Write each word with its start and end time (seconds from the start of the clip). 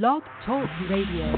Blog 0.00 0.22
Talk 0.46 0.70
Radio. 0.88 1.34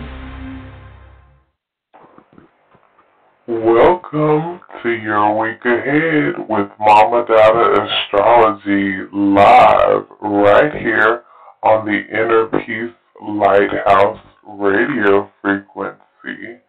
Welcome 3.48 4.60
to 4.80 4.90
your 4.90 5.36
week 5.40 5.64
ahead 5.64 6.34
with 6.48 6.68
Mama 6.78 7.24
Dada 7.26 7.82
Astrology 7.82 9.08
live 9.12 10.04
right 10.20 10.72
here 10.72 11.24
on 11.64 11.84
the 11.84 12.06
Inner 12.08 12.46
Peace 12.64 12.94
Lighthouse 13.20 14.24
radio 14.46 15.28
frequency. 15.42 16.60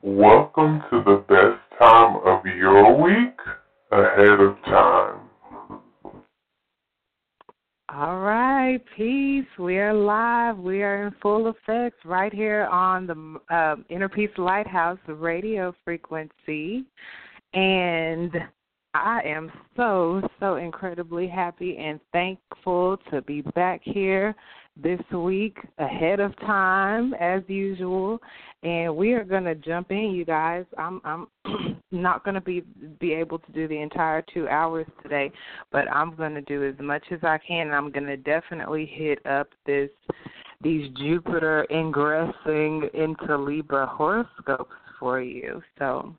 Welcome 0.00 0.84
to 0.88 1.02
the 1.04 1.22
best 1.28 1.60
time 1.78 2.16
of 2.24 2.46
your 2.46 2.96
week 2.96 3.36
ahead 3.92 4.40
of 4.40 4.56
time. 4.64 5.25
All 7.88 8.18
right, 8.18 8.80
peace. 8.96 9.46
We 9.60 9.78
are 9.78 9.94
live. 9.94 10.58
We 10.58 10.82
are 10.82 11.06
in 11.06 11.14
full 11.22 11.46
effect 11.46 12.04
right 12.04 12.34
here 12.34 12.64
on 12.64 13.06
the 13.06 13.54
uh, 13.54 13.76
Inner 13.88 14.08
Peace 14.08 14.36
Lighthouse 14.38 14.98
radio 15.06 15.72
frequency. 15.84 16.84
And 17.54 18.32
I 18.92 19.20
am 19.24 19.52
so, 19.76 20.20
so 20.40 20.56
incredibly 20.56 21.28
happy 21.28 21.76
and 21.78 22.00
thankful 22.12 22.98
to 23.12 23.22
be 23.22 23.42
back 23.54 23.82
here 23.84 24.34
this 24.76 25.00
week 25.12 25.56
ahead 25.78 26.18
of 26.18 26.36
time 26.40 27.14
as 27.14 27.42
usual 27.46 28.18
and 28.66 28.96
we 28.96 29.12
are 29.12 29.22
going 29.22 29.44
to 29.44 29.54
jump 29.54 29.90
in 29.90 30.10
you 30.10 30.24
guys 30.24 30.64
i'm 30.76 31.00
i'm 31.04 31.28
not 31.92 32.24
going 32.24 32.34
to 32.34 32.40
be 32.40 32.62
be 32.98 33.12
able 33.12 33.38
to 33.38 33.52
do 33.52 33.68
the 33.68 33.80
entire 33.80 34.22
2 34.34 34.48
hours 34.48 34.86
today 35.02 35.30
but 35.70 35.90
i'm 35.90 36.14
going 36.16 36.34
to 36.34 36.42
do 36.42 36.64
as 36.64 36.74
much 36.80 37.04
as 37.12 37.20
i 37.22 37.38
can 37.38 37.68
and 37.68 37.74
i'm 37.74 37.90
going 37.90 38.06
to 38.06 38.16
definitely 38.16 38.84
hit 38.84 39.24
up 39.24 39.48
this 39.64 39.88
these 40.62 40.90
jupiter 40.98 41.64
ingressing 41.70 42.88
into 42.94 43.36
libra 43.36 43.86
horoscopes 43.86 44.74
for 44.98 45.20
you 45.20 45.62
so 45.78 46.14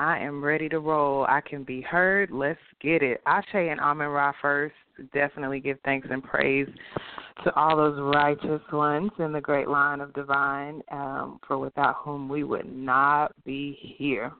I 0.00 0.20
am 0.20 0.44
ready 0.44 0.68
to 0.68 0.78
roll. 0.78 1.24
I 1.28 1.40
can 1.40 1.64
be 1.64 1.80
heard. 1.80 2.30
Let's 2.30 2.60
get 2.80 3.02
it. 3.02 3.20
Ashe 3.26 3.46
and 3.54 3.80
Amen 3.80 4.06
Ra 4.06 4.32
first. 4.40 4.76
Definitely 5.12 5.60
give 5.60 5.78
thanks 5.84 6.08
and 6.10 6.22
praise 6.22 6.68
to 7.44 7.54
all 7.54 7.76
those 7.76 7.98
righteous 8.14 8.62
ones 8.72 9.10
in 9.18 9.32
the 9.32 9.40
great 9.40 9.68
line 9.68 10.00
of 10.00 10.12
divine, 10.12 10.82
um, 10.90 11.38
for 11.46 11.58
without 11.58 11.96
whom 12.02 12.28
we 12.28 12.44
would 12.44 12.70
not 12.70 13.32
be 13.44 13.78
here. 13.96 14.32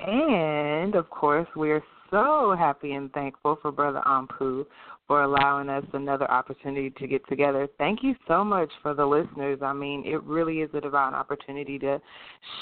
And 0.00 0.94
of 0.94 1.10
course, 1.10 1.48
we 1.56 1.70
are 1.70 1.82
so 2.10 2.54
happy 2.56 2.92
and 2.92 3.12
thankful 3.12 3.58
for 3.60 3.72
Brother 3.72 4.02
Ampu 4.06 4.64
for 5.06 5.22
allowing 5.22 5.68
us 5.68 5.84
another 5.92 6.30
opportunity 6.30 6.90
to 6.90 7.06
get 7.06 7.26
together. 7.28 7.68
Thank 7.78 8.02
you 8.02 8.14
so 8.26 8.42
much 8.42 8.70
for 8.82 8.94
the 8.94 9.04
listeners. 9.04 9.58
I 9.62 9.72
mean, 9.72 10.02
it 10.06 10.22
really 10.22 10.58
is 10.58 10.70
a 10.72 10.80
divine 10.80 11.14
opportunity 11.14 11.78
to 11.80 12.00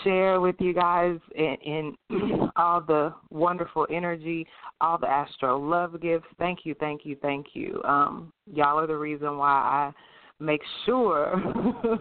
share 0.03 0.41
with 0.41 0.57
you 0.59 0.75
guys 0.75 1.19
in, 1.37 1.95
in 2.11 2.51
all 2.57 2.81
the 2.81 3.15
wonderful 3.31 3.87
energy, 3.91 4.47
all 4.81 4.99
the 4.99 5.09
astro 5.09 5.59
love 5.59 6.01
gifts. 6.01 6.27
Thank 6.39 6.61
you, 6.65 6.75
thank 6.81 7.05
you, 7.05 7.17
thank 7.23 7.49
you. 7.55 7.81
Um, 7.85 8.33
y'all 8.53 8.79
are 8.79 8.89
the 8.89 8.97
reason 8.97 9.39
why 9.39 9.49
I 9.49 9.93
make 10.43 10.63
sure 10.85 11.41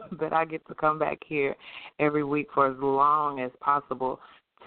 that 0.20 0.34
I 0.34 0.46
get 0.46 0.68
to 0.68 0.74
come 0.74 0.98
back 0.98 1.20
here 1.26 1.56
every 2.00 2.24
week 2.24 2.48
for 2.54 2.68
as 2.68 2.78
long 2.80 3.42
as 3.42 3.52
possible 3.60 4.20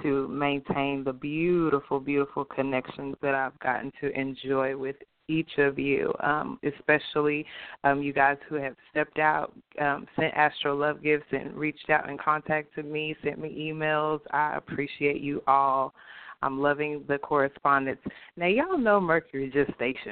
to 0.02 0.28
maintain 0.28 1.04
the 1.04 1.12
beautiful, 1.12 2.00
beautiful 2.00 2.44
connections 2.44 3.16
that 3.22 3.34
I've 3.34 3.58
gotten 3.60 3.92
to 4.00 4.10
enjoy 4.18 4.76
with 4.76 4.96
each 5.28 5.50
of 5.58 5.78
you, 5.78 6.12
um, 6.20 6.58
especially 6.62 7.46
um, 7.82 8.02
you 8.02 8.12
guys 8.12 8.36
who 8.48 8.56
have 8.56 8.74
stepped 8.90 9.18
out, 9.18 9.52
um, 9.80 10.06
sent 10.16 10.34
Astro 10.34 10.76
Love 10.76 11.02
gifts, 11.02 11.26
and 11.32 11.54
reached 11.54 11.90
out 11.90 12.08
and 12.08 12.18
contacted 12.18 12.84
me, 12.84 13.16
sent 13.22 13.38
me 13.38 13.72
emails. 13.72 14.20
I 14.32 14.56
appreciate 14.56 15.20
you 15.20 15.42
all. 15.46 15.94
I'm 16.42 16.60
loving 16.60 17.04
the 17.08 17.16
correspondence. 17.16 18.00
Now, 18.36 18.46
y'all 18.46 18.76
know 18.76 19.00
Mercury 19.00 19.50
just 19.52 19.70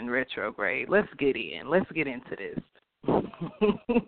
retrograde. 0.09 0.89
Let's 0.89 1.13
get 1.19 1.37
in. 1.37 1.69
Let's 1.69 1.91
get 1.93 2.07
into 2.07 2.37
this. 2.37 2.59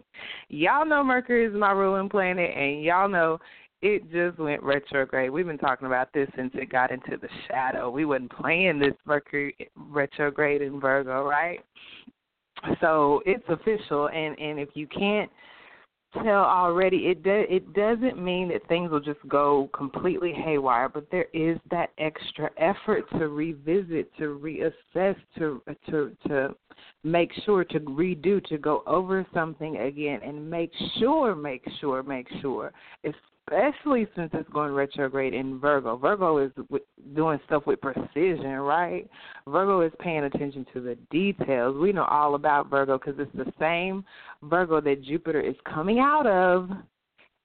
y'all 0.48 0.87
know 0.87 1.04
Mercury 1.04 1.47
is 1.47 1.54
my 1.54 1.72
ruling 1.72 2.09
planet, 2.09 2.50
and 2.56 2.82
y'all 2.82 3.09
know 3.09 3.38
it 3.84 4.11
just 4.11 4.39
went 4.39 4.62
retrograde. 4.62 5.31
We've 5.31 5.47
been 5.47 5.59
talking 5.59 5.87
about 5.87 6.11
this 6.15 6.27
since 6.34 6.50
it 6.55 6.72
got 6.72 6.91
into 6.91 7.19
the 7.21 7.28
shadow. 7.47 7.91
We 7.91 8.06
wasn't 8.06 8.33
playing 8.33 8.78
this 8.78 8.95
Mercury 9.05 9.55
retrograde 9.77 10.62
in 10.62 10.81
Virgo, 10.81 11.22
right? 11.22 11.61
So 12.81 13.21
it's 13.27 13.44
official, 13.47 14.09
and 14.09 14.39
and 14.39 14.59
if 14.59 14.71
you 14.73 14.87
can't 14.87 15.31
tell 16.15 16.44
already, 16.44 17.09
it 17.09 17.23
do, 17.23 17.44
it 17.50 17.75
doesn't 17.75 18.17
mean 18.17 18.49
that 18.49 18.67
things 18.69 18.91
will 18.91 19.00
just 19.00 19.21
go 19.28 19.69
completely 19.75 20.33
haywire, 20.33 20.89
but 20.89 21.06
there 21.11 21.27
is 21.34 21.59
that 21.71 21.91
extra 21.99 22.49
effort 22.56 23.05
to 23.19 23.28
revisit, 23.28 24.17
to 24.17 24.41
reassess, 24.43 25.17
to 25.37 25.61
to 25.91 26.17
to 26.27 26.55
make 27.03 27.33
sure 27.44 27.65
to 27.65 27.81
redo, 27.81 28.43
to 28.47 28.56
go 28.56 28.83
over 28.87 29.27
something 29.34 29.77
again, 29.77 30.21
and 30.25 30.49
make 30.49 30.73
sure, 30.99 31.34
make 31.34 31.67
sure, 31.81 32.03
make 32.03 32.28
sure, 32.41 32.73
especially 33.47 34.06
since 34.16 34.31
it's 34.32 34.49
going 34.50 34.72
retrograde 34.72 35.34
in 35.34 35.59
Virgo. 35.59 35.97
Virgo 35.97 36.38
is 36.38 36.50
doing 37.15 37.38
stuff 37.47 37.65
with 37.66 37.81
precision, 37.81 38.53
right? 38.60 39.09
Virgo 39.47 39.81
is 39.82 39.93
paying 40.00 40.25
attention 40.25 40.66
to 40.72 40.81
the 40.81 40.97
details. 41.10 41.77
We 41.77 41.93
know 41.93 42.05
all 42.05 42.34
about 42.34 42.71
Virgo 42.71 42.99
because 42.99 43.15
it's 43.19 43.37
the 43.37 43.53
same 43.59 44.05
Virgo 44.43 44.81
that 44.81 45.03
Jupiter 45.03 45.41
is 45.41 45.56
coming 45.65 45.99
out 45.99 46.27
of 46.27 46.71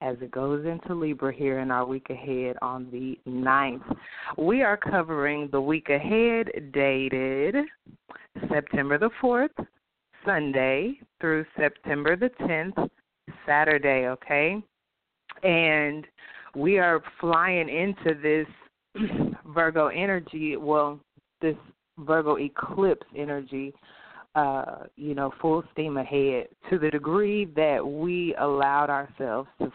as 0.01 0.15
it 0.21 0.31
goes 0.31 0.65
into 0.65 0.95
Libra 0.95 1.33
here 1.33 1.59
in 1.59 1.71
our 1.71 1.85
week 1.85 2.09
ahead 2.09 2.55
on 2.61 2.89
the 2.89 3.19
9th. 3.29 3.97
We 4.37 4.63
are 4.63 4.77
covering 4.77 5.49
the 5.51 5.59
week 5.59 5.89
ahead 5.89 6.71
dated 6.71 7.55
September 8.47 8.97
the 8.97 9.09
4th, 9.21 9.49
Sunday, 10.25 10.99
through 11.19 11.45
September 11.57 12.15
the 12.15 12.29
10th, 12.41 12.89
Saturday, 13.45 14.07
okay? 14.07 14.63
And 15.43 16.05
we 16.55 16.77
are 16.77 17.01
flying 17.19 17.69
into 17.69 18.19
this 18.21 18.47
Virgo 19.53 19.87
energy. 19.87 20.55
Well, 20.57 20.99
this 21.41 21.55
Virgo 21.99 22.37
eclipse 22.37 23.05
energy. 23.15 23.73
Uh, 24.35 24.83
you 24.95 25.15
know, 25.15 25.33
full 25.41 25.63
steam 25.73 25.97
ahead 25.97 26.47
to 26.69 26.77
the 26.77 26.89
degree 26.91 27.45
that 27.55 27.85
we 27.85 28.35
allowed 28.39 28.89
ourselves 28.89 29.49
to 29.59 29.71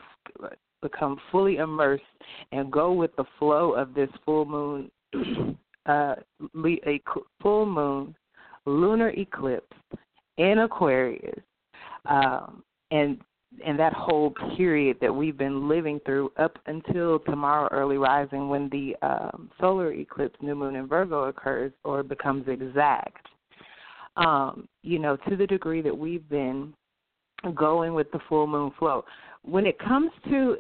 become 0.81 1.19
fully 1.33 1.57
immersed 1.57 2.05
and 2.53 2.71
go 2.71 2.93
with 2.93 3.15
the 3.17 3.25
flow 3.39 3.73
of 3.73 3.95
this 3.95 4.09
full 4.25 4.45
moon, 4.45 4.91
uh, 5.87 6.15
a 6.87 7.01
full 7.43 7.67
moon 7.67 8.15
lunar 8.65 9.09
eclipse 9.11 9.77
in 10.39 10.61
Aquarius. 10.61 11.41
Um, 12.07 12.63
and 12.91 13.19
and 13.65 13.79
that 13.79 13.93
whole 13.93 14.33
period 14.57 14.97
that 15.01 15.15
we've 15.15 15.37
been 15.37 15.69
living 15.69 16.01
through 16.05 16.33
up 16.39 16.59
until 16.67 17.19
tomorrow 17.21 17.69
early 17.71 17.97
rising 17.97 18.49
when 18.49 18.69
the 18.71 18.97
um, 19.03 19.51
solar 19.61 19.93
eclipse 19.93 20.37
new 20.41 20.55
moon 20.55 20.77
in 20.77 20.87
virgo 20.87 21.25
occurs 21.25 21.73
or 21.85 22.03
becomes 22.03 22.47
exact. 22.49 23.27
Um, 24.17 24.69
you 24.83 24.99
know 25.01 25.17
to 25.29 25.37
the 25.37 25.47
degree 25.47 25.83
that 25.83 25.97
we've 25.97 26.29
been 26.29 26.73
going 27.55 27.95
with 27.95 28.11
the 28.13 28.21
full 28.29 28.47
moon 28.47 28.73
flow. 28.79 29.05
When 29.43 29.67
it 29.67 29.79
comes 29.79 30.11
to 30.31 30.57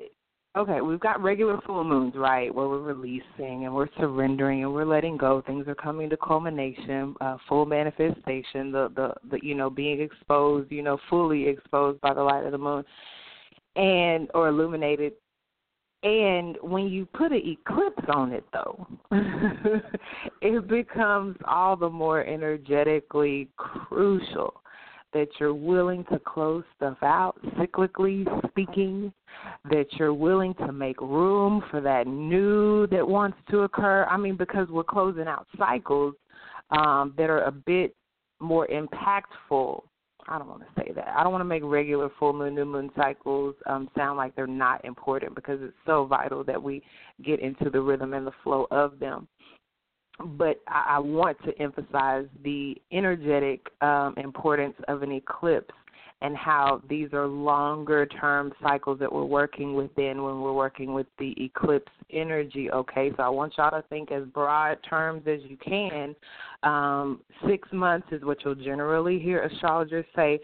okay 0.57 0.81
we've 0.81 1.01
got 1.01 1.21
regular 1.23 1.61
full 1.67 1.85
moons 1.85 2.15
right 2.17 2.55
where 2.55 2.69
we're 2.69 2.81
releasing 2.81 3.65
and 3.65 3.75
we're 3.75 3.89
surrendering 3.99 4.63
and 4.63 4.73
we're 4.73 4.85
letting 4.85 5.17
go. 5.17 5.43
Things 5.47 5.67
are 5.69 5.75
coming 5.75 6.09
to 6.11 6.17
culmination 6.17 7.15
uh, 7.21 7.37
full 7.49 7.67
manifestation 7.67 8.71
the, 8.73 8.91
the 8.95 9.15
the 9.31 9.39
you 9.43 9.55
know 9.55 9.71
being 9.71 10.01
exposed 10.01 10.71
you 10.71 10.83
know 10.83 10.99
fully 11.11 11.49
exposed 11.49 12.01
by 12.01 12.15
the 12.15 12.23
light 12.23 12.45
of 12.45 12.53
the 12.53 12.59
moon 12.59 12.85
and 13.77 14.29
or 14.35 14.49
illuminated. 14.49 15.13
And 16.03 16.59
when 16.61 16.89
you 16.89 17.07
put 17.07 17.33
an 17.33 17.41
eclipse 17.43 18.05
on 18.09 18.33
it 18.33 18.45
though 18.53 18.87
it 20.43 20.69
becomes 20.69 21.37
all 21.47 21.77
the 21.77 21.89
more 21.89 22.25
energetically 22.27 23.49
crucial 23.57 24.61
that 25.15 25.29
you're 25.39 25.55
willing 25.55 26.05
to 26.13 26.19
close 26.19 26.65
stuff 26.77 26.99
out, 27.03 27.37
cyclically 27.57 28.27
speaking, 28.49 29.13
that 29.71 29.87
you're 29.93 30.13
willing 30.13 30.53
to 30.55 30.73
make 30.73 31.01
room 31.01 31.63
for 31.71 31.81
that 31.81 32.07
new 32.07 32.87
that 32.89 33.07
wants 33.07 33.39
to 33.51 33.61
occur. 33.61 34.05
I 34.11 34.17
mean, 34.17 34.37
because 34.37 34.69
we're 34.69 34.85
closing 34.85 35.27
out 35.27 35.47
cycles 35.57 36.15
um, 36.71 37.15
that 37.17 37.31
are 37.31 37.45
a 37.45 37.53
bit 37.53 37.95
more 38.41 38.67
impactful. 38.67 39.83
I 40.27 40.39
don't 40.39 40.49
want 40.49 40.63
to 40.63 40.83
say 40.83 40.91
that. 40.95 41.09
I 41.09 41.23
don't 41.23 41.33
want 41.33 41.43
to 41.43 41.47
make 41.47 41.63
regular 41.65 42.11
full 42.19 42.33
moon, 42.33 42.55
new 42.55 42.65
moon 42.65 42.91
cycles 42.97 43.55
um, 43.67 43.91
sound 43.97 44.17
like 44.17 44.35
they're 44.35 44.47
not 44.47 44.85
important 44.85 45.35
because 45.35 45.61
it's 45.63 45.77
so 45.87 46.07
vital 46.07 46.43
that 46.45 46.63
we 46.63 46.83
get 47.23 47.41
into 47.41 47.71
the 47.71 47.81
rhythm 47.81 48.15
and 48.15 48.27
the 48.27 48.33
flow 48.43 48.67
of 48.71 48.99
them 48.99 49.29
but 50.19 50.61
I, 50.69 50.97
I 50.97 50.99
want 50.99 51.37
to 51.45 51.59
emphasize 51.61 52.27
the 52.43 52.77
energetic 52.93 53.67
um, 53.81 54.15
importance 54.17 54.77
of 54.89 55.03
an 55.03 55.13
eclipse 55.13 55.75
and 56.25 56.37
how 56.37 56.81
these 56.89 57.13
are 57.13 57.27
longer 57.27 58.07
term 58.07 58.53
cycles 58.63 58.99
that 58.99 59.13
we're 59.13 59.25
working 59.25 59.75
within 59.75 60.23
when 60.23 60.41
we're 60.41 60.55
working 60.55 60.95
with 60.95 61.07
the 61.19 61.35
eclipse 61.39 61.93
energy. 62.11 62.71
Okay, 62.71 63.11
so 63.17 63.23
I 63.23 63.29
want 63.29 63.55
y'all 63.59 63.71
to 63.71 63.87
think 63.89 64.11
as 64.11 64.25
broad 64.29 64.79
terms 64.89 65.25
as 65.27 65.41
you 65.47 65.59
can. 65.59 66.15
Um, 66.63 67.21
six 67.47 67.69
months 67.73 68.07
is 68.11 68.23
what 68.25 68.39
you'll 68.43 68.55
generally 68.55 69.19
hear 69.19 69.43
astrologers 69.43 70.07
say, 70.17 70.41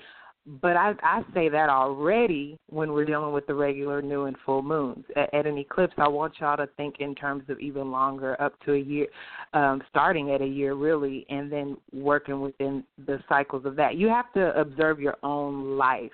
but 0.46 0.76
I, 0.76 0.94
I 1.02 1.22
say 1.34 1.48
that 1.48 1.68
already 1.68 2.58
when 2.68 2.92
we're 2.92 3.04
dealing 3.04 3.32
with 3.32 3.46
the 3.46 3.54
regular 3.54 4.00
new 4.00 4.24
and 4.24 4.36
full 4.44 4.62
moons. 4.62 5.04
At, 5.14 5.32
at 5.34 5.46
an 5.46 5.58
eclipse, 5.58 5.94
I 5.98 6.08
want 6.08 6.34
y'all 6.40 6.56
to 6.56 6.68
think 6.76 6.96
in 7.00 7.14
terms 7.14 7.44
of 7.48 7.60
even 7.60 7.90
longer, 7.90 8.40
up 8.40 8.58
to 8.64 8.72
a 8.72 8.78
year, 8.78 9.06
um, 9.52 9.82
starting 9.90 10.32
at 10.32 10.40
a 10.40 10.46
year 10.46 10.74
really, 10.74 11.26
and 11.28 11.52
then 11.52 11.76
working 11.92 12.40
within 12.40 12.84
the 13.06 13.22
cycles 13.28 13.66
of 13.66 13.76
that. 13.76 13.96
You 13.96 14.08
have 14.08 14.32
to 14.32 14.58
observe 14.58 14.98
your 14.98 15.16
own 15.22 15.76
life 15.76 16.10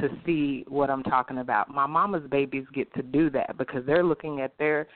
to 0.00 0.08
see 0.24 0.64
what 0.68 0.90
I'm 0.90 1.02
talking 1.02 1.38
about. 1.38 1.70
My 1.70 1.86
mama's 1.86 2.28
babies 2.30 2.66
get 2.72 2.92
to 2.94 3.02
do 3.02 3.30
that 3.30 3.56
because 3.58 3.84
they're 3.86 4.04
looking 4.04 4.40
at 4.40 4.52
their 4.58 4.86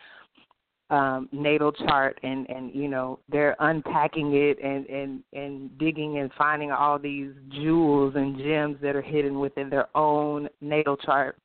um, 0.92 1.28
natal 1.32 1.72
chart 1.72 2.20
and 2.22 2.48
and 2.50 2.74
you 2.74 2.86
know 2.86 3.18
they're 3.28 3.56
unpacking 3.60 4.34
it 4.34 4.58
and 4.62 4.86
and 4.86 5.22
and 5.32 5.78
digging 5.78 6.18
and 6.18 6.30
finding 6.36 6.70
all 6.70 6.98
these 6.98 7.32
jewels 7.50 8.14
and 8.14 8.36
gems 8.38 8.76
that 8.82 8.94
are 8.94 9.02
hidden 9.02 9.40
within 9.40 9.70
their 9.70 9.88
own 9.96 10.48
natal 10.60 10.96
chart. 10.96 11.36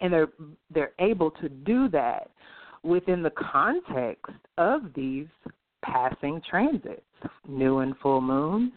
And 0.00 0.12
they're 0.12 0.28
they're 0.72 0.92
able 1.00 1.30
to 1.32 1.48
do 1.48 1.88
that 1.88 2.30
within 2.82 3.22
the 3.22 3.30
context 3.30 4.32
of 4.58 4.82
these 4.94 5.26
passing 5.82 6.40
transits 6.48 7.02
new 7.48 7.78
and 7.78 7.94
full 8.02 8.20
moons 8.20 8.72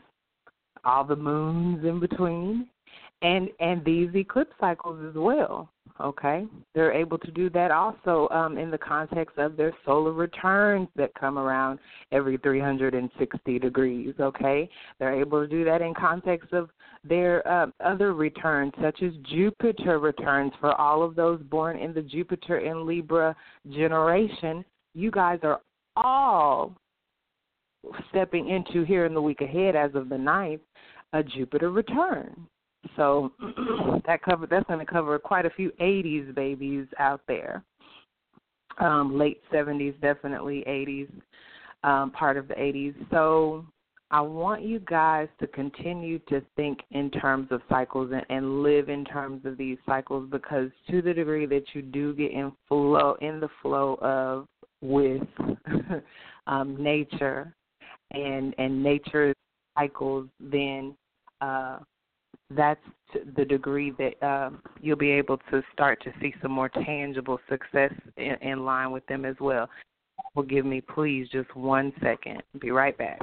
all 0.84 1.04
the 1.04 1.16
moons 1.16 1.84
in 1.86 2.00
between 2.00 2.68
and 3.22 3.50
and 3.60 3.84
these 3.86 4.10
eclipse 4.16 4.54
cycles 4.60 5.04
as 5.08 5.16
well 5.16 5.70
Okay, 6.02 6.46
they're 6.74 6.92
able 6.92 7.18
to 7.20 7.32
do 7.32 7.50
that 7.52 7.70
also 7.70 8.28
um, 8.32 8.58
in 8.58 8.72
the 8.72 8.78
context 8.78 9.38
of 9.38 9.56
their 9.56 9.74
solar 9.86 10.14
returns 10.14 10.88
that 10.96 11.14
come 11.14 11.38
around 11.38 11.80
every 12.12 12.38
360 12.38 13.60
degrees. 13.60 14.14
Okay, 14.20 14.70
they're 15.00 15.20
able 15.20 15.42
to 15.42 15.48
do 15.48 15.64
that 15.64 15.82
in 15.82 15.94
context 15.94 16.54
of 16.54 16.70
their 17.04 17.48
uh, 17.48 17.68
other 17.84 18.14
returns, 18.14 18.74
such 18.82 19.02
as 19.04 19.12
Jupiter 19.32 20.00
returns 20.00 20.52
for 20.60 20.74
all 20.80 21.04
of 21.04 21.16
those 21.16 21.42
born 21.44 21.78
in 21.78 21.94
the 21.94 22.02
Jupiter 22.02 22.58
and 22.58 22.84
Libra 22.84 23.36
generation. 23.70 24.66
You 24.94 25.12
guys 25.12 25.40
are 25.44 25.62
all 25.96 26.76
stepping 28.10 28.50
into 28.50 28.84
here 28.84 29.06
in 29.06 29.14
the 29.14 29.22
week 29.22 29.42
ahead, 29.42 29.76
as 29.76 29.92
of 29.96 30.10
the 30.10 30.18
ninth, 30.18 30.62
a 31.14 31.24
Jupiter 31.24 31.72
return. 31.72 32.48
So 32.96 33.32
that 34.06 34.22
cover 34.24 34.48
that's 34.48 34.68
going 34.68 34.80
to 34.80 34.92
cover 34.92 35.18
quite 35.20 35.46
a 35.46 35.50
few 35.50 35.72
80s 35.82 36.34
babies 36.36 36.88
out 37.00 37.22
there. 37.28 37.64
Um, 38.80 39.18
late 39.18 39.42
70s, 39.54 40.00
definitely 40.02 40.64
80s, 40.68 41.10
um, 41.84 42.12
part 42.12 42.38
of 42.38 42.48
the 42.48 42.54
80s. 42.56 42.96
So 43.12 43.66
I 44.12 44.20
want 44.20 44.64
you 44.64 44.80
guys 44.80 45.30
to 45.40 45.48
continue 45.48 46.20
to 46.30 46.42
think 46.58 46.80
in 46.92 47.10
terms 47.12 47.48
of 47.52 47.62
cycles 47.70 48.12
and, 48.12 48.26
and 48.30 48.62
live 48.62 48.90
in 48.90 49.06
terms 49.06 49.46
of 49.46 49.58
these 49.58 49.78
cycles 49.86 50.28
because 50.30 50.70
to 50.90 51.02
the 51.02 51.14
degree 51.14 51.46
that 51.46 51.64
you 51.74 51.82
do 51.82 52.14
get 52.14 52.32
in 52.32 52.52
flow 52.68 53.16
in 53.22 53.40
the 53.40 53.50
flow 53.62 53.98
of 54.02 54.48
with 54.82 55.22
um, 56.48 56.82
nature 56.82 57.56
and 58.12 58.54
and 58.58 58.84
nature 58.84 59.34
cycles, 59.78 60.28
then 60.42 60.94
uh, 61.40 61.78
that's 62.56 62.80
the 63.36 63.46
degree 63.46 63.94
that 63.98 64.26
um, 64.26 64.62
you'll 64.82 64.98
be 64.98 65.12
able 65.12 65.38
to 65.50 65.62
start 65.74 66.02
to 66.04 66.12
see 66.22 66.34
some 66.42 66.52
more 66.52 66.70
tangible 66.70 67.40
success 67.50 67.94
in, 68.18 68.36
in 68.42 68.66
line 68.66 68.92
with 68.92 69.06
them 69.08 69.26
as 69.26 69.36
well. 69.40 69.70
Give 70.48 70.66
me 70.66 70.82
please 70.82 71.28
just 71.30 71.54
one 71.56 71.92
second. 72.02 72.42
Be 72.60 72.72
right 72.72 72.98
back. 72.98 73.20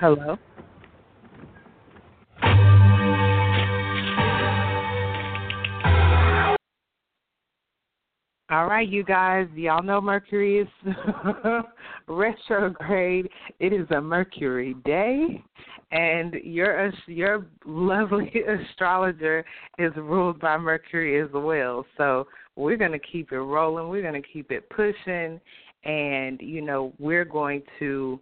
Hello. 0.00 0.36
You 8.84 9.04
guys, 9.04 9.48
y'all 9.54 9.82
know 9.82 10.00
Mercury 10.00 10.60
is 10.60 10.68
retrograde. 12.06 13.28
It 13.58 13.72
is 13.72 13.86
a 13.90 14.00
Mercury 14.00 14.74
day, 14.84 15.42
and 15.90 16.34
your 16.34 16.92
your 17.06 17.46
lovely 17.64 18.32
astrologer 18.70 19.44
is 19.78 19.92
ruled 19.96 20.40
by 20.40 20.58
Mercury 20.58 21.20
as 21.20 21.30
well. 21.32 21.86
So 21.96 22.26
we're 22.56 22.76
going 22.76 22.92
to 22.92 22.98
keep 22.98 23.32
it 23.32 23.38
rolling. 23.38 23.88
We're 23.88 24.02
going 24.02 24.20
to 24.20 24.28
keep 24.28 24.50
it 24.50 24.68
pushing, 24.70 25.40
and 25.84 26.40
you 26.40 26.60
know 26.60 26.92
we're 26.98 27.24
going 27.24 27.62
to 27.78 28.20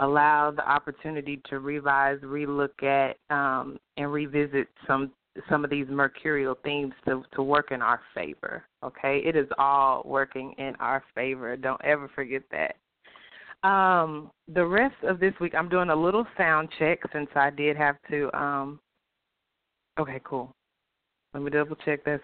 allow 0.00 0.50
the 0.50 0.68
opportunity 0.68 1.40
to 1.48 1.60
revise, 1.60 2.18
relook 2.20 2.82
at, 2.82 3.16
um, 3.34 3.78
and 3.96 4.12
revisit 4.12 4.68
some 4.86 5.12
some 5.48 5.64
of 5.64 5.70
these 5.70 5.86
mercurial 5.88 6.56
themes 6.64 6.92
to 7.06 7.22
to 7.32 7.42
work 7.42 7.70
in 7.70 7.82
our 7.82 8.00
favor. 8.14 8.64
Okay, 8.84 9.22
it 9.24 9.36
is 9.36 9.48
all 9.58 10.02
working 10.04 10.54
in 10.58 10.74
our 10.80 11.02
favor. 11.14 11.56
Don't 11.56 11.80
ever 11.84 12.10
forget 12.14 12.42
that. 12.50 12.76
Um, 13.68 14.30
the 14.52 14.64
rest 14.64 14.94
of 15.02 15.18
this 15.18 15.34
week, 15.40 15.54
I'm 15.54 15.68
doing 15.68 15.90
a 15.90 15.96
little 15.96 16.26
sound 16.36 16.68
check 16.78 17.00
since 17.12 17.28
I 17.34 17.50
did 17.50 17.76
have 17.76 17.96
to. 18.10 18.36
Um, 18.38 18.80
okay, 19.98 20.20
cool. 20.24 20.54
Let 21.34 21.42
me 21.42 21.50
double 21.50 21.76
check 21.84 22.04
that's 22.04 22.22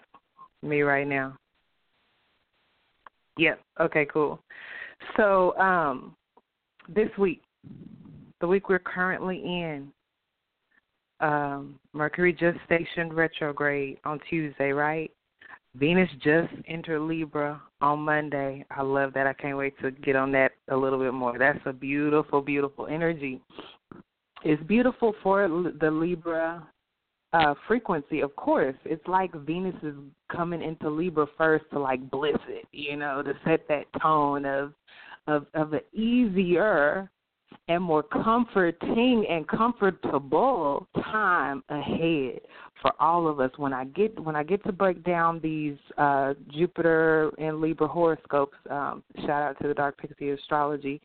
me 0.63 0.81
right 0.81 1.07
now. 1.07 1.37
Yep. 3.37 3.59
Okay, 3.81 4.07
cool. 4.11 4.39
So 5.17 5.57
um, 5.57 6.15
this 6.87 7.09
week, 7.17 7.41
the 8.39 8.47
week 8.47 8.69
we're 8.69 8.79
currently 8.79 9.37
in, 9.37 9.91
um, 11.19 11.79
Mercury 11.93 12.33
just 12.33 12.57
stationed 12.65 13.13
retrograde 13.13 13.97
on 14.05 14.19
Tuesday, 14.29 14.71
right? 14.71 15.11
Venus 15.75 16.09
just 16.23 16.53
entered 16.67 17.01
Libra 17.01 17.61
on 17.81 17.99
Monday. 17.99 18.65
I 18.71 18.81
love 18.81 19.13
that. 19.13 19.27
I 19.27 19.33
can't 19.33 19.57
wait 19.57 19.77
to 19.81 19.91
get 19.91 20.15
on 20.15 20.31
that 20.31 20.53
a 20.69 20.75
little 20.75 20.99
bit 20.99 21.13
more. 21.13 21.37
That's 21.37 21.59
a 21.65 21.73
beautiful, 21.73 22.41
beautiful 22.41 22.87
energy. 22.87 23.41
It's 24.43 24.61
beautiful 24.63 25.13
for 25.21 25.47
the 25.47 25.91
Libra 25.91 26.65
uh 27.33 27.53
frequency, 27.67 28.21
of 28.21 28.33
course. 28.35 28.75
It's 28.85 29.05
like 29.07 29.33
Venus 29.45 29.75
is 29.83 29.95
coming 30.31 30.61
into 30.61 30.89
Libra 30.89 31.27
first 31.37 31.65
to 31.71 31.79
like 31.79 32.09
bliss 32.09 32.37
it, 32.47 32.65
you 32.71 32.95
know, 32.95 33.21
to 33.21 33.33
set 33.43 33.67
that 33.67 33.85
tone 34.01 34.45
of 34.45 34.73
of 35.27 35.47
of 35.53 35.73
an 35.73 35.81
easier 35.93 37.09
and 37.67 37.83
more 37.83 38.03
comforting 38.03 39.25
and 39.29 39.47
comfortable 39.47 40.87
time 40.95 41.63
ahead 41.69 42.39
for 42.81 42.91
all 42.99 43.27
of 43.27 43.39
us 43.39 43.51
when 43.57 43.73
I 43.73 43.85
get 43.85 44.19
when 44.19 44.35
I 44.35 44.43
get 44.43 44.63
to 44.65 44.71
break 44.71 45.03
down 45.03 45.39
these 45.41 45.77
uh 45.97 46.33
Jupiter 46.51 47.31
and 47.37 47.61
Libra 47.61 47.87
horoscopes, 47.87 48.57
um, 48.69 49.03
shout 49.21 49.41
out 49.41 49.57
to 49.61 49.67
the 49.67 49.73
Dark 49.73 49.97
Pixie 49.97 50.31
Astrology. 50.31 51.01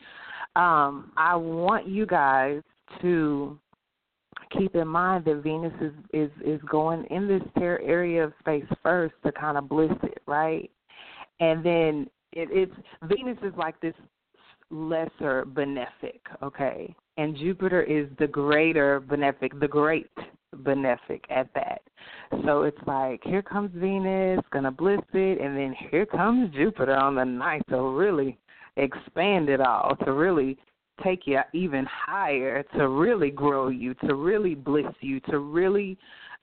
Um, 0.57 1.12
I 1.16 1.37
want 1.37 1.87
you 1.87 2.07
guys 2.07 2.61
to 3.02 3.59
keep 4.57 4.75
in 4.75 4.88
mind 4.88 5.25
that 5.25 5.42
Venus 5.42 5.73
is 5.80 5.92
is 6.12 6.30
is 6.45 6.61
going 6.69 7.04
in 7.11 7.28
this 7.28 7.42
area 7.57 8.25
of 8.25 8.33
space 8.40 8.64
first 8.83 9.14
to 9.25 9.33
kind 9.33 9.57
of 9.57 9.69
bliss 9.69 9.92
it, 10.02 10.19
right? 10.26 10.71
And 11.38 11.64
then 11.64 12.11
it, 12.33 12.49
it's 12.52 12.73
Venus 13.04 13.38
is 13.42 13.52
like 13.57 13.80
this 13.80 13.95
lesser 14.70 15.44
benefic, 15.44 16.20
okay? 16.42 16.94
And 17.16 17.36
Jupiter 17.36 17.82
is 17.82 18.08
the 18.18 18.26
greater 18.26 19.00
benefic, 19.00 19.58
the 19.60 19.68
great 19.68 20.10
benefic 20.56 21.20
at 21.28 21.48
that. 21.54 21.82
So 22.44 22.62
it's 22.62 22.80
like 22.86 23.20
here 23.24 23.42
comes 23.42 23.70
Venus, 23.74 24.40
gonna 24.52 24.70
bliss 24.70 25.00
it, 25.12 25.40
and 25.40 25.56
then 25.56 25.74
here 25.90 26.06
comes 26.06 26.52
Jupiter 26.54 26.94
on 26.94 27.14
the 27.14 27.24
ninth 27.24 27.66
to 27.68 27.80
really 27.82 28.38
expand 28.76 29.48
it 29.48 29.60
all, 29.60 29.96
to 30.04 30.12
really 30.12 30.58
take 31.02 31.26
you 31.26 31.40
even 31.52 31.86
higher, 31.86 32.62
to 32.76 32.88
really 32.88 33.30
grow 33.30 33.68
you, 33.68 33.94
to 34.06 34.14
really 34.14 34.54
bliss 34.54 34.92
you, 35.00 35.20
to 35.20 35.38
really 35.38 35.98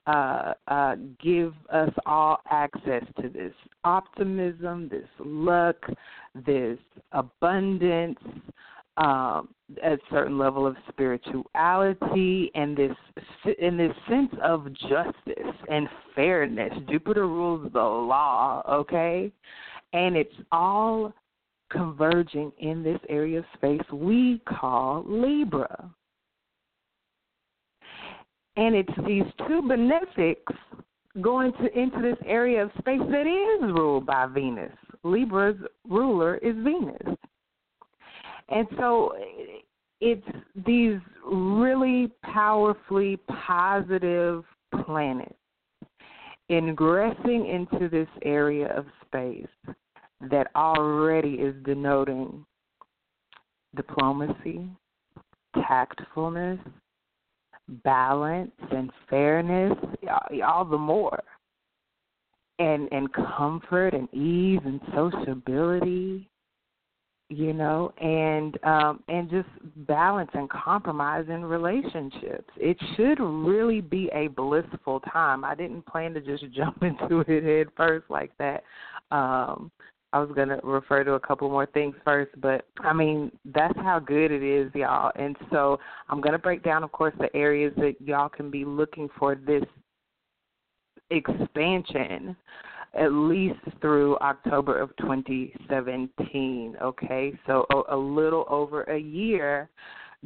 uh, 0.06 0.54
uh, 0.68 0.96
give 1.22 1.52
us 1.70 1.90
all 2.06 2.38
access 2.50 3.04
to 3.20 3.28
this 3.28 3.52
optimism, 3.84 4.88
this 4.90 5.08
luck, 5.18 5.76
this 6.46 6.78
abundance, 7.12 8.18
um, 8.96 9.48
a 9.84 9.96
certain 10.10 10.38
level 10.38 10.66
of 10.66 10.76
spirituality 10.88 12.50
and 12.54 12.76
this 12.76 12.96
in 13.58 13.76
this 13.76 13.92
sense 14.08 14.32
of 14.42 14.72
justice 14.72 15.54
and 15.70 15.88
fairness. 16.16 16.72
Jupiter 16.88 17.28
rules 17.28 17.70
the 17.72 17.78
law, 17.78 18.62
okay, 18.68 19.30
and 19.92 20.16
it's 20.16 20.34
all 20.50 21.12
converging 21.70 22.50
in 22.58 22.82
this 22.82 22.98
area 23.08 23.40
of 23.40 23.44
space 23.54 23.80
we 23.92 24.40
call 24.48 25.04
Libra. 25.06 25.90
And 28.58 28.74
it's 28.74 28.92
these 29.06 29.22
two 29.46 29.62
benefics 29.62 30.52
going 31.20 31.52
to 31.52 31.78
into 31.78 32.02
this 32.02 32.18
area 32.26 32.64
of 32.64 32.70
space 32.78 33.00
that 33.08 33.26
is 33.26 33.72
ruled 33.72 34.04
by 34.04 34.26
Venus. 34.26 34.72
Libra's 35.04 35.56
ruler 35.88 36.38
is 36.38 36.56
Venus. 36.56 37.16
And 38.48 38.66
so 38.76 39.14
it's 40.00 40.26
these 40.66 40.98
really 41.24 42.10
powerfully 42.24 43.18
positive 43.46 44.42
planets 44.84 45.34
ingressing 46.50 47.46
into 47.46 47.88
this 47.88 48.08
area 48.22 48.74
of 48.76 48.86
space 49.06 49.74
that 50.32 50.48
already 50.56 51.34
is 51.34 51.54
denoting 51.64 52.44
diplomacy, 53.76 54.68
tactfulness, 55.54 56.58
balance, 57.84 58.52
and 58.70 58.90
fairness, 59.08 59.76
all 60.46 60.64
the 60.64 60.78
more. 60.78 61.22
And 62.58 62.88
and 62.90 63.08
comfort 63.12 63.94
and 63.94 64.12
ease 64.12 64.58
and 64.64 64.80
sociability, 64.92 66.28
you 67.28 67.52
know, 67.52 67.92
and 68.00 68.58
um 68.64 69.04
and 69.06 69.30
just 69.30 69.48
balance 69.86 70.30
and 70.34 70.50
compromise 70.50 71.26
in 71.28 71.44
relationships. 71.44 72.50
It 72.56 72.76
should 72.96 73.20
really 73.20 73.80
be 73.80 74.10
a 74.12 74.26
blissful 74.26 74.98
time. 75.00 75.44
I 75.44 75.54
didn't 75.54 75.86
plan 75.86 76.14
to 76.14 76.20
just 76.20 76.52
jump 76.52 76.82
into 76.82 77.20
it 77.28 77.44
head 77.44 77.68
first 77.76 78.06
like 78.10 78.32
that. 78.38 78.64
Um 79.12 79.70
I 80.12 80.20
was 80.20 80.30
gonna 80.34 80.58
refer 80.62 81.04
to 81.04 81.14
a 81.14 81.20
couple 81.20 81.50
more 81.50 81.66
things 81.66 81.94
first, 82.04 82.30
but 82.40 82.66
I 82.80 82.92
mean 82.92 83.30
that's 83.44 83.76
how 83.78 83.98
good 83.98 84.30
it 84.30 84.42
is, 84.42 84.70
y'all. 84.74 85.12
And 85.16 85.36
so 85.50 85.78
I'm 86.08 86.20
gonna 86.20 86.38
break 86.38 86.62
down, 86.62 86.82
of 86.82 86.92
course, 86.92 87.14
the 87.18 87.34
areas 87.36 87.72
that 87.76 87.96
y'all 88.00 88.28
can 88.28 88.50
be 88.50 88.64
looking 88.64 89.08
for 89.18 89.34
this 89.34 89.64
expansion 91.10 92.36
at 92.94 93.12
least 93.12 93.60
through 93.80 94.16
October 94.18 94.78
of 94.78 94.96
2017. 94.96 96.76
Okay, 96.82 97.32
so 97.46 97.66
a, 97.70 97.94
a 97.94 97.96
little 97.96 98.46
over 98.48 98.84
a 98.84 98.98
year 98.98 99.68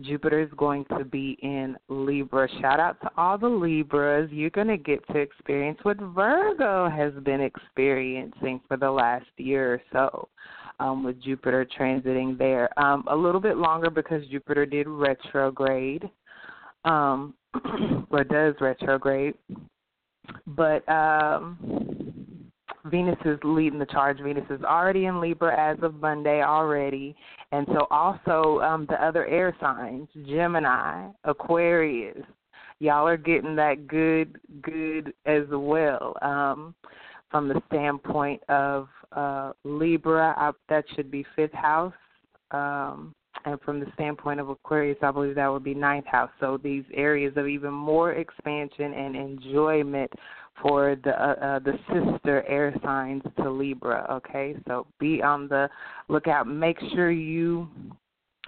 Jupiter 0.01 0.41
is 0.41 0.49
going 0.57 0.87
to 0.97 1.05
be 1.05 1.39
in 1.43 1.77
Libra. 1.89 2.49
Shout 2.61 2.81
out 2.81 3.01
to 3.03 3.11
all 3.17 3.37
the 3.37 3.49
Libras. 3.49 4.31
You're 4.33 4.51
going 4.51 4.69
to 4.69 4.79
get 4.79 5.07
to 5.09 5.19
experience 5.19 5.79
what 5.83 5.99
Virgo 5.99 6.89
has 6.89 7.13
been 7.25 7.43
experiencing 7.43 8.61
for 8.67 8.77
the 8.77 8.91
last 8.91 9.27
year 9.37 9.75
or 9.75 9.83
so. 9.93 10.29
Um, 10.81 11.05
with 11.05 11.23
Jupiter 11.23 11.67
transiting 11.79 12.37
there. 12.37 12.69
Um, 12.81 13.05
a 13.09 13.15
little 13.15 13.41
bit 13.41 13.57
longer 13.57 13.89
because 13.89 14.27
Jupiter 14.29 14.67
did 14.67 14.89
retrograde, 14.89 16.11
um, 16.85 17.35
or 18.11 18.25
does 18.25 18.55
retrograde. 18.61 19.35
But 20.47 20.89
um, 20.89 22.22
Venus 22.87 23.19
is 23.25 23.39
leading 23.45 23.79
the 23.79 23.87
charge. 23.87 24.21
Venus 24.21 24.45
is 24.51 24.63
already 24.63 25.07
in 25.07 25.21
Libra 25.21 25.57
as 25.59 25.83
of 25.83 25.95
Monday 25.95 26.43
already. 26.43 27.15
And 27.53 27.67
so 27.69 27.87
also 27.91 28.61
um, 28.61 28.87
the 28.89 29.03
other 29.05 29.27
air 29.27 29.57
signs, 29.61 30.09
Gemini, 30.27 31.09
Aquarius, 31.25 32.25
y'all 32.81 33.07
are 33.07 33.17
getting 33.17 33.55
that 33.57 33.87
good, 33.87 34.41
good 34.63 35.15
as 35.27 35.45
well. 35.51 36.17
Um, 36.23 36.75
from 37.31 37.49
the 37.49 37.63
standpoint 37.69 38.43
of 38.49 38.89
uh, 39.13 39.53
Libra, 39.65 40.35
I, 40.37 40.51
that 40.69 40.85
should 40.95 41.11
be 41.11 41.25
fifth 41.35 41.55
house. 41.55 41.95
Um, 42.51 43.15
and 43.45 43.61
from 43.63 43.81
the 43.81 43.87
standpoint 43.95 44.39
of 44.41 44.49
Aquarius, 44.49 44.99
I 45.03 45.11
believe 45.11 45.35
that 45.35 45.49
would 45.49 45.65
be 45.65 45.75
ninth 45.75 46.07
house. 46.07 46.31
So 46.39 46.59
these 46.63 46.85
areas 46.93 47.33
of 47.37 47.49
even 47.49 47.73
more 47.73 48.13
expansion 48.13 48.93
and 48.93 49.17
enjoyment 49.17 50.13
for 50.61 50.97
the 51.03 51.11
uh, 51.11 51.35
uh, 51.35 51.59
the 51.61 51.79
sister 51.89 52.45
air 52.49 52.75
signs 52.83 53.23
to 53.39 53.51
Libra. 53.51 54.07
Okay, 54.11 54.55
so 54.67 54.87
be 54.99 55.23
on 55.23 55.49
the 55.49 55.69
lookout. 56.09 56.47
Make 56.47 56.79
sure 56.95 57.11
you 57.11 57.69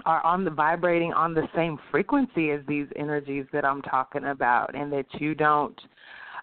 are 0.05 0.25
on 0.25 0.45
the 0.45 0.51
vibrating 0.51 1.13
on 1.13 1.35
the 1.35 1.49
same 1.55 1.79
frequency 1.91 2.51
as 2.51 2.61
these 2.67 2.87
energies 2.97 3.47
that 3.53 3.65
I'm 3.65 3.83
talking 3.83 4.25
about, 4.25 4.75
and 4.75 4.93
that 4.93 5.07
you 5.15 5.35
don't 5.35 5.79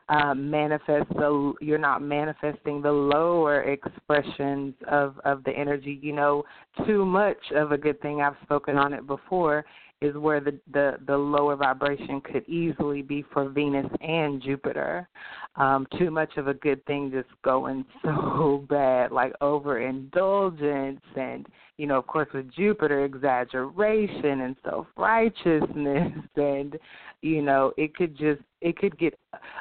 uh, 0.09 0.33
manifest 0.33 1.09
the 1.09 1.53
you're 1.61 1.77
not 1.77 2.01
manifesting 2.01 2.81
the 2.81 2.91
lower 2.91 3.63
expressions 3.63 4.73
of 4.89 5.19
of 5.25 5.43
the 5.43 5.51
energy. 5.51 5.99
You 6.01 6.13
know, 6.13 6.43
too 6.85 7.05
much 7.05 7.37
of 7.55 7.71
a 7.71 7.77
good 7.77 8.01
thing. 8.01 8.21
I've 8.21 8.35
spoken 8.43 8.77
on 8.77 8.93
it 8.93 9.07
before 9.07 9.65
is 10.01 10.15
where 10.15 10.39
the, 10.39 10.59
the, 10.73 10.97
the 11.05 11.15
lower 11.15 11.55
vibration 11.55 12.21
could 12.21 12.47
easily 12.47 13.01
be 13.01 13.23
for 13.31 13.49
Venus 13.49 13.85
and 14.01 14.41
Jupiter. 14.41 15.07
Um, 15.55 15.85
too 15.99 16.09
much 16.09 16.37
of 16.37 16.47
a 16.47 16.53
good 16.55 16.83
thing 16.85 17.11
just 17.11 17.29
going 17.43 17.85
so 18.03 18.65
bad, 18.69 19.11
like 19.11 19.33
overindulgence 19.41 21.01
and, 21.15 21.47
you 21.81 21.87
know, 21.87 21.97
of 21.97 22.05
course 22.05 22.27
with 22.31 22.53
Jupiter, 22.53 23.05
exaggeration 23.05 24.41
and 24.41 24.55
self 24.63 24.85
righteousness 24.95 26.13
and 26.35 26.77
you 27.23 27.41
know 27.41 27.73
it 27.75 27.95
could 27.95 28.15
just 28.15 28.39
it 28.61 28.77
could 28.77 28.95
get 28.99 29.17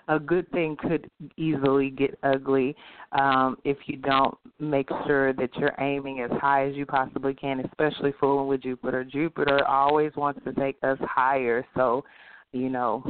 a 0.09 0.19
good 0.19 0.47
thing 0.51 0.77
could 0.77 1.11
easily 1.39 1.89
get 1.89 2.19
ugly 2.23 2.77
um 3.13 3.57
if 3.65 3.79
you 3.87 3.97
don't 3.97 4.37
make 4.59 4.89
sure 5.07 5.33
that 5.33 5.49
you're 5.57 5.75
aiming 5.79 6.21
as 6.21 6.31
high 6.41 6.67
as 6.67 6.75
you 6.75 6.85
possibly 6.85 7.33
can 7.33 7.61
especially 7.61 8.13
fooling 8.21 8.49
with 8.49 8.63
jupiter. 8.63 9.03
Jupiter 9.03 9.67
always 9.67 10.13
wants 10.15 10.41
to 10.45 10.53
take 10.53 10.77
us 10.83 10.99
higher 11.01 11.67
so 11.75 12.05
you 12.53 12.69
know 12.69 13.03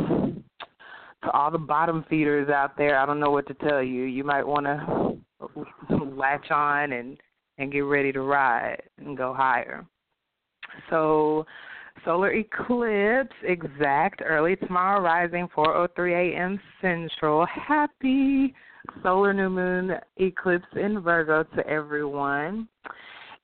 to 1.25 1.31
all 1.33 1.51
the 1.51 1.59
bottom 1.59 2.05
feeders 2.09 2.49
out 2.49 2.77
there 2.77 2.99
i 2.99 3.07
don't 3.07 3.21
know 3.21 3.31
what 3.31 3.47
to 3.49 3.55
tell 3.55 3.83
you. 3.83 4.05
You 4.05 4.23
might 4.23 4.47
want 4.47 4.67
to 4.67 5.97
latch 6.17 6.51
on 6.51 6.93
and 6.93 7.19
and 7.61 7.71
get 7.71 7.81
ready 7.81 8.11
to 8.11 8.23
ride 8.23 8.83
and 8.99 9.17
go 9.17 9.33
higher 9.33 9.87
so 10.89 11.47
Solar 12.05 12.33
eclipse 12.33 13.35
exact 13.43 14.23
early 14.25 14.57
tomorrow 14.57 15.03
rising 15.03 15.49
4:03 15.55 16.35
a.m. 16.35 16.61
Central. 16.81 17.45
Happy 17.45 18.55
solar 19.03 19.35
new 19.35 19.51
moon 19.51 19.93
eclipse 20.17 20.67
in 20.77 21.01
Virgo 21.01 21.43
to 21.43 21.67
everyone. 21.67 22.69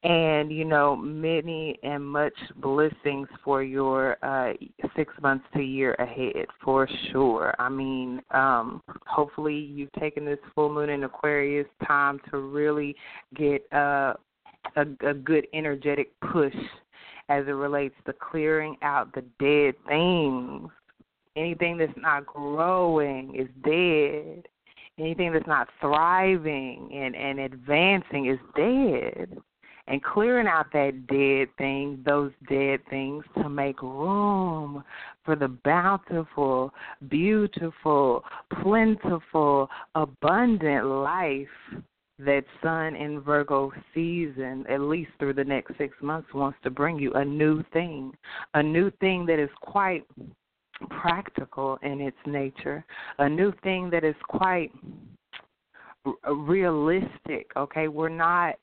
And 0.02 0.52
you 0.52 0.64
know, 0.64 0.94
many 0.94 1.78
and 1.82 2.04
much 2.06 2.34
blessings 2.56 3.28
for 3.42 3.62
your 3.62 4.16
uh 4.22 4.52
six 4.94 5.12
months 5.22 5.44
to 5.54 5.62
year 5.62 5.94
ahead 5.94 6.46
for 6.62 6.88
sure. 7.10 7.54
I 7.58 7.68
mean, 7.68 8.22
um, 8.30 8.82
hopefully 9.06 9.56
you've 9.56 9.92
taken 9.98 10.24
this 10.24 10.38
full 10.54 10.72
moon 10.72 10.90
in 10.90 11.04
Aquarius 11.04 11.66
time 11.86 12.20
to 12.30 12.38
really 12.38 12.94
get 13.34 13.66
uh 13.72 14.14
a, 14.76 14.86
a 15.06 15.14
good 15.14 15.46
energetic 15.54 16.12
push 16.32 16.54
as 17.28 17.46
it 17.46 17.52
relates 17.52 17.94
to 18.06 18.12
clearing 18.12 18.76
out 18.82 19.12
the 19.14 19.22
dead 19.40 19.74
things. 19.88 20.70
Anything 21.36 21.76
that's 21.76 21.92
not 21.96 22.26
growing 22.26 23.34
is 23.34 23.48
dead. 23.64 24.46
Anything 24.98 25.32
that's 25.32 25.46
not 25.46 25.68
thriving 25.80 26.88
and, 26.94 27.14
and 27.14 27.40
advancing 27.40 28.26
is 28.26 28.38
dead. 28.56 29.36
And 29.88 30.02
clearing 30.02 30.48
out 30.48 30.66
that 30.72 31.06
dead 31.06 31.48
thing, 31.58 32.02
those 32.04 32.32
dead 32.48 32.80
things, 32.90 33.24
to 33.36 33.48
make 33.48 33.80
room 33.82 34.82
for 35.24 35.36
the 35.36 35.48
bountiful, 35.64 36.74
beautiful, 37.08 38.24
plentiful, 38.62 39.68
abundant 39.94 40.86
life 40.86 41.46
that 42.18 42.44
Sun 42.62 42.96
in 42.96 43.20
Virgo 43.20 43.72
season, 43.94 44.64
at 44.68 44.80
least 44.80 45.10
through 45.18 45.34
the 45.34 45.44
next 45.44 45.76
six 45.76 45.94
months, 46.00 46.32
wants 46.34 46.58
to 46.62 46.70
bring 46.70 46.98
you 46.98 47.12
a 47.14 47.24
new 47.24 47.62
thing, 47.72 48.12
a 48.54 48.62
new 48.62 48.90
thing 49.00 49.26
that 49.26 49.38
is 49.38 49.50
quite 49.60 50.06
practical 50.90 51.78
in 51.82 52.00
its 52.00 52.16
nature, 52.26 52.84
a 53.18 53.28
new 53.28 53.52
thing 53.62 53.90
that 53.90 54.04
is 54.04 54.14
quite 54.28 54.72
realistic 56.28 57.50
okay? 57.56 57.88
We're 57.88 58.08
not 58.08 58.54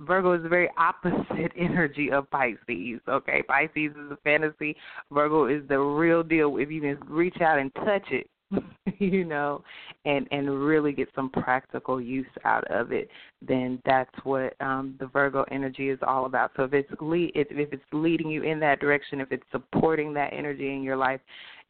virgo 0.00 0.32
is 0.32 0.42
the 0.42 0.48
very 0.48 0.70
opposite 0.76 1.52
energy 1.58 2.10
of 2.10 2.30
pisces 2.30 3.00
okay? 3.08 3.42
Pisces 3.42 3.92
is 3.92 4.10
a 4.10 4.18
fantasy. 4.24 4.76
Virgo 5.10 5.46
is 5.46 5.62
the 5.68 5.78
real 5.78 6.22
deal. 6.22 6.56
If 6.56 6.70
you 6.70 6.80
can 6.80 6.98
reach 7.08 7.40
out 7.40 7.58
and 7.58 7.72
touch 7.74 8.06
it 8.10 8.28
you 8.98 9.24
know, 9.24 9.62
and 10.04 10.26
and 10.30 10.64
really 10.64 10.92
get 10.92 11.08
some 11.14 11.30
practical 11.30 12.00
use 12.00 12.26
out 12.44 12.64
of 12.70 12.92
it, 12.92 13.08
then 13.40 13.80
that's 13.84 14.14
what 14.24 14.54
um, 14.60 14.94
the 14.98 15.06
Virgo 15.06 15.44
energy 15.50 15.88
is 15.88 15.98
all 16.06 16.26
about. 16.26 16.50
So 16.56 16.64
if 16.64 16.72
it's 16.72 16.90
lead, 17.00 17.32
if, 17.34 17.48
if 17.50 17.72
it's 17.72 17.82
leading 17.92 18.28
you 18.30 18.42
in 18.42 18.60
that 18.60 18.80
direction, 18.80 19.20
if 19.20 19.32
it's 19.32 19.44
supporting 19.50 20.12
that 20.14 20.32
energy 20.32 20.74
in 20.74 20.82
your 20.82 20.96
life, 20.96 21.20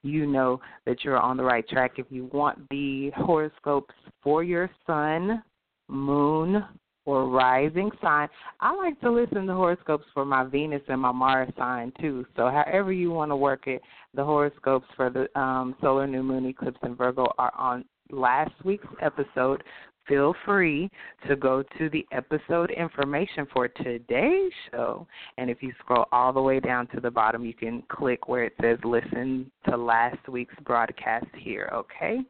you 0.02 0.26
know 0.26 0.60
that 0.86 1.04
you're 1.04 1.18
on 1.18 1.36
the 1.36 1.44
right 1.44 1.66
track. 1.68 1.92
If 1.96 2.06
you 2.10 2.28
want 2.32 2.68
the 2.70 3.10
horoscopes 3.16 3.94
for 4.22 4.42
your 4.42 4.70
sun, 4.86 5.42
moon, 5.88 6.64
or 7.04 7.28
rising 7.28 7.90
sign. 8.00 8.28
I 8.60 8.74
like 8.74 9.00
to 9.00 9.10
listen 9.10 9.46
to 9.46 9.54
horoscopes 9.54 10.04
for 10.14 10.24
my 10.24 10.44
Venus 10.44 10.82
and 10.88 11.00
my 11.00 11.12
Mars 11.12 11.52
sign 11.58 11.92
too. 12.00 12.24
So 12.36 12.48
however 12.48 12.92
you 12.92 13.10
want 13.10 13.30
to 13.30 13.36
work 13.36 13.66
it, 13.66 13.82
the 14.14 14.24
horoscopes 14.24 14.86
for 14.96 15.10
the 15.10 15.26
um, 15.38 15.74
solar 15.80 16.06
new 16.06 16.22
moon 16.22 16.46
eclipse 16.46 16.78
in 16.84 16.94
Virgo 16.94 17.26
are 17.38 17.52
on 17.56 17.84
last 18.10 18.52
week's 18.64 18.86
episode. 19.00 19.62
Feel 20.08 20.34
free 20.44 20.90
to 21.28 21.36
go 21.36 21.62
to 21.78 21.88
the 21.90 22.04
episode 22.12 22.70
information 22.70 23.46
for 23.52 23.68
today's 23.68 24.52
show. 24.70 25.06
And 25.38 25.48
if 25.48 25.62
you 25.62 25.72
scroll 25.78 26.06
all 26.12 26.32
the 26.32 26.42
way 26.42 26.60
down 26.60 26.88
to 26.88 27.00
the 27.00 27.10
bottom, 27.10 27.44
you 27.44 27.54
can 27.54 27.82
click 27.88 28.28
where 28.28 28.44
it 28.44 28.54
says 28.60 28.78
listen 28.84 29.50
to 29.68 29.76
last 29.76 30.28
week's 30.28 30.56
broadcast 30.64 31.26
here, 31.38 31.70
okay? 31.72 32.20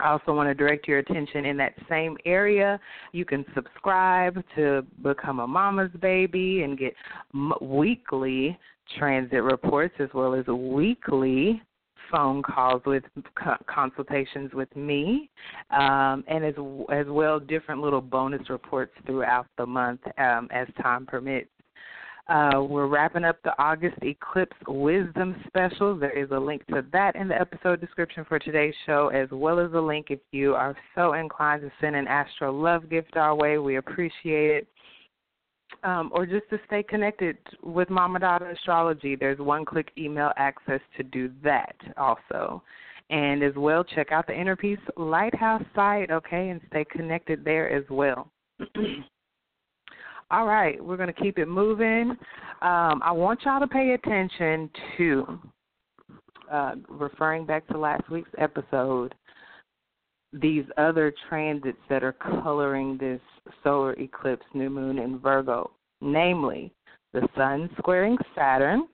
I 0.00 0.10
also 0.10 0.32
want 0.32 0.48
to 0.48 0.54
direct 0.54 0.88
your 0.88 0.98
attention 0.98 1.44
in 1.44 1.56
that 1.58 1.74
same 1.88 2.16
area. 2.24 2.80
You 3.12 3.24
can 3.24 3.44
subscribe 3.54 4.42
to 4.56 4.84
become 5.02 5.40
a 5.40 5.46
mama's 5.46 5.92
baby 6.00 6.62
and 6.62 6.78
get 6.78 6.94
m- 7.34 7.52
weekly 7.60 8.58
transit 8.98 9.42
reports 9.42 9.94
as 9.98 10.08
well 10.14 10.34
as 10.34 10.46
weekly 10.46 11.62
phone 12.10 12.42
calls 12.42 12.82
with 12.86 13.04
consultations 13.66 14.52
with 14.54 14.74
me, 14.76 15.30
um, 15.70 16.24
and 16.28 16.44
as 16.44 16.54
as 16.92 17.06
well 17.08 17.38
different 17.40 17.80
little 17.80 18.00
bonus 18.00 18.48
reports 18.50 18.92
throughout 19.06 19.46
the 19.58 19.66
month 19.66 20.00
um, 20.18 20.48
as 20.52 20.66
time 20.82 21.06
permits. 21.06 21.48
Uh, 22.28 22.62
we're 22.62 22.86
wrapping 22.86 23.24
up 23.24 23.36
the 23.42 23.52
August 23.58 23.96
Eclipse 24.02 24.56
Wisdom 24.68 25.34
Special. 25.48 25.98
There 25.98 26.16
is 26.16 26.30
a 26.30 26.38
link 26.38 26.64
to 26.68 26.84
that 26.92 27.16
in 27.16 27.26
the 27.26 27.38
episode 27.38 27.80
description 27.80 28.24
for 28.28 28.38
today's 28.38 28.74
show, 28.86 29.08
as 29.08 29.28
well 29.32 29.58
as 29.58 29.72
a 29.72 29.80
link 29.80 30.06
if 30.10 30.20
you 30.30 30.54
are 30.54 30.76
so 30.94 31.14
inclined 31.14 31.62
to 31.62 31.72
send 31.80 31.96
an 31.96 32.06
Astro 32.06 32.52
Love 32.52 32.88
gift 32.88 33.16
our 33.16 33.34
way. 33.34 33.58
We 33.58 33.76
appreciate 33.76 34.50
it. 34.50 34.68
Um, 35.84 36.10
or 36.12 36.26
just 36.26 36.48
to 36.50 36.60
stay 36.66 36.82
connected 36.82 37.36
with 37.62 37.90
Mama 37.90 38.20
Dada 38.20 38.50
Astrology, 38.50 39.16
there's 39.16 39.38
one 39.38 39.64
click 39.64 39.90
email 39.98 40.32
access 40.36 40.80
to 40.96 41.02
do 41.02 41.30
that 41.42 41.74
also. 41.96 42.62
And 43.10 43.42
as 43.42 43.54
well, 43.56 43.84
check 43.84 44.12
out 44.12 44.26
the 44.26 44.38
Inner 44.38 44.56
Peace 44.56 44.78
Lighthouse 44.96 45.64
site, 45.74 46.10
okay, 46.10 46.50
and 46.50 46.60
stay 46.68 46.84
connected 46.84 47.44
there 47.44 47.68
as 47.70 47.84
well. 47.90 48.30
All 50.30 50.46
right, 50.46 50.82
we're 50.82 50.96
going 50.96 51.12
to 51.12 51.20
keep 51.20 51.38
it 51.38 51.46
moving. 51.46 52.16
Um, 52.62 53.02
I 53.04 53.12
want 53.12 53.40
y'all 53.44 53.60
to 53.60 53.66
pay 53.66 53.92
attention 53.92 54.70
to, 54.96 55.40
uh, 56.50 56.74
referring 56.88 57.44
back 57.44 57.66
to 57.68 57.76
last 57.76 58.08
week's 58.08 58.30
episode, 58.38 59.14
these 60.32 60.64
other 60.78 61.12
transits 61.28 61.76
that 61.90 62.02
are 62.02 62.14
coloring 62.14 62.96
this 62.98 63.20
solar 63.62 63.94
eclipse, 63.94 64.46
new 64.54 64.70
moon 64.70 64.98
in 64.98 65.18
Virgo, 65.18 65.70
namely 66.00 66.72
the 67.12 67.28
Sun 67.36 67.70
squaring 67.78 68.16
Saturn, 68.34 68.88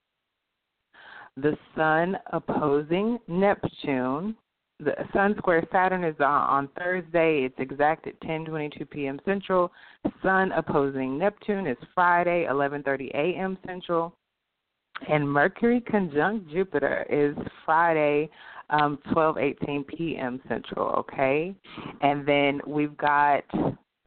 the 1.36 1.56
Sun 1.76 2.16
opposing 2.32 3.18
Neptune, 3.28 4.36
the 4.80 4.94
Sun 5.12 5.34
square 5.38 5.66
Saturn 5.72 6.04
is 6.04 6.14
on 6.20 6.68
Thursday. 6.78 7.44
It's 7.44 7.58
exact 7.58 8.06
at 8.06 8.20
10:22 8.20 8.88
p.m. 8.90 9.20
Central. 9.24 9.72
Sun 10.22 10.52
opposing 10.52 11.18
Neptune 11.18 11.66
is 11.66 11.76
Friday, 11.94 12.46
11:30 12.48 13.10
a.m. 13.10 13.58
Central, 13.66 14.14
and 15.08 15.28
Mercury 15.28 15.80
conjunct 15.80 16.50
Jupiter 16.50 17.06
is 17.10 17.36
Friday, 17.64 18.30
um, 18.70 18.98
12:18 19.12 19.86
p.m. 19.86 20.40
Central. 20.48 20.88
Okay, 20.90 21.54
and 22.00 22.26
then 22.26 22.60
we've 22.66 22.96
got 22.96 23.42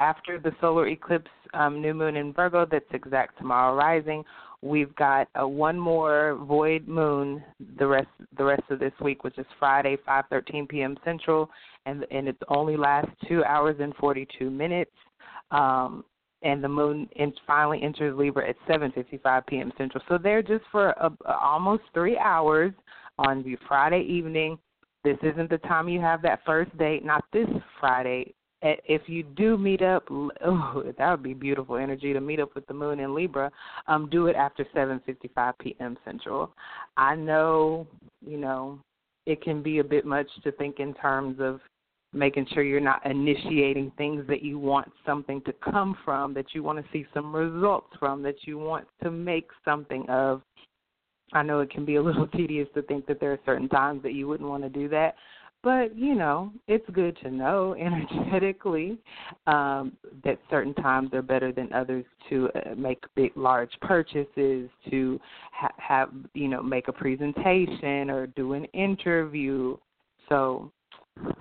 after 0.01 0.39
the 0.39 0.51
solar 0.59 0.87
eclipse, 0.87 1.29
um, 1.53 1.79
new 1.79 1.93
moon 1.93 2.15
in 2.15 2.33
Virgo. 2.33 2.65
That's 2.65 2.85
exact 2.91 3.37
tomorrow 3.37 3.75
rising. 3.75 4.23
We've 4.63 4.93
got 4.95 5.27
a 5.35 5.47
one 5.47 5.79
more 5.79 6.37
void 6.41 6.87
moon 6.87 7.43
the 7.77 7.87
rest 7.87 8.07
the 8.37 8.43
rest 8.43 8.63
of 8.69 8.79
this 8.79 8.93
week, 9.01 9.23
which 9.23 9.37
is 9.37 9.45
Friday, 9.59 9.97
5:13 10.07 10.67
p.m. 10.67 10.97
Central, 11.05 11.49
and 11.85 12.05
and 12.11 12.27
it 12.27 12.37
only 12.47 12.77
lasts 12.77 13.11
two 13.27 13.43
hours 13.43 13.75
and 13.79 13.95
42 13.95 14.49
minutes. 14.49 14.91
Um, 15.51 16.03
and 16.43 16.63
the 16.63 16.69
moon 16.69 17.07
in, 17.17 17.31
finally 17.45 17.79
enters 17.83 18.17
Libra 18.17 18.49
at 18.49 18.55
7:55 18.67 19.45
p.m. 19.47 19.71
Central. 19.77 20.03
So 20.09 20.17
they're 20.17 20.41
just 20.41 20.63
for 20.71 20.89
a, 20.89 21.11
a, 21.25 21.37
almost 21.37 21.83
three 21.93 22.17
hours 22.17 22.73
on 23.19 23.43
the 23.43 23.55
Friday 23.67 24.01
evening. 24.09 24.57
This 25.03 25.17
isn't 25.21 25.49
the 25.49 25.59
time 25.59 25.89
you 25.89 25.99
have 26.01 26.21
that 26.23 26.39
first 26.45 26.75
date. 26.77 27.03
Not 27.03 27.23
this 27.33 27.47
Friday 27.79 28.33
if 28.61 29.01
you 29.07 29.23
do 29.23 29.57
meet 29.57 29.81
up, 29.81 30.07
oh, 30.11 30.83
that 30.97 31.11
would 31.11 31.23
be 31.23 31.33
beautiful 31.33 31.77
energy 31.77 32.13
to 32.13 32.21
meet 32.21 32.39
up 32.39 32.53
with 32.55 32.65
the 32.67 32.73
moon 32.73 32.99
in 32.99 33.15
Libra. 33.15 33.51
Um, 33.87 34.09
do 34.09 34.27
it 34.27 34.35
after 34.35 34.65
7:55 34.75 35.53
p.m. 35.59 35.97
Central. 36.05 36.53
I 36.97 37.15
know, 37.15 37.87
you 38.25 38.37
know, 38.37 38.79
it 39.25 39.41
can 39.41 39.61
be 39.61 39.79
a 39.79 39.83
bit 39.83 40.05
much 40.05 40.27
to 40.43 40.51
think 40.53 40.79
in 40.79 40.93
terms 40.93 41.37
of 41.39 41.59
making 42.13 42.45
sure 42.53 42.61
you're 42.61 42.81
not 42.81 43.05
initiating 43.05 43.91
things 43.97 44.25
that 44.27 44.41
you 44.41 44.59
want 44.59 44.91
something 45.05 45.41
to 45.41 45.53
come 45.53 45.97
from, 46.03 46.33
that 46.33 46.53
you 46.53 46.61
want 46.61 46.77
to 46.77 46.91
see 46.91 47.05
some 47.13 47.33
results 47.33 47.87
from, 47.99 48.21
that 48.21 48.35
you 48.43 48.57
want 48.57 48.85
to 49.01 49.11
make 49.11 49.49
something 49.63 50.07
of. 50.09 50.41
I 51.33 51.43
know 51.43 51.61
it 51.61 51.71
can 51.71 51.85
be 51.85 51.95
a 51.95 52.01
little 52.01 52.27
tedious 52.35 52.67
to 52.73 52.81
think 52.81 53.05
that 53.05 53.21
there 53.21 53.31
are 53.31 53.39
certain 53.45 53.69
times 53.69 54.03
that 54.03 54.13
you 54.13 54.27
wouldn't 54.27 54.49
want 54.49 54.63
to 54.63 54.69
do 54.69 54.89
that, 54.89 55.15
but 55.63 55.95
you 55.95 56.15
know, 56.15 56.51
it's 56.67 56.87
good 56.91 57.17
to 57.23 57.31
know 57.31 57.75
energetically 57.79 58.97
um, 59.47 59.93
that 60.23 60.39
certain 60.49 60.73
times 60.75 61.13
are 61.13 61.21
better 61.21 61.51
than 61.51 61.71
others 61.73 62.05
to 62.29 62.49
uh, 62.55 62.75
make 62.75 63.03
big, 63.15 63.31
large 63.35 63.71
purchases, 63.81 64.69
to 64.89 65.19
ha- 65.51 65.73
have 65.77 66.09
you 66.33 66.47
know 66.47 66.61
make 66.61 66.87
a 66.87 66.93
presentation 66.93 68.09
or 68.09 68.27
do 68.27 68.53
an 68.53 68.65
interview. 68.65 69.77
So, 70.29 70.71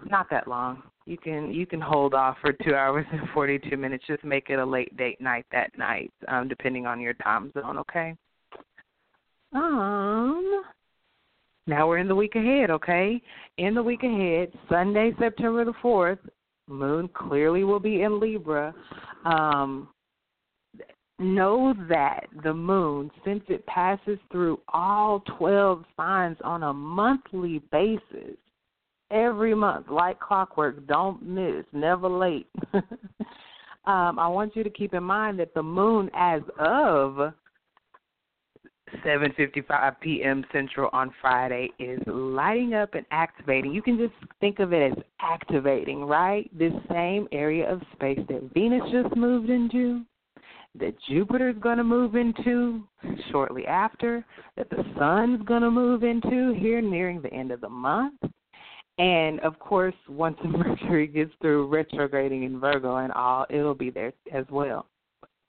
not 0.04 0.28
that 0.30 0.48
long. 0.48 0.82
You 1.06 1.16
can 1.16 1.52
you 1.52 1.66
can 1.66 1.80
hold 1.80 2.14
off 2.14 2.36
for 2.40 2.52
two 2.52 2.74
hours 2.76 3.06
and 3.12 3.28
forty 3.32 3.58
two 3.58 3.76
minutes. 3.76 4.04
Just 4.06 4.24
make 4.24 4.50
it 4.50 4.58
a 4.58 4.64
late 4.64 4.96
date 4.96 5.20
night 5.20 5.46
that 5.52 5.76
night, 5.78 6.12
um, 6.28 6.48
depending 6.48 6.86
on 6.86 7.00
your 7.00 7.14
time 7.14 7.52
zone. 7.54 7.78
Okay. 7.78 8.14
Um, 9.52 10.62
now 11.66 11.86
we're 11.88 11.98
in 11.98 12.08
the 12.08 12.14
week 12.14 12.34
ahead, 12.34 12.70
okay? 12.70 13.20
In 13.58 13.74
the 13.74 13.82
week 13.82 14.02
ahead, 14.02 14.52
Sunday, 14.68 15.12
September 15.18 15.64
the 15.64 15.74
4th, 15.82 16.18
moon 16.68 17.08
clearly 17.14 17.64
will 17.64 17.80
be 17.80 18.02
in 18.02 18.20
Libra. 18.20 18.74
Um, 19.24 19.88
know 21.18 21.74
that 21.88 22.26
the 22.42 22.54
moon, 22.54 23.10
since 23.24 23.42
it 23.48 23.64
passes 23.66 24.18
through 24.32 24.60
all 24.72 25.22
12 25.38 25.84
signs 25.96 26.38
on 26.42 26.62
a 26.62 26.72
monthly 26.72 27.60
basis, 27.70 28.36
every 29.10 29.54
month, 29.54 29.86
like 29.90 30.18
clockwork, 30.20 30.86
don't 30.86 31.22
miss, 31.22 31.64
never 31.72 32.08
late. 32.08 32.48
um, 32.72 34.18
I 34.18 34.28
want 34.28 34.56
you 34.56 34.64
to 34.64 34.70
keep 34.70 34.94
in 34.94 35.02
mind 35.02 35.38
that 35.40 35.52
the 35.54 35.62
moon, 35.62 36.10
as 36.14 36.42
of 36.58 37.32
7:55 39.04 40.00
p.m. 40.00 40.44
Central 40.52 40.90
on 40.92 41.12
Friday 41.20 41.70
is 41.78 42.00
lighting 42.06 42.74
up 42.74 42.94
and 42.94 43.06
activating. 43.10 43.72
You 43.72 43.82
can 43.82 43.98
just 43.98 44.14
think 44.40 44.58
of 44.58 44.72
it 44.72 44.92
as 44.92 45.04
activating, 45.20 46.04
right? 46.04 46.50
This 46.56 46.72
same 46.90 47.28
area 47.32 47.70
of 47.70 47.80
space 47.92 48.20
that 48.28 48.50
Venus 48.54 48.82
just 48.90 49.16
moved 49.16 49.50
into, 49.50 50.02
that 50.78 50.94
Jupiter's 51.08 51.56
going 51.60 51.78
to 51.78 51.84
move 51.84 52.16
into 52.16 52.86
shortly 53.30 53.66
after, 53.66 54.24
that 54.56 54.68
the 54.70 54.84
Sun's 54.98 55.42
going 55.46 55.62
to 55.62 55.70
move 55.70 56.02
into 56.02 56.54
here 56.58 56.80
nearing 56.80 57.22
the 57.22 57.32
end 57.32 57.52
of 57.52 57.60
the 57.60 57.68
month. 57.68 58.20
And 58.98 59.40
of 59.40 59.58
course, 59.58 59.94
once 60.08 60.36
Mercury 60.44 61.06
gets 61.06 61.32
through 61.40 61.68
retrograding 61.68 62.42
in 62.42 62.60
Virgo 62.60 62.96
and 62.96 63.12
all, 63.12 63.46
it'll 63.48 63.74
be 63.74 63.90
there 63.90 64.12
as 64.32 64.44
well 64.50 64.89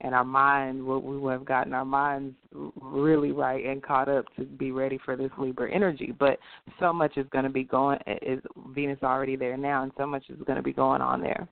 and 0.02 0.14
our 0.14 0.24
mind, 0.24 0.84
we 0.84 0.98
will 0.98 1.30
have 1.30 1.44
gotten 1.44 1.72
our 1.72 1.84
minds 1.84 2.34
really 2.80 3.30
right 3.30 3.64
and 3.64 3.82
caught 3.82 4.08
up 4.08 4.24
to 4.36 4.44
be 4.44 4.72
ready 4.72 4.98
for 5.04 5.16
this 5.16 5.30
Libra 5.38 5.72
energy. 5.72 6.12
But 6.18 6.38
so 6.80 6.92
much 6.92 7.16
is 7.16 7.26
going 7.30 7.44
to 7.44 7.50
be 7.50 7.62
going. 7.62 7.98
Is 8.20 8.40
Venus 8.74 8.98
already 9.02 9.36
there 9.36 9.56
now, 9.56 9.84
and 9.84 9.92
so 9.96 10.06
much 10.06 10.24
is 10.28 10.38
going 10.44 10.56
to 10.56 10.62
be 10.62 10.72
going 10.72 11.00
on 11.00 11.20
there. 11.20 11.48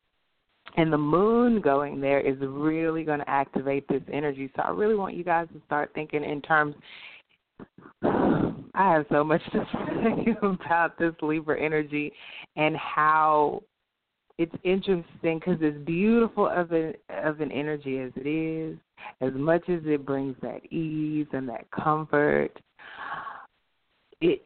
And 0.77 0.93
the 0.93 0.99
moon 0.99 1.61
going 1.61 2.01
there 2.01 2.21
is 2.21 2.37
really 2.41 3.05
going 3.05 3.21
to 3.21 3.31
activate 3.31 3.87
this 3.89 4.03
energy. 4.13 4.51
So 4.57 4.63
I 4.63 4.71
really 4.71 4.97
want 4.97 5.15
you 5.15 5.25
guys 5.25 5.47
to 5.53 5.63
start 5.67 5.93
thinking 5.95 6.25
in 6.25 6.43
terms. 6.43 6.75
I 8.73 8.93
have 8.93 9.07
so 9.11 9.23
much 9.23 9.43
to 9.53 9.65
say 9.75 10.37
about 10.43 10.99
this 10.99 11.15
Libra 11.23 11.61
energy 11.61 12.13
and 12.57 12.77
how 12.77 13.63
it's 14.41 14.55
interesting 14.65 15.39
because 15.39 15.59
as 15.63 15.75
beautiful 15.85 16.49
of 16.49 16.73
an 16.73 16.95
of 17.11 17.43
an 17.43 17.53
energy 17.53 17.99
as 17.99 18.11
it 18.17 18.27
is, 18.27 18.79
as 19.21 19.33
much 19.35 19.69
as 19.69 19.81
it 19.85 20.07
brings 20.07 20.35
that 20.41 20.65
ease 20.73 21.27
and 21.35 21.47
that 21.47 21.71
comfort, 21.71 22.51
it 24.23 24.43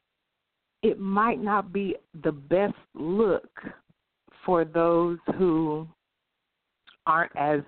it 0.83 0.99
might 0.99 1.41
not 1.41 1.73
be 1.73 1.95
the 2.25 2.33
best 2.33 2.75
look 2.95 3.49
for 4.45 4.65
those 4.65 5.19
who 5.39 5.87
aren't 7.07 7.37
as 7.37 7.61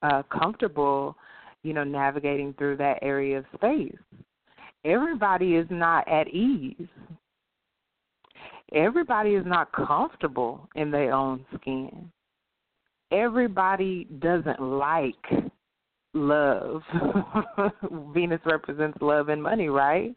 uh, 0.00 0.22
comfortable, 0.32 1.14
you 1.62 1.74
know, 1.74 1.84
navigating 1.84 2.54
through 2.54 2.78
that 2.78 2.98
area 3.02 3.38
of 3.38 3.44
space. 3.54 3.94
Everybody 4.86 5.56
is 5.56 5.66
not 5.68 6.08
at 6.08 6.28
ease. 6.28 6.88
Everybody 8.74 9.30
is 9.30 9.46
not 9.46 9.72
comfortable 9.72 10.68
in 10.74 10.90
their 10.90 11.12
own 11.12 11.44
skin. 11.54 12.10
Everybody 13.12 14.04
doesn't 14.18 14.60
like 14.60 15.14
love. 16.14 16.82
Venus 18.12 18.40
represents 18.44 18.98
love 19.00 19.28
and 19.28 19.42
money, 19.42 19.68
right? 19.68 20.14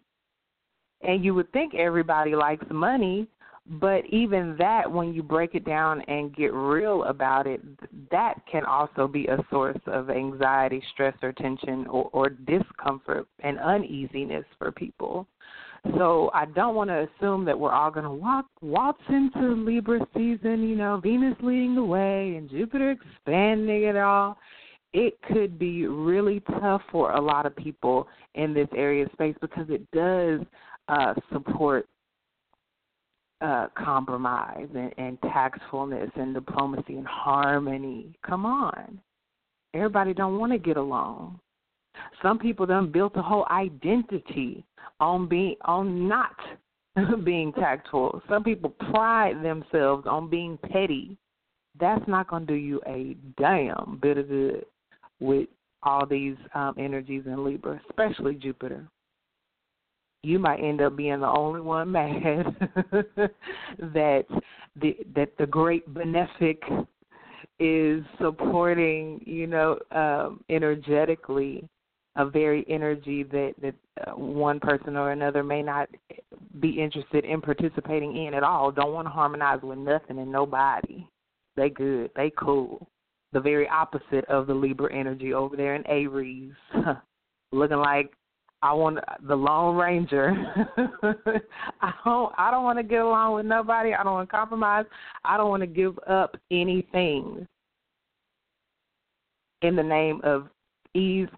And 1.01 1.23
you 1.23 1.33
would 1.35 1.51
think 1.51 1.75
everybody 1.75 2.35
likes 2.35 2.65
money, 2.71 3.27
but 3.65 4.03
even 4.07 4.55
that, 4.57 4.91
when 4.91 5.13
you 5.13 5.21
break 5.21 5.53
it 5.53 5.63
down 5.63 6.01
and 6.01 6.35
get 6.35 6.51
real 6.53 7.03
about 7.03 7.45
it, 7.45 7.61
that 8.09 8.35
can 8.51 8.65
also 8.65 9.07
be 9.07 9.27
a 9.27 9.37
source 9.51 9.79
of 9.85 10.09
anxiety, 10.09 10.81
stress, 10.91 11.15
or 11.21 11.31
tension, 11.33 11.85
or, 11.87 12.09
or 12.11 12.29
discomfort 12.29 13.27
and 13.41 13.59
uneasiness 13.59 14.43
for 14.57 14.71
people. 14.71 15.27
So 15.97 16.29
I 16.33 16.45
don't 16.45 16.75
want 16.75 16.89
to 16.89 17.07
assume 17.07 17.45
that 17.45 17.57
we're 17.57 17.71
all 17.71 17.91
going 17.91 18.05
to 18.05 18.11
walk 18.11 18.45
waltz 18.61 19.01
into 19.09 19.53
Libra 19.55 19.99
season, 20.13 20.67
you 20.67 20.75
know, 20.75 20.99
Venus 21.01 21.35
leading 21.41 21.75
the 21.75 21.83
way 21.83 22.35
and 22.35 22.49
Jupiter 22.49 22.91
expanding 22.91 23.83
it 23.83 23.95
all. 23.95 24.37
It 24.91 25.19
could 25.31 25.59
be 25.59 25.85
really 25.85 26.41
tough 26.59 26.81
for 26.91 27.11
a 27.13 27.21
lot 27.21 27.45
of 27.45 27.55
people 27.55 28.07
in 28.35 28.53
this 28.53 28.67
area 28.75 29.05
of 29.05 29.11
space 29.13 29.35
because 29.39 29.67
it 29.69 29.89
does 29.91 30.41
uh, 30.87 31.13
support 31.31 31.87
uh, 33.41 33.67
compromise 33.77 34.67
and, 34.75 34.93
and 34.97 35.21
tactfulness 35.21 36.09
and 36.15 36.33
diplomacy 36.33 36.95
and 36.97 37.07
harmony. 37.07 38.17
Come 38.25 38.45
on, 38.45 38.99
everybody 39.73 40.13
don't 40.13 40.39
want 40.39 40.51
to 40.51 40.57
get 40.57 40.77
along. 40.77 41.39
Some 42.21 42.39
people 42.39 42.65
done 42.65 42.91
built 42.91 43.13
a 43.15 43.21
whole 43.21 43.45
identity 43.49 44.65
on 44.99 45.27
being 45.27 45.55
on 45.65 46.07
not 46.07 46.35
being 47.23 47.53
tactful. 47.53 48.21
Some 48.29 48.43
people 48.43 48.71
pride 48.91 49.43
themselves 49.43 50.05
on 50.07 50.29
being 50.29 50.57
petty. 50.71 51.17
That's 51.79 52.05
not 52.07 52.27
going 52.27 52.45
to 52.45 52.53
do 52.53 52.59
you 52.59 52.81
a 52.87 53.15
damn 53.37 53.99
bit 54.01 54.17
of 54.17 54.27
good 54.27 54.65
with 55.19 55.47
all 55.83 56.05
these 56.05 56.35
um, 56.53 56.75
energies 56.77 57.23
in 57.25 57.43
Libra, 57.43 57.79
especially 57.89 58.35
Jupiter 58.35 58.89
you 60.23 60.39
might 60.39 60.59
end 60.59 60.81
up 60.81 60.95
being 60.95 61.19
the 61.21 61.27
only 61.27 61.61
one 61.61 61.91
mad 61.91 62.45
that 63.79 64.25
the 64.75 64.97
that 65.15 65.31
the 65.37 65.45
great 65.45 65.91
benefic 65.93 66.57
is 67.59 68.03
supporting, 68.21 69.21
you 69.25 69.47
know, 69.47 69.77
um, 69.91 70.41
energetically 70.49 71.67
a 72.19 72.29
very 72.29 72.65
energy 72.67 73.23
that 73.23 73.53
that 73.61 73.73
uh, 74.05 74.11
one 74.11 74.59
person 74.59 74.97
or 74.97 75.11
another 75.11 75.41
may 75.41 75.63
not 75.63 75.87
be 76.59 76.69
interested 76.69 77.23
in 77.23 77.41
participating 77.41 78.25
in 78.25 78.33
at 78.33 78.43
all. 78.43 78.71
Don't 78.71 78.93
want 78.93 79.07
to 79.07 79.11
harmonize 79.11 79.61
with 79.63 79.79
nothing 79.79 80.19
and 80.19 80.31
nobody. 80.31 81.07
They 81.55 81.69
good. 81.69 82.11
They 82.15 82.31
cool. 82.37 82.87
The 83.31 83.39
very 83.39 83.69
opposite 83.69 84.25
of 84.25 84.47
the 84.47 84.53
Libra 84.53 84.93
energy 84.93 85.33
over 85.33 85.55
there 85.55 85.75
in 85.75 85.87
Aries, 85.87 86.51
looking 87.53 87.77
like 87.77 88.11
I 88.61 88.73
want 88.73 88.99
the 89.25 89.35
Lone 89.35 89.77
Ranger. 89.77 90.33
I 91.81 91.93
don't. 92.03 92.33
I 92.37 92.51
don't 92.51 92.65
want 92.65 92.79
to 92.79 92.83
get 92.83 93.01
along 93.01 93.35
with 93.35 93.45
nobody. 93.45 93.93
I 93.93 94.03
don't 94.03 94.13
want 94.13 94.29
to 94.29 94.35
compromise. 94.35 94.85
I 95.23 95.37
don't 95.37 95.49
want 95.49 95.61
to 95.61 95.67
give 95.67 95.97
up 96.05 96.35
anything 96.51 97.47
in 99.61 99.75
the 99.77 99.83
name 99.83 100.19
of 100.23 100.49
ease, 100.93 101.29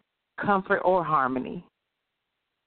comfort, 0.44 0.80
or 0.80 1.04
harmony. 1.04 1.66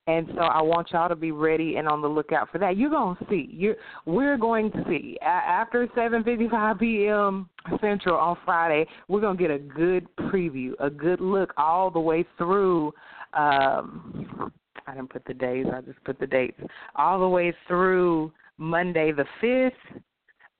And 0.07 0.29
so 0.35 0.41
I 0.41 0.61
want 0.61 0.91
y'all 0.93 1.09
to 1.09 1.17
be 1.17 1.33
ready 1.33 1.77
and 1.77 1.89
on 1.89 2.03
the 2.03 2.09
lookout 2.09 2.51
for 2.53 2.59
that. 2.59 2.77
You're 2.77 2.91
gonna 2.91 3.19
see. 3.31 3.49
You 3.51 3.75
we're 4.05 4.37
going 4.37 4.71
to 4.73 4.85
see 4.87 5.19
after 5.23 5.87
7:55 5.89 6.79
p.m. 6.79 7.49
Central 7.81 8.17
on 8.19 8.37
Friday. 8.45 8.87
We're 9.09 9.23
gonna 9.23 9.39
get 9.39 9.51
a 9.51 9.59
good 9.59 10.07
preview, 10.17 10.73
a 10.79 10.91
good 10.91 11.23
look 11.23 11.55
all 11.57 11.91
the 11.91 12.01
way 12.01 12.27
through 12.37 12.93
um, 13.33 14.53
I 14.87 14.95
didn't 14.95 15.11
put 15.11 15.25
the 15.25 15.35
days, 15.35 15.67
I 15.73 15.81
just 15.81 16.03
put 16.05 16.19
the 16.19 16.27
dates, 16.27 16.61
all 16.97 17.21
the 17.21 17.29
way 17.29 17.55
through 17.67 18.33
Monday 18.59 19.13
the 19.13 19.25
5th 19.43 19.73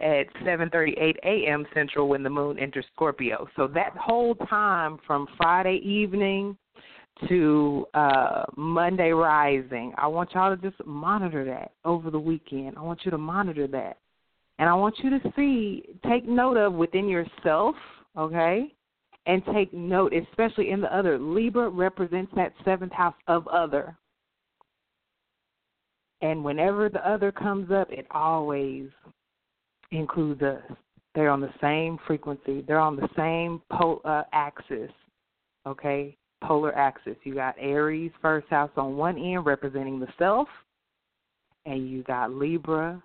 at 0.01 0.27
7:38 0.43 1.17
a.m. 1.25 1.67
Central 1.73 2.09
when 2.09 2.23
the 2.23 2.31
moon 2.31 2.59
enters 2.59 2.85
Scorpio. 2.95 3.47
So 3.57 3.67
that 3.69 3.97
whole 3.97 4.35
time 4.35 4.99
from 5.07 5.29
Friday 5.37 5.81
evening 5.85 6.57
to 7.29 7.87
uh 7.95 8.45
Monday 8.57 9.11
rising, 9.11 9.95
I 9.97 10.07
want 10.07 10.33
y'all 10.35 10.55
to 10.55 10.61
just 10.61 10.85
monitor 10.85 11.45
that 11.45 11.73
over 11.85 12.11
the 12.11 12.19
weekend. 12.19 12.77
I 12.77 12.83
want 12.83 13.01
you 13.05 13.11
to 13.11 13.19
monitor 13.19 13.67
that. 13.69 13.99
And 14.59 14.69
I 14.69 14.75
want 14.75 14.97
you 14.99 15.11
to 15.11 15.33
see, 15.35 15.85
take 16.09 16.29
note 16.29 16.57
of 16.57 16.75
within 16.75 17.09
yourself, 17.09 17.75
okay? 18.17 18.73
and 19.27 19.43
take 19.53 19.73
note, 19.73 20.13
especially 20.13 20.71
in 20.71 20.81
the 20.81 20.95
other. 20.95 21.19
Libra 21.19 21.69
represents 21.69 22.33
that 22.37 22.53
seventh 22.65 22.93
house 22.93 23.15
of 23.27 23.47
other. 23.49 23.97
And 26.21 26.45
whenever 26.45 26.89
the 26.89 27.07
other 27.09 27.33
comes 27.33 27.71
up, 27.71 27.91
it 27.91 28.07
always 28.11 28.89
includes 29.91 30.43
us. 30.43 30.63
They're 31.15 31.31
on 31.31 31.41
the 31.41 31.53
same 31.61 31.99
frequency. 32.07 32.63
They're 32.67 32.81
on 32.81 32.97
the 32.97 33.09
same 33.17 33.63
pol- 33.71 34.01
uh, 34.05 34.25
axis. 34.33 34.91
Okay, 35.67 36.17
polar 36.47 36.77
axis. 36.77 37.17
You 37.25 37.35
got 37.35 37.57
Aries 37.59 38.13
first 38.21 38.49
house 38.49 38.71
on 38.77 38.97
one 38.97 39.19
end 39.19 39.47
representing 39.47 39.99
the 39.99 40.09
self, 40.19 40.49
and 41.67 41.89
you 41.89 42.03
got 42.03 42.33
Libra 42.33 43.03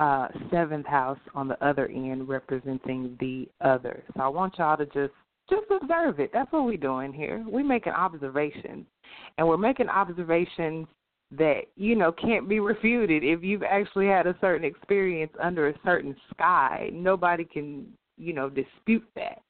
uh, 0.00 0.28
seventh 0.50 0.86
house 0.86 1.18
on 1.34 1.46
the 1.46 1.62
other 1.64 1.86
end 1.88 2.28
representing 2.28 3.16
the 3.20 3.46
other. 3.60 4.02
So 4.16 4.22
I 4.22 4.28
want 4.28 4.54
y'all 4.58 4.76
to 4.76 4.86
just 4.86 5.12
just 5.48 5.66
observe 5.82 6.20
it. 6.20 6.30
That's 6.32 6.50
what 6.52 6.64
we're 6.64 6.76
doing 6.76 7.12
here. 7.12 7.44
We're 7.46 7.64
making 7.64 7.92
observations, 7.92 8.86
and 9.36 9.46
we're 9.46 9.56
making 9.56 9.88
observations 9.88 10.86
that 11.36 11.62
you 11.76 11.94
know 11.96 12.12
can't 12.12 12.48
be 12.48 12.60
refuted 12.60 13.22
if 13.22 13.42
you've 13.42 13.62
actually 13.62 14.06
had 14.06 14.26
a 14.26 14.36
certain 14.40 14.64
experience 14.64 15.32
under 15.42 15.68
a 15.68 15.74
certain 15.84 16.16
sky. 16.32 16.90
Nobody 16.92 17.44
can 17.44 17.86
you 18.16 18.32
know 18.32 18.48
dispute 18.48 19.06
that, 19.16 19.42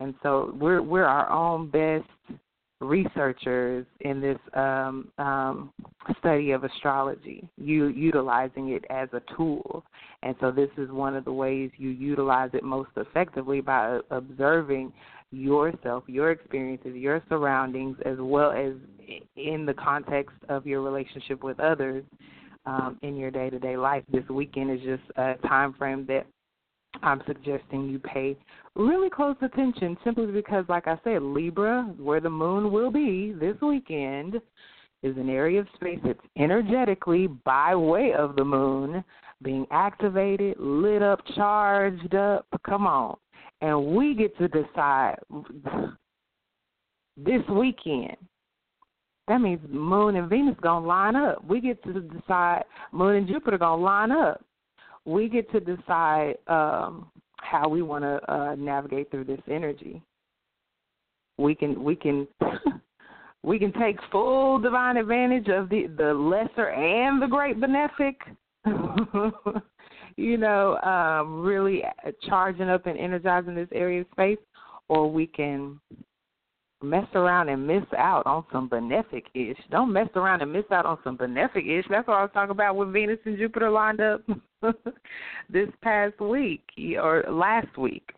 and 0.00 0.14
so 0.22 0.54
we're 0.60 0.82
we're 0.82 1.04
our 1.04 1.30
own 1.30 1.70
best 1.70 2.38
researchers 2.80 3.86
in 4.00 4.20
this 4.20 4.38
um, 4.54 5.08
um, 5.18 5.72
study 6.18 6.50
of 6.50 6.64
astrology, 6.64 7.48
you 7.56 7.86
utilizing 7.86 8.70
it 8.70 8.84
as 8.90 9.08
a 9.12 9.22
tool. 9.34 9.84
And 10.22 10.34
so 10.40 10.50
this 10.50 10.70
is 10.76 10.90
one 10.90 11.16
of 11.16 11.24
the 11.24 11.32
ways 11.32 11.70
you 11.78 11.90
utilize 11.90 12.50
it 12.52 12.62
most 12.62 12.90
effectively 12.96 13.60
by 13.60 14.00
observing 14.10 14.92
yourself, 15.32 16.04
your 16.06 16.30
experiences, 16.30 16.94
your 16.94 17.22
surroundings, 17.28 17.96
as 18.04 18.16
well 18.18 18.52
as 18.52 18.74
in 19.36 19.66
the 19.66 19.74
context 19.74 20.36
of 20.48 20.66
your 20.66 20.82
relationship 20.82 21.42
with 21.42 21.58
others 21.60 22.04
um, 22.66 22.98
in 23.02 23.16
your 23.16 23.30
day 23.30 23.48
to 23.50 23.58
day 23.58 23.76
life. 23.76 24.02
This 24.12 24.28
weekend 24.28 24.70
is 24.70 24.80
just 24.84 25.02
a 25.16 25.34
time 25.46 25.72
frame 25.74 26.04
that 26.06 26.26
I'm 27.02 27.22
suggesting 27.26 27.88
you 27.88 27.98
pay 27.98 28.36
really 28.74 29.10
close 29.10 29.36
attention 29.42 29.96
simply 30.04 30.26
because, 30.26 30.64
like 30.68 30.86
I 30.86 30.98
said, 31.04 31.22
Libra, 31.22 31.94
where 31.98 32.20
the 32.20 32.30
moon 32.30 32.72
will 32.72 32.90
be 32.90 33.32
this 33.32 33.56
weekend, 33.60 34.40
is 35.02 35.16
an 35.16 35.28
area 35.28 35.60
of 35.60 35.68
space 35.74 36.00
that's 36.04 36.18
energetically 36.36 37.26
by 37.26 37.76
way 37.76 38.12
of 38.12 38.34
the 38.34 38.44
moon 38.44 39.04
being 39.42 39.66
activated, 39.70 40.56
lit 40.58 41.02
up, 41.02 41.20
charged 41.34 42.14
up. 42.14 42.46
Come 42.64 42.86
on 42.86 43.16
and 43.60 43.86
we 43.86 44.14
get 44.14 44.36
to 44.38 44.48
decide 44.48 45.16
this 47.16 47.42
weekend. 47.50 48.16
That 49.28 49.40
means 49.40 49.60
Moon 49.68 50.16
and 50.16 50.28
Venus 50.28 50.56
gonna 50.62 50.86
line 50.86 51.16
up. 51.16 51.44
We 51.44 51.60
get 51.60 51.82
to 51.84 52.00
decide 52.00 52.64
Moon 52.92 53.16
and 53.16 53.26
Jupiter 53.26 53.58
gonna 53.58 53.82
line 53.82 54.12
up. 54.12 54.44
We 55.06 55.28
get 55.28 55.50
to 55.52 55.60
decide 55.60 56.34
um, 56.48 57.10
how 57.36 57.68
we 57.68 57.82
want 57.82 58.04
to 58.04 58.32
uh, 58.32 58.54
navigate 58.56 59.10
through 59.10 59.24
this 59.24 59.40
energy. 59.48 60.02
We 61.38 61.54
can 61.54 61.82
we 61.82 61.96
can 61.96 62.26
we 63.42 63.58
can 63.58 63.72
take 63.74 63.96
full 64.10 64.58
divine 64.58 64.96
advantage 64.96 65.48
of 65.48 65.68
the 65.68 65.86
the 65.96 66.12
lesser 66.12 66.70
and 66.70 67.22
the 67.22 67.26
great 67.26 67.58
benefic. 67.60 68.16
you 70.16 70.38
know, 70.38 70.76
um, 70.78 71.42
really 71.42 71.84
charging 72.28 72.68
up 72.68 72.86
and 72.86 72.98
energizing 72.98 73.54
this 73.54 73.68
area 73.72 74.00
of 74.00 74.06
space, 74.12 74.38
or 74.88 75.10
we 75.10 75.26
can 75.26 75.78
mess 76.88 77.06
around 77.14 77.48
and 77.48 77.66
miss 77.66 77.84
out 77.96 78.26
on 78.26 78.44
some 78.52 78.68
benefic 78.68 79.24
ish. 79.34 79.58
Don't 79.70 79.92
mess 79.92 80.08
around 80.14 80.42
and 80.42 80.52
miss 80.52 80.64
out 80.70 80.86
on 80.86 80.98
some 81.04 81.16
benefic 81.18 81.66
ish. 81.66 81.84
That's 81.90 82.06
what 82.06 82.16
I 82.16 82.22
was 82.22 82.30
talking 82.32 82.50
about 82.50 82.76
with 82.76 82.92
Venus 82.92 83.18
and 83.24 83.38
Jupiter 83.38 83.70
lined 83.70 84.00
up 84.00 84.22
this 85.50 85.68
past 85.82 86.20
week 86.20 86.62
or 87.00 87.24
last 87.28 87.76
week. 87.76 88.10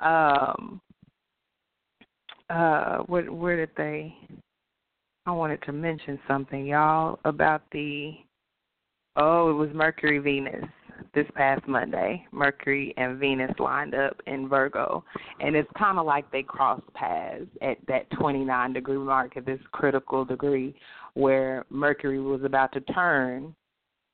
Um 0.00 0.80
uh 2.50 2.98
where 3.06 3.30
where 3.32 3.56
did 3.56 3.70
they 3.76 4.14
I 5.26 5.32
wanted 5.32 5.60
to 5.64 5.72
mention 5.72 6.18
something, 6.26 6.64
y'all, 6.66 7.18
about 7.26 7.62
the 7.72 8.14
oh, 9.16 9.50
it 9.50 9.54
was 9.54 9.68
Mercury 9.74 10.20
Venus 10.20 10.64
this 11.18 11.26
past 11.34 11.66
Monday. 11.66 12.24
Mercury 12.30 12.94
and 12.96 13.18
Venus 13.18 13.50
lined 13.58 13.92
up 13.92 14.20
in 14.28 14.48
Virgo, 14.48 15.04
and 15.40 15.56
it's 15.56 15.68
kind 15.76 15.98
of 15.98 16.06
like 16.06 16.30
they 16.30 16.44
crossed 16.44 16.86
paths 16.94 17.46
at 17.60 17.76
that 17.88 18.08
29 18.10 18.72
degree 18.72 18.98
mark 18.98 19.36
at 19.36 19.44
this 19.44 19.58
critical 19.72 20.24
degree 20.24 20.76
where 21.14 21.64
Mercury 21.70 22.20
was 22.20 22.44
about 22.44 22.72
to 22.72 22.80
turn. 22.82 23.52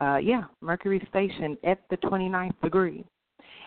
Uh, 0.00 0.16
yeah, 0.16 0.44
Mercury 0.62 1.06
stationed 1.10 1.58
at 1.64 1.82
the 1.90 1.98
29th 1.98 2.58
degree, 2.62 3.04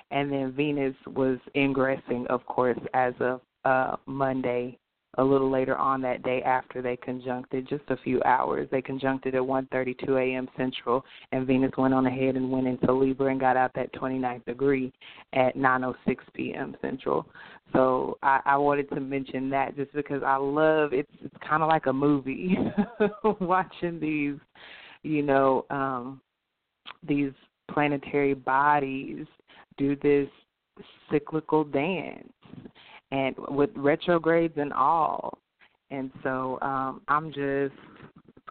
and 0.09 0.31
then 0.31 0.51
Venus 0.51 0.95
was 1.05 1.37
ingressing, 1.55 2.25
of 2.31 2.43
course, 2.47 2.79
as 2.95 3.13
of 3.19 3.41
uh, 3.65 3.97
Monday 4.07 4.79
a 5.17 5.23
little 5.23 5.49
later 5.49 5.75
on 5.75 6.01
that 6.01 6.23
day 6.23 6.41
after 6.43 6.81
they 6.81 6.95
conjuncted, 6.95 7.67
just 7.67 7.83
a 7.89 7.97
few 7.97 8.21
hours. 8.23 8.67
They 8.71 8.81
conjuncted 8.81 9.35
at 9.35 9.41
1:32 9.41 10.33
a.m. 10.33 10.47
Central, 10.55 11.03
and 11.31 11.47
Venus 11.47 11.71
went 11.77 11.93
on 11.93 12.05
ahead 12.05 12.35
and 12.35 12.51
went 12.51 12.67
into 12.67 12.91
Libra 12.91 13.31
and 13.31 13.39
got 13.39 13.57
out 13.57 13.71
that 13.75 13.91
29th 13.93 14.45
degree 14.45 14.93
at 15.33 15.55
9:06 15.55 16.17
p.m. 16.33 16.75
Central. 16.81 17.27
So 17.73 18.17
I, 18.21 18.41
I 18.45 18.57
wanted 18.57 18.89
to 18.91 18.99
mention 18.99 19.49
that 19.49 19.75
just 19.75 19.91
because 19.93 20.21
I 20.23 20.37
love 20.37 20.93
it's 20.93 21.11
it's 21.23 21.35
kind 21.47 21.63
of 21.63 21.69
like 21.69 21.87
a 21.87 21.93
movie 21.93 22.57
watching 23.41 23.99
these, 23.99 24.37
you 25.03 25.23
know, 25.23 25.65
um, 25.69 26.21
these 27.07 27.31
planetary 27.71 28.33
bodies 28.33 29.25
do 29.77 29.95
this 29.95 30.29
cyclical 31.09 31.63
dance 31.63 32.31
and 33.11 33.35
with 33.49 33.69
retrogrades 33.75 34.55
and 34.57 34.73
all. 34.73 35.37
And 35.89 36.11
so 36.23 36.59
um, 36.61 37.01
I'm 37.07 37.31
just 37.31 37.73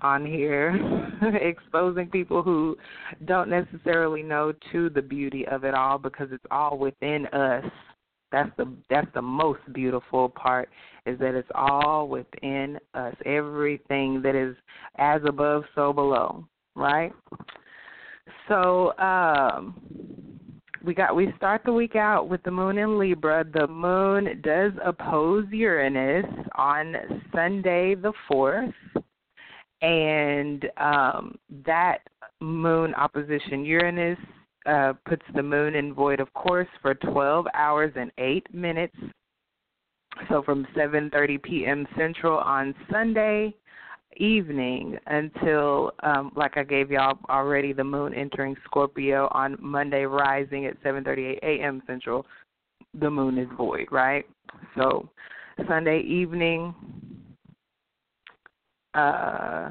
on 0.02 0.26
here 0.26 0.78
exposing 1.40 2.08
people 2.08 2.42
who 2.42 2.76
don't 3.24 3.48
necessarily 3.48 4.22
know 4.22 4.52
to 4.72 4.90
the 4.90 5.02
beauty 5.02 5.46
of 5.48 5.64
it 5.64 5.74
all 5.74 5.98
because 5.98 6.28
it's 6.32 6.44
all 6.50 6.78
within 6.78 7.26
us. 7.28 7.64
That's 8.32 8.50
the 8.56 8.70
that's 8.90 9.06
the 9.14 9.22
most 9.22 9.60
beautiful 9.72 10.28
part 10.28 10.68
is 11.06 11.18
that 11.20 11.34
it's 11.34 11.48
all 11.54 12.08
within 12.08 12.78
us. 12.94 13.14
Everything 13.24 14.20
that 14.22 14.34
is 14.34 14.56
as 14.98 15.22
above 15.26 15.62
so 15.74 15.92
below, 15.92 16.44
right? 16.74 17.12
So 18.48 18.96
um 18.98 19.80
we 20.86 20.94
got 20.94 21.16
we 21.16 21.32
start 21.36 21.62
the 21.64 21.72
week 21.72 21.96
out 21.96 22.28
with 22.28 22.42
the 22.44 22.50
moon 22.50 22.78
in 22.78 22.96
Libra. 22.96 23.44
The 23.52 23.66
moon 23.66 24.40
does 24.42 24.72
oppose 24.84 25.44
Uranus 25.50 26.24
on 26.54 26.94
Sunday 27.34 27.96
the 27.96 28.12
fourth, 28.28 28.72
and 29.82 30.64
um, 30.76 31.34
that 31.66 31.98
moon 32.40 32.94
opposition 32.94 33.64
Uranus 33.64 34.18
uh, 34.66 34.92
puts 35.04 35.24
the 35.34 35.42
moon 35.42 35.74
in 35.74 35.92
void 35.92 36.20
of 36.20 36.32
course 36.34 36.68
for 36.80 36.94
12 36.94 37.46
hours 37.54 37.92
and 37.96 38.12
8 38.18 38.54
minutes. 38.54 38.96
So 40.28 40.42
from 40.44 40.66
7:30 40.76 41.42
p.m. 41.42 41.86
Central 41.98 42.38
on 42.38 42.74
Sunday 42.90 43.52
evening 44.16 44.98
until, 45.06 45.92
um, 46.02 46.32
like 46.36 46.56
I 46.56 46.64
gave 46.64 46.90
y'all 46.90 47.18
already, 47.28 47.72
the 47.72 47.84
moon 47.84 48.14
entering 48.14 48.56
Scorpio 48.64 49.28
on 49.32 49.56
Monday, 49.60 50.04
rising 50.04 50.66
at 50.66 50.82
7:38 50.82 51.38
a.m. 51.42 51.82
Central. 51.86 52.26
The 52.94 53.10
moon 53.10 53.38
is 53.38 53.48
void, 53.56 53.88
right? 53.90 54.26
So 54.76 55.08
Sunday 55.68 56.00
evening 56.00 56.74
uh, 58.94 59.70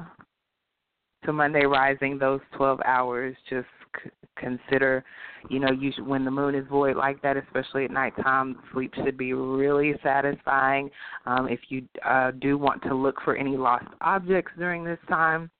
to 1.24 1.32
Monday 1.32 1.64
rising, 1.64 2.18
those 2.18 2.40
12 2.56 2.80
hours, 2.84 3.36
just 3.50 3.66
c- 4.02 4.10
consider 4.36 5.04
you 5.48 5.58
know 5.58 5.70
you 5.70 5.92
should, 5.92 6.06
when 6.06 6.24
the 6.24 6.30
moon 6.30 6.54
is 6.54 6.66
void 6.68 6.96
like 6.96 7.20
that 7.22 7.36
especially 7.36 7.84
at 7.84 7.90
nighttime 7.90 8.56
sleep 8.72 8.92
should 8.94 9.16
be 9.16 9.32
really 9.32 9.94
satisfying 10.02 10.90
um, 11.26 11.48
if 11.48 11.60
you 11.68 11.86
uh, 12.04 12.30
do 12.40 12.58
want 12.58 12.82
to 12.82 12.94
look 12.94 13.16
for 13.24 13.36
any 13.36 13.56
lost 13.56 13.86
objects 14.00 14.52
during 14.58 14.84
this 14.84 14.98
time 15.08 15.50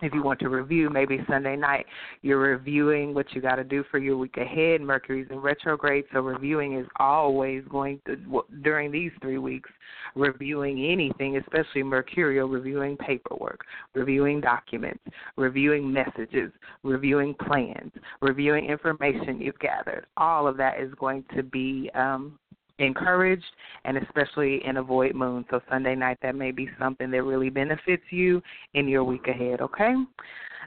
if 0.00 0.14
you 0.14 0.22
want 0.22 0.40
to 0.40 0.48
review, 0.48 0.88
maybe 0.88 1.20
Sunday 1.28 1.54
night, 1.54 1.86
you're 2.22 2.38
reviewing 2.38 3.14
what 3.14 3.26
you 3.34 3.40
got 3.40 3.56
to 3.56 3.64
do 3.64 3.84
for 3.90 3.98
your 3.98 4.16
week 4.16 4.36
ahead. 4.36 4.80
Mercury's 4.80 5.28
in 5.30 5.38
retrograde, 5.38 6.04
so 6.12 6.20
reviewing 6.20 6.78
is 6.78 6.86
always 6.98 7.62
going 7.68 8.00
to, 8.06 8.16
during 8.62 8.90
these 8.90 9.12
three 9.20 9.38
weeks, 9.38 9.70
reviewing 10.14 10.90
anything, 10.90 11.36
especially 11.36 11.82
Mercurial, 11.82 12.48
reviewing 12.48 12.96
paperwork, 12.96 13.60
reviewing 13.94 14.40
documents, 14.40 15.02
reviewing 15.36 15.92
messages, 15.92 16.50
reviewing 16.82 17.34
plans, 17.34 17.92
reviewing 18.20 18.66
information 18.66 19.40
you've 19.40 19.58
gathered. 19.58 20.06
All 20.16 20.48
of 20.48 20.56
that 20.56 20.80
is 20.80 20.92
going 20.94 21.24
to 21.36 21.42
be 21.42 21.90
um, 21.94 22.38
encouraged 22.82 23.44
and 23.84 23.96
especially 23.96 24.60
in 24.64 24.76
a 24.78 24.82
void 24.82 25.14
moon. 25.14 25.44
So 25.50 25.60
Sunday 25.70 25.94
night 25.94 26.18
that 26.22 26.34
may 26.34 26.50
be 26.50 26.68
something 26.78 27.10
that 27.10 27.22
really 27.22 27.50
benefits 27.50 28.04
you 28.10 28.42
in 28.74 28.88
your 28.88 29.04
week 29.04 29.28
ahead, 29.28 29.60
okay? 29.60 29.94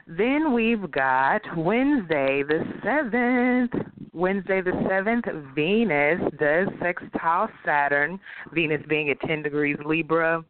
Then 0.06 0.52
we've 0.52 0.90
got 0.90 1.42
Wednesday 1.56 2.42
the 2.46 2.62
7th. 2.84 3.90
Wednesday 4.12 4.62
the 4.62 4.70
7th, 4.70 5.54
Venus 5.54 6.20
does 6.38 6.68
sextile 6.80 7.50
Saturn, 7.66 8.18
Venus 8.54 8.80
being 8.88 9.10
at 9.10 9.20
10 9.20 9.42
degrees 9.42 9.76
Libra 9.84 10.42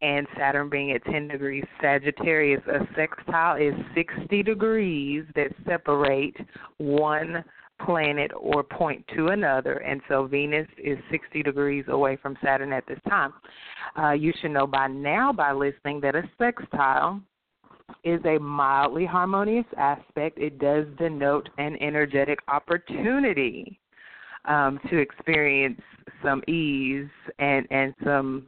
and 0.00 0.26
Saturn 0.36 0.68
being 0.68 0.90
at 0.90 1.04
10 1.04 1.28
degrees 1.28 1.64
Sagittarius. 1.80 2.62
A 2.66 2.80
sextile 2.96 3.56
is 3.56 3.74
60 3.94 4.42
degrees 4.42 5.24
that 5.36 5.52
separate 5.68 6.34
one 6.78 7.44
planet 7.84 8.30
or 8.38 8.62
point 8.62 9.04
to 9.16 9.28
another, 9.28 9.78
and 9.78 10.00
so 10.08 10.26
Venus 10.26 10.68
is 10.78 10.98
60 11.10 11.42
degrees 11.42 11.84
away 11.88 12.16
from 12.16 12.36
Saturn 12.42 12.72
at 12.72 12.86
this 12.86 13.00
time. 13.08 13.32
Uh, 13.98 14.12
you 14.12 14.32
should 14.40 14.50
know 14.50 14.66
by 14.66 14.86
now, 14.86 15.32
by 15.32 15.52
listening, 15.52 16.00
that 16.00 16.14
a 16.14 16.22
sextile 16.38 17.20
is 18.04 18.20
a 18.24 18.38
mildly 18.38 19.06
harmonious 19.06 19.66
aspect. 19.76 20.38
It 20.38 20.58
does 20.58 20.86
denote 20.98 21.48
an 21.58 21.76
energetic 21.80 22.38
opportunity 22.48 23.78
um, 24.44 24.80
to 24.90 24.98
experience 24.98 25.80
some 26.22 26.42
ease 26.48 27.08
and 27.38 27.66
and 27.70 27.94
some 28.04 28.44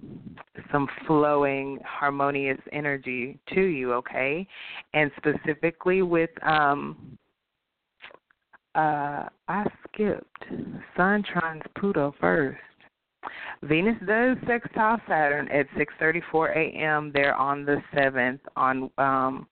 some 0.72 0.88
flowing 1.06 1.78
harmonious 1.84 2.58
energy 2.72 3.38
to 3.54 3.60
you. 3.60 3.92
Okay, 3.94 4.46
and 4.92 5.10
specifically 5.16 6.02
with 6.02 6.30
um, 6.42 7.18
uh, 8.74 9.28
I 9.48 9.66
skipped 9.88 10.44
Sun 10.96 11.24
trines 11.24 11.62
Pluto 11.78 12.14
first. 12.20 12.58
Venus 13.62 13.96
does 14.06 14.36
sextile 14.46 15.00
Saturn 15.08 15.48
at 15.48 15.66
6:34 15.76 16.56
a.m. 16.56 17.10
there 17.14 17.34
on 17.34 17.64
the 17.64 17.82
7th 17.94 18.40
on 18.56 18.90
um 18.98 19.46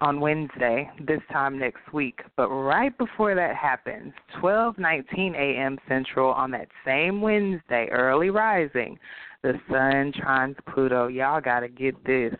on 0.00 0.20
Wednesday, 0.20 0.90
this 1.06 1.20
time 1.32 1.58
next 1.58 1.92
week. 1.92 2.20
But 2.36 2.48
right 2.48 2.96
before 2.98 3.34
that 3.34 3.56
happens, 3.56 4.12
12:19 4.40 5.34
a.m. 5.34 5.78
Central 5.88 6.30
on 6.30 6.50
that 6.52 6.68
same 6.84 7.20
Wednesday, 7.20 7.88
early 7.90 8.30
rising, 8.30 8.98
the 9.42 9.54
Sun 9.68 10.12
trines 10.12 10.56
Pluto. 10.72 11.08
Y'all 11.08 11.40
got 11.40 11.60
to 11.60 11.68
get 11.68 12.02
this. 12.04 12.34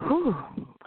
Whew. 0.00 0.34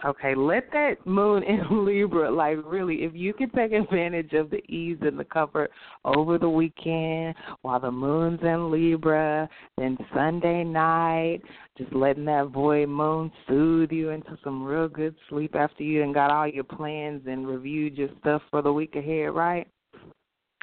Okay, 0.04 0.34
let 0.34 0.70
that 0.72 0.96
moon 1.06 1.42
in 1.44 1.84
Libra, 1.86 2.30
like 2.30 2.58
really, 2.64 3.04
if 3.04 3.12
you 3.14 3.32
can 3.32 3.48
take 3.50 3.72
advantage 3.72 4.32
of 4.32 4.50
the 4.50 4.62
ease 4.70 4.98
and 5.00 5.18
the 5.18 5.24
comfort 5.24 5.70
over 6.04 6.36
the 6.36 6.48
weekend 6.48 7.34
while 7.62 7.80
the 7.80 7.90
moon's 7.90 8.40
in 8.42 8.70
Libra, 8.70 9.48
then 9.78 9.96
Sunday 10.12 10.62
night, 10.62 11.40
just 11.78 11.92
letting 11.94 12.26
that 12.26 12.48
void 12.48 12.88
moon 12.88 13.30
soothe 13.48 13.92
you 13.92 14.10
into 14.10 14.36
some 14.44 14.62
real 14.62 14.88
good 14.88 15.14
sleep 15.30 15.54
after 15.54 15.82
you 15.82 16.02
and 16.02 16.12
got 16.12 16.30
all 16.30 16.46
your 16.46 16.64
plans 16.64 17.22
and 17.26 17.46
reviewed 17.46 17.96
your 17.96 18.10
stuff 18.20 18.42
for 18.50 18.60
the 18.62 18.72
week 18.72 18.96
ahead, 18.96 19.34
right? 19.34 19.66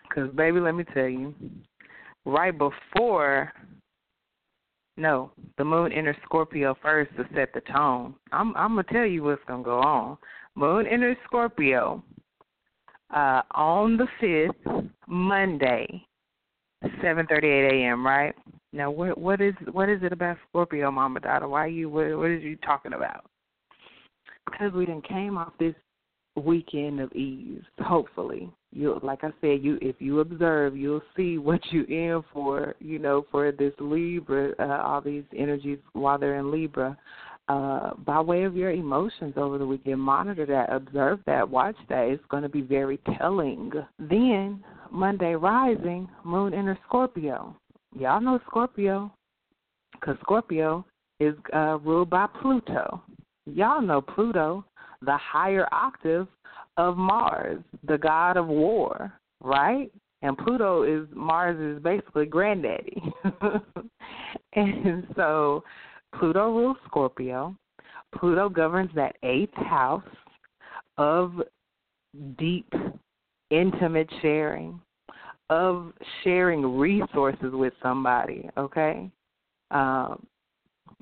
Because, 0.08 0.30
baby, 0.36 0.60
let 0.60 0.76
me 0.76 0.84
tell 0.94 1.08
you, 1.08 1.34
right 2.26 2.56
before 2.56 3.52
No, 5.02 5.32
the 5.58 5.66
moon 5.66 5.92
enters 5.92 6.16
Scorpio 6.24 6.78
first 6.80 7.10
to 7.18 7.26
set 7.34 7.52
the 7.56 7.62
tone. 7.62 8.14
I'm 8.32 8.56
I'm 8.56 8.76
gonna 8.76 8.84
tell 8.84 9.04
you 9.04 9.24
what's 9.24 9.42
gonna 9.48 9.64
go 9.64 9.80
on. 9.80 10.16
Moon 10.54 10.86
enters 10.86 11.18
Scorpio 11.26 12.04
uh, 13.10 13.42
on 13.56 13.98
the 13.98 14.06
fifth, 14.20 14.92
Monday, 15.08 16.06
seven 17.02 17.26
thirty 17.26 17.48
eight 17.48 17.82
a.m. 17.82 18.06
Right 18.06 18.36
now, 18.74 18.92
what 18.92 19.18
what 19.18 19.42
is 19.42 19.56
what 19.72 19.90
is 19.90 20.04
it 20.04 20.14
about 20.14 20.38
Scorpio, 20.48 20.92
Mama 20.92 21.20
Dada? 21.20 21.50
Why 21.50 21.66
you 21.66 21.90
what 21.90 22.16
what 22.16 22.30
is 22.30 22.44
you 22.44 22.56
talking 22.58 22.94
about? 22.94 23.26
Because 24.46 24.72
we 24.72 24.86
didn't 24.86 25.08
came 25.08 25.36
off 25.36 25.54
this 25.60 25.74
weekend 26.36 27.00
of 27.00 27.12
ease. 27.14 27.64
Hopefully, 27.80 28.52
you 28.74 29.00
like 29.04 29.24
I 29.24 29.32
said, 29.42 29.64
you 29.64 29.78
if 29.82 29.96
you 30.00 30.20
observe, 30.20 30.78
you'll 30.78 31.02
see 31.16 31.38
what 31.38 31.60
you 31.72 31.84
in 31.84 32.24
for. 32.34 32.76
You 32.80 33.00
know, 33.00 33.26
for 33.32 33.52
this 33.52 33.74
Libra, 33.80 34.54
uh, 34.60 34.82
all 34.84 35.02
these 35.02 35.24
energies 35.38 35.80
while 35.94 36.18
they're 36.18 36.40
in 36.40 36.52
Libra. 36.52 36.98
Uh, 37.48 37.94
by 38.06 38.22
way 38.22 38.44
of 38.44 38.56
your 38.56 38.72
emotions 38.72 39.34
over 39.36 39.58
the 39.58 39.66
weekend, 39.66 40.00
monitor 40.00 40.46
that, 40.46 40.72
observe 40.72 41.20
that, 41.26 41.50
watch 41.50 41.76
that. 41.90 42.04
It's 42.08 42.24
going 42.30 42.44
to 42.44 42.50
be 42.50 42.62
very 42.62 42.98
telling. 43.18 43.72
Then 44.00 44.64
Monday 44.90 45.34
rising, 45.34 46.08
Moon 46.24 46.54
enters 46.54 46.78
Scorpio. 46.88 47.58
Y'all 48.00 48.22
know 48.22 48.40
Scorpio, 48.48 49.12
because 49.94 50.16
Scorpio 50.22 50.86
is 51.20 51.34
uh, 51.54 51.78
ruled 51.80 52.10
by 52.10 52.28
Pluto. 52.42 53.02
Y'all 53.46 53.82
know 53.82 54.02
Pluto 54.02 54.64
the 55.02 55.18
higher 55.18 55.68
octave 55.72 56.28
of 56.78 56.98
Mars, 56.98 57.60
the 57.88 57.98
god 57.98 58.38
of 58.38 58.48
war, 58.48 59.14
right? 59.42 59.92
And 60.22 60.38
Pluto 60.38 60.84
is 60.84 61.08
Mars 61.16 61.60
is 61.60 61.82
basically 61.82 62.26
granddaddy. 62.26 63.02
and 64.54 65.08
so 65.16 65.64
Pluto 66.18 66.52
rules 66.52 66.78
Scorpio. 66.86 67.56
Pluto 68.16 68.50
governs 68.50 68.92
that 68.94 69.16
eighth 69.24 69.56
house 69.56 70.04
of 70.98 71.42
deep, 72.38 72.72
intimate 73.50 74.10
sharing, 74.22 74.80
of 75.50 75.94
sharing 76.24 76.78
resources 76.78 77.54
with 77.54 77.74
somebody, 77.82 78.50
okay? 78.58 79.10
Um, 79.72 80.26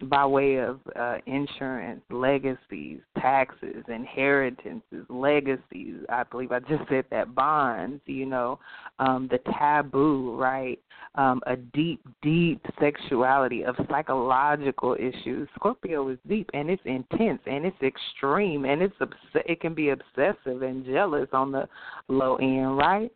by 0.08 0.26
way 0.26 0.58
of 0.58 0.80
uh, 0.96 1.18
insurance, 1.26 2.02
legacies, 2.10 3.00
taxes, 3.18 3.84
inheritances, 3.88 5.06
legacies. 5.10 5.96
I 6.10 6.24
believe 6.24 6.52
I 6.52 6.60
just 6.60 6.84
said 6.90 7.06
that 7.12 7.34
bonds. 7.36 8.02
You 8.06 8.26
know, 8.26 8.60
um, 9.00 9.28
the 9.32 9.40
taboo, 9.58 10.36
right? 10.38 10.80
Um, 11.16 11.42
a 11.48 11.56
deep, 11.56 12.02
deep 12.22 12.64
sexuality 12.80 13.64
of 13.64 13.76
psychological 13.90 14.96
issues. 14.96 15.50
Scorpio 15.56 16.08
is 16.10 16.20
deep 16.28 16.50
and 16.54 16.70
it's 16.70 16.82
intense 16.86 17.42
and 17.46 17.66
it's 17.66 17.82
extreme 17.82 18.66
and 18.66 18.82
it's 18.82 18.96
obs- 19.02 19.16
it 19.34 19.60
can 19.60 19.74
be 19.74 19.90
obsessive 19.90 20.62
and 20.62 20.86
jealous 20.86 21.28
on 21.34 21.52
the 21.52 21.68
low 22.10 22.36
end, 22.36 22.78
right? 22.78 23.12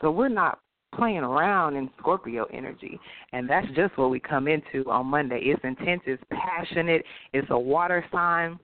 So 0.00 0.10
we're 0.10 0.28
not 0.28 0.60
playing 0.94 1.18
around 1.18 1.76
in 1.76 1.90
Scorpio 1.98 2.46
energy, 2.52 2.98
and 3.32 3.48
that's 3.48 3.66
just 3.74 3.96
what 3.96 4.10
we 4.10 4.20
come 4.20 4.48
into 4.48 4.88
on 4.90 5.06
Monday. 5.06 5.40
It's 5.42 5.62
intense, 5.64 6.02
it's 6.06 6.22
passionate, 6.30 7.04
it's 7.32 7.48
a 7.50 7.58
water 7.58 8.04
sign. 8.12 8.58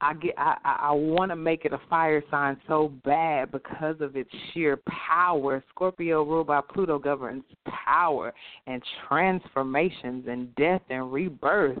I 0.00 0.12
get 0.14 0.34
I 0.36 0.56
I, 0.62 0.92
want 0.92 1.30
to 1.30 1.36
make 1.36 1.64
it 1.64 1.72
a 1.72 1.80
fire 1.88 2.22
sign 2.30 2.58
so 2.68 2.92
bad 3.04 3.50
because 3.50 3.96
of 4.00 4.14
its 4.14 4.28
sheer 4.52 4.78
power. 4.86 5.64
Scorpio 5.70 6.22
ruled 6.22 6.48
by 6.48 6.60
Pluto 6.60 6.98
governs 6.98 7.44
power 7.66 8.34
and 8.66 8.82
transformations 9.08 10.26
and 10.28 10.54
death 10.56 10.82
and 10.90 11.10
rebirth. 11.10 11.78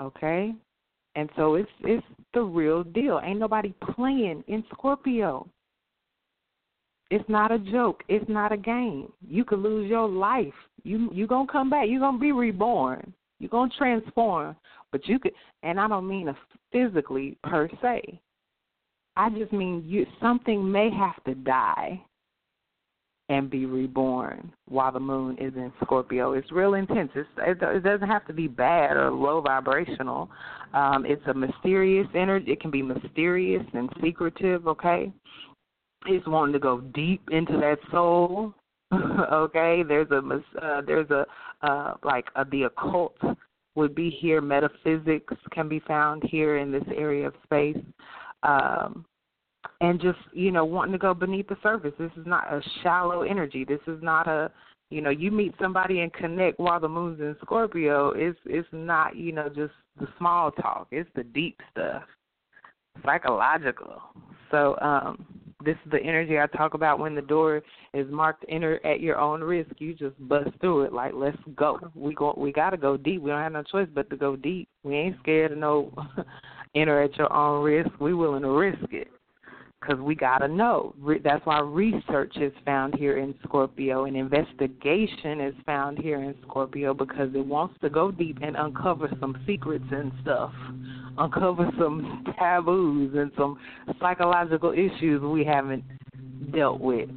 Okay? 0.00 0.54
And 1.14 1.28
so 1.36 1.56
it's 1.56 1.70
it's 1.80 2.06
the 2.32 2.42
real 2.42 2.84
deal. 2.84 3.20
Ain't 3.22 3.38
nobody 3.38 3.74
playing 3.94 4.42
in 4.48 4.64
Scorpio. 4.72 5.46
It's 7.10 7.28
not 7.28 7.52
a 7.52 7.58
joke. 7.58 8.02
It's 8.08 8.28
not 8.28 8.52
a 8.52 8.56
game. 8.56 9.12
You 9.26 9.44
could 9.44 9.60
lose 9.60 9.88
your 9.88 10.08
life. 10.08 10.54
You 10.82 11.08
you 11.12 11.26
gonna 11.26 11.50
come 11.50 11.70
back. 11.70 11.86
You're 11.88 12.00
gonna 12.00 12.18
be 12.18 12.32
reborn. 12.32 13.12
You're 13.38 13.50
gonna 13.50 13.70
transform. 13.78 14.56
But 14.92 15.06
you 15.06 15.18
could, 15.18 15.32
and 15.62 15.78
I 15.78 15.88
don't 15.88 16.08
mean 16.08 16.34
physically 16.72 17.36
per 17.42 17.68
se. 17.82 18.20
I 19.16 19.30
just 19.30 19.52
mean 19.52 19.82
you 19.86 20.06
something 20.20 20.70
may 20.70 20.90
have 20.90 21.22
to 21.24 21.34
die 21.34 22.02
and 23.28 23.50
be 23.50 23.66
reborn 23.66 24.52
while 24.68 24.92
the 24.92 25.00
moon 25.00 25.36
is 25.38 25.54
in 25.54 25.72
Scorpio. 25.82 26.32
It's 26.32 26.52
real 26.52 26.74
intense. 26.74 27.10
It's, 27.14 27.28
it, 27.38 27.58
it 27.60 27.82
doesn't 27.82 28.08
have 28.08 28.26
to 28.26 28.32
be 28.32 28.46
bad 28.46 28.96
or 28.96 29.10
low 29.10 29.40
vibrational. 29.40 30.30
Um, 30.74 31.04
it's 31.06 31.26
a 31.26 31.34
mysterious 31.34 32.06
energy. 32.14 32.52
It 32.52 32.60
can 32.60 32.70
be 32.70 32.82
mysterious 32.82 33.64
and 33.72 33.90
secretive. 34.02 34.68
Okay, 34.68 35.12
He's 36.06 36.26
wanting 36.26 36.52
to 36.52 36.58
go 36.58 36.80
deep 36.80 37.22
into 37.30 37.54
that 37.54 37.78
soul. 37.90 38.54
okay, 38.94 39.82
there's 39.82 40.10
a 40.10 40.18
uh, 40.62 40.80
there's 40.86 41.10
a 41.10 41.26
uh, 41.62 41.94
like 42.04 42.26
uh, 42.36 42.44
the 42.50 42.64
occult 42.64 43.16
would 43.74 43.94
be 43.94 44.10
here. 44.10 44.40
Metaphysics 44.40 45.34
can 45.52 45.68
be 45.68 45.80
found 45.80 46.22
here 46.24 46.58
in 46.58 46.70
this 46.70 46.84
area 46.96 47.26
of 47.26 47.34
space. 47.44 47.78
Um, 48.42 49.04
and 49.80 50.00
just 50.00 50.18
you 50.32 50.50
know 50.50 50.64
wanting 50.64 50.92
to 50.92 50.98
go 50.98 51.14
beneath 51.14 51.48
the 51.48 51.56
surface. 51.62 51.92
This 51.98 52.12
is 52.16 52.26
not 52.26 52.52
a 52.52 52.62
shallow 52.82 53.22
energy. 53.22 53.64
This 53.64 53.80
is 53.86 54.02
not 54.02 54.26
a 54.26 54.50
you 54.90 55.00
know 55.00 55.10
you 55.10 55.30
meet 55.30 55.54
somebody 55.60 56.00
and 56.00 56.12
connect 56.12 56.58
while 56.58 56.80
the 56.80 56.88
moon's 56.88 57.20
in 57.20 57.36
Scorpio. 57.42 58.10
It's 58.10 58.38
it's 58.46 58.68
not 58.72 59.16
you 59.16 59.32
know 59.32 59.48
just 59.48 59.74
the 59.98 60.08
small 60.18 60.50
talk. 60.50 60.88
It's 60.90 61.10
the 61.14 61.24
deep 61.24 61.60
stuff, 61.72 62.04
psychological. 63.04 64.00
So 64.50 64.76
um, 64.80 65.26
this 65.64 65.76
is 65.84 65.90
the 65.90 66.00
energy 66.00 66.38
I 66.38 66.46
talk 66.46 66.74
about 66.74 66.98
when 66.98 67.14
the 67.14 67.22
door 67.22 67.62
is 67.94 68.06
marked 68.10 68.44
enter 68.48 68.84
at 68.86 69.00
your 69.00 69.18
own 69.18 69.40
risk. 69.40 69.70
You 69.78 69.94
just 69.94 70.14
bust 70.28 70.50
through 70.60 70.82
it 70.82 70.92
like 70.92 71.12
let's 71.14 71.38
go. 71.56 71.78
We 71.94 72.14
go 72.14 72.34
we 72.36 72.52
got 72.52 72.70
to 72.70 72.76
go 72.76 72.96
deep. 72.96 73.22
We 73.22 73.30
don't 73.30 73.42
have 73.42 73.52
no 73.52 73.62
choice 73.62 73.88
but 73.94 74.10
to 74.10 74.16
go 74.16 74.36
deep. 74.36 74.68
We 74.82 74.94
ain't 74.94 75.16
scared 75.20 75.52
to 75.52 75.56
no 75.56 75.92
enter 76.74 77.02
at 77.02 77.16
your 77.16 77.32
own 77.32 77.64
risk. 77.64 77.90
We 78.00 78.14
willing 78.14 78.42
to 78.42 78.50
risk 78.50 78.92
it 78.92 79.08
because 79.80 80.00
we 80.00 80.14
got 80.14 80.38
to 80.38 80.48
know. 80.48 80.94
That's 81.22 81.44
why 81.44 81.60
research 81.60 82.36
is 82.36 82.52
found 82.64 82.94
here 82.94 83.18
in 83.18 83.34
Scorpio 83.44 84.04
and 84.04 84.16
investigation 84.16 85.40
is 85.40 85.54
found 85.64 85.98
here 85.98 86.22
in 86.22 86.34
Scorpio 86.42 86.94
because 86.94 87.34
it 87.34 87.44
wants 87.44 87.74
to 87.82 87.90
go 87.90 88.10
deep 88.10 88.38
and 88.42 88.56
uncover 88.56 89.08
some 89.20 89.36
secrets 89.46 89.84
and 89.90 90.12
stuff 90.22 90.52
uncover 91.18 91.70
some 91.78 92.24
taboos 92.38 93.14
and 93.16 93.30
some 93.36 93.58
psychological 94.00 94.72
issues 94.72 95.22
we 95.22 95.44
haven't 95.44 95.84
dealt 96.52 96.80
with. 96.80 97.08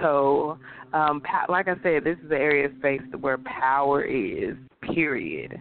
So, 0.00 0.58
um, 0.92 1.22
like 1.48 1.68
I 1.68 1.74
said, 1.82 2.04
this 2.04 2.18
is 2.22 2.28
the 2.28 2.36
area 2.36 2.66
of 2.66 2.72
space 2.78 3.00
where 3.20 3.38
power 3.38 4.02
is. 4.02 4.56
Period. 4.92 5.58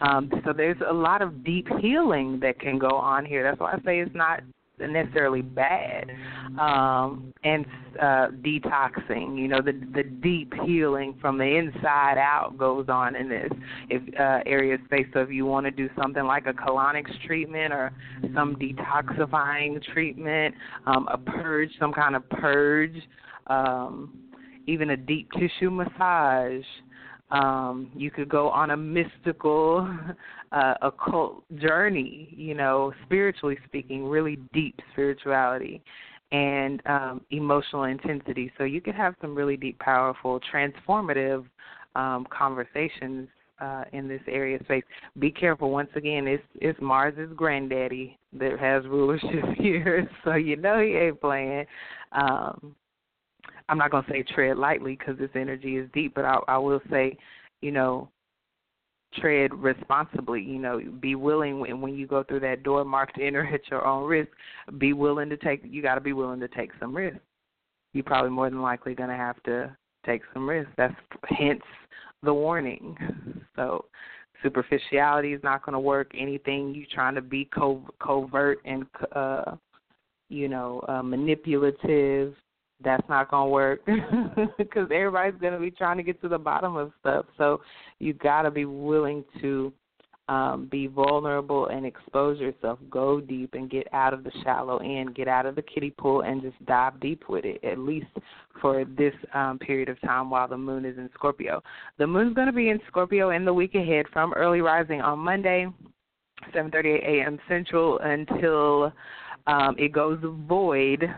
Um, 0.00 0.30
so 0.44 0.52
there's 0.52 0.80
a 0.88 0.92
lot 0.92 1.22
of 1.22 1.44
deep 1.44 1.66
healing 1.80 2.38
that 2.40 2.60
can 2.60 2.78
go 2.78 2.90
on 2.90 3.26
here. 3.26 3.42
That's 3.42 3.58
why 3.58 3.72
I 3.72 3.76
say 3.84 3.98
it's 3.98 4.14
not 4.14 4.42
necessarily 4.80 5.42
bad. 5.42 6.10
Um, 6.58 7.32
and 7.44 7.64
uh, 8.00 8.28
detoxing, 8.42 9.38
you 9.38 9.48
know, 9.48 9.62
the 9.62 9.72
the 9.94 10.02
deep 10.02 10.52
healing 10.64 11.14
from 11.20 11.38
the 11.38 11.44
inside 11.44 12.18
out 12.18 12.56
goes 12.58 12.86
on 12.88 13.16
in 13.16 13.28
this 13.28 13.50
if 13.88 14.02
uh, 14.18 14.40
area 14.46 14.74
of 14.74 14.80
space. 14.86 15.06
So 15.12 15.20
if 15.20 15.30
you 15.30 15.46
want 15.46 15.66
to 15.66 15.70
do 15.70 15.88
something 16.00 16.24
like 16.24 16.46
a 16.46 16.52
colonics 16.52 17.10
treatment 17.26 17.72
or 17.72 17.92
some 18.34 18.56
detoxifying 18.56 19.82
treatment, 19.92 20.54
um, 20.86 21.08
a 21.08 21.18
purge, 21.18 21.70
some 21.78 21.92
kind 21.92 22.16
of 22.16 22.28
purge, 22.30 22.96
um, 23.46 24.12
even 24.66 24.90
a 24.90 24.96
deep 24.96 25.30
tissue 25.32 25.70
massage. 25.70 26.64
Um, 27.30 27.92
you 27.94 28.10
could 28.10 28.28
go 28.28 28.50
on 28.50 28.70
a 28.70 28.76
mystical, 28.76 29.88
uh, 30.52 30.74
occult 30.82 31.44
journey, 31.56 32.32
you 32.36 32.54
know, 32.54 32.92
spiritually 33.04 33.58
speaking, 33.66 34.04
really 34.04 34.38
deep 34.52 34.78
spirituality 34.92 35.82
and 36.32 36.82
um, 36.86 37.20
emotional 37.30 37.84
intensity. 37.84 38.52
So 38.56 38.64
you 38.64 38.80
could 38.80 38.94
have 38.94 39.14
some 39.20 39.34
really 39.34 39.56
deep, 39.56 39.78
powerful, 39.78 40.40
transformative 40.52 41.44
um, 41.96 42.26
conversations 42.30 43.28
uh, 43.60 43.84
in 43.92 44.08
this 44.08 44.22
area 44.26 44.58
space. 44.64 44.84
Be 45.18 45.30
careful. 45.30 45.70
Once 45.70 45.90
again, 45.94 46.26
it's 46.26 46.42
it's 46.56 46.80
Mars's 46.80 47.30
granddaddy 47.36 48.18
that 48.32 48.58
has 48.58 48.84
rulership 48.86 49.44
here, 49.58 50.08
so 50.24 50.34
you 50.34 50.56
know 50.56 50.80
he 50.80 50.94
ain't 50.94 51.20
playing. 51.20 51.66
Um, 52.12 52.74
I'm 53.68 53.78
not 53.78 53.90
to 53.92 54.04
say 54.10 54.22
tread 54.22 54.58
lightly 54.58 54.96
because 54.96 55.18
this 55.18 55.30
energy 55.34 55.76
is 55.76 55.88
deep, 55.92 56.14
but 56.14 56.24
I, 56.24 56.38
I 56.48 56.58
will 56.58 56.80
say, 56.90 57.16
you 57.60 57.70
know, 57.70 58.08
tread 59.14 59.54
responsibly. 59.54 60.42
You 60.42 60.58
know, 60.58 60.80
be 61.00 61.14
willing 61.14 61.60
when, 61.60 61.80
when 61.80 61.94
you 61.94 62.06
go 62.06 62.22
through 62.22 62.40
that 62.40 62.62
door 62.62 62.84
marked 62.84 63.18
enter 63.20 63.46
at 63.54 63.68
your 63.70 63.86
own 63.86 64.08
risk. 64.08 64.30
Be 64.78 64.92
willing 64.92 65.28
to 65.30 65.36
take. 65.36 65.62
You 65.64 65.82
got 65.82 65.96
to 65.96 66.00
be 66.00 66.12
willing 66.12 66.40
to 66.40 66.48
take 66.48 66.70
some 66.80 66.96
risk. 66.96 67.18
You're 67.92 68.04
probably 68.04 68.30
more 68.30 68.48
than 68.48 68.62
likely 68.62 68.94
going 68.94 69.10
to 69.10 69.16
have 69.16 69.42
to 69.44 69.76
take 70.06 70.22
some 70.32 70.48
risk. 70.48 70.70
That's 70.76 70.94
hence 71.28 71.62
the 72.22 72.32
warning. 72.32 72.96
So 73.56 73.84
superficiality 74.42 75.32
is 75.32 75.42
not 75.42 75.64
going 75.64 75.74
to 75.74 75.80
work. 75.80 76.12
Anything 76.18 76.74
you 76.74 76.86
trying 76.92 77.14
to 77.14 77.22
be 77.22 77.46
co- 77.46 77.88
covert 78.02 78.60
and 78.64 78.86
uh, 79.14 79.56
you 80.28 80.48
know 80.48 80.82
uh, 80.88 81.02
manipulative, 81.02 82.34
that's 82.82 83.06
not 83.08 83.30
going 83.30 83.46
to 83.46 83.50
work 83.50 83.80
because 84.58 84.88
everybody's 84.92 85.40
going 85.40 85.52
to 85.52 85.58
be 85.58 85.70
trying 85.70 85.96
to 85.96 86.02
get 86.02 86.20
to 86.22 86.28
the 86.28 86.38
bottom 86.38 86.76
of 86.76 86.92
stuff. 87.00 87.26
So 87.38 87.60
you 87.98 88.14
got 88.14 88.42
to 88.42 88.50
be 88.50 88.64
willing 88.64 89.24
to 89.40 89.72
um, 90.30 90.68
be 90.70 90.86
vulnerable 90.86 91.66
and 91.66 91.84
expose 91.84 92.38
yourself. 92.38 92.78
Go 92.88 93.20
deep 93.20 93.54
and 93.54 93.68
get 93.68 93.88
out 93.92 94.14
of 94.14 94.22
the 94.22 94.30
shallow 94.44 94.78
end, 94.78 95.16
get 95.16 95.26
out 95.26 95.44
of 95.44 95.56
the 95.56 95.62
kiddie 95.62 95.90
pool, 95.90 96.20
and 96.20 96.40
just 96.40 96.64
dive 96.66 97.00
deep 97.00 97.28
with 97.28 97.44
it. 97.44 97.62
At 97.64 97.78
least 97.78 98.06
for 98.60 98.84
this 98.84 99.14
um, 99.34 99.58
period 99.58 99.88
of 99.88 100.00
time 100.02 100.30
while 100.30 100.46
the 100.46 100.56
moon 100.56 100.84
is 100.84 100.96
in 100.98 101.10
Scorpio. 101.14 101.60
The 101.98 102.06
moon's 102.06 102.34
going 102.34 102.46
to 102.46 102.52
be 102.52 102.68
in 102.68 102.78
Scorpio 102.86 103.30
in 103.30 103.44
the 103.44 103.52
week 103.52 103.74
ahead 103.74 104.06
from 104.12 104.32
early 104.34 104.60
rising 104.60 105.00
on 105.00 105.18
Monday, 105.18 105.66
7:38 106.54 107.04
a.m. 107.04 107.38
Central 107.48 107.98
until 107.98 108.92
um, 109.48 109.74
it 109.78 109.92
goes 109.92 110.20
void 110.46 111.12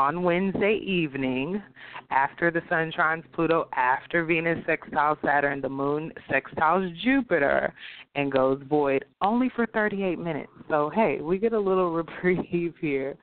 on 0.00 0.22
Wednesday 0.22 0.80
evening 0.82 1.62
after 2.10 2.50
the 2.50 2.62
Sun 2.70 2.90
trines 2.96 3.22
Pluto, 3.34 3.68
after 3.74 4.24
Venus 4.24 4.58
sextiles 4.66 5.18
Saturn, 5.22 5.60
the 5.60 5.68
Moon 5.68 6.10
sextiles 6.30 6.90
Jupiter, 7.02 7.74
and 8.14 8.32
goes 8.32 8.62
void 8.66 9.04
only 9.20 9.50
for 9.54 9.66
38 9.66 10.18
minutes. 10.18 10.50
So, 10.70 10.90
hey, 10.94 11.20
we 11.20 11.36
get 11.36 11.52
a 11.52 11.60
little 11.60 11.90
reprieve 12.02 12.72
here 12.80 13.14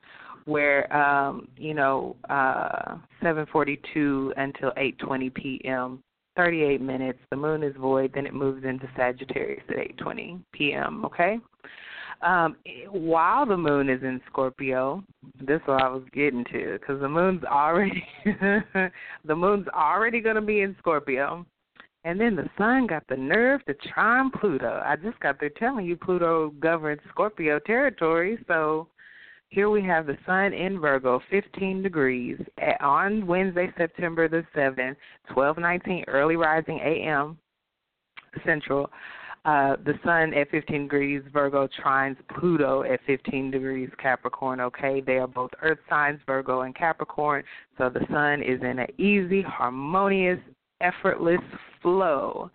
where 0.44 0.90
um, 0.96 1.48
you 1.56 1.74
know, 1.74 2.14
uh 2.30 2.98
7:42 3.24 4.32
until 4.36 4.70
8:20 4.70 5.34
p.m. 5.34 6.00
38 6.36 6.80
minutes. 6.80 7.18
The 7.30 7.36
moon 7.36 7.64
is 7.64 7.74
void, 7.76 8.12
then 8.14 8.24
it 8.24 8.34
moves 8.34 8.64
into 8.64 8.88
Sagittarius 8.96 9.64
at 9.68 9.98
8:20 9.98 10.40
p.m. 10.52 11.04
Okay, 11.04 11.38
um, 12.22 12.56
while 12.90 13.46
the 13.46 13.56
moon 13.56 13.88
is 13.88 14.02
in 14.02 14.20
Scorpio, 14.30 15.04
this 15.40 15.60
is 15.60 15.66
what 15.68 15.82
I 15.82 15.88
was 15.88 16.02
getting 16.12 16.44
to 16.46 16.78
because 16.78 17.00
the 17.00 17.08
moon's 17.08 17.44
already 17.44 18.04
the 18.24 19.36
moon's 19.36 19.68
already 19.68 20.20
going 20.20 20.34
to 20.36 20.42
be 20.42 20.62
in 20.62 20.74
Scorpio, 20.78 21.46
and 22.04 22.20
then 22.20 22.34
the 22.34 22.48
sun 22.58 22.86
got 22.86 23.04
the 23.08 23.16
nerve 23.16 23.64
to 23.66 23.74
trine 23.74 24.30
Pluto. 24.30 24.82
I 24.84 24.96
just 24.96 25.20
got 25.20 25.38
there 25.38 25.50
telling 25.50 25.86
you 25.86 25.96
Pluto 25.96 26.50
governs 26.60 27.00
Scorpio 27.10 27.60
territory, 27.60 28.38
so 28.48 28.88
here 29.50 29.70
we 29.70 29.82
have 29.82 30.06
the 30.06 30.18
sun 30.26 30.52
in 30.52 30.80
Virgo, 30.80 31.20
15 31.30 31.82
degrees 31.82 32.36
on 32.80 33.26
Wednesday, 33.26 33.72
September 33.78 34.28
the 34.28 34.44
7th, 34.54 34.96
12:19 35.30 36.04
early 36.08 36.36
rising 36.36 36.78
a.m. 36.78 37.38
Central. 38.44 38.90
Uh, 39.48 39.76
the 39.86 39.94
sun 40.04 40.34
at 40.34 40.50
15 40.50 40.82
degrees 40.82 41.22
Virgo 41.32 41.66
trines 41.82 42.18
Pluto 42.38 42.82
at 42.82 43.00
15 43.06 43.50
degrees 43.50 43.88
Capricorn. 43.98 44.60
Okay, 44.60 45.00
they 45.00 45.16
are 45.16 45.26
both 45.26 45.50
Earth 45.62 45.78
signs, 45.88 46.20
Virgo 46.26 46.60
and 46.62 46.74
Capricorn. 46.74 47.42
So 47.78 47.88
the 47.88 48.04
sun 48.12 48.42
is 48.42 48.60
in 48.60 48.78
an 48.78 49.00
easy, 49.00 49.40
harmonious, 49.40 50.38
effortless 50.82 51.40
flow 51.80 52.50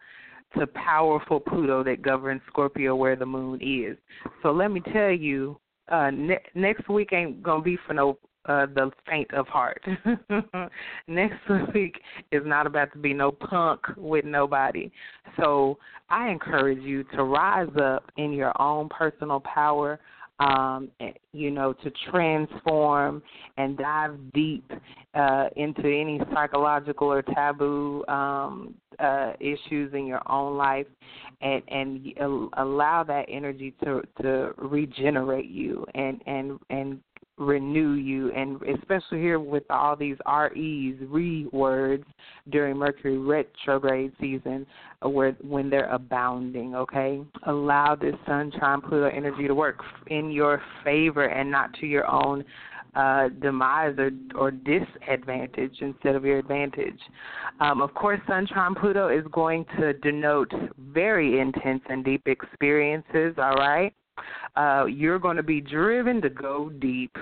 to 0.56 0.68
powerful 0.68 1.40
Pluto 1.40 1.84
that 1.84 2.04
governs 2.04 2.42
Scorpio, 2.46 2.96
where 2.96 3.16
the 3.16 3.26
moon 3.26 3.60
is. 3.60 3.98
So 4.44 4.52
let 4.52 4.70
me 4.70 4.80
tell 4.94 5.10
you, 5.10 5.58
uh, 5.88 6.12
ne- 6.12 6.46
next 6.54 6.88
week 6.90 7.12
ain't 7.12 7.42
gonna 7.42 7.64
be 7.64 7.80
for 7.88 7.96
no 7.96 8.20
uh, 8.46 8.66
the 8.68 8.92
faint 9.08 9.34
of 9.34 9.48
heart. 9.48 9.82
Next 11.08 11.40
week 11.74 12.00
is 12.32 12.42
not 12.46 12.68
about 12.68 12.92
to 12.94 12.98
be 13.00 13.14
no 13.14 13.32
punk 13.32 13.82
with 13.98 14.26
nobody. 14.26 14.92
So 15.40 15.78
I 16.10 16.30
encourage 16.30 16.82
you 16.82 17.04
to 17.16 17.24
rise 17.24 17.70
up 17.82 18.12
in 18.18 18.34
your 18.34 18.60
own 18.62 18.90
personal 18.90 19.40
power, 19.40 20.00
um, 20.40 20.90
you 21.32 21.52
know, 21.52 21.74
to 21.74 21.92
transform 22.12 23.22
and 23.58 23.78
dive 23.78 24.18
deep 24.34 24.70
uh, 25.14 25.46
into 25.56 25.82
any 25.82 26.20
psychological 26.34 27.12
or 27.12 27.22
taboo 27.22 28.04
um, 28.08 28.74
uh, 29.00 29.34
issues 29.40 29.94
in 29.94 30.06
your 30.06 30.22
own 30.30 30.58
life, 30.58 30.88
and 31.42 31.62
and 31.70 32.08
allow 32.58 33.04
that 33.04 33.26
energy 33.30 33.74
to 33.84 34.02
to 34.22 34.54
regenerate 34.58 35.50
you 35.50 35.86
and 35.96 36.22
and 36.26 36.60
and 36.70 37.00
renew 37.38 37.94
you 37.94 38.32
and 38.32 38.62
especially 38.64 39.20
here 39.20 39.40
with 39.40 39.64
all 39.70 39.96
these 39.96 40.18
REs, 40.28 40.96
re 41.10 41.48
words 41.52 42.06
during 42.50 42.78
Mercury 42.78 43.18
retrograde 43.18 44.12
season 44.20 44.66
uh, 45.04 45.10
where 45.10 45.36
when 45.42 45.70
they're 45.70 45.92
abounding, 45.92 46.76
okay? 46.76 47.22
Allow 47.48 47.96
this 47.96 48.16
sun 48.28 48.52
trine 48.58 48.82
Pluto 48.82 49.10
energy 49.10 49.48
to 49.48 49.56
work 49.56 49.80
in 50.08 50.32
your 50.32 50.62
favor 50.84 51.26
and 51.26 51.50
not 51.50 51.74
to 51.76 51.88
your 51.88 52.10
own 52.10 52.44
uh, 52.96 53.30
demise 53.42 53.96
or, 53.98 54.12
or 54.36 54.52
disadvantage 54.52 55.76
instead 55.82 56.16
of 56.16 56.24
your 56.24 56.38
advantage. 56.38 57.00
Um, 57.60 57.82
of 57.82 57.94
course, 57.94 58.20
Sun 58.28 58.48
trine 58.48 58.76
Pluto 58.76 59.10
is 59.10 59.26
going 59.32 59.66
to 59.80 59.94
denote 59.94 60.52
very 60.78 61.40
intense 61.40 61.82
and 61.90 62.06
deep 62.06 62.28
experiences, 62.28 63.36
all 63.38 63.56
right? 63.56 63.94
Uh, 64.56 64.86
you're 64.86 65.20
going 65.20 65.38
to 65.38 65.44
be 65.44 65.62
driven 65.62 66.22
to 66.22 66.30
go 66.30 66.70
deep, 66.80 67.16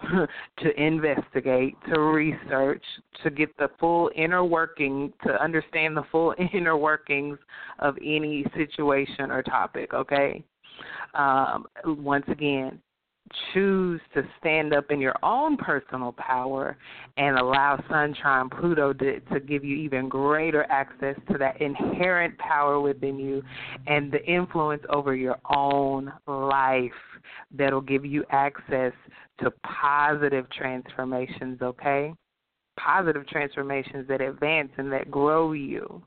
to 0.58 0.82
investigate, 0.82 1.76
to 1.92 2.00
research, 2.00 2.82
to 3.22 3.30
get 3.30 3.54
the 3.58 3.68
full 3.78 4.10
inner 4.16 4.44
working, 4.44 5.12
to 5.24 5.42
understand 5.42 5.96
the 5.96 6.04
full 6.10 6.34
inner 6.54 6.76
workings 6.76 7.38
of 7.78 7.96
any 7.98 8.44
situation 8.56 9.30
or 9.30 9.42
topic, 9.42 9.92
okay? 9.94 10.44
Um, 11.14 11.66
once 11.84 12.26
again, 12.28 12.80
choose 13.52 14.00
to 14.14 14.22
stand 14.38 14.74
up 14.74 14.90
in 14.90 15.00
your 15.00 15.14
own 15.22 15.56
personal 15.56 16.12
power 16.12 16.76
and 17.16 17.38
allow 17.38 17.82
Sun 17.88 18.14
trine 18.20 18.48
Pluto 18.48 18.92
to, 18.92 19.20
to 19.20 19.40
give 19.40 19.64
you 19.64 19.76
even 19.76 20.08
greater 20.08 20.64
access 20.70 21.16
to 21.30 21.38
that 21.38 21.60
inherent 21.60 22.36
power 22.38 22.80
within 22.80 23.18
you 23.18 23.42
and 23.86 24.10
the 24.12 24.24
influence 24.24 24.82
over 24.90 25.14
your 25.14 25.38
own 25.54 26.12
life 26.26 26.90
that'll 27.56 27.80
give 27.80 28.04
you 28.04 28.24
access 28.30 28.92
to 29.40 29.52
positive 29.62 30.46
transformations, 30.50 31.60
okay? 31.62 32.12
Positive 32.78 33.26
transformations 33.26 34.06
that 34.08 34.20
advance 34.20 34.70
and 34.76 34.92
that 34.92 35.10
grow 35.10 35.52
you 35.52 36.02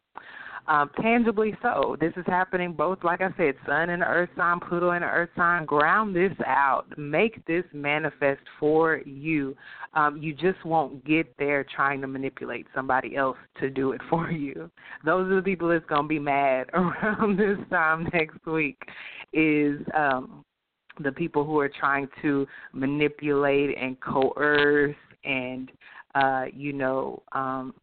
um, 0.68 0.90
tangibly 1.02 1.56
so. 1.62 1.96
This 2.00 2.14
is 2.18 2.24
happening 2.28 2.74
both, 2.74 3.04
like 3.04 3.22
I 3.22 3.30
said, 3.38 3.56
Sun 3.66 3.90
and 3.90 4.04
Earth 4.04 4.30
sign, 4.38 4.60
Pluto 4.60 4.92
and 4.92 5.04
Earth 5.04 5.30
sign. 5.36 5.66
Ground 5.66 6.16
this 6.16 6.34
out. 6.46 6.86
Make 6.98 7.46
this 7.46 7.64
manifest 7.74 8.42
for 8.60 8.98
you. 9.06 9.56
Um, 9.94 10.18
you 10.18 10.34
just 10.34 10.64
won't 10.64 11.04
get 11.06 11.36
there 11.38 11.66
trying 11.76 12.02
to 12.02 12.08
manipulate 12.08 12.68
somebody 12.74 13.16
else 13.16 13.38
to 13.60 13.70
do 13.70 13.92
it 13.92 14.02
for 14.10 14.32
you. 14.32 14.70
Those 15.06 15.32
are 15.32 15.36
the 15.36 15.42
people 15.42 15.70
that's 15.70 15.86
going 15.86 16.04
to 16.04 16.08
be 16.08 16.20
mad 16.20 16.70
around 16.74 17.38
this 17.38 17.58
time 17.70 18.08
next 18.14 18.46
week. 18.46 18.78
Is 19.34 19.80
um, 19.96 20.44
the 21.02 21.12
people 21.12 21.46
who 21.46 21.58
are 21.60 21.70
trying 21.70 22.10
to 22.22 22.46
manipulate 22.74 23.78
and 23.78 24.00
coerce 24.02 24.96
and 25.24 25.72
uh, 26.16 26.46
you 26.54 26.74
know, 26.74 27.22
um, 27.32 27.74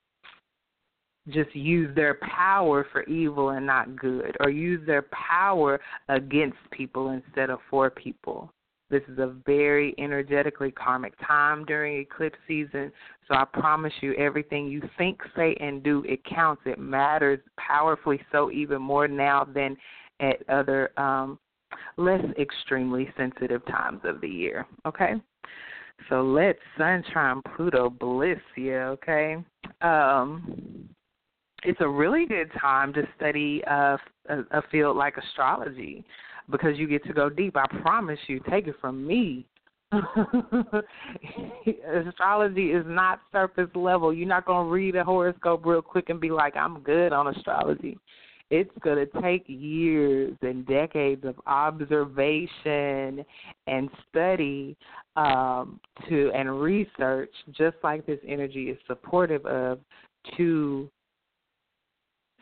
just 1.30 1.54
use 1.54 1.94
their 1.94 2.14
power 2.14 2.86
for 2.92 3.02
evil 3.04 3.50
and 3.50 3.66
not 3.66 3.96
good, 3.96 4.36
or 4.40 4.50
use 4.50 4.84
their 4.86 5.02
power 5.12 5.80
against 6.08 6.56
people 6.70 7.10
instead 7.10 7.50
of 7.50 7.58
for 7.70 7.90
people. 7.90 8.52
This 8.90 9.02
is 9.08 9.18
a 9.18 9.34
very 9.44 9.94
energetically 9.98 10.70
karmic 10.70 11.12
time 11.26 11.64
during 11.66 11.98
eclipse 11.98 12.38
season. 12.46 12.90
So 13.26 13.34
I 13.34 13.44
promise 13.44 13.92
you, 14.00 14.14
everything 14.14 14.66
you 14.68 14.80
think, 14.96 15.20
say, 15.36 15.54
and 15.60 15.82
do, 15.82 16.02
it 16.08 16.24
counts. 16.24 16.62
It 16.64 16.78
matters 16.78 17.40
powerfully 17.58 18.20
so, 18.32 18.50
even 18.50 18.80
more 18.80 19.06
now 19.06 19.44
than 19.44 19.76
at 20.20 20.36
other 20.48 20.90
um, 20.98 21.38
less 21.98 22.24
extremely 22.38 23.12
sensitive 23.16 23.64
times 23.66 24.00
of 24.04 24.22
the 24.22 24.28
year. 24.28 24.66
Okay? 24.86 25.14
So 26.08 26.22
let 26.22 26.56
Sun 26.78 27.04
Pluto 27.54 27.90
bliss 27.90 28.38
you, 28.56 28.76
okay? 28.76 29.36
Um, 29.82 30.88
it's 31.64 31.80
a 31.80 31.88
really 31.88 32.26
good 32.26 32.50
time 32.60 32.92
to 32.94 33.02
study 33.16 33.62
uh, 33.68 33.96
a, 34.28 34.38
a 34.52 34.62
field 34.70 34.96
like 34.96 35.16
astrology 35.16 36.04
because 36.50 36.78
you 36.78 36.86
get 36.86 37.04
to 37.04 37.12
go 37.12 37.28
deep. 37.28 37.56
I 37.56 37.66
promise 37.82 38.18
you, 38.26 38.40
take 38.50 38.66
it 38.68 38.76
from 38.80 39.06
me. 39.06 39.46
astrology 42.06 42.72
is 42.72 42.84
not 42.86 43.20
surface 43.32 43.70
level. 43.74 44.12
You're 44.12 44.28
not 44.28 44.44
going 44.44 44.66
to 44.66 44.70
read 44.70 44.96
a 44.96 45.04
horoscope 45.04 45.64
real 45.64 45.82
quick 45.82 46.10
and 46.10 46.20
be 46.20 46.30
like, 46.30 46.56
I'm 46.56 46.80
good 46.80 47.12
on 47.12 47.28
astrology. 47.28 47.98
It's 48.50 48.70
going 48.80 48.96
to 48.96 49.20
take 49.20 49.44
years 49.46 50.34
and 50.40 50.66
decades 50.66 51.24
of 51.24 51.36
observation 51.46 53.24
and 53.66 53.90
study 54.08 54.74
um, 55.16 55.80
to 56.08 56.30
and 56.34 56.60
research, 56.60 57.32
just 57.50 57.76
like 57.82 58.06
this 58.06 58.20
energy 58.26 58.70
is 58.70 58.78
supportive 58.86 59.44
of, 59.44 59.80
to 60.36 60.90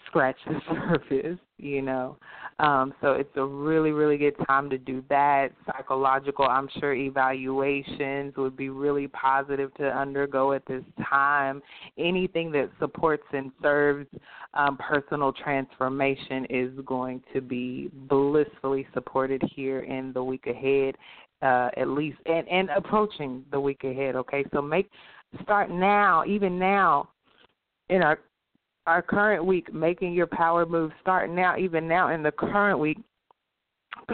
scratch 0.06 0.36
the 0.46 0.60
surface, 0.68 1.38
you 1.58 1.82
know. 1.82 2.16
Um, 2.58 2.94
so 3.02 3.12
it's 3.12 3.36
a 3.36 3.44
really, 3.44 3.90
really 3.90 4.16
good 4.16 4.34
time 4.46 4.70
to 4.70 4.78
do 4.78 5.04
that. 5.10 5.48
Psychological, 5.66 6.46
I'm 6.46 6.68
sure 6.80 6.94
evaluations 6.94 8.34
would 8.36 8.56
be 8.56 8.70
really 8.70 9.08
positive 9.08 9.74
to 9.74 9.84
undergo 9.84 10.52
at 10.52 10.64
this 10.66 10.82
time. 11.08 11.62
Anything 11.98 12.50
that 12.52 12.70
supports 12.78 13.24
and 13.32 13.52
serves 13.62 14.06
um, 14.54 14.78
personal 14.78 15.32
transformation 15.32 16.46
is 16.48 16.70
going 16.86 17.22
to 17.34 17.42
be 17.42 17.90
blissfully 18.08 18.86
supported 18.94 19.42
here 19.54 19.80
in 19.80 20.12
the 20.14 20.24
week 20.24 20.46
ahead, 20.46 20.94
uh, 21.42 21.68
at 21.76 21.88
least, 21.88 22.18
and, 22.24 22.48
and 22.48 22.70
approaching 22.70 23.44
the 23.50 23.60
week 23.60 23.84
ahead. 23.84 24.16
Okay, 24.16 24.44
so 24.54 24.62
make 24.62 24.88
start 25.42 25.70
now, 25.70 26.24
even 26.26 26.58
now, 26.58 27.10
in 27.90 28.02
our 28.02 28.20
our 28.86 29.02
current 29.02 29.44
week, 29.44 29.72
making 29.72 30.12
your 30.12 30.26
power 30.26 30.66
move, 30.66 30.92
start 31.00 31.30
now, 31.30 31.56
even 31.56 31.88
now 31.88 32.14
in 32.14 32.22
the 32.22 32.32
current 32.32 32.78
week, 32.78 32.98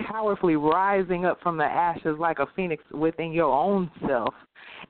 powerfully 0.07 0.57
rising 0.57 1.27
up 1.27 1.41
from 1.43 1.57
the 1.57 1.64
ashes 1.64 2.16
like 2.18 2.39
a 2.39 2.47
phoenix 2.57 2.83
within 2.93 3.33
your 3.33 3.53
own 3.53 3.91
self 4.07 4.35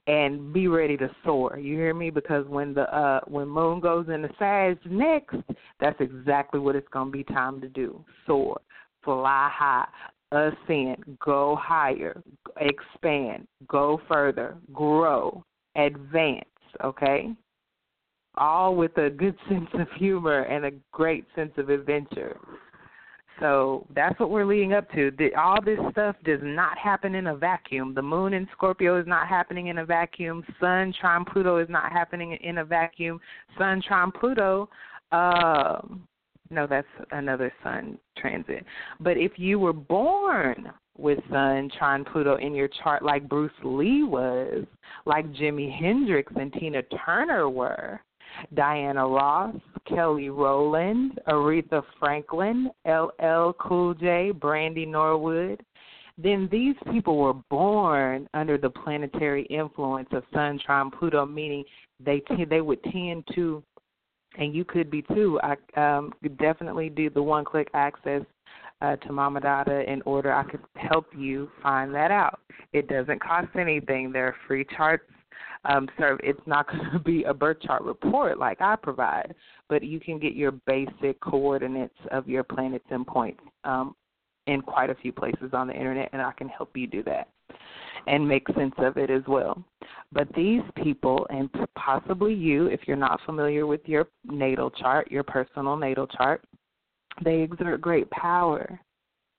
and 0.07 0.53
be 0.53 0.69
ready 0.69 0.97
to 0.97 1.11
soar. 1.25 1.59
You 1.59 1.77
hear 1.77 1.95
me? 1.95 2.11
Because 2.11 2.47
when 2.47 2.75
the 2.75 2.83
uh 2.95 3.21
when 3.27 3.49
moon 3.49 3.81
goes 3.81 4.09
into 4.09 4.29
Sag 4.39 4.79
next, 4.87 5.37
that's 5.81 6.01
exactly 6.01 6.61
what 6.61 6.77
it's 6.77 6.89
gonna 6.93 7.11
be 7.11 7.25
time 7.25 7.61
to 7.61 7.69
do. 7.69 8.05
Soar. 8.27 8.61
Fly 9.05 9.51
high. 9.53 9.89
Ascend. 10.31 11.19
Go 11.25 11.57
higher. 11.61 12.23
Expand. 12.61 13.47
Go 13.67 14.01
further. 14.09 14.57
Grow. 14.73 15.45
Advance. 15.77 16.45
Okay? 16.85 17.33
All 18.37 18.75
with 18.75 18.97
a 18.99 19.11
good 19.11 19.37
sense 19.49 19.69
of 19.75 19.87
humor 19.97 20.43
and 20.43 20.65
a 20.65 20.73
great 20.93 21.25
sense 21.35 21.53
of 21.57 21.69
adventure. 21.69 22.39
So 23.41 23.87
that's 23.95 24.19
what 24.21 24.31
we're 24.31 24.45
leading 24.45 24.73
up 24.73 24.89
to. 24.93 25.11
All 25.37 25.61
this 25.61 25.79
stuff 25.91 26.15
does 26.25 26.39
not 26.43 26.79
happen 26.79 27.15
in 27.15 27.29
a 27.29 27.37
vacuum. 27.37 27.93
The 27.93 28.03
moon 28.03 28.35
in 28.35 28.47
Scorpio 28.53 29.01
is 29.01 29.07
not 29.07 29.27
happening 29.27 29.67
in 29.67 29.79
a 29.79 29.85
vacuum. 29.85 30.45
Sun 30.61 30.95
trine 31.01 31.25
Pluto 31.25 31.59
is 31.59 31.69
not 31.69 31.91
happening 31.91 32.39
in 32.41 32.59
a 32.59 32.65
vacuum. 32.65 33.19
Sun 33.59 33.83
trine 33.83 34.13
Pluto, 34.13 34.69
uh, 35.11 35.81
no, 36.51 36.67
that's 36.67 36.87
another 37.11 37.53
Sun 37.65 37.99
transit. 38.17 38.65
But 39.01 39.17
if 39.17 39.33
you 39.37 39.59
were 39.59 39.73
born 39.73 40.71
with 40.97 41.19
Sun 41.31 41.71
trine 41.77 42.05
Pluto 42.05 42.37
in 42.37 42.55
your 42.55 42.69
chart, 42.83 43.03
like 43.03 43.29
Bruce 43.29 43.51
Lee 43.65 44.05
was, 44.05 44.65
like 45.05 45.27
Jimi 45.33 45.77
Hendrix 45.77 46.33
and 46.37 46.53
Tina 46.53 46.83
Turner 47.05 47.49
were, 47.49 48.01
Diana 48.55 49.07
Ross, 49.07 49.57
Kelly 49.87 50.31
Rowland, 50.31 51.21
Aretha 51.29 51.83
Franklin, 51.99 52.71
LL 52.87 53.53
Cool 53.59 53.95
J, 53.95 54.31
Brandy 54.31 54.87
Norwood. 54.87 55.63
Then 56.19 56.49
these 56.53 56.77
people 56.91 57.17
were 57.17 57.35
born 57.51 58.29
under 58.35 58.59
the 58.59 58.71
planetary 58.71 59.45
influence 59.45 60.09
of 60.13 60.25
Sun 60.33 60.61
trine 60.65 60.91
Pluto, 60.91 61.25
meaning 61.25 61.65
they 62.05 62.21
t- 62.21 62.45
they 62.45 62.61
would 62.61 62.83
tend 62.85 63.27
to, 63.35 63.63
and 64.39 64.55
you 64.55 64.65
could 64.65 64.91
be 64.91 65.03
too. 65.03 65.41
I 65.43 65.57
um, 65.81 66.13
definitely 66.39 66.91
do 66.91 67.09
the 67.09 67.23
one 67.23 67.45
click 67.45 67.69
access 67.73 68.23
uh, 68.83 68.97
to 68.97 69.13
Mama 69.13 69.41
Dada 69.41 69.91
in 69.91 70.03
order 70.03 70.33
I 70.33 70.45
could 70.45 70.61
help 70.75 71.07
you 71.17 71.51
find 71.63 71.95
that 71.95 72.11
out. 72.11 72.41
It 72.73 72.89
doesn't 72.89 73.23
cost 73.23 73.49
anything. 73.59 74.13
There 74.13 74.27
are 74.27 74.37
free 74.47 74.67
charts 74.77 75.05
um, 75.65 75.89
serve. 75.99 76.21
It's 76.23 76.41
not 76.47 76.67
going 76.71 76.91
to 76.93 76.99
be 76.99 77.25
a 77.25 77.35
birth 77.35 77.61
chart 77.61 77.83
report 77.83 78.39
like 78.39 78.61
I 78.61 78.77
provide, 78.77 79.35
but 79.69 79.83
you 79.83 80.01
can 80.01 80.19
get 80.19 80.35
your 80.35 80.53
basic 80.67 81.21
coordinates 81.21 81.99
of 82.11 82.29
your 82.29 82.45
planets 82.45 82.85
and 82.91 83.07
points 83.07 83.41
um, 83.65 83.95
in 84.47 84.61
quite 84.61 84.91
a 84.91 84.95
few 84.97 85.13
places 85.13 85.51
on 85.53 85.69
the 85.69 85.75
internet, 85.75 86.11
and 86.13 86.21
I 86.21 86.33
can 86.33 86.49
help 86.49 86.77
you 86.77 86.87
do 86.87 87.03
that 87.05 87.29
and 88.07 88.27
make 88.27 88.47
sense 88.57 88.75
of 88.79 88.97
it 88.97 89.11
as 89.11 89.23
well. 89.29 89.63
But 90.13 90.29
these 90.35 90.63
people, 90.83 91.27
and 91.31 91.49
possibly 91.77 92.35
you, 92.35 92.67
if 92.67 92.81
you're 92.87 92.97
not 92.97 93.21
familiar 93.25 93.67
with 93.67 93.81
your 93.87 94.09
natal 94.25 94.71
chart, 94.71 95.11
your 95.11 95.23
personal 95.23 95.77
natal 95.77 96.07
chart, 96.07 96.43
they 97.25 97.41
exert 97.41 97.81
great 97.81 98.11
power. 98.11 98.81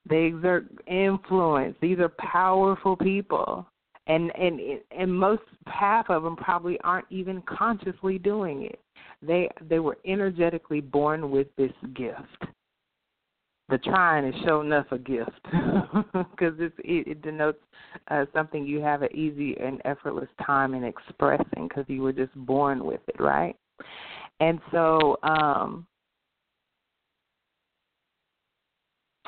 They 0.10 0.24
exert 0.24 0.68
influence. 0.88 1.76
These 1.82 2.00
are 2.00 2.10
powerful 2.20 2.96
people 2.96 3.68
and 4.08 4.32
and 4.36 4.60
and 4.92 5.14
most 5.14 5.44
half 5.68 6.10
of 6.10 6.24
them 6.24 6.36
probably 6.36 6.80
aren't 6.84 7.08
even 7.10 7.42
consciously 7.44 8.18
doing 8.18 8.64
it. 8.64 8.80
They 9.22 9.50
they 9.70 9.80
were 9.80 9.98
energetically 10.06 10.82
born 10.82 11.32
with 11.32 11.48
this 11.58 11.72
gift. 11.96 12.46
The 13.70 13.78
trine 13.78 14.26
is 14.26 14.36
showing 14.46 14.68
enough 14.68 14.88
a 14.92 14.98
gift 14.98 15.42
because 16.32 16.54
it, 16.60 16.74
it 16.84 17.22
denotes 17.22 17.64
uh, 18.10 18.26
something 18.34 18.66
you 18.66 18.82
have 18.82 19.04
an 19.04 19.16
easy 19.16 19.56
and 19.58 19.82
effortless 19.86 20.28
time 20.46 20.74
in 20.74 20.84
expressing 20.84 21.70
because 21.70 21.86
you 21.88 22.02
were 22.02 22.12
just 22.12 22.36
born 22.36 22.84
with 22.84 23.00
it, 23.08 23.20
right? 23.22 23.56
And 24.42 24.60
so 24.72 25.18
um, 25.24 25.88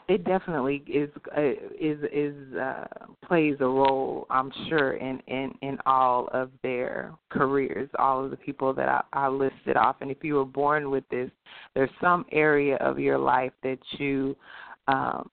it 0.07 0.23
definitely 0.23 0.83
is 0.87 1.09
uh, 1.35 1.41
is 1.79 1.99
is 2.13 2.55
uh, 2.55 2.85
plays 3.25 3.55
a 3.59 3.65
role, 3.65 4.27
I'm 4.29 4.51
sure, 4.69 4.93
in 4.93 5.19
in 5.27 5.53
in 5.61 5.77
all 5.85 6.29
of 6.31 6.51
their 6.61 7.13
careers. 7.29 7.89
All 7.97 8.23
of 8.23 8.31
the 8.31 8.37
people 8.37 8.73
that 8.73 8.87
I, 8.87 9.03
I 9.13 9.27
listed 9.29 9.77
off, 9.77 9.97
and 10.01 10.11
if 10.11 10.23
you 10.23 10.35
were 10.35 10.45
born 10.45 10.91
with 10.91 11.07
this, 11.09 11.31
there's 11.73 11.89
some 11.99 12.25
area 12.31 12.75
of 12.77 12.99
your 12.99 13.17
life 13.17 13.53
that 13.63 13.79
you 13.93 14.35
um, 14.87 15.29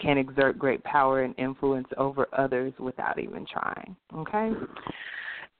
can 0.00 0.16
exert 0.18 0.58
great 0.58 0.82
power 0.84 1.22
and 1.22 1.34
influence 1.38 1.88
over 1.96 2.26
others 2.36 2.72
without 2.78 3.18
even 3.18 3.46
trying. 3.46 3.94
Okay. 4.14 4.52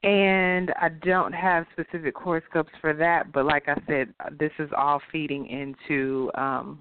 And 0.03 0.73
I 0.81 0.89
don't 0.89 1.33
have 1.33 1.65
specific 1.73 2.17
horoscopes 2.17 2.73
for 2.81 2.93
that, 2.95 3.31
but 3.31 3.45
like 3.45 3.69
I 3.69 3.81
said, 3.87 4.13
this 4.37 4.51
is 4.59 4.69
all 4.77 5.01
feeding 5.13 5.47
into 5.47 6.29
um, 6.35 6.81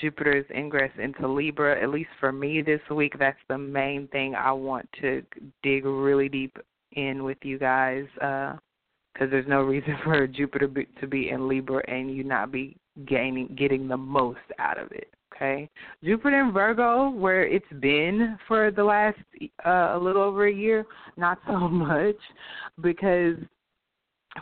Jupiter's 0.00 0.46
ingress 0.54 0.92
into 1.02 1.26
Libra. 1.26 1.82
At 1.82 1.90
least 1.90 2.10
for 2.20 2.30
me 2.30 2.62
this 2.62 2.80
week, 2.88 3.14
that's 3.18 3.40
the 3.48 3.58
main 3.58 4.06
thing 4.08 4.36
I 4.36 4.52
want 4.52 4.88
to 5.00 5.22
dig 5.64 5.84
really 5.84 6.28
deep 6.28 6.58
in 6.92 7.24
with 7.24 7.38
you 7.42 7.58
guys, 7.58 8.04
because 8.14 8.58
uh, 9.20 9.26
there's 9.26 9.48
no 9.48 9.62
reason 9.62 9.96
for 10.04 10.28
Jupiter 10.28 10.68
to 11.00 11.06
be 11.08 11.30
in 11.30 11.48
Libra 11.48 11.82
and 11.90 12.14
you 12.14 12.22
not 12.22 12.52
be 12.52 12.76
gaining, 13.04 13.48
getting 13.58 13.88
the 13.88 13.96
most 13.96 14.38
out 14.60 14.78
of 14.78 14.92
it 14.92 15.12
okay? 15.34 15.68
Jupiter 16.02 16.40
in 16.40 16.52
Virgo, 16.52 17.10
where 17.10 17.46
it's 17.46 17.64
been 17.80 18.38
for 18.46 18.70
the 18.70 18.84
last 18.84 19.18
uh, 19.64 19.92
a 19.94 19.98
little 19.98 20.22
over 20.22 20.46
a 20.46 20.52
year, 20.52 20.86
not 21.16 21.38
so 21.46 21.56
much, 21.68 22.16
because 22.80 23.36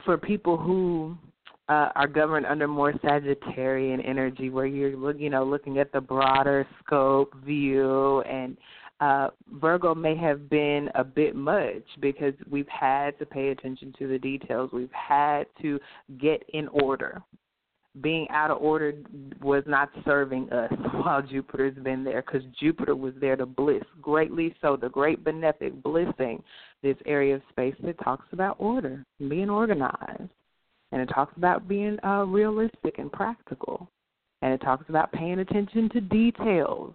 for 0.05 0.19
people 0.19 0.57
who 0.57 1.17
uh, 1.69 1.91
are 1.95 2.09
governed 2.09 2.47
under 2.47 2.67
more 2.67 2.93
Sagittarian 2.95 4.07
energy, 4.07 4.51
where 4.51 4.67
you're 4.67 5.17
you 5.17 5.31
know 5.31 5.45
looking 5.45 5.79
at 5.79 5.93
the 5.93 6.01
broader 6.01 6.67
scope 6.85 7.35
view, 7.45 8.21
and 8.23 8.57
uh, 9.01 9.29
Virgo 9.61 9.95
may 9.95 10.17
have 10.17 10.51
been 10.51 10.89
a 10.95 11.05
bit 11.05 11.37
much 11.37 11.85
because 12.01 12.35
we've 12.51 12.69
had 12.69 13.19
to 13.19 13.27
pay 13.27 13.49
attention 13.49 13.95
to 13.99 14.09
the 14.09 14.19
details. 14.19 14.71
We've 14.73 14.91
had 14.93 15.45
to 15.63 15.79
get 16.19 16.43
in 16.53 16.69
order 16.69 17.23
being 18.01 18.27
out 18.31 18.51
of 18.51 18.61
order 18.61 18.93
was 19.43 19.63
not 19.67 19.91
serving 20.05 20.51
us 20.53 20.73
while 20.93 21.23
Jupiter's 21.23 21.77
been 21.83 22.05
there 22.05 22.23
because 22.23 22.43
Jupiter 22.59 22.95
was 22.97 23.15
there 23.21 23.37
to 23.37 23.47
bliss 23.47 23.85
greatly. 24.01 24.55
So 24.61 24.77
the 24.77 24.89
great 24.89 25.25
benefic 25.25 25.83
blissing 25.83 26.43
this 26.83 26.97
area 27.07 27.37
of 27.37 27.43
space 27.51 27.75
that 27.85 27.99
talks 28.03 28.27
about 28.33 28.57
order, 28.59 29.05
being 29.19 29.51
organized, 29.51 30.31
and 30.93 31.03
it 31.03 31.07
talks 31.07 31.37
about 31.37 31.69
being 31.69 31.99
uh, 32.05 32.25
realistic 32.25 32.99
and 32.99 33.11
practical, 33.11 33.91
and 34.43 34.53
it 34.53 34.61
talks 34.61 34.89
about 34.89 35.13
paying 35.13 35.41
attention 35.41 35.89
to 35.91 36.01
details. 36.01 36.95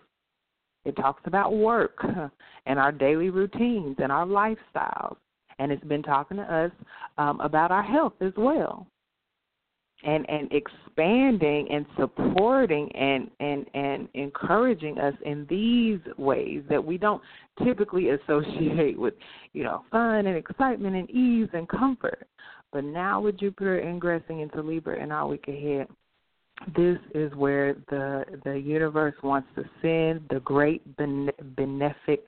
It 0.85 0.95
talks 0.95 1.21
about 1.25 1.53
work 1.53 2.03
and 2.65 2.79
our 2.79 2.91
daily 2.91 3.29
routines 3.29 3.97
and 3.99 4.11
our 4.11 4.25
lifestyles, 4.25 5.17
and 5.59 5.71
it's 5.71 5.83
been 5.83 6.03
talking 6.03 6.37
to 6.37 6.43
us 6.43 6.71
um, 7.17 7.39
about 7.39 7.71
our 7.71 7.83
health 7.83 8.13
as 8.21 8.33
well 8.37 8.87
and 10.03 10.29
and 10.29 10.51
expanding 10.51 11.67
and 11.71 11.85
supporting 11.97 12.91
and 12.95 13.29
and 13.39 13.65
and 13.73 14.07
encouraging 14.13 14.99
us 14.99 15.13
in 15.25 15.45
these 15.49 15.99
ways 16.17 16.63
that 16.69 16.83
we 16.83 16.97
don't 16.97 17.21
typically 17.63 18.09
associate 18.09 18.99
with 18.99 19.13
you 19.53 19.63
know 19.63 19.83
fun 19.91 20.25
and 20.27 20.37
excitement 20.37 20.95
and 20.95 21.09
ease 21.09 21.49
and 21.53 21.67
comfort. 21.69 22.27
But 22.71 22.83
now 22.83 23.21
with 23.21 23.39
jupiter 23.39 23.79
ingressing 23.79 24.39
into 24.39 24.61
libra 24.61 25.01
in 25.01 25.11
our 25.11 25.27
week 25.27 25.45
ahead 25.47 25.87
this 26.75 26.97
is 27.13 27.33
where 27.35 27.75
the 27.89 28.23
the 28.43 28.53
universe 28.53 29.15
wants 29.23 29.47
to 29.55 29.63
send 29.81 30.21
the 30.29 30.39
great 30.41 30.81
benefic 30.97 32.19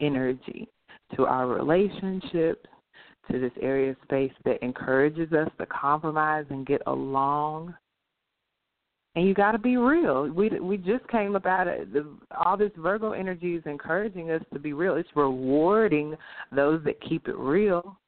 energy 0.00 0.68
to 1.14 1.24
our 1.24 1.46
relationships 1.46 2.66
to 3.30 3.40
this 3.40 3.52
area 3.60 3.90
of 3.90 3.96
space 4.04 4.32
that 4.44 4.62
encourages 4.62 5.32
us 5.32 5.48
to 5.58 5.66
compromise 5.66 6.44
and 6.50 6.66
get 6.66 6.82
along 6.86 7.74
and 9.16 9.26
you 9.26 9.32
got 9.32 9.52
to 9.52 9.58
be 9.58 9.78
real. 9.78 10.30
We 10.30 10.50
we 10.60 10.76
just 10.76 11.08
came 11.08 11.36
about 11.36 11.66
it. 11.66 11.92
The, 11.92 12.06
all 12.44 12.56
this 12.56 12.70
Virgo 12.76 13.12
energy 13.12 13.54
is 13.54 13.62
encouraging 13.64 14.30
us 14.30 14.42
to 14.52 14.60
be 14.60 14.74
real. 14.74 14.96
It's 14.96 15.08
rewarding 15.16 16.14
those 16.54 16.84
that 16.84 17.00
keep 17.00 17.26
it 17.26 17.36
real. 17.36 17.98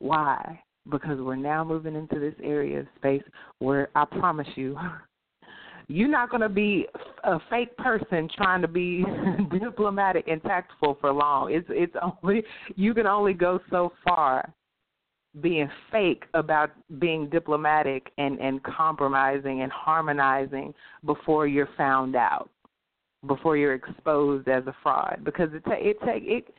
Why? 0.00 0.62
Because 0.90 1.18
we're 1.18 1.36
now 1.36 1.64
moving 1.64 1.96
into 1.96 2.20
this 2.20 2.34
area 2.42 2.80
of 2.80 2.86
space 2.96 3.22
where 3.58 3.88
I 3.94 4.04
promise 4.04 4.48
you, 4.54 4.78
you're 5.88 6.08
not 6.08 6.28
going 6.28 6.42
to 6.42 6.50
be 6.50 6.86
a 7.24 7.38
fake 7.48 7.74
person 7.78 8.28
trying 8.36 8.60
to 8.60 8.68
be 8.68 9.02
diplomatic 9.58 10.28
and 10.28 10.42
tactful 10.42 10.98
for 11.00 11.10
long. 11.10 11.54
It's 11.54 11.66
it's 11.70 11.96
only 12.22 12.42
you 12.76 12.92
can 12.92 13.06
only 13.06 13.32
go 13.32 13.60
so 13.70 13.94
far 14.06 14.52
being 15.40 15.70
fake 15.92 16.24
about 16.34 16.70
being 16.98 17.28
diplomatic 17.28 18.10
and 18.18 18.38
and 18.40 18.62
compromising 18.62 19.62
and 19.62 19.70
harmonizing 19.70 20.74
before 21.04 21.46
you're 21.46 21.68
found 21.76 22.16
out 22.16 22.50
before 23.26 23.56
you're 23.56 23.74
exposed 23.74 24.48
as 24.48 24.66
a 24.66 24.74
fraud. 24.82 25.20
Because 25.24 25.50
it 25.52 25.64
ta- 25.64 25.72
it 25.72 25.98
take 26.04 26.24
it 26.24 26.54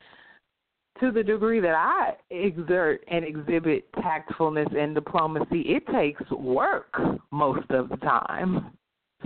to 1.00 1.12
the 1.12 1.24
degree 1.24 1.60
that 1.60 1.76
I 1.76 2.14
exert 2.30 3.04
and 3.10 3.26
exhibit 3.26 3.92
tactfulness 3.94 4.68
and 4.78 4.94
diplomacy 4.96 5.62
it 5.62 5.86
takes 5.88 6.30
work 6.32 6.96
most 7.32 7.70
of 7.72 7.90
the 7.90 7.98
time 7.98 8.72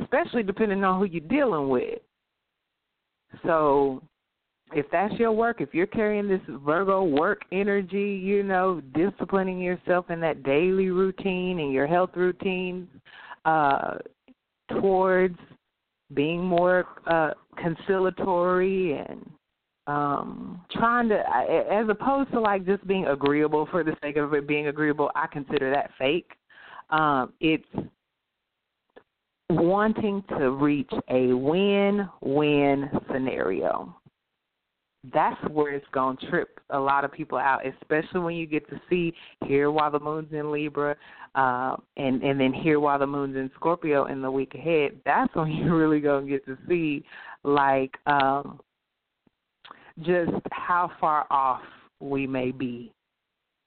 especially 0.02 0.44
depending 0.44 0.84
on 0.84 1.00
who 1.00 1.06
you're 1.06 1.28
dealing 1.28 1.70
with. 1.70 2.00
So 3.44 4.02
if 4.74 4.86
that's 4.92 5.14
your 5.16 5.32
work, 5.32 5.62
if 5.62 5.74
you're 5.74 5.88
carrying 5.88 6.28
this 6.28 6.42
Virgo 6.48 7.04
work 7.04 7.42
energy, 7.52 8.20
you 8.24 8.44
know, 8.44 8.82
disciplining 8.94 9.60
yourself 9.60 10.10
in 10.10 10.20
that 10.22 10.44
daily 10.44 10.90
routine 10.90 11.60
and 11.60 11.72
your 11.72 11.88
health 11.88 12.12
routine 12.16 12.88
uh, 13.46 13.96
towards 14.70 15.38
being 16.14 16.44
more 16.44 16.86
uh, 17.08 17.32
conciliatory 17.58 18.94
and 18.94 19.30
um 19.88 20.62
trying 20.72 21.08
to 21.08 21.16
as 21.72 21.88
opposed 21.90 22.32
to 22.32 22.40
like 22.40 22.66
just 22.66 22.86
being 22.88 23.06
agreeable 23.06 23.68
for 23.70 23.84
the 23.84 23.96
sake 24.02 24.16
of 24.18 24.34
it 24.34 24.48
being 24.48 24.66
agreeable 24.66 25.12
i 25.14 25.28
consider 25.28 25.70
that 25.70 25.92
fake. 26.00 26.32
Um 26.90 27.34
it's 27.40 27.68
wanting 29.52 30.24
to 30.40 30.50
reach 30.50 30.90
a 31.10 31.34
win 31.34 32.10
win 32.22 32.90
scenario 33.12 33.96
that's 35.14 35.42
where 35.52 35.74
it's 35.74 35.86
going 35.92 36.18
to 36.18 36.30
trip 36.30 36.60
a 36.70 36.80
lot 36.80 37.04
of 37.04 37.12
people 37.12 37.38
out, 37.38 37.62
especially 37.66 38.20
when 38.20 38.36
you 38.36 38.46
get 38.46 38.68
to 38.70 38.80
see 38.90 39.14
here 39.46 39.72
while 39.72 39.92
the 39.92 40.00
moon's 40.00 40.32
in 40.32 40.52
Libra, 40.52 40.96
uh, 41.36 41.76
and 41.98 42.24
and 42.24 42.40
then 42.40 42.54
here 42.54 42.80
while 42.80 43.00
the 43.00 43.08
moon's 43.08 43.36
in 43.36 43.52
Scorpio 43.56 44.06
in 44.06 44.22
the 44.22 44.32
week 44.32 44.56
ahead. 44.56 44.92
That's 45.06 45.34
when 45.36 45.52
you're 45.52 45.76
really 45.76 46.00
going 46.00 46.26
to 46.26 46.32
get 46.32 46.46
to 46.46 46.58
see 46.68 47.04
like 47.44 47.96
um, 48.08 48.60
just 50.02 50.32
how 50.52 50.92
far 51.00 51.28
off 51.30 51.62
we 52.00 52.28
may 52.28 52.52
be 52.52 52.92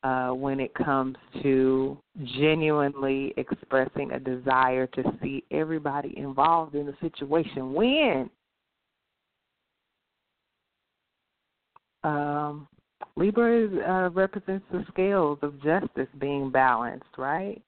uh, 0.03 0.31
when 0.31 0.61
it 0.61 0.73
comes 0.75 1.17
to 1.43 1.99
genuinely 2.39 3.33
expressing 3.37 4.13
a 4.13 4.21
desire 4.21 4.87
to 4.87 5.03
see 5.23 5.45
everybody 5.51 6.17
involved 6.17 6.75
in 6.75 6.87
the 6.87 6.95
situation 7.01 7.73
win 7.73 8.31
um, 12.05 12.69
Libra 13.17 13.65
is, 13.65 13.71
uh, 13.87 14.11
represents 14.11 14.65
the 14.71 14.85
scales 14.89 15.39
of 15.43 15.61
justice 15.63 16.09
being 16.19 16.51
balanced, 16.51 17.17
right? 17.17 17.61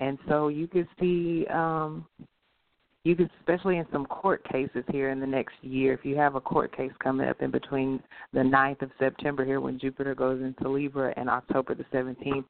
And 0.00 0.18
so 0.28 0.48
you 0.48 0.66
could 0.66 0.88
see, 1.00 1.46
um, 1.46 2.06
you 3.04 3.14
could, 3.14 3.30
especially 3.40 3.78
in 3.78 3.86
some 3.92 4.06
court 4.06 4.44
cases 4.50 4.84
here 4.90 5.10
in 5.10 5.20
the 5.20 5.26
next 5.26 5.54
year, 5.62 5.92
if 5.92 6.04
you 6.04 6.16
have 6.16 6.34
a 6.34 6.40
court 6.40 6.74
case 6.76 6.92
coming 7.02 7.28
up 7.28 7.40
in 7.42 7.50
between 7.50 8.02
the 8.32 8.40
9th 8.40 8.82
of 8.82 8.90
September 8.98 9.44
here 9.44 9.60
when 9.60 9.78
Jupiter 9.78 10.14
goes 10.14 10.42
into 10.42 10.68
Libra 10.68 11.14
and 11.16 11.28
October 11.28 11.74
the 11.74 11.84
17th, 11.84 12.44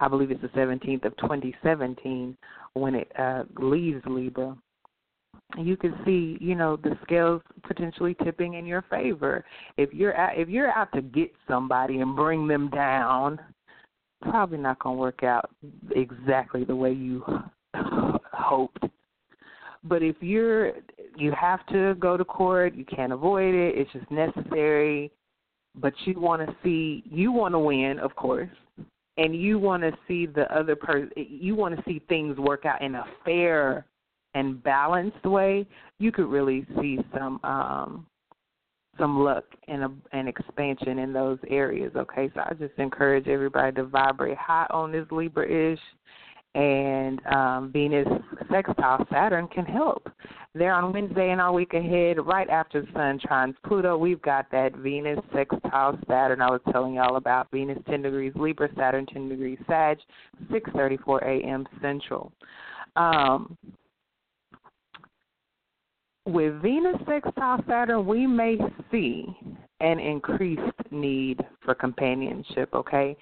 I 0.00 0.08
believe 0.08 0.30
it's 0.30 0.42
the 0.42 0.48
17th 0.48 1.04
of 1.04 1.16
2017 1.18 2.36
when 2.74 2.94
it 2.94 3.12
uh, 3.18 3.44
leaves 3.58 4.02
Libra 4.06 4.56
you 5.58 5.76
can 5.76 5.94
see, 6.04 6.38
you 6.40 6.54
know, 6.54 6.76
the 6.76 6.96
scales 7.02 7.42
potentially 7.66 8.16
tipping 8.24 8.54
in 8.54 8.66
your 8.66 8.82
favor. 8.90 9.44
If 9.76 9.92
you're 9.92 10.16
out, 10.16 10.38
if 10.38 10.48
you're 10.48 10.70
out 10.70 10.92
to 10.92 11.02
get 11.02 11.32
somebody 11.48 12.00
and 12.00 12.16
bring 12.16 12.46
them 12.46 12.70
down, 12.70 13.38
probably 14.22 14.58
not 14.58 14.78
going 14.78 14.96
to 14.96 15.00
work 15.00 15.22
out 15.22 15.50
exactly 15.94 16.64
the 16.64 16.76
way 16.76 16.92
you 16.92 17.24
hoped. 18.32 18.84
But 19.82 20.02
if 20.02 20.16
you're 20.20 20.72
you 21.16 21.32
have 21.32 21.66
to 21.66 21.94
go 21.96 22.16
to 22.16 22.24
court, 22.24 22.74
you 22.74 22.84
can't 22.84 23.12
avoid 23.12 23.54
it. 23.54 23.76
It's 23.76 23.92
just 23.92 24.10
necessary. 24.10 25.10
But 25.76 25.94
you 26.04 26.18
want 26.20 26.46
to 26.46 26.54
see 26.62 27.02
you 27.10 27.32
want 27.32 27.54
to 27.54 27.58
win, 27.58 27.98
of 27.98 28.14
course, 28.14 28.50
and 29.16 29.34
you 29.34 29.58
want 29.58 29.82
to 29.82 29.92
see 30.06 30.26
the 30.26 30.52
other 30.54 30.76
person. 30.76 31.10
You 31.16 31.54
want 31.54 31.76
to 31.76 31.82
see 31.84 32.02
things 32.08 32.36
work 32.38 32.66
out 32.66 32.82
in 32.82 32.94
a 32.94 33.04
fair 33.24 33.86
and 34.34 34.62
balanced 34.62 35.24
way, 35.24 35.66
you 35.98 36.12
could 36.12 36.28
really 36.28 36.66
see 36.80 36.98
some 37.14 37.40
um 37.44 38.06
some 38.98 39.20
luck 39.20 39.44
and 39.68 39.84
a, 39.84 39.90
an 40.12 40.28
expansion 40.28 40.98
in 40.98 41.12
those 41.12 41.38
areas. 41.48 41.92
Okay, 41.96 42.30
so 42.34 42.40
I 42.40 42.54
just 42.54 42.78
encourage 42.78 43.28
everybody 43.28 43.74
to 43.76 43.84
vibrate 43.84 44.36
high 44.36 44.66
on 44.70 44.92
this 44.92 45.06
Libra 45.10 45.48
ish, 45.48 45.78
and 46.54 47.24
um, 47.26 47.70
Venus 47.72 48.08
sextile 48.50 49.06
Saturn 49.10 49.48
can 49.48 49.64
help. 49.64 50.08
There 50.54 50.74
on 50.74 50.92
Wednesday 50.92 51.30
and 51.30 51.40
our 51.40 51.52
week 51.52 51.74
ahead, 51.74 52.24
right 52.26 52.50
after 52.50 52.84
Sun 52.92 53.20
trines 53.20 53.54
Pluto, 53.64 53.96
we've 53.96 54.20
got 54.20 54.50
that 54.50 54.74
Venus 54.76 55.20
sextile 55.32 55.98
Saturn 56.08 56.42
I 56.42 56.50
was 56.50 56.60
telling 56.72 56.94
y'all 56.94 57.16
about. 57.16 57.48
Venus 57.52 57.78
10 57.88 58.02
degrees 58.02 58.32
Libra, 58.34 58.68
Saturn 58.76 59.06
10 59.06 59.28
degrees 59.28 59.58
Sag, 59.68 59.98
6:34 60.50 61.22
a.m. 61.22 61.66
Central. 61.80 62.32
Um, 62.96 63.56
with 66.26 66.60
Venus 66.62 66.96
sextile 67.06 67.62
Saturn, 67.68 68.06
we 68.06 68.26
may 68.26 68.58
see 68.90 69.26
an 69.80 69.98
increased 69.98 70.60
need 70.90 71.40
for 71.64 71.74
companionship, 71.74 72.68
okay? 72.74 73.16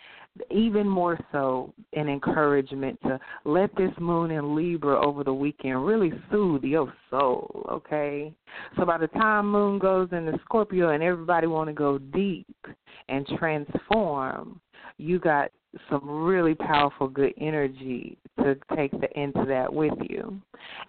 Even 0.51 0.89
more 0.89 1.19
so, 1.33 1.73
an 1.95 2.09
encouragement 2.09 2.99
to 3.03 3.19
let 3.45 3.75
this 3.77 3.93
moon 3.99 4.31
in 4.31 4.55
Libra 4.55 5.05
over 5.05 5.25
the 5.25 5.33
weekend 5.33 5.85
really 5.85 6.13
soothe 6.31 6.65
your 6.65 6.93
soul, 7.11 7.67
okay? 7.71 8.33
So 8.77 8.85
by 8.85 8.99
the 8.99 9.07
time 9.09 9.51
moon 9.51 9.79
goes 9.79 10.09
into 10.13 10.39
Scorpio 10.45 10.91
and 10.91 11.03
everybody 11.03 11.47
want 11.47 11.69
to 11.69 11.75
go 11.75 11.99
deep 11.99 12.47
and 13.09 13.27
transform, 13.39 14.61
you 14.99 15.19
got 15.19 15.51
some 15.91 16.09
really 16.09 16.55
powerful 16.55 17.09
good 17.09 17.33
energy 17.41 18.19
to 18.39 18.57
take 18.75 18.91
the 19.01 19.09
into 19.21 19.45
that 19.47 19.73
with 19.73 19.93
you 20.09 20.41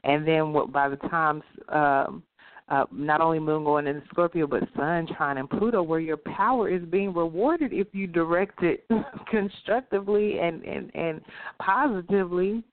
and 0.03 0.27
then 0.27 0.53
what 0.53 0.71
by 0.71 0.87
the 0.89 0.95
time 0.95 1.41
um 1.69 2.23
uh, 2.69 2.85
not 2.91 3.19
only 3.19 3.39
moon 3.39 3.63
going 3.63 3.87
into 3.87 4.03
Scorpio, 4.09 4.45
but 4.45 4.61
Sun 4.75 5.07
trine 5.17 5.37
and 5.37 5.49
Pluto, 5.49 5.81
where 5.81 5.99
your 5.99 6.17
power 6.17 6.69
is 6.69 6.83
being 6.83 7.13
rewarded 7.13 7.73
if 7.73 7.87
you 7.93 8.05
direct 8.05 8.61
it 8.61 8.85
constructively 9.31 10.39
and, 10.39 10.63
and, 10.63 10.91
and 10.95 11.21
positively. 11.59 12.63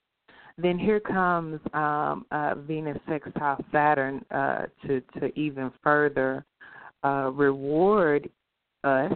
Then 0.58 0.78
here 0.78 1.00
comes 1.00 1.60
um, 1.74 2.24
uh, 2.30 2.54
Venus 2.56 2.98
sextile 3.08 3.62
Saturn 3.72 4.24
uh, 4.30 4.62
to 4.86 5.02
to 5.18 5.38
even 5.38 5.70
further 5.82 6.46
uh, 7.04 7.30
reward 7.34 8.30
us 8.82 9.12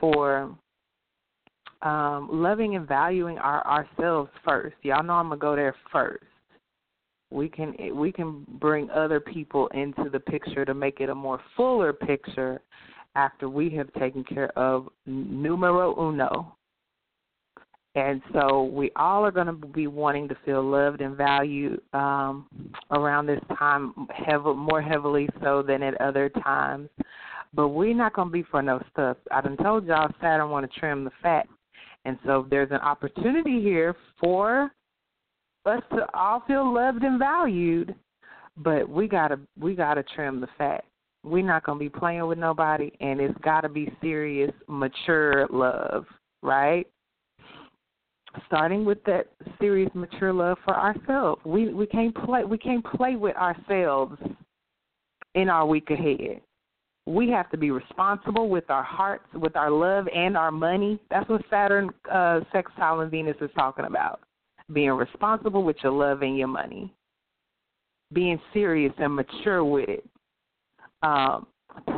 for 0.00 0.56
um, 1.82 2.28
loving 2.30 2.76
and 2.76 2.86
valuing 2.86 3.38
our 3.38 3.64
ourselves 3.66 4.30
first. 4.44 4.76
Y'all 4.82 5.02
know 5.02 5.14
I'm 5.14 5.28
gonna 5.28 5.38
go 5.38 5.56
there 5.56 5.74
first. 5.92 6.24
We 7.30 7.48
can 7.48 7.74
we 7.94 8.12
can 8.12 8.46
bring 8.60 8.88
other 8.90 9.20
people 9.20 9.68
into 9.68 10.08
the 10.10 10.20
picture 10.20 10.64
to 10.64 10.74
make 10.74 11.00
it 11.00 11.08
a 11.08 11.14
more 11.14 11.40
fuller 11.56 11.92
picture 11.92 12.60
after 13.14 13.48
we 13.48 13.70
have 13.70 13.92
taken 13.94 14.22
care 14.22 14.56
of 14.58 14.88
numero 15.06 15.98
uno. 15.98 16.56
And 17.96 18.20
so 18.34 18.64
we 18.64 18.90
all 18.94 19.24
are 19.24 19.30
going 19.30 19.46
to 19.46 19.54
be 19.54 19.86
wanting 19.86 20.28
to 20.28 20.36
feel 20.44 20.62
loved 20.62 21.00
and 21.00 21.16
valued 21.16 21.80
um, 21.94 22.46
around 22.90 23.24
this 23.24 23.40
time, 23.58 23.94
heavy, 24.14 24.52
more 24.54 24.82
heavily 24.82 25.30
so 25.42 25.62
than 25.66 25.82
at 25.82 25.98
other 25.98 26.28
times. 26.28 26.90
But 27.54 27.68
we're 27.68 27.94
not 27.94 28.14
going 28.14 28.28
to 28.28 28.32
be 28.32 28.44
for 28.50 28.62
no 28.62 28.82
stuff. 28.90 29.16
I 29.30 29.40
done 29.40 29.56
told 29.56 29.86
y'all 29.86 30.10
Saturn 30.20 30.50
want 30.50 30.70
to 30.70 30.80
trim 30.80 31.04
the 31.04 31.10
fat 31.22 31.46
and 32.06 32.18
so 32.24 32.46
there's 32.48 32.70
an 32.70 32.76
opportunity 32.76 33.60
here 33.60 33.96
for 34.20 34.70
us 35.66 35.82
to 35.90 36.06
all 36.14 36.40
feel 36.46 36.72
loved 36.72 37.02
and 37.02 37.18
valued, 37.18 37.96
but 38.56 38.88
we 38.88 39.08
gotta 39.08 39.40
we 39.58 39.74
gotta 39.74 40.04
trim 40.14 40.40
the 40.40 40.46
fat. 40.56 40.84
We're 41.24 41.44
not 41.44 41.64
gonna 41.64 41.80
be 41.80 41.88
playing 41.88 42.24
with 42.28 42.38
nobody, 42.38 42.92
and 43.00 43.20
it's 43.20 43.36
gotta 43.42 43.68
be 43.68 43.92
serious, 44.00 44.52
mature 44.68 45.48
love, 45.50 46.06
right? 46.42 46.86
starting 48.46 48.84
with 48.84 49.02
that 49.04 49.28
serious 49.58 49.90
mature 49.94 50.30
love 50.30 50.58
for 50.62 50.76
ourselves. 50.76 51.40
We 51.46 51.72
we 51.72 51.86
can't 51.86 52.14
play 52.14 52.44
we 52.44 52.58
can't 52.58 52.84
play 52.84 53.16
with 53.16 53.34
ourselves 53.34 54.16
in 55.34 55.48
our 55.48 55.66
week 55.66 55.90
ahead. 55.90 56.42
We 57.06 57.30
have 57.30 57.50
to 57.50 57.56
be 57.56 57.70
responsible 57.70 58.48
with 58.48 58.68
our 58.68 58.82
hearts, 58.82 59.26
with 59.34 59.56
our 59.56 59.70
love 59.70 60.06
and 60.14 60.36
our 60.36 60.50
money. 60.50 61.00
That's 61.10 61.28
what 61.28 61.42
Saturn 61.48 61.90
uh 62.10 62.40
sextile 62.52 63.00
and 63.00 63.10
Venus 63.10 63.36
is 63.40 63.50
talking 63.54 63.84
about. 63.84 64.20
Being 64.72 64.92
responsible 64.92 65.62
with 65.62 65.76
your 65.82 65.92
love 65.92 66.22
and 66.22 66.36
your 66.36 66.48
money. 66.48 66.92
Being 68.12 68.40
serious 68.52 68.92
and 68.98 69.14
mature 69.14 69.64
with 69.64 69.88
it. 69.88 70.08
Um, 71.02 71.46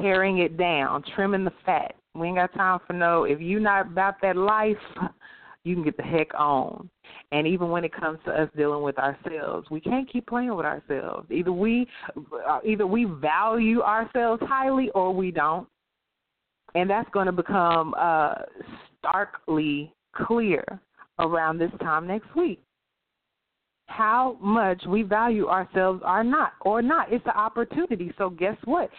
tearing 0.00 0.38
it 0.38 0.56
down, 0.58 1.02
trimming 1.14 1.44
the 1.44 1.52
fat. 1.64 1.94
We 2.14 2.26
ain't 2.26 2.36
got 2.36 2.52
time 2.54 2.80
for 2.86 2.92
no 2.92 3.24
if 3.24 3.40
you're 3.40 3.60
not 3.60 3.86
about 3.86 4.16
that 4.22 4.36
life 4.36 4.76
you 5.68 5.74
can 5.74 5.84
get 5.84 5.96
the 5.96 6.02
heck 6.02 6.34
on. 6.34 6.88
And 7.30 7.46
even 7.46 7.70
when 7.70 7.84
it 7.84 7.92
comes 7.92 8.18
to 8.24 8.32
us 8.32 8.48
dealing 8.56 8.82
with 8.82 8.98
ourselves, 8.98 9.68
we 9.70 9.80
can't 9.80 10.10
keep 10.10 10.26
playing 10.26 10.54
with 10.54 10.64
ourselves. 10.64 11.30
Either 11.30 11.52
we 11.52 11.86
uh, 12.48 12.60
either 12.64 12.86
we 12.86 13.04
value 13.04 13.82
ourselves 13.82 14.42
highly 14.46 14.90
or 14.94 15.14
we 15.14 15.30
don't. 15.30 15.68
And 16.74 16.88
that's 16.88 17.08
going 17.10 17.26
to 17.26 17.32
become 17.32 17.94
uh 17.98 18.34
starkly 18.98 19.92
clear 20.14 20.64
around 21.18 21.58
this 21.58 21.70
time 21.80 22.06
next 22.06 22.34
week. 22.34 22.62
How 23.86 24.36
much 24.40 24.82
we 24.86 25.02
value 25.02 25.48
ourselves 25.48 26.02
or 26.04 26.24
not 26.24 26.52
or 26.62 26.82
not. 26.82 27.12
It's 27.12 27.24
an 27.26 27.32
opportunity. 27.32 28.12
So 28.18 28.30
guess 28.30 28.56
what? 28.64 28.90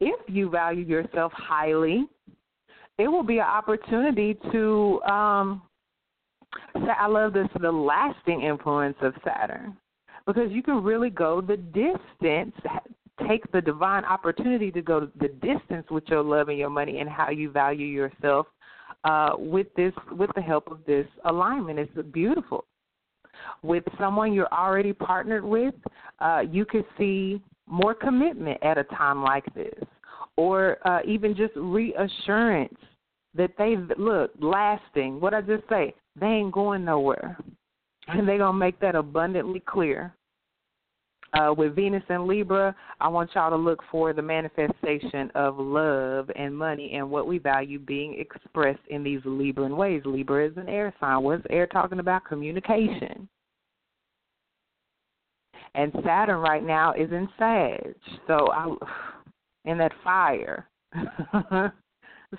If 0.00 0.20
you 0.28 0.48
value 0.48 0.84
yourself 0.84 1.32
highly, 1.34 2.06
it 2.98 3.08
will 3.08 3.22
be 3.22 3.38
an 3.38 3.46
opportunity 3.46 4.36
to 4.52 5.00
um 5.02 5.62
I 6.74 7.06
love 7.06 7.32
this 7.32 7.48
the 7.60 7.70
lasting 7.70 8.42
influence 8.42 8.96
of 9.02 9.14
Saturn 9.24 9.76
because 10.26 10.50
you 10.50 10.62
can 10.62 10.82
really 10.82 11.10
go 11.10 11.40
the 11.40 11.56
distance, 11.56 12.54
take 13.26 13.50
the 13.52 13.60
divine 13.60 14.04
opportunity 14.04 14.70
to 14.70 14.82
go 14.82 15.08
the 15.20 15.28
distance 15.28 15.86
with 15.90 16.04
your 16.08 16.22
love 16.22 16.48
and 16.48 16.58
your 16.58 16.70
money 16.70 17.00
and 17.00 17.08
how 17.08 17.30
you 17.30 17.50
value 17.50 17.86
yourself 17.86 18.46
uh, 19.04 19.30
with 19.36 19.66
this 19.76 19.92
with 20.12 20.30
the 20.34 20.42
help 20.42 20.70
of 20.70 20.80
this 20.86 21.06
alignment. 21.24 21.78
It's 21.78 21.92
beautiful. 22.12 22.64
With 23.62 23.84
someone 23.98 24.32
you're 24.32 24.52
already 24.52 24.92
partnered 24.92 25.44
with, 25.44 25.74
uh, 26.18 26.42
you 26.50 26.64
could 26.64 26.84
see 26.98 27.40
more 27.66 27.94
commitment 27.94 28.62
at 28.62 28.78
a 28.78 28.84
time 28.84 29.22
like 29.22 29.44
this, 29.54 29.84
or 30.36 30.78
uh, 30.86 31.00
even 31.06 31.36
just 31.36 31.52
reassurance 31.54 32.74
that 33.34 33.52
they 33.56 33.76
look 33.96 34.32
lasting. 34.40 35.20
What 35.20 35.34
I 35.34 35.40
just 35.40 35.62
say, 35.68 35.94
they 36.20 36.26
ain't 36.26 36.52
going 36.52 36.84
nowhere. 36.84 37.36
And 38.08 38.26
they're 38.26 38.38
going 38.38 38.54
to 38.54 38.58
make 38.58 38.80
that 38.80 38.94
abundantly 38.94 39.60
clear. 39.60 40.14
Uh, 41.34 41.52
with 41.52 41.76
Venus 41.76 42.02
and 42.08 42.26
Libra, 42.26 42.74
I 43.02 43.08
want 43.08 43.30
y'all 43.34 43.50
to 43.50 43.56
look 43.56 43.82
for 43.90 44.14
the 44.14 44.22
manifestation 44.22 45.30
of 45.34 45.58
love 45.58 46.30
and 46.36 46.56
money 46.56 46.94
and 46.94 47.10
what 47.10 47.26
we 47.26 47.36
value 47.36 47.78
being 47.78 48.18
expressed 48.18 48.80
in 48.88 49.02
these 49.02 49.20
Libran 49.22 49.76
ways. 49.76 50.00
Libra 50.06 50.46
is 50.48 50.56
an 50.56 50.70
air 50.70 50.94
sign. 50.98 51.22
What's 51.22 51.44
air 51.50 51.66
talking 51.66 51.98
about? 51.98 52.24
Communication. 52.24 53.28
And 55.74 55.92
Saturn 56.02 56.40
right 56.40 56.64
now 56.64 56.94
is 56.94 57.10
in 57.12 57.28
Sag, 57.38 57.94
so 58.26 58.48
I, 58.50 58.74
in 59.70 59.76
that 59.76 59.92
fire. 60.02 60.66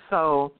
so 0.10 0.54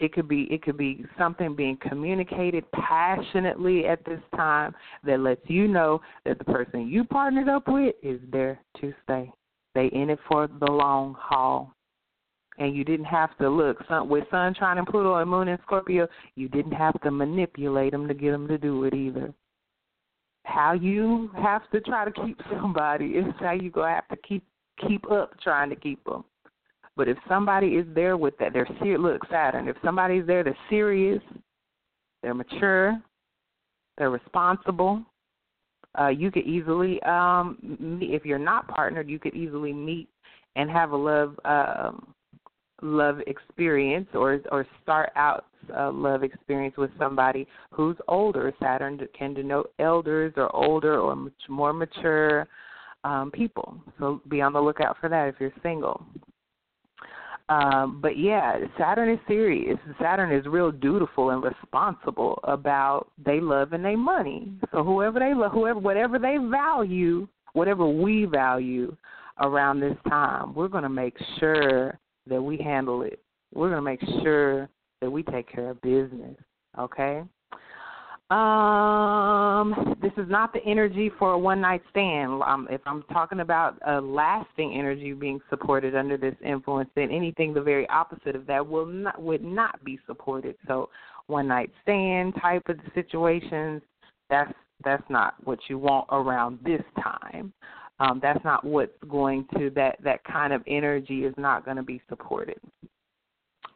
it 0.00 0.12
could 0.12 0.28
be 0.28 0.42
it 0.50 0.62
could 0.62 0.76
be 0.76 1.04
something 1.18 1.54
being 1.54 1.78
communicated 1.80 2.70
passionately 2.72 3.86
at 3.86 4.04
this 4.04 4.20
time 4.34 4.74
that 5.04 5.20
lets 5.20 5.48
you 5.48 5.68
know 5.68 6.00
that 6.24 6.38
the 6.38 6.44
person 6.44 6.88
you 6.88 7.04
partnered 7.04 7.48
up 7.48 7.64
with 7.68 7.94
is 8.02 8.20
there 8.30 8.60
to 8.80 8.92
stay. 9.04 9.30
They 9.74 9.86
in 9.86 10.10
it 10.10 10.18
for 10.28 10.48
the 10.48 10.70
long 10.70 11.14
haul. 11.18 11.74
And 12.58 12.74
you 12.74 12.82
didn't 12.82 13.06
have 13.06 13.36
to 13.38 13.48
look 13.48 13.78
with 13.88 14.24
Sun, 14.32 14.54
Trine, 14.54 14.78
and 14.78 14.86
Pluto 14.86 15.14
and 15.14 15.30
Moon 15.30 15.46
and 15.46 15.60
Scorpio. 15.64 16.08
You 16.34 16.48
didn't 16.48 16.72
have 16.72 17.00
to 17.02 17.10
manipulate 17.12 17.92
them 17.92 18.08
to 18.08 18.14
get 18.14 18.32
them 18.32 18.48
to 18.48 18.58
do 18.58 18.82
it 18.82 18.94
either. 18.94 19.32
How 20.42 20.72
you 20.72 21.30
have 21.40 21.62
to 21.70 21.80
try 21.80 22.04
to 22.04 22.10
keep 22.10 22.40
somebody 22.50 23.06
is 23.10 23.26
how 23.38 23.52
you 23.52 23.70
gonna 23.70 23.94
have 23.94 24.08
to 24.08 24.16
keep 24.16 24.42
keep 24.86 25.08
up 25.10 25.38
trying 25.40 25.70
to 25.70 25.76
keep 25.76 26.02
them. 26.04 26.24
But 26.98 27.06
if 27.08 27.16
somebody 27.28 27.68
is 27.76 27.86
there 27.94 28.16
with 28.16 28.36
that, 28.38 28.52
they're 28.52 28.68
serious. 28.80 29.00
Look, 29.00 29.22
Saturn. 29.30 29.68
If 29.68 29.76
somebody's 29.84 30.26
there, 30.26 30.42
they're 30.42 30.58
serious, 30.68 31.22
they're 32.24 32.34
mature, 32.34 33.00
they're 33.96 34.10
responsible. 34.10 35.04
Uh, 35.96 36.08
you 36.08 36.32
could 36.32 36.44
easily, 36.44 37.00
um, 37.04 37.76
meet, 37.78 38.10
if 38.10 38.24
you're 38.24 38.36
not 38.36 38.66
partnered, 38.66 39.08
you 39.08 39.20
could 39.20 39.34
easily 39.34 39.72
meet 39.72 40.08
and 40.56 40.68
have 40.68 40.90
a 40.90 40.96
love 40.96 41.38
um, 41.44 42.14
love 42.82 43.20
experience 43.28 44.08
or 44.12 44.40
or 44.50 44.66
start 44.82 45.10
out 45.14 45.46
a 45.76 45.88
love 45.88 46.24
experience 46.24 46.76
with 46.76 46.90
somebody 46.98 47.46
who's 47.72 47.96
older. 48.08 48.52
Saturn 48.60 49.00
can 49.16 49.34
denote 49.34 49.72
elders 49.78 50.32
or 50.36 50.54
older 50.54 50.98
or 50.98 51.14
much 51.14 51.32
more 51.48 51.72
mature 51.72 52.48
um, 53.04 53.30
people. 53.30 53.80
So 54.00 54.20
be 54.28 54.40
on 54.40 54.52
the 54.52 54.60
lookout 54.60 54.96
for 55.00 55.08
that 55.08 55.28
if 55.28 55.36
you're 55.38 55.52
single. 55.62 56.04
Um, 57.48 58.00
but 58.02 58.18
yeah, 58.18 58.58
Saturn 58.78 59.10
is 59.10 59.18
serious. 59.26 59.78
Saturn 60.00 60.32
is 60.32 60.46
real 60.46 60.70
dutiful 60.70 61.30
and 61.30 61.42
responsible 61.42 62.38
about 62.44 63.10
they 63.24 63.40
love 63.40 63.72
and 63.72 63.84
they 63.84 63.96
money. 63.96 64.52
So 64.72 64.84
whoever 64.84 65.18
they 65.18 65.32
love, 65.34 65.52
whoever 65.52 65.80
whatever 65.80 66.18
they 66.18 66.36
value, 66.36 67.26
whatever 67.54 67.88
we 67.88 68.26
value 68.26 68.94
around 69.40 69.80
this 69.80 69.96
time, 70.08 70.54
we're 70.54 70.68
going 70.68 70.82
to 70.82 70.90
make 70.90 71.16
sure 71.38 71.98
that 72.26 72.42
we 72.42 72.58
handle 72.58 73.02
it. 73.02 73.20
We're 73.54 73.70
going 73.70 73.82
to 73.82 73.82
make 73.82 74.22
sure 74.22 74.68
that 75.00 75.10
we 75.10 75.22
take 75.22 75.50
care 75.50 75.70
of 75.70 75.80
business. 75.80 76.36
Okay. 76.78 77.22
Um, 78.30 79.96
this 80.02 80.12
is 80.18 80.28
not 80.28 80.52
the 80.52 80.62
energy 80.66 81.10
for 81.18 81.32
a 81.32 81.38
one 81.38 81.62
night 81.62 81.82
stand. 81.88 82.42
Um, 82.42 82.68
if 82.70 82.82
I'm 82.84 83.02
talking 83.04 83.40
about 83.40 83.78
a 83.86 84.02
lasting 84.02 84.74
energy 84.78 85.14
being 85.14 85.40
supported 85.48 85.96
under 85.96 86.18
this 86.18 86.34
influence, 86.44 86.90
then 86.94 87.10
anything 87.10 87.54
the 87.54 87.62
very 87.62 87.88
opposite 87.88 88.36
of 88.36 88.46
that 88.46 88.66
will 88.66 88.84
not 88.84 89.20
would 89.20 89.42
not 89.42 89.82
be 89.82 89.98
supported. 90.06 90.56
So, 90.66 90.90
one 91.26 91.48
night 91.48 91.70
stand 91.82 92.34
type 92.40 92.68
of 92.68 92.78
situations, 92.94 93.80
that's 94.28 94.52
that's 94.84 95.08
not 95.08 95.34
what 95.44 95.58
you 95.68 95.78
want 95.78 96.06
around 96.12 96.58
this 96.62 96.82
time. 97.02 97.50
Um, 97.98 98.20
that's 98.22 98.44
not 98.44 98.62
what's 98.62 98.92
going 99.08 99.46
to 99.56 99.70
that 99.70 99.96
that 100.04 100.22
kind 100.24 100.52
of 100.52 100.62
energy 100.66 101.24
is 101.24 101.34
not 101.38 101.64
going 101.64 101.78
to 101.78 101.82
be 101.82 102.02
supported 102.10 102.60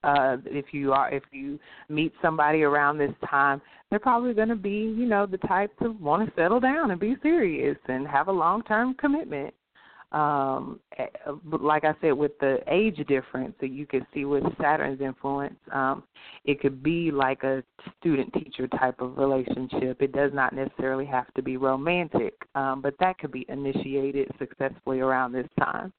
uh 0.05 0.36
if 0.46 0.66
you 0.72 0.92
are 0.92 1.11
if 1.12 1.22
you 1.32 1.59
meet 1.88 2.12
somebody 2.20 2.62
around 2.62 2.98
this 2.98 3.12
time 3.28 3.61
they're 3.90 3.98
probably 3.98 4.32
going 4.32 4.48
to 4.48 4.57
be 4.57 4.70
you 4.70 5.07
know 5.07 5.26
the 5.26 5.38
type 5.38 5.70
to 5.78 5.90
want 5.92 6.26
to 6.26 6.34
settle 6.34 6.61
down 6.61 6.90
and 6.90 7.00
be 7.00 7.14
serious 7.22 7.76
and 7.88 8.07
have 8.07 8.28
a 8.28 8.32
long 8.32 8.62
term 8.62 8.94
commitment. 8.94 9.53
Um 10.12 10.80
eh, 10.98 11.07
like 11.61 11.84
i 11.84 11.94
said 12.00 12.12
with 12.12 12.38
the 12.38 12.59
age 12.68 12.96
difference 13.07 13.55
that 13.61 13.70
you 13.70 13.86
could 13.86 14.07
see 14.12 14.24
with 14.24 14.44
saturn's 14.61 15.00
influence 15.00 15.57
um 15.72 16.03
it 16.44 16.61
could 16.61 16.82
be 16.82 17.11
like 17.11 17.42
a 17.44 17.62
student 17.98 18.32
teacher 18.32 18.66
type 18.68 19.00
of 19.00 19.16
relationship. 19.16 20.03
It 20.03 20.12
does 20.12 20.32
not 20.34 20.53
necessarily 20.53 21.07
have 21.07 21.32
to 21.34 21.42
be 21.42 21.57
romantic 21.57 22.34
um 22.55 22.82
but 22.82 22.94
that 23.00 23.18
could 23.18 23.32
be 23.32 23.46
initiated 23.48 24.28
successfully 24.38 25.00
around 25.00 25.32
this 25.32 25.48
time 25.59 25.92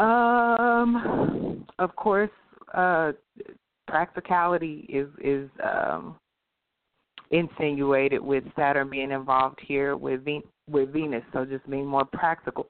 um, 0.00 1.66
of 1.78 1.94
course, 1.96 2.30
uh, 2.74 3.12
practicality 3.86 4.86
is 4.88 5.08
is 5.22 5.50
um, 5.62 6.16
insinuated 7.30 8.20
with 8.22 8.44
Saturn 8.56 8.88
being 8.90 9.10
involved 9.10 9.58
here 9.62 9.96
with 9.96 10.24
Ven- 10.24 10.42
with 10.68 10.92
Venus, 10.92 11.24
so 11.32 11.44
just 11.44 11.68
being 11.68 11.86
more 11.86 12.04
practical, 12.04 12.66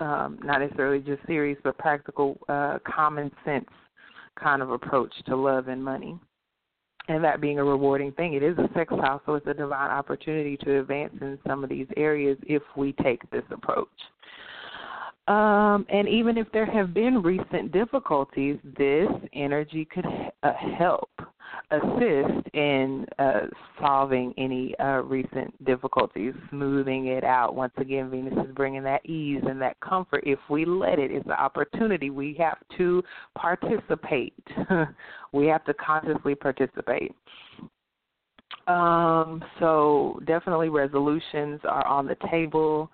um, 0.00 0.38
not 0.42 0.60
necessarily 0.60 1.00
just 1.00 1.24
serious, 1.26 1.58
but 1.62 1.76
practical, 1.78 2.38
uh, 2.48 2.78
common 2.86 3.30
sense 3.44 3.68
kind 4.40 4.62
of 4.62 4.70
approach 4.70 5.12
to 5.26 5.36
love 5.36 5.68
and 5.68 5.82
money. 5.84 6.18
And 7.08 7.22
that 7.22 7.40
being 7.40 7.58
a 7.58 7.64
rewarding 7.64 8.12
thing, 8.12 8.32
it 8.32 8.42
is 8.42 8.56
a 8.56 8.68
sextile, 8.74 9.20
so 9.26 9.34
it's 9.34 9.46
a 9.46 9.52
divine 9.52 9.90
opportunity 9.90 10.56
to 10.58 10.80
advance 10.80 11.12
in 11.20 11.38
some 11.46 11.62
of 11.62 11.68
these 11.68 11.86
areas 11.98 12.38
if 12.46 12.62
we 12.76 12.92
take 13.02 13.28
this 13.30 13.44
approach. 13.50 13.88
Um, 15.26 15.86
and 15.88 16.06
even 16.06 16.36
if 16.36 16.46
there 16.52 16.66
have 16.66 16.92
been 16.92 17.22
recent 17.22 17.72
difficulties, 17.72 18.58
this 18.76 19.08
energy 19.32 19.86
could 19.86 20.04
uh, 20.42 20.52
help 20.76 21.08
assist 21.70 22.46
in 22.52 23.06
uh, 23.18 23.40
solving 23.80 24.34
any 24.36 24.78
uh, 24.78 25.02
recent 25.02 25.64
difficulties, 25.64 26.34
smoothing 26.50 27.06
it 27.06 27.24
out. 27.24 27.54
Once 27.54 27.72
again, 27.78 28.10
Venus 28.10 28.34
is 28.46 28.54
bringing 28.54 28.82
that 28.82 29.04
ease 29.06 29.42
and 29.48 29.60
that 29.62 29.80
comfort. 29.80 30.22
If 30.26 30.38
we 30.50 30.66
let 30.66 30.98
it, 30.98 31.10
it's 31.10 31.26
an 31.26 31.32
opportunity. 31.32 32.10
We 32.10 32.34
have 32.38 32.58
to 32.76 33.02
participate. 33.34 34.34
we 35.32 35.46
have 35.46 35.64
to 35.64 35.74
consciously 35.74 36.34
participate. 36.34 37.14
Um, 38.66 39.42
so 39.58 40.20
definitely 40.26 40.68
resolutions 40.68 41.60
are 41.64 41.86
on 41.86 42.06
the 42.06 42.16
table 42.30 42.90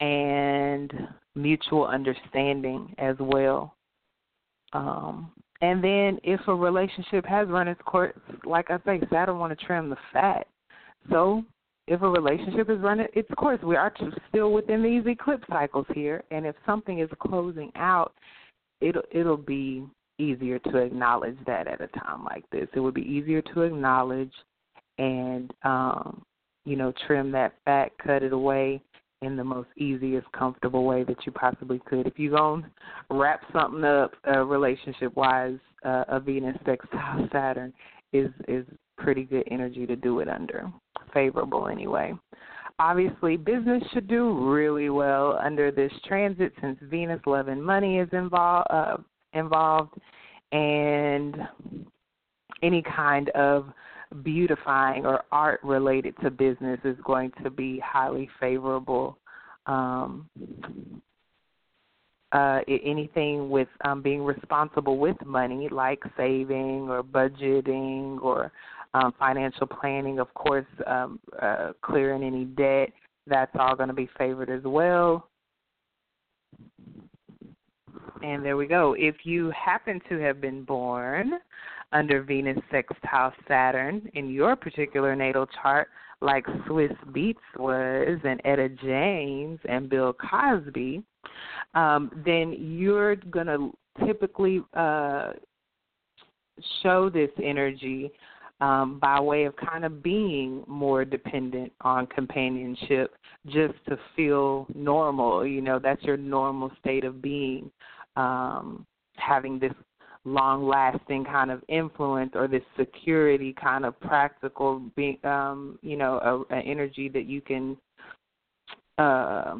and 0.00 0.92
mutual 1.34 1.86
understanding 1.86 2.94
as 2.98 3.16
well. 3.18 3.74
Um, 4.72 5.32
and 5.60 5.84
then 5.84 6.18
if 6.22 6.40
a 6.46 6.54
relationship 6.54 7.26
has 7.26 7.48
run 7.48 7.68
its 7.68 7.80
course, 7.84 8.14
like 8.44 8.70
I 8.70 8.78
say, 8.86 9.00
Saturn 9.12 9.38
want 9.38 9.58
to 9.58 9.66
trim 9.66 9.90
the 9.90 9.96
fat. 10.12 10.46
So 11.10 11.44
if 11.86 12.02
a 12.02 12.08
relationship 12.08 12.70
is 12.70 12.78
running 12.78 13.08
its 13.14 13.28
course, 13.36 13.60
we 13.62 13.76
are 13.76 13.92
still 14.28 14.52
within 14.52 14.82
these 14.82 15.02
eclipse 15.06 15.44
cycles 15.50 15.86
here. 15.94 16.24
And 16.30 16.46
if 16.46 16.54
something 16.64 17.00
is 17.00 17.10
closing 17.18 17.70
out, 17.74 18.14
it'll 18.80 19.02
it'll 19.10 19.36
be 19.36 19.84
easier 20.18 20.58
to 20.58 20.76
acknowledge 20.76 21.36
that 21.46 21.66
at 21.66 21.80
a 21.80 21.88
time 21.88 22.24
like 22.24 22.44
this. 22.50 22.68
It 22.74 22.80
would 22.80 22.94
be 22.94 23.02
easier 23.02 23.42
to 23.42 23.62
acknowledge 23.62 24.32
and 24.98 25.52
um, 25.62 26.22
you 26.64 26.76
know, 26.76 26.92
trim 27.06 27.32
that 27.32 27.54
fat, 27.64 27.92
cut 28.04 28.22
it 28.22 28.32
away 28.32 28.82
in 29.22 29.36
the 29.36 29.44
most 29.44 29.68
easiest, 29.76 30.30
comfortable 30.32 30.84
way 30.84 31.04
that 31.04 31.26
you 31.26 31.32
possibly 31.32 31.80
could. 31.86 32.06
If 32.06 32.18
you're 32.18 32.36
going 32.36 32.62
to 32.62 32.68
wrap 33.10 33.42
something 33.52 33.84
up 33.84 34.12
uh, 34.26 34.44
relationship 34.44 35.14
wise, 35.16 35.58
uh, 35.84 36.04
a 36.08 36.20
Venus 36.20 36.56
sextile 36.64 37.28
Saturn 37.32 37.72
is 38.12 38.30
is 38.48 38.64
pretty 38.98 39.24
good 39.24 39.44
energy 39.50 39.86
to 39.86 39.96
do 39.96 40.20
it 40.20 40.28
under. 40.28 40.70
Favorable 41.12 41.68
anyway. 41.68 42.12
Obviously, 42.78 43.36
business 43.36 43.82
should 43.92 44.08
do 44.08 44.50
really 44.50 44.88
well 44.88 45.38
under 45.42 45.70
this 45.70 45.92
transit 46.06 46.52
since 46.62 46.78
Venus, 46.82 47.20
love, 47.26 47.48
and 47.48 47.62
money 47.62 47.98
is 47.98 48.08
involved. 48.12 48.66
Uh, 48.70 48.96
involved, 49.32 49.94
and 50.52 51.36
any 52.62 52.82
kind 52.82 53.28
of 53.30 53.66
beautifying 54.22 55.06
or 55.06 55.22
art 55.30 55.60
related 55.62 56.14
to 56.22 56.30
business 56.30 56.80
is 56.84 56.96
going 57.04 57.32
to 57.42 57.50
be 57.50 57.80
highly 57.84 58.28
favorable. 58.40 59.18
Um, 59.66 60.28
uh, 62.32 62.60
anything 62.68 63.50
with 63.50 63.68
um, 63.84 64.02
being 64.02 64.22
responsible 64.22 64.98
with 64.98 65.16
money, 65.26 65.68
like 65.68 66.00
saving 66.16 66.88
or 66.88 67.02
budgeting 67.02 68.20
or 68.22 68.52
um, 68.94 69.12
financial 69.18 69.66
planning, 69.66 70.18
of 70.18 70.32
course, 70.34 70.66
um, 70.86 71.18
uh, 71.42 71.72
clearing 71.82 72.22
any 72.22 72.44
debt, 72.44 72.90
that's 73.26 73.50
all 73.58 73.74
going 73.76 73.88
to 73.88 73.94
be 73.94 74.08
favored 74.16 74.50
as 74.50 74.62
well. 74.64 75.28
And 78.22 78.44
there 78.44 78.56
we 78.56 78.66
go. 78.66 78.94
If 78.98 79.16
you 79.24 79.50
happen 79.50 80.00
to 80.08 80.18
have 80.18 80.40
been 80.40 80.64
born 80.64 81.32
under 81.92 82.22
Venus 82.22 82.58
sextile 82.70 83.32
Saturn 83.48 84.08
in 84.14 84.30
your 84.30 84.56
particular 84.56 85.16
natal 85.16 85.46
chart, 85.62 85.88
like 86.20 86.44
Swizz 86.66 86.96
Beatz 87.12 87.36
was, 87.56 88.18
and 88.24 88.40
Etta 88.44 88.68
James 88.68 89.58
and 89.68 89.88
Bill 89.88 90.12
Cosby, 90.12 91.02
um, 91.74 92.10
then 92.24 92.54
you're 92.58 93.16
going 93.16 93.46
to 93.46 93.72
typically 94.06 94.62
uh, 94.74 95.32
show 96.82 97.08
this 97.08 97.30
energy 97.42 98.10
um, 98.60 98.98
by 99.00 99.18
way 99.18 99.44
of 99.44 99.56
kind 99.56 99.84
of 99.86 100.02
being 100.02 100.62
more 100.66 101.04
dependent 101.04 101.72
on 101.80 102.06
companionship 102.06 103.14
just 103.46 103.74
to 103.88 103.98
feel 104.14 104.66
normal. 104.74 105.46
You 105.46 105.62
know, 105.62 105.78
that's 105.78 106.02
your 106.02 106.18
normal 106.18 106.70
state 106.80 107.04
of 107.04 107.22
being. 107.22 107.70
Um, 108.16 108.86
having 109.20 109.58
this 109.58 109.72
long 110.24 110.66
lasting 110.66 111.24
kind 111.24 111.50
of 111.50 111.62
influence 111.68 112.32
or 112.34 112.46
this 112.46 112.62
security 112.78 113.54
kind 113.60 113.86
of 113.86 113.98
practical 114.00 114.82
being 114.94 115.18
um 115.24 115.78
you 115.82 115.96
know 115.96 116.46
a, 116.50 116.54
a 116.54 116.60
energy 116.60 117.08
that 117.08 117.24
you 117.24 117.40
can 117.40 117.76
uh, 118.98 119.56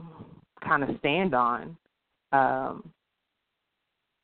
kind 0.62 0.82
of 0.82 0.90
stand 0.98 1.34
on 1.34 1.76
um 2.32 2.92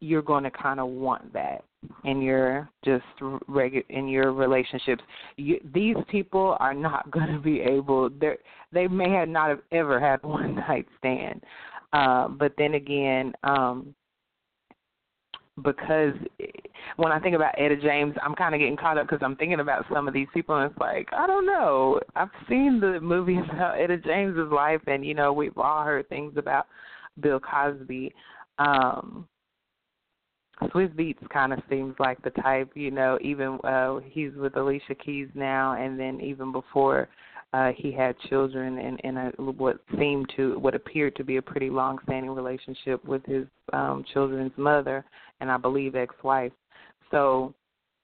you're 0.01 0.23
going 0.23 0.45
to 0.45 0.51
kind 0.51 0.79
of 0.79 0.89
want 0.89 1.33
that 1.33 1.65
in 2.05 2.21
your 2.21 2.69
just 2.85 3.05
regular 3.49 3.85
in 3.91 4.09
your 4.09 4.33
relationships. 4.33 5.03
You, 5.37 5.59
these 5.75 5.97
people 6.11 6.57
are 6.61 6.75
not 6.75 7.11
going 7.11 7.33
to 7.33 7.39
be 7.39 7.61
able 7.61 8.11
they 8.11 8.35
they 8.73 8.89
may 8.89 9.11
have 9.11 9.29
not 9.29 9.49
have 9.49 9.63
ever 9.73 9.99
had 9.99 10.23
one 10.23 10.55
night 10.69 10.87
stand. 10.99 11.43
Uh, 11.93 12.29
but 12.29 12.53
then 12.59 12.75
again 12.75 13.33
um 13.45 13.95
because 15.63 16.15
when 16.97 17.13
I 17.13 17.19
think 17.19 17.35
about 17.35 17.55
Etta 17.59 17.77
James, 17.77 18.15
I'm 18.23 18.35
kind 18.35 18.55
of 18.55 18.59
getting 18.59 18.77
caught 18.77 18.99
up 18.99 19.07
because 19.07 19.23
I'm 19.23 19.37
thinking 19.37 19.61
about 19.61 19.87
some 19.93 20.07
of 20.07 20.15
these 20.15 20.29
people, 20.35 20.57
and 20.57 20.71
it's 20.71 20.81
like 20.81 21.09
I 21.17 21.27
don't 21.27 21.47
know. 21.47 22.01
I've 22.15 22.31
seen 22.49 22.81
the 22.81 23.01
movie 23.01 23.39
about 23.53 23.81
Etta 23.81 23.99
James's 23.99 24.53
life, 24.53 24.83
and 24.87 25.05
you 25.05 25.15
know 25.15 25.33
we've 25.33 25.57
all 25.57 25.85
heard 25.85 26.09
things 26.09 26.35
about 26.37 26.67
Bill 27.21 27.41
Cosby. 27.41 28.13
Um, 28.59 29.27
Swizz 30.65 30.95
Beatz 30.95 31.29
kind 31.29 31.53
of 31.53 31.59
seems 31.69 31.95
like 31.99 32.23
the 32.23 32.31
type, 32.31 32.71
you 32.75 32.91
know. 32.91 33.19
Even 33.21 33.59
uh, 33.65 34.01
he's 34.05 34.33
with 34.37 34.57
Alicia 34.57 34.95
Keys 34.95 35.29
now, 35.35 35.73
and 35.73 35.99
then 35.99 36.21
even 36.21 36.53
before 36.53 37.09
uh, 37.53 37.73
he 37.77 37.93
had 37.93 38.19
children 38.29 38.79
in, 38.79 38.99
in 38.99 39.17
a, 39.17 39.31
what 39.39 39.79
seemed 39.99 40.31
to, 40.37 40.59
what 40.59 40.75
appeared 40.75 41.15
to 41.17 41.25
be 41.25 41.37
a 41.37 41.43
pretty 41.43 41.71
long-standing 41.71 42.31
relationship 42.31 43.05
with 43.05 43.25
his 43.25 43.47
um, 43.73 44.05
children's 44.13 44.53
mother, 44.57 45.05
and 45.41 45.51
I 45.51 45.57
believe 45.57 45.95
ex-wife. 45.95 46.53
So 47.11 47.55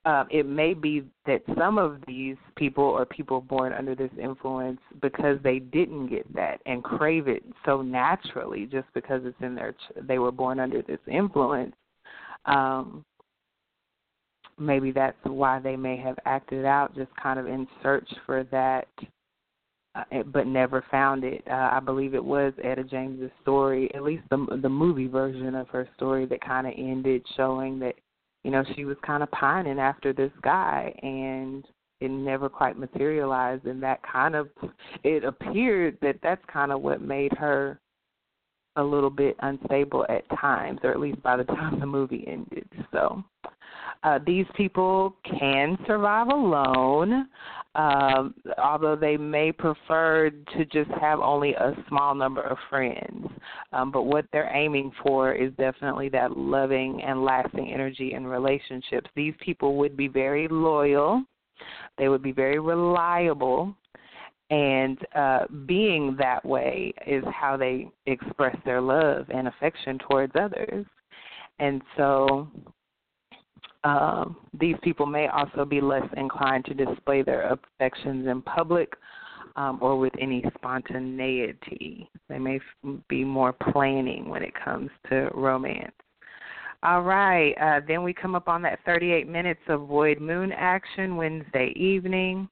uh, 0.05 0.25
it 0.31 0.47
may 0.47 0.75
be 0.75 1.05
that 1.27 1.43
some 1.57 1.79
of 1.79 1.99
these 2.07 2.37
people 2.57 2.85
or 2.85 3.07
people 3.07 3.41
born 3.41 3.73
under 3.73 3.95
this 3.95 4.11
influence 4.21 4.81
because 5.01 5.39
they 5.45 5.61
didn't 5.61 6.09
get 6.09 6.33
that 6.35 6.61
and 6.67 6.83
crave 6.83 7.29
it 7.29 7.45
so 7.65 7.83
naturally 7.83 8.67
just 8.67 8.87
because 8.95 9.23
it's 9.25 9.37
in 9.41 9.55
their 9.55 9.75
they 10.03 10.19
were 10.19 10.33
born 10.33 10.59
under 10.59 10.83
this 10.83 10.99
influence 11.07 11.75
um 12.47 13.05
maybe 14.59 14.91
that's 14.91 15.17
why 15.23 15.61
they 15.61 15.77
may 15.77 15.97
have 15.97 16.19
acted 16.25 16.65
out 16.65 16.95
just 16.97 17.15
kind 17.23 17.39
of 17.39 17.47
in 17.47 17.67
search 17.81 18.09
for 18.27 18.43
that 18.51 18.89
uh, 19.95 20.23
but 20.27 20.47
never 20.47 20.85
found 20.91 21.25
it. 21.25 21.43
Uh, 21.47 21.71
I 21.73 21.81
believe 21.81 22.15
it 22.15 22.25
was 22.25 22.53
Etta 22.63 22.85
James's 22.85 23.31
story, 23.43 23.95
at 23.95 24.03
least 24.03 24.23
the 24.31 24.59
the 24.63 24.69
movie 24.69 25.07
version 25.07 25.55
of 25.55 25.69
her 25.69 25.89
story 25.97 26.27
that 26.27 26.41
kind 26.41 26.67
of 26.67 26.73
ended 26.77 27.25
showing 27.37 27.79
that 27.81 27.95
you 28.45 28.51
know 28.51 28.65
she 28.75 28.85
was 28.85 28.97
kind 29.05 29.23
of 29.23 29.31
pining 29.31 29.79
after 29.79 30.13
this 30.13 30.33
guy 30.43 30.95
and 31.03 31.67
it 32.01 32.11
never 32.11 32.49
quite 32.49 32.79
materialized 32.79 33.67
and 33.67 33.83
that 33.83 34.01
kind 34.03 34.35
of 34.35 34.49
it 35.05 35.25
appeared 35.25 35.97
that 36.03 36.17
that's 36.23 36.43
kind 36.53 36.73
of 36.73 36.81
what 36.81 37.01
made 37.01 37.33
her 37.35 37.79
a 38.77 38.83
little 38.83 39.11
bit 39.11 39.37
unstable 39.41 40.05
at 40.09 40.29
times 40.41 40.81
or 40.83 40.91
at 40.91 40.99
least 40.99 41.23
by 41.23 41.37
the 41.37 41.45
time 41.45 41.79
the 41.79 41.87
movie 41.87 42.25
ended 42.27 42.69
so 42.93 43.23
uh, 44.05 44.19
these 44.27 44.47
people 44.57 45.17
can 45.39 45.79
survive 45.87 46.29
alone, 46.29 47.29
um, 47.75 48.35
although 48.63 48.97
they 48.97 49.17
may 49.17 49.53
prefer 49.53 50.31
to 50.31 50.65
just 50.67 50.91
have 51.01 51.21
only 51.21 51.55
a 51.55 51.73
small 51.89 52.15
number 52.15 52.43
of 52.43 52.59
friends. 52.69 53.29
Um, 53.73 53.91
but 53.93 54.03
what 54.03 54.27
they're 54.33 54.55
aiming 54.55 54.93
for 55.03 55.33
is 55.33 55.53
definitely 55.57 56.09
that 56.11 56.37
loving 56.37 57.03
and 57.03 57.25
lasting 57.25 57.73
energy 57.73 58.13
in 58.15 58.27
relationships. 58.27 59.09
These 59.15 59.35
people 59.41 59.77
would 59.77 59.97
be 59.97 60.09
very 60.09 60.49
loyal, 60.49 61.23
they 61.97 62.09
would 62.09 62.23
be 62.23 62.33
very 62.33 62.59
reliable. 62.59 63.75
And 64.51 64.99
uh, 65.15 65.47
being 65.65 66.15
that 66.19 66.45
way 66.45 66.93
is 67.07 67.25
how 67.33 67.57
they 67.57 67.89
express 68.05 68.55
their 68.67 68.83
love 68.83 69.25
and 69.33 69.49
affection 69.49 69.99
towards 70.11 70.35
others. 70.39 70.85
And 71.59 71.81
so 71.97 72.49
um, 73.85 74.37
these 74.59 74.77
people 74.83 75.07
may 75.07 75.27
also 75.29 75.65
be 75.65 75.81
less 75.81 76.07
inclined 76.17 76.65
to 76.67 76.75
display 76.75 77.23
their 77.23 77.53
affections 77.53 78.27
in 78.29 78.43
public 78.43 78.93
um, 79.57 79.79
or 79.83 79.99
with 79.99 80.13
any 80.21 80.45
spontaneity. 80.55 82.09
They 82.29 82.39
may 82.39 82.57
f- 82.57 82.95
be 83.09 83.25
more 83.25 83.53
planning 83.53 84.29
when 84.29 84.43
it 84.43 84.53
comes 84.55 84.91
to 85.09 85.29
romance. 85.35 85.93
All 86.85 87.03
right, 87.03 87.55
uh, 87.61 87.81
then 87.87 88.03
we 88.03 88.13
come 88.13 88.35
up 88.35 88.49
on 88.49 88.63
that 88.63 88.81
38 88.85 89.29
minutes 89.29 89.61
of 89.69 89.87
void 89.87 90.21
moon 90.21 90.53
action 90.53 91.17
Wednesday 91.17 91.73
evening. 91.77 92.49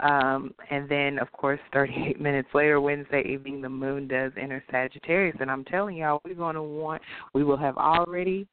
Um, 0.00 0.52
and 0.70 0.88
then, 0.88 1.18
of 1.18 1.30
course, 1.32 1.60
38 1.72 2.20
minutes 2.20 2.48
later, 2.54 2.80
Wednesday 2.80 3.22
evening, 3.26 3.62
the 3.62 3.68
moon 3.68 4.08
does 4.08 4.32
enter 4.40 4.62
Sagittarius. 4.70 5.36
And 5.40 5.50
I'm 5.50 5.64
telling 5.64 5.96
y'all, 5.96 6.20
we're 6.24 6.34
going 6.34 6.56
to 6.56 6.62
want, 6.62 7.02
we 7.34 7.44
will 7.44 7.56
have 7.56 7.76
already 7.76 8.46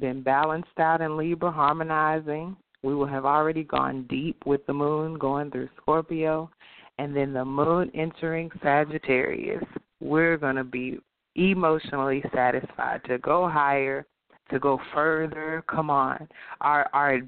been 0.00 0.22
balanced 0.22 0.78
out 0.78 1.00
in 1.00 1.16
Libra, 1.16 1.50
harmonizing. 1.50 2.56
We 2.82 2.94
will 2.94 3.06
have 3.06 3.24
already 3.24 3.64
gone 3.64 4.06
deep 4.08 4.44
with 4.46 4.64
the 4.66 4.72
moon 4.72 5.18
going 5.18 5.50
through 5.50 5.68
Scorpio, 5.76 6.50
and 6.98 7.16
then 7.16 7.32
the 7.32 7.44
moon 7.44 7.90
entering 7.94 8.50
Sagittarius. 8.62 9.64
We're 10.00 10.36
going 10.36 10.56
to 10.56 10.64
be 10.64 10.98
emotionally 11.34 12.22
satisfied 12.34 13.02
to 13.06 13.18
go 13.18 13.48
higher, 13.48 14.06
to 14.50 14.58
go 14.58 14.78
further. 14.92 15.64
Come 15.68 15.90
on, 15.90 16.28
our 16.60 16.88
our 16.92 17.20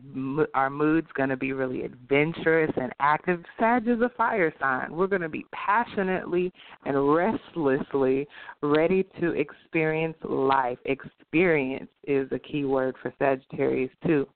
our 0.54 0.70
mood's 0.70 1.10
going 1.14 1.28
to 1.28 1.36
be 1.36 1.52
really 1.52 1.82
adventurous 1.82 2.72
and 2.76 2.92
active. 3.00 3.42
Sag 3.58 3.88
is 3.88 4.00
a 4.00 4.10
fire 4.16 4.52
sign. 4.60 4.94
We're 4.94 5.06
going 5.06 5.22
to 5.22 5.28
be 5.28 5.46
passionately 5.52 6.52
and 6.84 7.14
restlessly 7.14 8.26
ready 8.62 9.06
to 9.20 9.32
experience 9.32 10.16
life. 10.22 10.78
Experience 10.84 11.90
is 12.06 12.28
a 12.32 12.38
key 12.38 12.64
word 12.64 12.94
for 13.02 13.12
Sagittarius 13.18 13.90
too. 14.06 14.26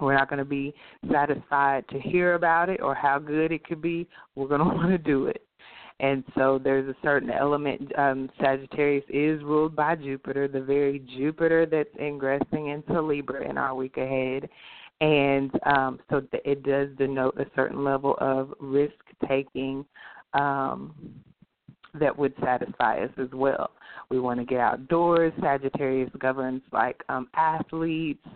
We're 0.00 0.14
not 0.14 0.28
going 0.28 0.38
to 0.38 0.44
be 0.44 0.74
satisfied 1.10 1.86
to 1.88 2.00
hear 2.00 2.34
about 2.34 2.68
it 2.68 2.80
or 2.82 2.94
how 2.94 3.18
good 3.18 3.52
it 3.52 3.64
could 3.64 3.80
be. 3.80 4.08
We're 4.34 4.48
going 4.48 4.60
to 4.68 4.74
want 4.74 4.90
to 4.90 4.98
do 4.98 5.26
it. 5.26 5.46
And 6.00 6.24
so 6.36 6.60
there's 6.62 6.88
a 6.88 6.96
certain 7.02 7.30
element. 7.30 7.92
Um, 7.98 8.28
Sagittarius 8.40 9.04
is 9.08 9.42
ruled 9.42 9.76
by 9.76 9.94
Jupiter, 9.96 10.48
the 10.48 10.60
very 10.60 11.00
Jupiter 11.16 11.66
that's 11.66 11.94
ingressing 12.00 12.68
into 12.68 13.00
Libra 13.00 13.48
in 13.48 13.56
our 13.56 13.74
week 13.74 13.96
ahead. 13.96 14.48
And 15.00 15.50
um, 15.66 16.00
so 16.10 16.22
it 16.32 16.62
does 16.62 16.88
denote 16.96 17.38
a 17.38 17.46
certain 17.54 17.84
level 17.84 18.16
of 18.20 18.54
risk 18.60 18.94
taking 19.28 19.84
um, 20.34 20.94
that 21.94 22.16
would 22.16 22.34
satisfy 22.42 23.04
us 23.04 23.10
as 23.18 23.28
well. 23.32 23.70
We 24.10 24.20
want 24.20 24.40
to 24.40 24.46
get 24.46 24.60
outdoors. 24.60 25.32
Sagittarius 25.40 26.10
governs 26.18 26.62
like 26.72 27.02
um, 27.08 27.28
athletes, 27.34 28.26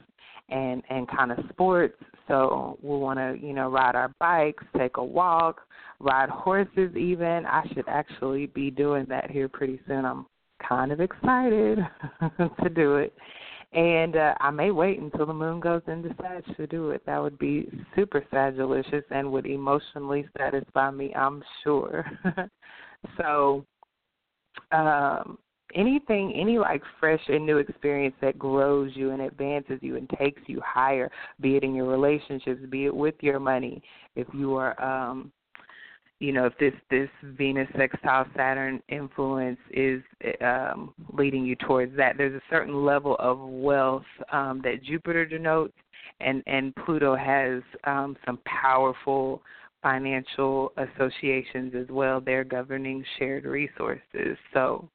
and 0.49 0.83
and 0.91 1.09
kind 1.09 1.33
of 1.33 1.39
sports. 1.51 1.97
So 2.29 2.79
we'll 2.83 3.01
want 3.01 3.19
to 3.19 3.37
you 3.45 3.53
know 3.53 3.71
ride 3.71 3.95
our 3.95 4.13
bikes, 4.19 4.65
take 4.77 4.97
a 4.97 5.05
walk, 5.05 5.61
ride 5.99 6.29
horses. 6.29 6.95
Even 6.97 7.47
I 7.47 7.67
should 7.73 7.89
actually 7.89 8.47
be 8.47 8.71
doing 8.71 9.07
that 9.09 9.31
here 9.31 9.49
pretty 9.49 9.81
soon. 9.87 10.05
I'm 10.05 10.27
kind 10.67 10.93
of 10.93 11.01
excited 11.01 11.79
to 12.63 12.69
do 12.71 12.97
it. 12.97 13.15
And 13.73 14.17
uh, 14.17 14.35
I 14.41 14.51
may 14.51 14.71
wait 14.71 15.01
until 15.01 15.27
the 15.27 15.35
moon 15.35 15.61
goes 15.61 15.83
into 15.87 16.15
Sag 16.21 16.45
to 16.57 16.67
do 16.67 16.91
it. 16.91 17.05
That 17.05 17.21
would 17.21 17.39
be 17.39 17.69
super 17.95 18.25
Sagilicious 18.33 19.03
and 19.11 19.31
would 19.33 19.47
emotionally 19.47 20.27
satisfy 20.39 20.91
me, 20.91 21.13
I'm 21.15 21.43
sure. 21.63 22.07
so, 23.19 23.67
um, 24.73 25.39
anything, 25.75 26.33
any 26.35 26.59
like 26.59 26.83
fresh 27.01 27.21
and 27.29 27.45
new 27.45 27.59
experience 27.59 28.15
that 28.23 28.39
grows 28.39 28.93
you 28.95 29.11
and 29.11 29.21
advances 29.21 29.79
you 29.83 29.97
and 29.97 30.09
takes 30.19 30.41
you 30.47 30.61
higher, 30.65 31.11
be 31.41 31.57
it 31.57 31.65
in 31.65 31.75
your 31.75 31.87
relationships, 31.87 32.61
be 32.71 32.87
it 32.87 32.95
with 32.95 33.17
your 33.21 33.41
money, 33.41 33.83
if 34.15 34.27
you 34.33 34.55
are 34.57 34.81
um 34.83 35.33
you 36.19 36.33
know, 36.33 36.47
if 36.47 36.57
this 36.59 36.73
this 36.91 37.11
Venus 37.23 37.69
sextile 37.77 38.27
Saturn 38.35 38.83
influence 38.89 39.59
is 39.71 40.03
um, 40.41 40.95
leading 41.13 41.45
you 41.45 41.57
towards 41.57 41.95
that, 41.97 42.17
there's 42.17 42.35
a 42.35 42.45
certain 42.51 42.85
level 42.85 43.17
of 43.19 43.39
wealth 43.41 44.05
um, 44.33 44.61
that 44.65 44.83
Jupiter 44.83 45.27
denotes, 45.27 45.75
and 46.21 46.43
and 46.47 46.75
Pluto 46.77 47.17
has 47.17 47.63
um, 47.85 48.17
some 48.25 48.39
powerful 48.47 49.43
financial 49.83 50.73
associations 50.79 51.75
as 51.75 51.87
well. 51.91 52.21
They're 52.21 52.45
governing 52.45 53.05
shared 53.19 53.45
resources, 53.45 54.39
so 54.55 54.89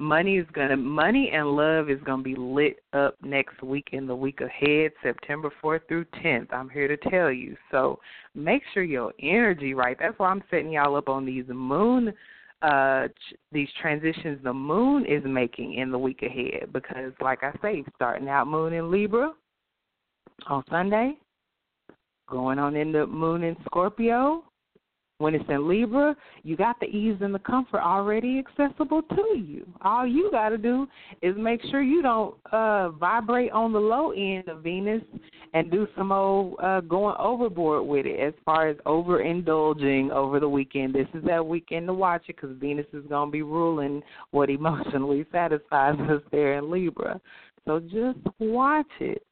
money 0.00 0.38
is 0.38 0.46
gonna 0.54 0.76
money 0.76 1.30
and 1.32 1.46
love 1.46 1.90
is 1.90 2.00
gonna 2.04 2.22
be 2.22 2.34
lit 2.34 2.82
up 2.94 3.16
next 3.22 3.62
week 3.62 3.90
in 3.92 4.06
the 4.06 4.16
week 4.16 4.40
ahead, 4.40 4.90
September 5.02 5.50
fourth 5.60 5.82
through 5.86 6.06
tenth. 6.22 6.48
I'm 6.52 6.70
here 6.70 6.88
to 6.88 6.96
tell 7.10 7.30
you. 7.30 7.54
So 7.70 8.00
make 8.34 8.62
sure 8.72 8.82
your 8.82 9.12
energy 9.20 9.74
right. 9.74 9.96
That's 10.00 10.18
why 10.18 10.30
I'm 10.30 10.42
setting 10.50 10.72
y'all 10.72 10.96
up 10.96 11.08
on 11.08 11.24
these 11.24 11.44
moon 11.48 12.12
uh 12.62 13.08
these 13.52 13.68
transitions 13.80 14.38
the 14.42 14.52
moon 14.52 15.06
is 15.06 15.22
making 15.24 15.74
in 15.74 15.90
the 15.90 15.98
week 15.98 16.22
ahead 16.22 16.72
because 16.72 17.12
like 17.20 17.42
I 17.42 17.52
say, 17.62 17.84
starting 17.94 18.28
out 18.28 18.48
moon 18.48 18.72
in 18.72 18.90
Libra 18.90 19.32
on 20.46 20.64
Sunday, 20.70 21.18
going 22.28 22.58
on 22.58 22.74
into 22.74 23.06
moon 23.06 23.42
in 23.42 23.56
Scorpio 23.66 24.44
when 25.20 25.34
it's 25.34 25.44
in 25.50 25.68
Libra, 25.68 26.16
you 26.42 26.56
got 26.56 26.80
the 26.80 26.86
ease 26.86 27.18
and 27.20 27.34
the 27.34 27.40
comfort 27.40 27.80
already 27.80 28.38
accessible 28.38 29.02
to 29.02 29.38
you. 29.38 29.66
All 29.82 30.06
you 30.06 30.30
got 30.30 30.48
to 30.48 30.58
do 30.58 30.86
is 31.20 31.36
make 31.36 31.60
sure 31.70 31.82
you 31.82 32.00
don't 32.00 32.34
uh 32.52 32.88
vibrate 32.90 33.52
on 33.52 33.72
the 33.72 33.78
low 33.78 34.12
end 34.12 34.48
of 34.48 34.62
Venus 34.62 35.02
and 35.52 35.70
do 35.70 35.86
some 35.94 36.10
old 36.10 36.56
uh 36.62 36.80
going 36.80 37.16
overboard 37.18 37.86
with 37.86 38.06
it 38.06 38.18
as 38.18 38.32
far 38.46 38.68
as 38.68 38.76
overindulging 38.86 40.10
over 40.10 40.40
the 40.40 40.48
weekend. 40.48 40.94
This 40.94 41.08
is 41.12 41.22
that 41.24 41.44
weekend 41.44 41.86
to 41.88 41.94
watch 41.94 42.22
it 42.28 42.36
because 42.36 42.56
Venus 42.56 42.86
is 42.94 43.04
going 43.08 43.28
to 43.28 43.32
be 43.32 43.42
ruling 43.42 44.02
what 44.30 44.48
emotionally 44.60 45.26
satisfies 45.30 46.00
us 46.08 46.22
there 46.32 46.56
in 46.56 46.70
Libra. 46.70 47.20
So 47.66 47.78
just 47.78 48.18
watch 48.38 48.86
it 49.00 49.22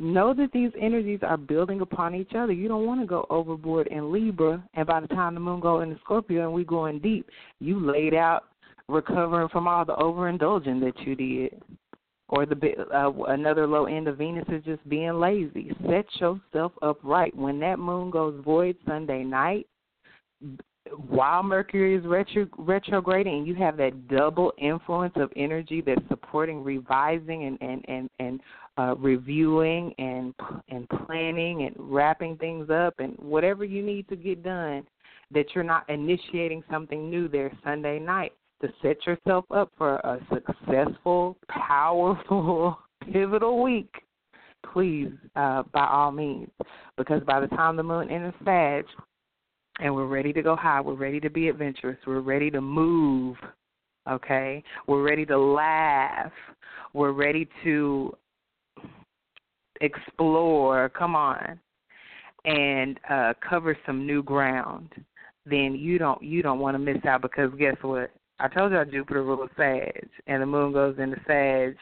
know 0.00 0.34
that 0.34 0.50
these 0.52 0.70
energies 0.80 1.20
are 1.22 1.36
building 1.36 1.82
upon 1.82 2.14
each 2.14 2.32
other. 2.34 2.52
You 2.52 2.68
don't 2.68 2.86
want 2.86 3.00
to 3.00 3.06
go 3.06 3.26
overboard 3.30 3.86
in 3.88 4.12
Libra, 4.12 4.62
and 4.74 4.86
by 4.86 5.00
the 5.00 5.08
time 5.08 5.34
the 5.34 5.40
moon 5.40 5.60
goes 5.60 5.82
into 5.82 5.98
Scorpio 6.00 6.44
and 6.44 6.52
we 6.52 6.64
going 6.64 6.98
deep, 7.00 7.28
you 7.60 7.78
laid 7.78 8.14
out 8.14 8.44
recovering 8.88 9.48
from 9.48 9.68
all 9.68 9.84
the 9.84 9.94
overindulging 9.94 10.80
that 10.80 10.98
you 11.06 11.14
did. 11.14 11.62
Or 12.28 12.46
the 12.46 12.56
uh, 12.94 13.10
another 13.32 13.66
low 13.66 13.86
end 13.86 14.06
of 14.06 14.18
Venus 14.18 14.44
is 14.48 14.62
just 14.64 14.88
being 14.88 15.18
lazy. 15.18 15.72
Set 15.88 16.06
yourself 16.20 16.72
up 16.80 16.98
right. 17.02 17.34
When 17.36 17.58
that 17.58 17.80
moon 17.80 18.10
goes 18.10 18.40
void 18.44 18.76
Sunday 18.86 19.24
night, 19.24 19.66
while 21.08 21.42
Mercury 21.42 21.96
is 21.96 22.04
retro, 22.06 22.46
retrograding, 22.56 23.38
and 23.38 23.46
you 23.46 23.54
have 23.56 23.76
that 23.76 24.08
double 24.08 24.52
influence 24.58 25.12
of 25.16 25.32
energy 25.36 25.82
that's 25.84 26.06
supporting 26.08 26.62
revising 26.62 27.44
and 27.44 27.58
and 27.60 27.84
and 27.88 28.10
and 28.18 28.40
uh, 28.80 28.94
reviewing 28.96 29.92
and 29.98 30.34
and 30.68 30.88
planning 31.06 31.62
and 31.62 31.74
wrapping 31.78 32.36
things 32.36 32.70
up 32.70 32.94
and 32.98 33.14
whatever 33.18 33.64
you 33.64 33.82
need 33.82 34.08
to 34.08 34.16
get 34.16 34.42
done, 34.42 34.86
that 35.30 35.46
you're 35.54 35.64
not 35.64 35.88
initiating 35.90 36.62
something 36.70 37.10
new 37.10 37.28
there 37.28 37.52
Sunday 37.62 37.98
night 37.98 38.32
to 38.62 38.68
set 38.80 38.96
yourself 39.06 39.44
up 39.50 39.70
for 39.76 39.96
a 39.96 40.18
successful, 40.32 41.36
powerful, 41.48 42.78
pivotal 43.12 43.62
week. 43.62 43.92
Please, 44.72 45.12
uh, 45.36 45.62
by 45.72 45.86
all 45.86 46.12
means, 46.12 46.50
because 46.96 47.22
by 47.24 47.40
the 47.40 47.48
time 47.48 47.76
the 47.76 47.82
moon 47.82 48.10
enters 48.10 48.34
Sag, 48.44 48.84
and 49.80 49.94
we're 49.94 50.06
ready 50.06 50.32
to 50.32 50.42
go 50.42 50.56
high. 50.56 50.80
We're 50.80 50.94
ready 50.94 51.20
to 51.20 51.30
be 51.30 51.48
adventurous. 51.48 51.98
We're 52.06 52.20
ready 52.20 52.50
to 52.50 52.60
move. 52.60 53.36
Okay? 54.10 54.62
We're 54.86 55.02
ready 55.02 55.24
to 55.26 55.38
laugh. 55.38 56.32
We're 56.92 57.12
ready 57.12 57.48
to 57.64 58.14
explore. 59.80 60.88
Come 60.90 61.16
on. 61.16 61.58
And 62.44 62.98
uh 63.08 63.34
cover 63.46 63.76
some 63.86 64.06
new 64.06 64.22
ground. 64.22 64.90
Then 65.46 65.74
you 65.74 65.98
don't 65.98 66.22
you 66.22 66.42
don't 66.42 66.58
want 66.58 66.74
to 66.74 66.78
miss 66.78 67.04
out 67.04 67.22
because 67.22 67.50
guess 67.58 67.76
what? 67.82 68.10
I 68.38 68.48
told 68.48 68.72
y'all 68.72 68.84
Jupiter 68.84 69.22
rules 69.22 69.50
Sag 69.56 70.08
and 70.26 70.42
the 70.42 70.46
moon 70.46 70.72
goes 70.72 70.96
into 70.98 71.20
Sag 71.26 71.76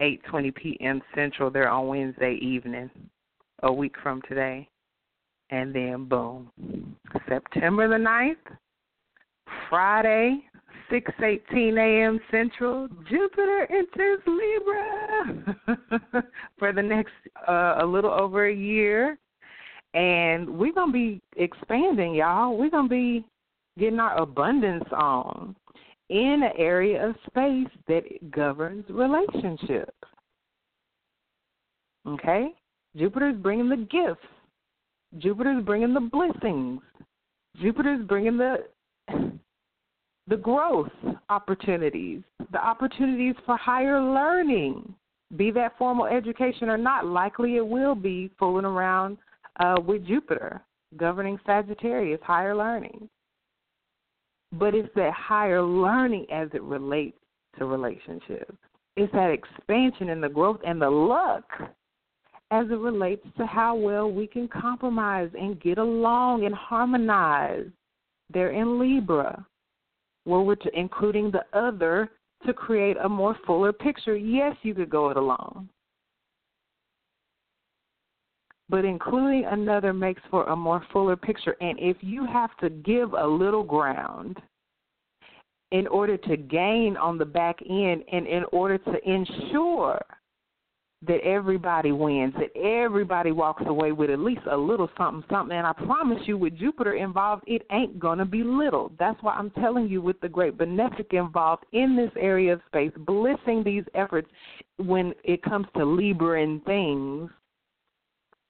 eight 0.00 0.22
twenty 0.28 0.50
PM 0.50 1.00
Central 1.14 1.50
there 1.50 1.70
on 1.70 1.86
Wednesday 1.86 2.38
evening, 2.42 2.90
a 3.62 3.72
week 3.72 3.94
from 4.02 4.20
today 4.28 4.68
and 5.50 5.74
then 5.74 6.04
boom. 6.04 6.50
September 7.28 7.88
the 7.88 7.98
ninth, 7.98 8.38
Friday, 9.68 10.44
6:18 10.90 11.78
a.m. 11.78 12.20
Central, 12.30 12.88
Jupiter 13.08 13.66
enters 13.70 14.20
Libra 14.26 15.56
for 16.58 16.72
the 16.72 16.82
next 16.82 17.12
uh, 17.48 17.76
a 17.80 17.86
little 17.86 18.10
over 18.10 18.46
a 18.46 18.54
year, 18.54 19.18
and 19.94 20.48
we're 20.48 20.72
gonna 20.72 20.92
be 20.92 21.20
expanding, 21.36 22.14
y'all. 22.14 22.56
We're 22.56 22.70
gonna 22.70 22.88
be 22.88 23.24
getting 23.78 24.00
our 24.00 24.20
abundance 24.20 24.84
on 24.92 25.56
in 26.08 26.42
an 26.44 26.52
area 26.56 27.08
of 27.08 27.16
space 27.26 27.68
that 27.88 28.30
governs 28.30 28.84
relationships. 28.88 29.92
Okay, 32.06 32.54
Jupiter's 32.96 33.36
bringing 33.36 33.68
the 33.68 33.76
gifts 33.76 34.26
Jupiter's 35.18 35.64
bringing 35.64 35.94
the 35.94 36.00
blessings. 36.00 36.80
Jupiter's 37.60 38.04
bringing 38.06 38.36
the 38.36 38.66
the 39.08 40.36
growth 40.36 40.90
opportunities, 41.28 42.22
the 42.52 42.64
opportunities 42.64 43.34
for 43.44 43.56
higher 43.56 44.00
learning, 44.00 44.94
be 45.36 45.50
that 45.52 45.76
formal 45.78 46.06
education 46.06 46.68
or 46.68 46.78
not. 46.78 47.06
Likely 47.06 47.56
it 47.56 47.66
will 47.66 47.94
be 47.94 48.30
fooling 48.38 48.64
around 48.64 49.18
uh, 49.60 49.76
with 49.84 50.06
Jupiter 50.06 50.62
governing 50.96 51.38
Sagittarius, 51.44 52.20
higher 52.22 52.54
learning. 52.54 53.08
But 54.52 54.74
it's 54.74 54.88
that 54.94 55.12
higher 55.12 55.62
learning 55.62 56.26
as 56.30 56.48
it 56.54 56.62
relates 56.62 57.18
to 57.58 57.66
relationships. 57.66 58.54
It's 58.96 59.12
that 59.12 59.30
expansion 59.30 60.10
and 60.10 60.22
the 60.22 60.28
growth 60.28 60.60
and 60.66 60.80
the 60.80 60.88
luck 60.88 61.44
as 62.50 62.66
it 62.70 62.78
relates 62.78 63.26
to 63.36 63.44
how 63.44 63.74
well 63.74 64.10
we 64.10 64.26
can 64.26 64.48
compromise 64.48 65.30
and 65.38 65.60
get 65.60 65.78
along 65.78 66.44
and 66.44 66.54
harmonize. 66.54 67.66
They're 68.30 68.52
in 68.52 68.78
Libra, 68.78 69.46
where 70.24 70.40
we're 70.40 70.56
including 70.74 71.30
the 71.30 71.44
other 71.52 72.10
to 72.44 72.52
create 72.52 72.96
a 73.02 73.08
more 73.08 73.36
fuller 73.46 73.72
picture. 73.72 74.16
Yes, 74.16 74.56
you 74.62 74.74
could 74.74 74.90
go 74.90 75.10
it 75.10 75.16
alone. 75.16 75.68
But 78.68 78.84
including 78.84 79.44
another 79.44 79.92
makes 79.92 80.22
for 80.30 80.44
a 80.44 80.56
more 80.56 80.84
fuller 80.92 81.16
picture. 81.16 81.56
And 81.60 81.78
if 81.78 81.96
you 82.00 82.26
have 82.26 82.50
to 82.58 82.68
give 82.68 83.12
a 83.12 83.26
little 83.26 83.62
ground 83.62 84.40
in 85.70 85.86
order 85.86 86.16
to 86.16 86.36
gain 86.36 86.96
on 86.96 87.18
the 87.18 87.24
back 87.24 87.58
end 87.68 88.02
and 88.10 88.26
in 88.26 88.44
order 88.52 88.78
to 88.78 89.08
ensure 89.08 90.00
that 91.02 91.20
everybody 91.22 91.92
wins, 91.92 92.34
that 92.38 92.56
everybody 92.58 93.30
walks 93.30 93.62
away 93.66 93.92
with 93.92 94.08
at 94.10 94.18
least 94.18 94.40
a 94.50 94.56
little 94.56 94.88
something, 94.96 95.22
something. 95.30 95.56
And 95.56 95.66
I 95.66 95.72
promise 95.72 96.20
you, 96.26 96.38
with 96.38 96.58
Jupiter 96.58 96.94
involved, 96.94 97.44
it 97.46 97.62
ain't 97.70 97.98
going 97.98 98.18
to 98.18 98.24
be 98.24 98.42
little. 98.42 98.90
That's 98.98 99.22
why 99.22 99.34
I'm 99.34 99.50
telling 99.50 99.88
you, 99.88 100.00
with 100.00 100.18
the 100.20 100.28
great 100.28 100.56
benefic 100.56 101.12
involved 101.12 101.64
in 101.72 101.96
this 101.96 102.10
area 102.18 102.54
of 102.54 102.60
space, 102.66 102.92
blessing 102.98 103.62
these 103.62 103.84
efforts 103.94 104.28
when 104.78 105.12
it 105.22 105.42
comes 105.42 105.66
to 105.76 105.84
Libra 105.84 106.42
and 106.42 106.64
things, 106.64 107.30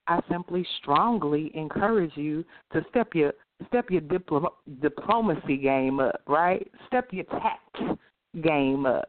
I 0.07 0.20
simply 0.30 0.64
strongly 0.80 1.51
encourage 1.55 2.16
you 2.16 2.44
to 2.72 2.84
step 2.90 3.09
your 3.14 3.32
step 3.66 3.90
your 3.90 4.03
diplom- 4.03 4.53
diplomacy 4.80 5.57
game 5.57 5.99
up, 5.99 6.20
right? 6.28 6.70
Step 6.86 7.09
your 7.11 7.24
tact 7.24 7.99
game 8.40 8.86
up 8.86 9.09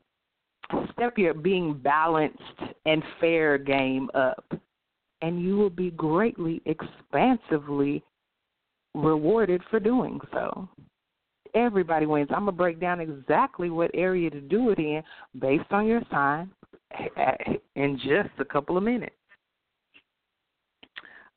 step 0.94 1.18
your 1.18 1.34
being 1.34 1.74
balanced 1.74 2.42
and 2.86 3.04
fair 3.20 3.58
game 3.58 4.10
up, 4.14 4.46
and 5.22 5.42
you 5.42 5.58
will 5.58 5.70
be 5.70 5.92
greatly, 5.92 6.62
expansively 6.66 8.04
rewarded 8.94 9.62
for 9.70 9.80
doing 9.80 10.20
so. 10.32 10.68
Everybody 11.54 12.06
wins. 12.06 12.30
I'm 12.30 12.46
going 12.46 12.48
to 12.48 12.52
break 12.52 12.80
down 12.80 13.00
exactly 13.00 13.70
what 13.70 13.90
area 13.94 14.30
to 14.30 14.42
do 14.42 14.70
it 14.70 14.80
in 14.80 15.02
based 15.40 15.72
on 15.72 15.88
your 15.88 16.02
sign 16.12 16.52
eh, 17.00 17.08
eh, 17.18 17.54
in 17.76 17.98
just 17.98 18.30
a 18.40 18.46
couple 18.46 18.78
of 18.78 18.84
minutes. 18.84 19.16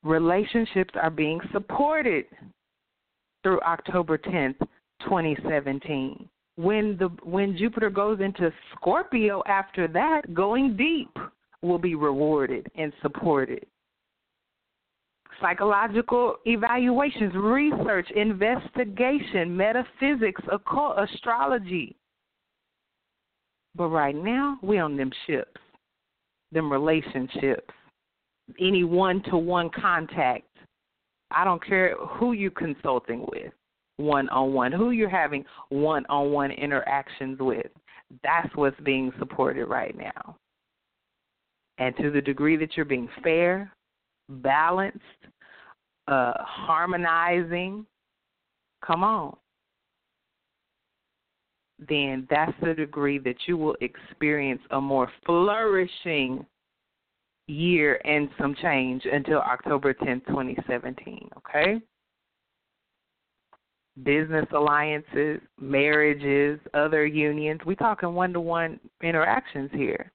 Relationships 0.03 0.95
are 1.01 1.11
being 1.11 1.41
supported 1.53 2.24
through 3.43 3.61
October 3.61 4.18
10th, 4.18 4.59
2017 5.05 6.28
when 6.62 6.96
the 6.98 7.08
when 7.22 7.56
Jupiter 7.56 7.90
goes 7.90 8.20
into 8.20 8.52
Scorpio 8.74 9.42
after 9.46 9.88
that, 9.88 10.34
going 10.34 10.76
deep 10.76 11.16
will 11.62 11.78
be 11.78 11.94
rewarded 11.94 12.66
and 12.74 12.92
supported. 13.00 13.64
Psychological 15.40 16.36
evaluations, 16.44 17.32
research, 17.34 18.11
investigation, 18.14 19.56
metaphysics, 19.56 20.42
occult, 20.52 20.98
astrology. 20.98 21.96
But 23.74 23.88
right 23.88 24.14
now, 24.14 24.58
we 24.62 24.78
on 24.78 24.98
them 24.98 25.11
ships, 25.26 25.61
them 26.52 26.70
relationships, 26.70 27.72
any 28.61 28.84
one 28.84 29.22
to 29.30 29.38
one 29.38 29.70
contact. 29.70 30.44
I 31.30 31.44
don't 31.44 31.64
care 31.64 31.94
who 31.96 32.32
you're 32.32 32.50
consulting 32.50 33.24
with 33.30 33.52
one 34.01 34.28
on 34.30 34.53
one, 34.53 34.72
who 34.72 34.90
you're 34.90 35.09
having 35.09 35.44
one 35.68 36.05
on 36.09 36.32
one 36.32 36.51
interactions 36.51 37.38
with. 37.38 37.66
That's 38.22 38.55
what's 38.57 38.80
being 38.80 39.12
supported 39.18 39.66
right 39.66 39.96
now. 39.96 40.36
And 41.78 41.96
to 41.96 42.11
the 42.11 42.20
degree 42.20 42.57
that 42.57 42.76
you're 42.76 42.84
being 42.84 43.09
fair, 43.22 43.72
balanced, 44.28 44.98
uh, 46.09 46.34
harmonizing, 46.38 47.86
come 48.84 49.05
on, 49.05 49.36
then 51.88 52.26
that's 52.28 52.53
the 52.62 52.74
degree 52.74 53.18
that 53.18 53.36
you 53.46 53.57
will 53.57 53.76
experience 53.80 54.61
a 54.70 54.80
more 54.80 55.11
flourishing 55.24 56.44
year 57.46 58.01
and 58.05 58.28
some 58.38 58.55
change 58.61 59.05
until 59.11 59.38
October 59.38 59.94
10th, 59.94 60.26
2017. 60.26 61.30
Okay? 61.38 61.80
Business 64.03 64.47
alliances, 64.53 65.41
marriages, 65.61 66.61
other 66.74 67.07
unions. 67.07 67.61
We're 67.64 67.74
talking 67.74 68.14
one 68.14 68.32
to 68.32 68.41
one 68.41 68.80
interactions 69.03 69.70
here. 69.72 70.12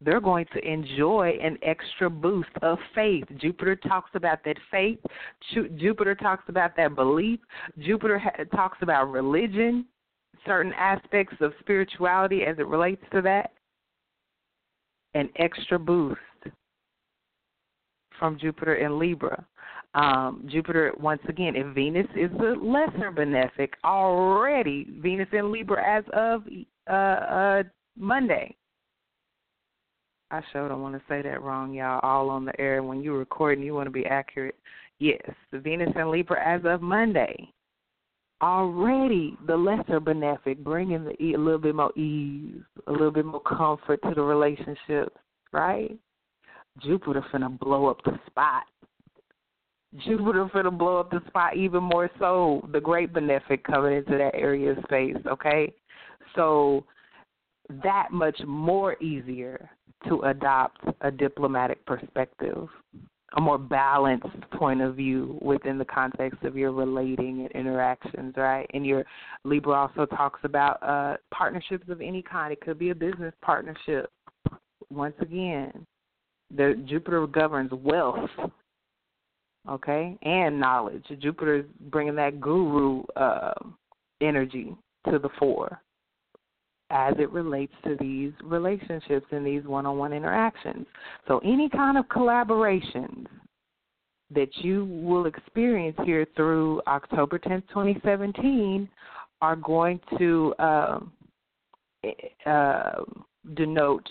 They're 0.00 0.20
going 0.20 0.46
to 0.54 0.64
enjoy 0.64 1.38
an 1.42 1.58
extra 1.62 2.08
boost 2.08 2.50
of 2.62 2.78
faith. 2.94 3.24
Jupiter 3.38 3.74
talks 3.74 4.10
about 4.14 4.44
that 4.44 4.56
faith. 4.70 5.00
Jupiter 5.76 6.14
talks 6.14 6.44
about 6.48 6.76
that 6.76 6.94
belief. 6.94 7.40
Jupiter 7.80 8.22
talks 8.54 8.78
about 8.80 9.10
religion, 9.10 9.86
certain 10.46 10.72
aspects 10.74 11.34
of 11.40 11.52
spirituality 11.58 12.42
as 12.44 12.58
it 12.60 12.66
relates 12.68 13.02
to 13.12 13.20
that. 13.22 13.52
An 15.14 15.30
extra 15.36 15.80
boost 15.80 16.20
from 18.18 18.38
Jupiter 18.38 18.76
in 18.76 19.00
Libra. 19.00 19.44
Um, 19.94 20.46
Jupiter, 20.50 20.92
once 21.00 21.22
again, 21.28 21.56
if 21.56 21.74
Venus 21.74 22.06
is 22.14 22.30
the 22.38 22.54
lesser 22.60 23.10
benefic 23.10 23.70
already, 23.84 24.86
Venus 25.00 25.28
in 25.32 25.50
Libra 25.50 25.82
as 25.82 26.04
of 26.12 26.44
uh, 26.88 26.92
uh, 26.92 27.62
Monday. 27.96 28.54
I 30.30 30.42
sure 30.52 30.68
don't 30.68 30.82
want 30.82 30.94
to 30.94 31.02
say 31.08 31.22
that 31.22 31.42
wrong, 31.42 31.72
y'all. 31.72 32.00
All 32.02 32.28
on 32.28 32.44
the 32.44 32.58
air. 32.60 32.82
When 32.82 33.00
you're 33.00 33.18
recording, 33.18 33.64
you 33.64 33.74
want 33.74 33.86
to 33.86 33.90
be 33.90 34.04
accurate. 34.04 34.56
Yes, 34.98 35.22
Venus 35.52 35.92
in 35.96 36.10
Libra 36.10 36.46
as 36.46 36.60
of 36.64 36.82
Monday. 36.82 37.50
Already 38.42 39.36
the 39.46 39.56
lesser 39.56 40.00
benefic, 40.00 40.58
bringing 40.58 41.04
the, 41.04 41.34
a 41.34 41.38
little 41.38 41.58
bit 41.58 41.74
more 41.74 41.96
ease, 41.98 42.62
a 42.86 42.92
little 42.92 43.10
bit 43.10 43.24
more 43.24 43.40
comfort 43.40 44.00
to 44.02 44.14
the 44.14 44.22
relationship, 44.22 45.16
right? 45.52 45.96
Jupiter 46.82 47.24
finna 47.32 47.58
blow 47.58 47.86
up 47.86 47.98
the 48.04 48.18
spot. 48.26 48.64
Jupiter 49.96 50.46
finna 50.54 50.76
blow 50.76 50.98
up 50.98 51.10
the 51.10 51.22
spot 51.28 51.56
even 51.56 51.82
more 51.82 52.10
so. 52.18 52.68
The 52.72 52.80
great 52.80 53.12
benefic 53.12 53.64
coming 53.64 53.96
into 53.96 54.18
that 54.18 54.34
area 54.34 54.72
of 54.72 54.78
space, 54.84 55.16
okay? 55.26 55.72
So 56.34 56.84
that 57.82 58.08
much 58.10 58.38
more 58.46 59.00
easier 59.02 59.70
to 60.06 60.20
adopt 60.22 60.80
a 61.00 61.10
diplomatic 61.10 61.84
perspective, 61.86 62.68
a 63.36 63.40
more 63.40 63.58
balanced 63.58 64.50
point 64.52 64.80
of 64.80 64.94
view 64.94 65.38
within 65.42 65.78
the 65.78 65.84
context 65.84 66.42
of 66.44 66.56
your 66.56 66.72
relating 66.72 67.40
and 67.40 67.50
interactions, 67.52 68.34
right? 68.36 68.70
And 68.74 68.86
your 68.86 69.04
Libra 69.44 69.74
also 69.74 70.06
talks 70.06 70.40
about 70.44 70.82
uh, 70.82 71.16
partnerships 71.32 71.88
of 71.88 72.00
any 72.00 72.22
kind. 72.22 72.52
It 72.52 72.60
could 72.60 72.78
be 72.78 72.90
a 72.90 72.94
business 72.94 73.34
partnership. 73.42 74.10
Once 74.90 75.16
again, 75.20 75.86
the 76.54 76.82
Jupiter 76.88 77.26
governs 77.26 77.72
wealth, 77.72 78.30
okay, 79.68 80.16
and 80.22 80.58
knowledge. 80.58 81.04
Jupiter 81.20 81.56
is 81.56 81.64
bringing 81.90 82.14
that 82.16 82.40
guru 82.40 83.02
uh, 83.16 83.54
energy 84.20 84.74
to 85.10 85.18
the 85.18 85.28
fore 85.38 85.80
as 86.90 87.14
it 87.18 87.30
relates 87.30 87.72
to 87.84 87.96
these 88.00 88.32
relationships 88.42 89.26
and 89.30 89.46
these 89.46 89.64
one-on-one 89.64 90.12
interactions. 90.12 90.86
So 91.26 91.38
any 91.44 91.68
kind 91.68 91.98
of 91.98 92.06
collaborations 92.06 93.26
that 94.34 94.48
you 94.58 94.84
will 94.84 95.26
experience 95.26 95.96
here 96.04 96.26
through 96.34 96.80
October 96.86 97.38
10th, 97.38 97.68
2017 97.68 98.88
are 99.40 99.56
going 99.56 100.00
to 100.18 100.54
uh, 100.58 101.00
uh, 102.46 102.90
denote 103.54 104.08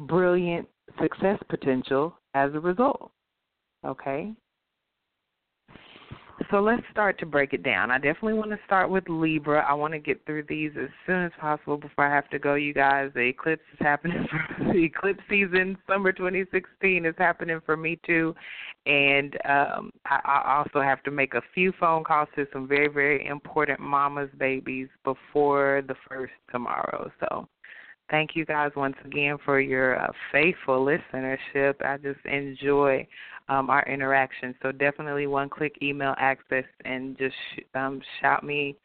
brilliant 0.00 0.68
success 1.00 1.38
potential 1.48 2.14
as 2.34 2.52
a 2.54 2.60
result. 2.60 3.10
Okay? 3.84 4.32
So 6.52 6.60
let's 6.60 6.82
start 6.90 7.18
to 7.20 7.24
break 7.24 7.54
it 7.54 7.62
down. 7.62 7.90
I 7.90 7.96
definitely 7.96 8.34
want 8.34 8.50
to 8.50 8.58
start 8.66 8.90
with 8.90 9.08
Libra. 9.08 9.64
I 9.66 9.72
want 9.72 9.94
to 9.94 9.98
get 9.98 10.22
through 10.26 10.44
these 10.50 10.72
as 10.78 10.90
soon 11.06 11.24
as 11.24 11.32
possible 11.40 11.78
before 11.78 12.04
I 12.04 12.14
have 12.14 12.28
to 12.28 12.38
go, 12.38 12.56
you 12.56 12.74
guys. 12.74 13.10
The 13.14 13.20
eclipse 13.20 13.62
is 13.72 13.78
happening 13.80 14.28
for 14.58 14.64
the 14.70 14.84
eclipse 14.84 15.22
season, 15.30 15.78
summer 15.88 16.12
2016 16.12 17.06
is 17.06 17.14
happening 17.16 17.58
for 17.64 17.78
me 17.78 17.98
too. 18.04 18.34
And 18.84 19.34
um 19.46 19.92
I, 20.04 20.20
I 20.26 20.58
also 20.58 20.82
have 20.82 21.02
to 21.04 21.10
make 21.10 21.32
a 21.32 21.42
few 21.54 21.72
phone 21.80 22.04
calls 22.04 22.28
to 22.36 22.46
some 22.52 22.68
very, 22.68 22.88
very 22.88 23.26
important 23.26 23.80
mama's 23.80 24.28
babies 24.36 24.88
before 25.04 25.82
the 25.88 25.94
first 26.06 26.34
tomorrow. 26.50 27.10
So 27.18 27.48
Thank 28.10 28.36
you 28.36 28.44
guys 28.44 28.72
once 28.76 28.96
again 29.06 29.38
for 29.42 29.58
your 29.58 29.98
uh, 29.98 30.12
faithful 30.30 30.84
listenership. 30.84 31.74
I 31.82 31.96
just 31.96 32.20
enjoy 32.26 33.06
um, 33.48 33.70
our 33.70 33.84
interaction. 33.88 34.54
So 34.62 34.72
definitely 34.72 35.26
one 35.26 35.48
click 35.48 35.76
email 35.82 36.14
access 36.18 36.64
and 36.84 37.16
just 37.18 37.34
um, 37.74 38.00
shout 38.20 38.44
me, 38.44 38.76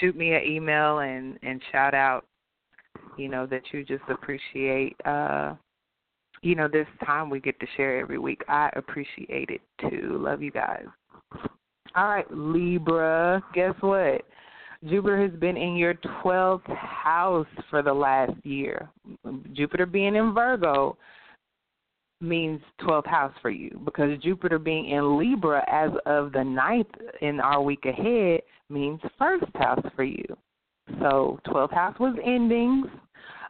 shoot 0.00 0.16
me 0.16 0.34
an 0.34 0.42
email 0.44 1.00
and 1.00 1.38
and 1.42 1.60
shout 1.70 1.94
out, 1.94 2.24
you 3.16 3.28
know 3.28 3.46
that 3.46 3.62
you 3.72 3.84
just 3.84 4.04
appreciate, 4.08 4.96
uh, 5.04 5.54
you 6.42 6.54
know 6.54 6.68
this 6.68 6.86
time 7.04 7.30
we 7.30 7.40
get 7.40 7.58
to 7.60 7.66
share 7.76 7.98
every 8.00 8.18
week. 8.18 8.42
I 8.48 8.70
appreciate 8.74 9.50
it 9.50 9.60
too. 9.80 10.18
Love 10.20 10.42
you 10.42 10.50
guys. 10.50 10.86
All 11.94 12.08
right, 12.08 12.26
Libra. 12.30 13.42
Guess 13.54 13.74
what? 13.80 14.22
Jupiter 14.88 15.20
has 15.20 15.30
been 15.38 15.56
in 15.56 15.76
your 15.76 15.94
12th 16.24 16.66
house 16.76 17.46
for 17.70 17.82
the 17.82 17.92
last 17.92 18.32
year. 18.42 18.88
Jupiter 19.52 19.86
being 19.86 20.16
in 20.16 20.34
Virgo, 20.34 20.96
means 22.22 22.60
12th 22.80 23.06
house 23.06 23.34
for 23.42 23.50
you 23.50 23.80
because 23.84 24.18
Jupiter 24.22 24.58
being 24.58 24.90
in 24.90 25.18
Libra 25.18 25.64
as 25.70 25.90
of 26.06 26.32
the 26.32 26.44
ninth 26.44 26.88
in 27.20 27.40
our 27.40 27.60
week 27.60 27.84
ahead 27.84 28.40
means 28.70 29.00
first 29.18 29.44
house 29.56 29.84
for 29.94 30.04
you. 30.04 30.24
So 31.00 31.40
12th 31.46 31.74
house 31.74 31.98
was 31.98 32.16
endings, 32.24 32.86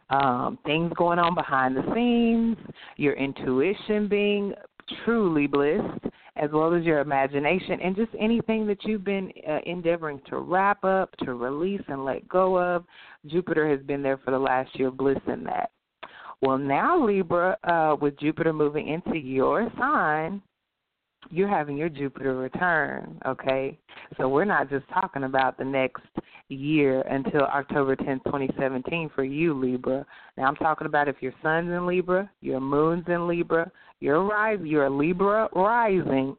um, 0.09 0.57
things 0.65 0.91
going 0.97 1.19
on 1.19 1.35
behind 1.35 1.75
the 1.75 1.83
scenes, 1.93 2.57
your 2.97 3.13
intuition 3.13 4.07
being 4.07 4.53
truly 5.05 5.47
blissed, 5.47 6.05
as 6.35 6.49
well 6.51 6.73
as 6.73 6.83
your 6.83 6.99
imagination 6.99 7.79
and 7.81 7.95
just 7.95 8.11
anything 8.19 8.65
that 8.67 8.83
you've 8.83 9.03
been 9.03 9.31
uh, 9.47 9.59
endeavoring 9.65 10.19
to 10.27 10.37
wrap 10.39 10.83
up, 10.83 11.15
to 11.17 11.35
release, 11.35 11.81
and 11.87 12.03
let 12.03 12.27
go 12.27 12.59
of. 12.59 12.83
Jupiter 13.27 13.69
has 13.69 13.79
been 13.81 14.01
there 14.01 14.17
for 14.17 14.31
the 14.31 14.39
last 14.39 14.77
year, 14.77 14.91
bliss 14.91 15.19
in 15.27 15.43
that. 15.43 15.71
Well, 16.43 16.57
now, 16.57 17.01
Libra, 17.01 17.57
uh, 17.63 17.95
with 18.01 18.19
Jupiter 18.19 18.51
moving 18.51 18.89
into 18.89 19.17
your 19.17 19.71
sign, 19.79 20.41
you're 21.29 21.47
having 21.47 21.77
your 21.77 21.87
Jupiter 21.87 22.35
return, 22.35 23.17
okay? 23.25 23.79
So 24.17 24.27
we're 24.27 24.43
not 24.43 24.69
just 24.69 24.83
talking 24.89 25.23
about 25.23 25.57
the 25.57 25.63
next 25.63 26.03
year 26.49 26.99
until 27.03 27.43
October 27.43 27.95
10th, 27.95 28.25
2017 28.25 29.09
for 29.15 29.23
you, 29.23 29.53
Libra. 29.53 30.05
Now 30.35 30.43
I'm 30.43 30.57
talking 30.57 30.85
about 30.85 31.07
if 31.07 31.15
your 31.21 31.31
sun's 31.41 31.69
in 31.69 31.87
Libra, 31.87 32.29
your 32.41 32.59
moon's 32.59 33.05
in 33.07 33.25
Libra, 33.25 33.71
your 34.01 34.25
rise, 34.25 34.59
you're 34.61 34.87
a 34.87 34.89
Libra 34.89 35.47
rising, 35.55 36.35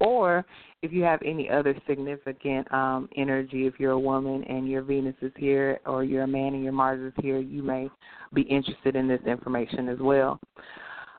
or 0.00 0.44
if 0.82 0.92
you 0.92 1.02
have 1.02 1.20
any 1.24 1.50
other 1.50 1.74
significant 1.88 2.72
um, 2.72 3.08
energy, 3.16 3.66
if 3.66 3.74
you're 3.78 3.92
a 3.92 3.98
woman 3.98 4.44
and 4.44 4.68
your 4.68 4.82
Venus 4.82 5.16
is 5.22 5.32
here, 5.36 5.80
or 5.86 6.04
you're 6.04 6.22
a 6.22 6.28
man 6.28 6.54
and 6.54 6.62
your 6.62 6.72
Mars 6.72 7.00
is 7.00 7.12
here, 7.22 7.38
you 7.38 7.62
may 7.62 7.88
be 8.32 8.42
interested 8.42 8.94
in 8.94 9.08
this 9.08 9.20
information 9.26 9.88
as 9.88 9.98
well. 9.98 10.38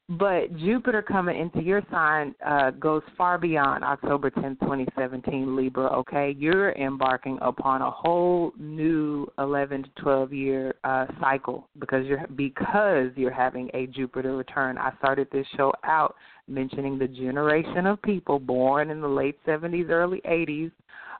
But 0.09 0.57
Jupiter 0.57 1.03
coming 1.03 1.39
into 1.39 1.61
your 1.61 1.83
sign 1.91 2.33
uh, 2.43 2.71
goes 2.71 3.03
far 3.15 3.37
beyond 3.37 3.83
October 3.83 4.31
10, 4.31 4.57
2017, 4.61 5.55
Libra, 5.55 5.85
okay? 5.97 6.35
You're 6.35 6.71
embarking 6.71 7.37
upon 7.43 7.83
a 7.83 7.91
whole 7.91 8.51
new 8.57 9.27
11 9.37 9.83
to 9.83 9.89
12 10.01 10.33
year 10.33 10.73
uh, 10.83 11.05
cycle 11.21 11.69
because 11.77 12.07
you're 12.07 12.25
because 12.35 13.11
you're 13.15 13.31
having 13.31 13.69
a 13.75 13.85
Jupiter 13.85 14.35
return. 14.35 14.79
I 14.79 14.93
started 14.97 15.27
this 15.31 15.45
show 15.55 15.71
out 15.83 16.15
mentioning 16.49 16.97
the 16.97 17.07
generation 17.07 17.85
of 17.85 18.01
people 18.01 18.39
born 18.39 18.89
in 18.89 19.01
the 19.01 19.07
late 19.07 19.37
70s, 19.45 19.89
early 19.89 20.21
80s 20.21 20.71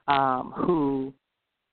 um, 0.07 0.53
who 0.55 1.13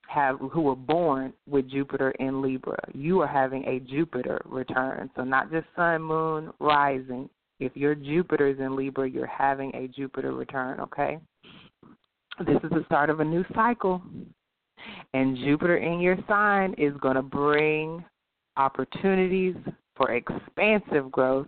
have 0.07 0.37
who 0.39 0.61
were 0.61 0.75
born 0.75 1.33
with 1.47 1.69
Jupiter 1.69 2.11
in 2.11 2.41
Libra. 2.41 2.77
You 2.93 3.21
are 3.21 3.27
having 3.27 3.65
a 3.65 3.79
Jupiter 3.79 4.41
return. 4.45 5.09
So 5.15 5.23
not 5.23 5.51
just 5.51 5.67
sun, 5.75 6.01
moon, 6.01 6.51
rising. 6.59 7.29
If 7.59 7.75
your 7.75 7.95
Jupiter 7.95 8.47
is 8.47 8.59
in 8.59 8.75
Libra, 8.75 9.09
you're 9.09 9.25
having 9.25 9.75
a 9.75 9.87
Jupiter 9.87 10.33
return, 10.33 10.79
okay? 10.79 11.19
This 12.45 12.57
is 12.63 12.69
the 12.69 12.83
start 12.85 13.09
of 13.09 13.19
a 13.19 13.25
new 13.25 13.43
cycle. 13.55 14.01
And 15.13 15.35
Jupiter 15.37 15.77
in 15.77 15.99
your 15.99 16.17
sign 16.27 16.75
is 16.77 16.93
going 17.01 17.15
to 17.15 17.23
bring 17.23 18.03
opportunities 18.57 19.55
for 19.95 20.11
expansive 20.11 21.11
growth 21.11 21.47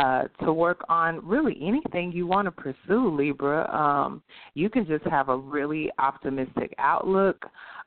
uh, 0.00 0.22
to 0.44 0.52
work 0.52 0.80
on 0.88 1.20
really 1.26 1.58
anything 1.60 2.10
you 2.10 2.26
want 2.26 2.46
to 2.46 2.50
pursue, 2.50 3.14
Libra. 3.14 3.68
Um, 3.70 4.22
you 4.54 4.70
can 4.70 4.86
just 4.86 5.04
have 5.04 5.28
a 5.28 5.36
really 5.36 5.90
optimistic 5.98 6.74
outlook 6.78 7.44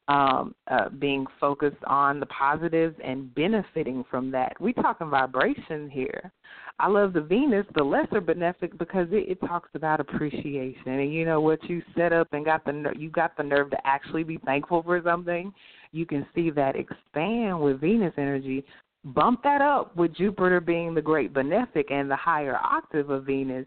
um, 0.08 0.54
uh, 0.68 0.90
being 0.90 1.26
focused 1.40 1.84
on 1.88 2.20
the 2.20 2.26
positives 2.28 2.96
and 3.04 3.34
benefiting 3.34 4.04
from 4.12 4.30
that. 4.32 4.54
We're 4.60 4.74
talking 4.74 5.10
vibration 5.10 5.90
here. 5.90 6.32
I 6.80 6.88
love 6.88 7.14
the 7.14 7.22
Venus, 7.22 7.66
the 7.76 7.84
lesser 7.84 8.22
benefic, 8.22 8.78
because 8.78 9.08
it, 9.12 9.30
it 9.30 9.40
talks 9.48 9.70
about 9.74 10.00
appreciation 10.00 10.88
and 10.88 11.14
you 11.14 11.24
know 11.24 11.40
what 11.40 11.64
you 11.70 11.82
set 11.96 12.12
up 12.12 12.28
and 12.34 12.44
got 12.44 12.66
the 12.66 12.92
you 12.98 13.10
got 13.10 13.38
the 13.38 13.44
nerve 13.44 13.70
to 13.72 13.78
actually 13.86 14.24
be 14.24 14.38
thankful 14.46 14.84
for 14.84 15.02
something. 15.04 15.54
You 15.92 16.06
can 16.06 16.26
see 16.34 16.50
that 16.50 16.76
expand 16.76 17.60
with 17.60 17.80
Venus 17.80 18.14
energy. 18.18 18.66
Bump 19.06 19.44
that 19.44 19.62
up 19.62 19.96
with 19.96 20.16
Jupiter 20.16 20.62
being 20.62 20.94
the 20.94 21.02
great 21.02 21.34
benefic 21.34 21.92
and 21.92 22.10
the 22.10 22.16
higher 22.16 22.58
octave 22.58 23.10
of 23.10 23.26
Venus 23.26 23.66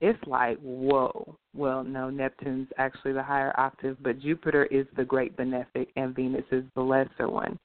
it's 0.00 0.18
like, 0.26 0.58
whoa. 0.58 1.36
Well, 1.54 1.82
no, 1.82 2.08
Neptune's 2.08 2.68
actually 2.78 3.12
the 3.12 3.22
higher 3.22 3.52
octave, 3.58 3.96
but 4.00 4.20
Jupiter 4.20 4.66
is 4.66 4.86
the 4.96 5.04
great 5.04 5.36
benefic 5.36 5.88
and 5.96 6.14
Venus 6.14 6.44
is 6.52 6.64
the 6.76 6.82
lesser 6.82 7.28
one. 7.28 7.58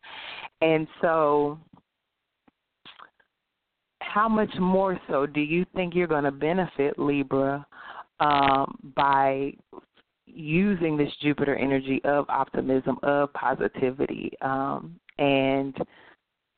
And 0.61 0.87
so, 1.01 1.59
how 4.01 4.27
much 4.27 4.53
more 4.59 4.99
so 5.07 5.25
do 5.25 5.41
you 5.41 5.65
think 5.75 5.93
you're 5.93 6.07
going 6.07 6.23
to 6.23 6.31
benefit 6.31 6.97
Libra 6.97 7.65
um, 8.19 8.79
by 8.95 9.53
using 10.25 10.97
this 10.97 11.11
Jupiter 11.21 11.55
energy 11.55 12.01
of 12.03 12.25
optimism, 12.29 12.97
of 13.03 13.31
positivity, 13.33 14.31
um, 14.41 14.99
and 15.19 15.77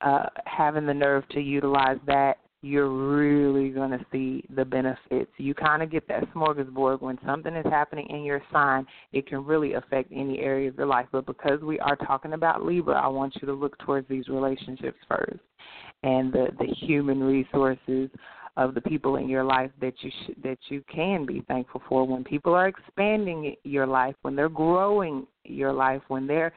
uh, 0.02 0.28
having 0.46 0.86
the 0.86 0.94
nerve 0.94 1.28
to 1.30 1.40
utilize 1.40 1.98
that 2.06 2.38
you're 2.62 2.90
really 2.90 3.70
going 3.70 3.92
to 3.92 4.04
see 4.12 4.44
the 4.56 4.66
benefits. 4.66 5.32
You 5.38 5.54
kind 5.54 5.84
of 5.84 5.92
get 5.92 6.08
that 6.08 6.24
smorgasbord 6.34 7.00
when 7.00 7.20
something 7.24 7.56
is 7.56 7.66
happening 7.70 8.08
in 8.10 8.24
your 8.24 8.42
sign, 8.52 8.88
it 9.14 9.28
can 9.28 9.46
really 9.46 9.74
affect 9.74 10.12
any 10.12 10.40
area 10.40 10.70
of 10.70 10.78
your 10.78 10.88
life. 10.88 11.06
But 11.12 11.28
because 11.28 11.62
we 11.62 11.80
are 11.80 11.96
talking 11.96 12.34
about 12.34 12.66
Libra, 12.66 12.96
I 12.96 13.08
want 13.08 13.36
you 13.40 13.48
to 13.48 13.54
look 13.54 13.78
towards 13.80 14.08
these 14.10 14.28
relationships 14.30 14.98
first 15.08 15.40
and 16.04 16.32
the 16.32 16.48
the 16.60 16.68
human 16.88 17.22
resources 17.24 18.10
of 18.58 18.74
the 18.74 18.82
people 18.82 19.18
in 19.18 19.28
your 19.28 19.44
life 19.44 19.72
that 19.82 19.94
you 20.02 20.10
sh- 20.10 20.34
that 20.44 20.58
you 20.70 20.82
can 20.94 21.26
be 21.26 21.44
thankful 21.48 21.82
for 21.90 22.06
when 22.06 22.24
people 22.24 22.54
are 22.54 22.68
expanding 22.68 23.56
your 23.64 23.86
life, 23.86 24.16
when 24.22 24.36
they're 24.36 24.50
growing 24.50 25.28
your 25.44 25.74
life, 25.74 26.02
when 26.08 26.26
they're 26.26 26.54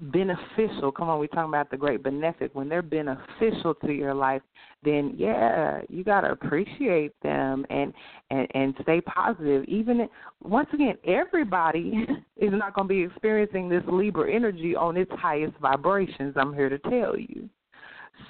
beneficial. 0.00 0.92
Come 0.92 1.08
on, 1.08 1.18
we're 1.18 1.26
talking 1.26 1.50
about 1.50 1.70
the 1.70 1.76
great 1.76 2.02
benefic. 2.02 2.50
When 2.52 2.68
they're 2.68 2.82
beneficial 2.82 3.74
to 3.84 3.92
your 3.92 4.14
life, 4.14 4.42
then 4.84 5.14
yeah, 5.16 5.80
you 5.88 6.04
gotta 6.04 6.30
appreciate 6.30 7.12
them 7.22 7.66
and 7.70 7.92
and 8.30 8.46
and 8.54 8.74
stay 8.82 9.00
positive. 9.00 9.64
Even 9.64 10.08
once 10.42 10.68
again, 10.72 10.96
everybody 11.04 12.06
is 12.36 12.50
not 12.52 12.74
going 12.74 12.86
to 12.86 12.94
be 12.94 13.02
experiencing 13.02 13.68
this 13.68 13.82
Libra 13.90 14.32
energy 14.32 14.76
on 14.76 14.96
its 14.96 15.10
highest 15.16 15.56
vibrations. 15.58 16.34
I'm 16.36 16.54
here 16.54 16.68
to 16.68 16.78
tell 16.78 17.18
you. 17.18 17.48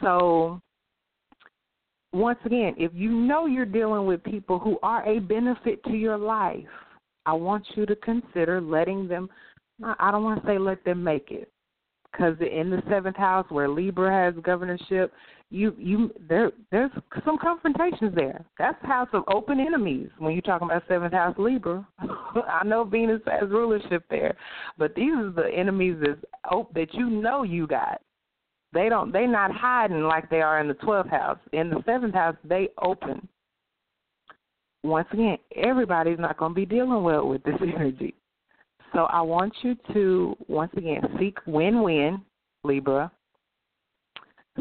So 0.01 0.61
once 2.15 2.39
again, 2.47 2.75
if 2.79 2.93
you 2.95 3.11
know 3.11 3.45
you're 3.45 3.67
dealing 3.67 4.07
with 4.07 4.25
people 4.25 4.59
who 4.59 4.79
are 4.83 5.07
a 5.07 5.19
benefit 5.19 5.85
to 5.85 5.93
your 5.93 6.17
life, 6.17 6.65
I 7.27 7.35
want 7.35 7.67
you 7.75 7.85
to 7.85 7.97
consider 7.97 8.63
letting 8.63 9.07
them. 9.07 9.29
I 9.85 10.11
don't 10.11 10.25
want 10.25 10.41
to 10.41 10.47
say 10.47 10.59
let 10.59 10.83
them 10.85 11.05
make 11.05 11.31
it 11.31 11.53
because 12.11 12.37
in 12.41 12.71
the 12.71 12.83
seventh 12.89 13.17
house 13.17 13.47
where 13.49 13.69
Libra 13.69 14.11
has 14.11 14.35
governorship, 14.43 15.13
you 15.51 15.75
you 15.79 16.13
there 16.29 16.53
there's 16.71 16.91
some 17.25 17.39
confrontations 17.39 18.15
there. 18.15 18.45
That's 18.59 18.83
house 18.85 19.09
of 19.13 19.25
open 19.33 19.61
enemies 19.61 20.11
when 20.19 20.33
you're 20.33 20.43
talking 20.43 20.69
about 20.69 20.83
seventh 20.89 21.13
house 21.13 21.35
Libra. 21.39 21.87
I 22.01 22.65
know 22.65 22.85
Venus 22.85 23.23
has 23.27 23.49
rulership 23.49 24.05
there, 24.11 24.37
but 24.77 24.95
these 24.95 25.13
are 25.13 25.31
the 25.31 25.49
enemies 25.55 25.97
that 26.01 26.19
that 26.75 26.95
you 26.95 27.09
know 27.09 27.43
you 27.45 27.67
got. 27.67 28.01
They 28.73 28.89
don't 28.89 29.13
they 29.13 29.27
not 29.27 29.51
hiding 29.53 30.03
like 30.03 30.29
they 30.29 30.43
are 30.43 30.61
in 30.61 30.69
the 30.69 30.75
twelfth 30.75 31.11
house. 31.11 31.39
In 31.53 31.71
the 31.71 31.83
seventh 31.87 32.15
house, 32.15 32.37
they 32.45 32.69
open. 32.83 33.27
Once 34.85 35.09
again, 35.13 35.39
everybody's 35.57 36.19
not 36.19 36.37
going 36.39 36.53
to 36.53 36.55
be 36.55 36.67
dealing 36.67 37.03
well 37.03 37.27
with 37.27 37.43
this 37.43 37.57
energy. 37.75 38.15
So 38.93 39.05
I 39.05 39.21
want 39.21 39.53
you 39.63 39.77
to, 39.93 40.37
once 40.47 40.73
again, 40.77 41.03
seek 41.19 41.39
win 41.47 41.83
win, 41.83 42.23
Libra. 42.65 43.11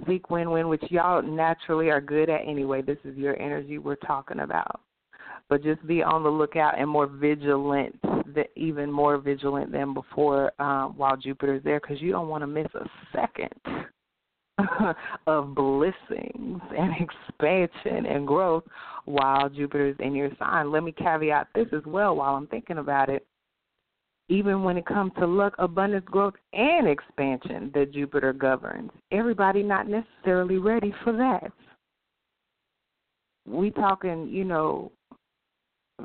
Seek 0.07 0.29
win 0.29 0.51
win, 0.51 0.67
which 0.67 0.83
y'all 0.89 1.21
naturally 1.21 1.89
are 1.89 2.01
good 2.01 2.29
at 2.29 2.41
anyway. 2.47 2.81
This 2.81 2.97
is 3.03 3.17
your 3.17 3.39
energy 3.41 3.77
we're 3.77 3.95
talking 3.95 4.39
about. 4.39 4.81
But 5.49 5.63
just 5.63 5.85
be 5.87 6.03
on 6.03 6.23
the 6.23 6.29
lookout 6.29 6.77
and 6.77 6.89
more 6.89 7.07
vigilant, 7.07 7.97
even 8.55 8.91
more 8.91 9.17
vigilant 9.17 9.71
than 9.71 9.93
before 9.93 10.51
um, 10.61 10.93
while 10.97 11.15
Jupiter's 11.15 11.63
there, 11.63 11.79
because 11.79 12.01
you 12.01 12.11
don't 12.11 12.27
want 12.27 12.41
to 12.43 12.47
miss 12.47 12.67
a 12.75 12.85
second 13.15 13.53
of 15.27 15.55
blessings 15.55 16.61
and 16.77 16.93
expansion 16.99 18.05
and 18.05 18.27
growth 18.27 18.65
while 19.05 19.49
Jupiter's 19.49 19.95
in 19.99 20.13
your 20.13 20.29
sign. 20.37 20.69
Let 20.69 20.83
me 20.83 20.91
caveat 20.91 21.47
this 21.55 21.67
as 21.71 21.85
well 21.85 22.17
while 22.17 22.35
I'm 22.35 22.47
thinking 22.47 22.79
about 22.79 23.09
it 23.09 23.25
even 24.29 24.63
when 24.63 24.77
it 24.77 24.85
comes 24.85 25.11
to 25.19 25.25
luck, 25.25 25.53
abundance, 25.57 26.05
growth, 26.07 26.33
and 26.53 26.87
expansion 26.87 27.71
that 27.73 27.93
Jupiter 27.93 28.33
governs. 28.33 28.91
Everybody 29.11 29.63
not 29.63 29.87
necessarily 29.87 30.57
ready 30.57 30.93
for 31.03 31.13
that. 31.13 31.51
We 33.45 33.71
talking, 33.71 34.27
you 34.27 34.43
know, 34.43 34.91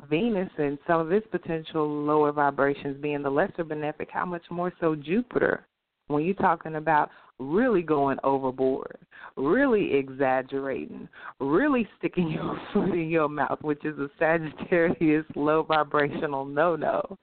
Venus 0.08 0.50
and 0.56 0.78
some 0.86 1.00
of 1.00 1.12
its 1.12 1.26
potential 1.30 1.86
lower 1.86 2.32
vibrations 2.32 3.00
being 3.02 3.22
the 3.22 3.30
lesser 3.30 3.64
benefic, 3.64 4.08
how 4.10 4.24
much 4.24 4.44
more 4.50 4.72
so 4.80 4.94
Jupiter 4.94 5.66
when 6.08 6.24
you're 6.24 6.34
talking 6.34 6.76
about 6.76 7.10
really 7.38 7.82
going 7.82 8.18
overboard, 8.22 8.98
really 9.36 9.94
exaggerating, 9.94 11.08
really 11.40 11.88
sticking 11.98 12.30
your 12.30 12.60
foot 12.72 12.92
in 12.92 13.08
your 13.08 13.28
mouth, 13.28 13.58
which 13.62 13.84
is 13.84 13.98
a 13.98 14.08
Sagittarius 14.18 15.26
low 15.34 15.62
vibrational 15.62 16.44
no 16.44 16.76
no. 16.76 17.16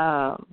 Um, 0.00 0.46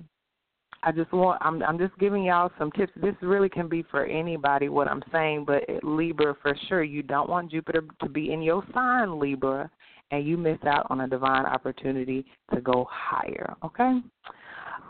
I 0.82 0.92
just 0.92 1.12
want 1.12 1.40
I'm 1.42 1.62
I'm 1.62 1.78
just 1.78 1.96
giving 1.98 2.24
y'all 2.24 2.52
some 2.58 2.70
tips. 2.72 2.92
This 2.96 3.14
really 3.20 3.48
can 3.48 3.68
be 3.68 3.82
for 3.90 4.04
anybody 4.04 4.68
what 4.68 4.88
I'm 4.88 5.02
saying, 5.10 5.44
but 5.46 5.64
Libra 5.82 6.36
for 6.40 6.56
sure 6.68 6.82
you 6.82 7.02
don't 7.02 7.28
want 7.28 7.50
Jupiter 7.50 7.82
to 8.02 8.08
be 8.08 8.32
in 8.32 8.42
your 8.42 8.62
sign 8.72 9.18
Libra 9.18 9.70
and 10.10 10.26
you 10.26 10.36
miss 10.36 10.58
out 10.66 10.86
on 10.88 11.00
a 11.00 11.08
divine 11.08 11.46
opportunity 11.46 12.24
to 12.54 12.60
go 12.60 12.86
higher, 12.90 13.54
okay? 13.64 14.00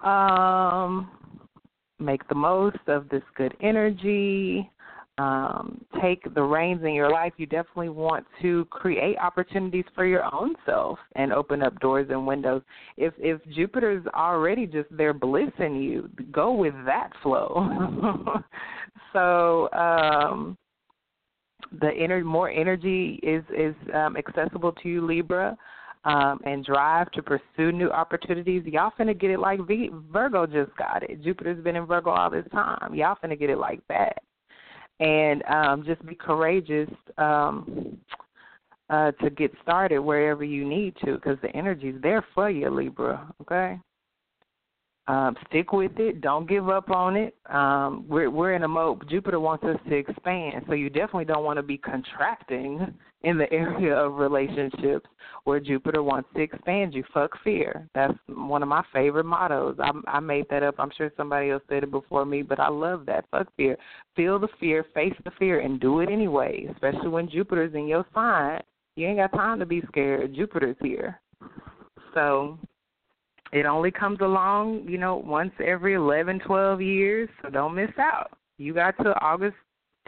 Um 0.05 1.11
make 1.99 2.27
the 2.29 2.35
most 2.35 2.79
of 2.87 3.09
this 3.09 3.25
good 3.37 3.57
energy 3.63 4.71
um, 5.19 5.85
take 6.01 6.33
the 6.35 6.43
reins 6.43 6.83
in 6.85 6.95
your 6.95 7.11
life, 7.11 7.33
you 7.39 7.47
definitely 7.47 7.89
want 7.89 8.25
to 8.41 8.65
create 8.67 9.19
opportunities 9.19 9.85
for 9.95 10.07
your 10.07 10.23
own 10.33 10.55
self 10.65 10.99
and 11.17 11.33
open 11.33 11.61
up 11.61 11.79
doors 11.81 12.07
and 12.11 12.25
windows. 12.25 12.63
If 12.97 13.13
if 13.19 13.41
Jupiter's 13.53 14.07
already 14.15 14.67
just 14.67 14.89
there 14.91 15.13
blissing 15.13 15.83
you, 15.83 16.09
go 16.31 16.53
with 16.53 16.75
that 16.87 17.11
flow. 17.23 17.67
so 19.13 19.69
um, 19.73 20.57
the 21.81 21.91
inner 21.93 22.23
more 22.23 22.49
energy 22.49 23.19
is 23.23 23.43
is 23.57 23.75
um, 23.95 24.17
accessible 24.17 24.73
to 24.73 24.89
you, 24.89 25.05
Libra. 25.05 25.57
Um, 26.05 26.39
and 26.45 26.65
drive 26.65 27.11
to 27.11 27.23
pursue 27.23 27.73
new 27.73 27.91
opportunities. 27.91 28.63
Y'all 28.67 28.93
finna 28.99 29.19
get 29.19 29.31
it 29.31 29.41
like 29.41 29.59
v- 29.67 29.91
Virgo 30.13 30.47
just 30.47 30.75
got 30.77 31.03
it. 31.03 31.23
Jupiter's 31.23 31.63
been 31.63 31.75
in 31.75 31.87
Virgo 31.87 32.11
all 32.11 32.31
this 32.31 32.47
time. 32.53 32.95
Y'all 32.95 33.17
finna 33.23 33.39
get 33.39 33.51
it 33.51 33.59
like 33.59 33.81
that 33.89 34.23
and 35.01 35.45
um, 35.45 35.85
just 35.85 36.05
be 36.07 36.15
courageous 36.15 36.91
um, 37.19 37.97
uh, 38.91 39.13
to 39.13 39.31
get 39.31 39.53
started 39.63 40.01
wherever 40.01 40.45
you 40.45 40.67
need 40.67 40.95
to 41.05 41.15
because 41.15 41.39
the 41.43 41.55
energy's 41.55 42.01
there 42.03 42.25
for 42.35 42.51
you, 42.51 42.71
Libra. 42.71 43.33
Okay. 43.43 43.79
Um, 45.09 45.35
stick 45.49 45.73
with 45.73 45.99
it. 45.99 46.21
Don't 46.21 46.47
give 46.47 46.69
up 46.69 46.91
on 46.91 47.17
it. 47.17 47.35
Um, 47.49 48.05
we're 48.07 48.31
we're 48.31 48.53
in 48.53 48.63
a 48.65 48.69
mode. 48.69 49.09
Jupiter 49.09 49.41
wants 49.41 49.65
us 49.65 49.79
to 49.89 49.97
expand, 49.97 50.65
so 50.67 50.75
you 50.75 50.91
definitely 50.91 51.25
don't 51.25 51.45
want 51.45 51.57
to 51.57 51.63
be 51.63 51.79
contracting 51.79 52.95
in 53.23 53.39
the 53.39 53.51
area 53.53 53.97
of 53.97 54.17
relationships 54.17 55.09
where 55.45 55.61
Jupiter 55.61 56.03
wants 56.03 56.29
to 56.37 56.43
expand 56.43 56.93
you. 56.93 57.03
Fuck 57.15 57.31
fear. 57.43 57.89
That's 57.95 58.13
one 58.27 58.63
of 58.63 58.69
my 58.69 58.83
favorite 58.93 59.25
mottos. 59.25 59.77
I, 59.81 59.93
I 60.07 60.21
made 60.21 60.45
that 60.51 60.63
up. 60.63 60.75
I'm 60.79 60.91
sure 60.95 61.11
somebody 61.17 61.51
else 61.51 61.63
said 61.71 61.85
it 61.85 61.91
before 61.91 62.27
me, 62.27 62.43
but 62.43 62.61
I 62.61 62.69
love 62.69 63.07
that. 63.07 63.25
Fuck 63.31 63.49
fear. 63.57 63.79
Feel 64.15 64.39
the 64.39 64.49
fear, 64.61 64.85
face 64.93 65.15
the 65.25 65.31
fear, 65.39 65.61
and 65.61 65.81
do 65.81 66.01
it 66.01 66.11
anyway. 66.11 66.67
Especially 66.71 67.09
when 67.09 67.31
Jupiter's 67.31 67.75
in 67.75 67.89
your 67.89 68.05
sign. 68.15 68.61
You 68.95 69.07
ain't 69.07 69.19
got 69.19 69.33
time 69.33 69.59
to 69.61 69.67
be 69.67 69.83
scared. 69.89 70.35
Jupiter's 70.35 70.77
here. 70.83 71.19
So 72.13 72.59
it 73.53 73.67
only 73.67 73.91
comes 73.91 74.19
along, 74.21 74.87
you 74.89 74.99
know, 74.99 75.17
once 75.17 75.53
every 75.65 75.95
eleven, 75.95 76.39
twelve 76.41 76.81
years, 76.83 77.29
so 77.43 77.51
don't 77.51 77.75
miss 77.75 77.91
out. 77.99 78.31
You 78.59 78.75
got 78.75 78.97
to 78.99 79.15
August 79.21 79.57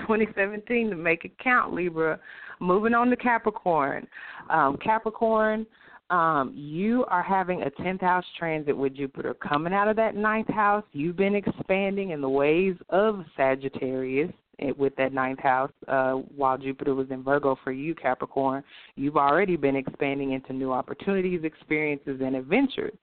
2017 0.01 0.91
to 0.91 0.97
make 0.97 1.25
it 1.25 1.39
count, 1.39 1.73
Libra. 1.75 2.19
Moving 2.59 2.95
on 2.95 3.09
to 3.11 3.17
Capricorn. 3.17 4.07
Um, 4.51 4.77
Capricorn, 4.83 5.67
um, 6.11 6.53
you 6.55 7.05
are 7.09 7.23
having 7.23 7.63
a 7.63 7.71
10th 7.71 8.01
house 8.01 8.25
transit 8.39 8.77
with 8.77 8.97
Jupiter. 8.97 9.35
Coming 9.35 9.73
out 9.73 9.89
of 9.89 9.97
that 9.97 10.17
ninth 10.17 10.49
house, 10.49 10.85
you've 10.93 11.17
been 11.17 11.37
expanding 11.37 12.11
in 12.11 12.21
the 12.21 12.29
ways 12.29 12.75
of 12.91 13.25
Sagittarius 13.37 14.33
with 14.77 14.95
that 14.97 15.13
ninth 15.13 15.41
house 15.41 15.73
uh, 15.89 16.13
while 16.13 16.59
Jupiter 16.59 16.95
was 16.95 17.11
in 17.11 17.23
Virgo 17.23 17.57
for 17.63 17.73
you, 17.73 17.95
Capricorn. 17.95 18.63
You've 18.97 19.17
already 19.17 19.57
been 19.57 19.77
expanding 19.77 20.33
into 20.33 20.53
new 20.53 20.73
opportunities, 20.73 21.41
experiences, 21.45 22.21
and 22.25 22.37
adventures. 22.37 22.95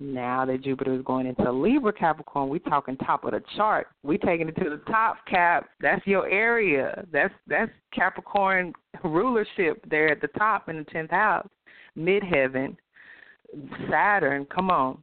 Now 0.00 0.44
that 0.46 0.62
Jupiter 0.62 0.94
is 0.94 1.02
going 1.02 1.26
into 1.26 1.50
Libra 1.50 1.92
Capricorn, 1.92 2.48
we're 2.48 2.58
talking 2.60 2.96
top 2.98 3.24
of 3.24 3.32
the 3.32 3.42
chart. 3.56 3.88
We're 4.04 4.18
taking 4.18 4.48
it 4.48 4.56
to 4.62 4.70
the 4.70 4.80
top, 4.90 5.16
Cap. 5.26 5.68
That's 5.80 6.06
your 6.06 6.28
area. 6.28 7.04
That's 7.12 7.34
that's 7.48 7.72
Capricorn 7.92 8.72
rulership 9.02 9.84
there 9.90 10.08
at 10.08 10.20
the 10.20 10.28
top 10.28 10.68
in 10.68 10.76
the 10.78 10.84
tenth 10.84 11.10
house, 11.10 11.48
midheaven. 11.96 12.76
Saturn, 13.90 14.46
come 14.54 14.70
on. 14.70 15.02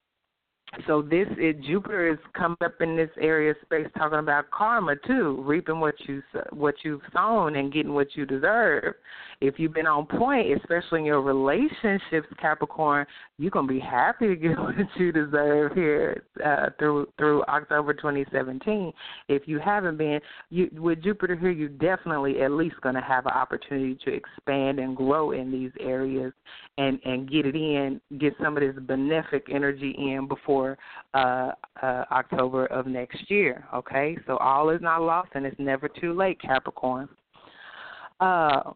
So 0.87 1.01
this 1.01 1.27
is 1.39 1.55
Jupiter 1.65 2.11
is 2.11 2.19
coming 2.33 2.57
up 2.63 2.81
in 2.81 2.95
this 2.95 3.09
area 3.19 3.51
of 3.51 3.57
space 3.63 3.87
talking 3.97 4.19
about 4.19 4.51
karma 4.51 4.95
too, 5.07 5.41
reaping 5.45 5.79
what 5.79 5.95
you 6.07 6.21
what 6.51 6.75
you've 6.83 7.01
sown 7.13 7.55
and 7.55 7.71
getting 7.71 7.93
what 7.93 8.07
you 8.15 8.25
deserve. 8.25 8.95
If 9.41 9.55
you've 9.57 9.73
been 9.73 9.87
on 9.87 10.05
point, 10.05 10.47
especially 10.57 10.99
in 10.99 11.05
your 11.05 11.21
relationships, 11.21 12.27
Capricorn, 12.39 13.05
you're 13.37 13.51
gonna 13.51 13.67
be 13.67 13.79
happy 13.79 14.27
to 14.27 14.35
get 14.35 14.59
what 14.59 14.75
you 14.97 15.11
deserve 15.11 15.73
here 15.73 16.23
uh, 16.45 16.69
through 16.77 17.07
through 17.17 17.43
October 17.43 17.93
2017. 17.93 18.91
If 19.29 19.43
you 19.47 19.59
haven't 19.59 19.97
been, 19.97 20.19
you 20.49 20.69
with 20.73 21.03
Jupiter 21.03 21.35
here, 21.35 21.51
you're 21.51 21.69
definitely 21.69 22.41
at 22.41 22.51
least 22.51 22.75
gonna 22.81 23.03
have 23.03 23.25
an 23.25 23.33
opportunity 23.33 23.97
to 24.05 24.13
expand 24.13 24.79
and 24.79 24.95
grow 24.95 25.31
in 25.31 25.51
these 25.51 25.71
areas 25.79 26.33
and 26.77 26.99
and 27.05 27.29
get 27.29 27.45
it 27.45 27.55
in, 27.55 28.01
get 28.19 28.33
some 28.41 28.57
of 28.57 28.61
this 28.61 28.75
benefic 28.83 29.43
energy 29.53 29.95
in 29.97 30.27
before 30.27 30.64
uh, 31.13 31.51
uh, 31.81 32.03
October 32.11 32.65
of 32.67 32.87
next 32.87 33.29
year. 33.29 33.65
Okay, 33.73 34.17
so 34.27 34.37
all 34.37 34.69
is 34.69 34.81
not 34.81 35.01
lost, 35.01 35.29
and 35.35 35.45
it's 35.45 35.59
never 35.59 35.87
too 35.87 36.13
late, 36.13 36.39
Capricorn. 36.41 37.07
Uh, 38.19 38.71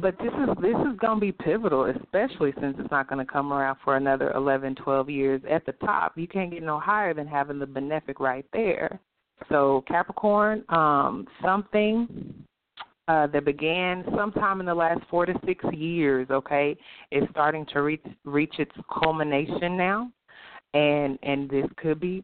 but 0.00 0.16
this 0.18 0.32
is 0.32 0.48
this 0.60 0.76
is 0.90 0.98
going 0.98 1.16
to 1.16 1.20
be 1.20 1.32
pivotal, 1.32 1.84
especially 1.84 2.52
since 2.60 2.76
it's 2.78 2.90
not 2.90 3.08
going 3.08 3.24
to 3.24 3.32
come 3.32 3.52
around 3.52 3.76
for 3.84 3.96
another 3.96 4.32
11, 4.32 4.74
12 4.76 5.10
years. 5.10 5.42
At 5.48 5.64
the 5.66 5.72
top, 5.72 6.14
you 6.16 6.26
can't 6.26 6.50
get 6.50 6.62
no 6.62 6.80
higher 6.80 7.14
than 7.14 7.26
having 7.26 7.58
the 7.58 7.66
benefic 7.66 8.18
right 8.18 8.46
there. 8.52 8.98
So 9.48 9.84
Capricorn, 9.86 10.64
um, 10.68 11.26
something 11.42 12.34
uh, 13.08 13.26
that 13.28 13.44
began 13.44 14.04
sometime 14.16 14.60
in 14.60 14.66
the 14.66 14.74
last 14.74 15.00
four 15.10 15.26
to 15.26 15.34
six 15.44 15.64
years, 15.72 16.26
okay, 16.30 16.76
is 17.10 17.24
starting 17.30 17.66
to 17.66 17.82
reach 17.82 18.04
reach 18.24 18.54
its 18.58 18.72
culmination 19.02 19.76
now, 19.76 20.10
and 20.74 21.18
and 21.22 21.48
this 21.48 21.66
could 21.76 22.00
be, 22.00 22.22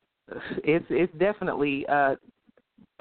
it's 0.65 0.85
it's 0.91 1.13
definitely 1.19 1.87
uh, 1.87 2.17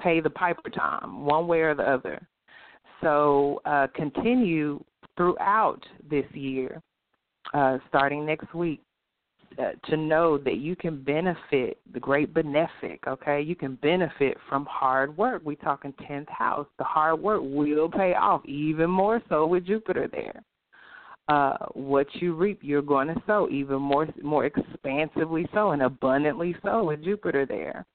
pay 0.00 0.20
the 0.20 0.30
piper 0.30 0.70
time, 0.70 1.24
one 1.24 1.46
way 1.46 1.60
or 1.60 1.74
the 1.74 1.82
other. 1.82 2.26
So 3.02 3.60
uh, 3.64 3.88
continue 3.94 4.82
throughout 5.16 5.80
this 6.08 6.24
year, 6.32 6.80
uh, 7.54 7.78
starting 7.88 8.24
next 8.24 8.54
week, 8.54 8.80
uh, 9.58 9.72
to 9.84 9.96
know 9.96 10.38
that 10.38 10.56
you 10.58 10.76
can 10.76 11.02
benefit 11.02 11.78
the 11.92 12.00
great 12.00 12.32
benefic. 12.32 12.98
Okay, 13.06 13.40
you 13.40 13.56
can 13.56 13.74
benefit 13.76 14.36
from 14.48 14.66
hard 14.66 15.16
work. 15.16 15.42
We 15.44 15.56
talk 15.56 15.82
talking 15.82 16.06
tenth 16.06 16.28
house. 16.28 16.66
The 16.78 16.84
hard 16.84 17.20
work 17.20 17.40
will 17.42 17.88
pay 17.90 18.14
off, 18.14 18.44
even 18.46 18.88
more 18.88 19.20
so 19.28 19.46
with 19.46 19.66
Jupiter 19.66 20.08
there. 20.10 20.42
Uh, 21.30 21.56
what 21.74 22.08
you 22.14 22.34
reap, 22.34 22.58
you're 22.60 22.82
going 22.82 23.06
to 23.06 23.22
sow 23.24 23.48
even 23.52 23.80
more, 23.80 24.08
more 24.20 24.46
expansively 24.46 25.46
so 25.54 25.70
and 25.70 25.82
abundantly 25.82 26.56
so 26.64 26.82
with 26.82 27.04
Jupiter 27.04 27.46
there. 27.46 27.86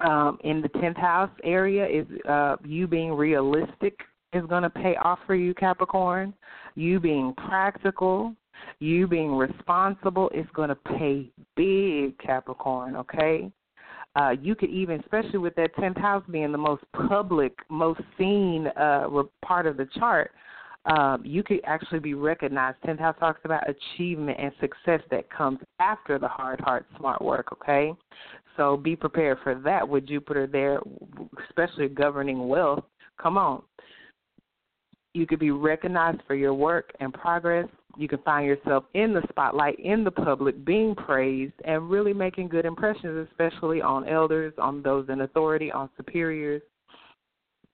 Um, 0.00 0.38
in 0.42 0.62
the 0.62 0.68
tenth 0.80 0.96
house 0.96 1.30
area 1.44 1.86
is 1.86 2.06
uh, 2.26 2.56
you 2.64 2.86
being 2.86 3.12
realistic 3.12 4.00
is 4.32 4.42
going 4.46 4.62
to 4.62 4.70
pay 4.70 4.96
off 4.96 5.18
for 5.26 5.34
you, 5.34 5.52
Capricorn. 5.52 6.32
You 6.76 6.98
being 6.98 7.34
practical, 7.46 8.34
you 8.78 9.06
being 9.06 9.34
responsible 9.36 10.30
is 10.30 10.46
going 10.54 10.70
to 10.70 10.76
pay 10.76 11.30
big, 11.56 12.18
Capricorn, 12.18 12.96
okay? 12.96 13.50
Uh, 14.14 14.30
you 14.40 14.54
could 14.54 14.70
even, 14.70 15.00
especially 15.00 15.38
with 15.38 15.54
that 15.56 15.76
10th 15.76 15.98
house 15.98 16.24
being 16.30 16.52
the 16.52 16.58
most 16.58 16.84
public, 17.06 17.52
most 17.68 18.00
seen 18.16 18.68
uh, 18.78 19.06
part 19.44 19.66
of 19.66 19.76
the 19.76 19.86
chart, 19.98 20.30
um, 20.86 21.22
you 21.24 21.42
could 21.42 21.60
actually 21.64 21.98
be 21.98 22.14
recognized. 22.14 22.78
10th 22.86 23.00
house 23.00 23.16
talks 23.18 23.40
about 23.44 23.62
achievement 23.68 24.38
and 24.40 24.52
success 24.60 25.00
that 25.10 25.28
comes 25.30 25.58
after 25.80 26.18
the 26.18 26.28
hard, 26.28 26.60
hard, 26.60 26.84
smart 26.96 27.20
work, 27.20 27.48
okay? 27.52 27.92
So 28.56 28.76
be 28.76 28.94
prepared 28.94 29.38
for 29.42 29.54
that 29.56 29.86
with 29.86 30.06
Jupiter 30.06 30.46
there, 30.46 30.80
especially 31.48 31.88
governing 31.88 32.48
wealth. 32.48 32.84
Come 33.20 33.36
on. 33.36 33.62
You 35.12 35.26
could 35.26 35.38
be 35.38 35.50
recognized 35.50 36.20
for 36.26 36.34
your 36.34 36.54
work 36.54 36.92
and 37.00 37.12
progress. 37.12 37.66
You 37.96 38.06
can 38.06 38.18
find 38.18 38.46
yourself 38.46 38.84
in 38.94 39.14
the 39.14 39.22
spotlight, 39.30 39.80
in 39.80 40.04
the 40.04 40.10
public, 40.10 40.64
being 40.64 40.94
praised, 40.94 41.54
and 41.64 41.90
really 41.90 42.12
making 42.12 42.48
good 42.48 42.66
impressions, 42.66 43.26
especially 43.30 43.80
on 43.80 44.06
elders, 44.06 44.52
on 44.58 44.82
those 44.82 45.08
in 45.08 45.22
authority, 45.22 45.72
on 45.72 45.88
superiors. 45.96 46.62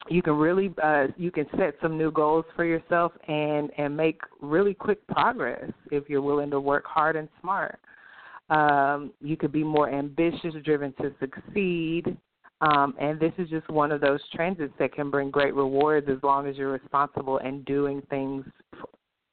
You 0.09 0.23
can 0.23 0.35
really 0.35 0.75
uh, 0.83 1.07
you 1.17 1.31
can 1.31 1.47
set 1.57 1.75
some 1.81 1.97
new 1.97 2.11
goals 2.11 2.45
for 2.57 2.65
yourself 2.65 3.13
and 3.29 3.71
and 3.79 3.97
make 3.97 4.21
really 4.41 4.75
quick 4.75 5.07
progress 5.07 5.71
if 5.91 6.09
you're 6.09 6.23
willing 6.23 6.51
to 6.51 6.61
work 6.61 6.85
hard 6.87 7.17
and 7.17 7.29
smart. 7.41 7.79
Um, 8.51 9.13
you 9.21 9.37
could 9.37 9.53
be 9.53 9.65
more 9.65 9.89
ambitious, 9.89 10.55
driven 10.65 10.93
to 10.95 11.13
succeed. 11.21 12.17
Um, 12.61 12.95
and 13.01 13.19
this 13.19 13.33
is 13.39 13.49
just 13.49 13.69
one 13.69 13.91
of 13.91 14.01
those 14.01 14.21
transits 14.33 14.73
that 14.79 14.93
can 14.93 15.11
bring 15.11 15.31
great 15.31 15.55
rewards 15.55 16.09
as 16.09 16.19
long 16.23 16.47
as 16.47 16.57
you're 16.57 16.71
responsible 16.71 17.39
and 17.39 17.65
doing 17.65 18.03
things 18.09 18.45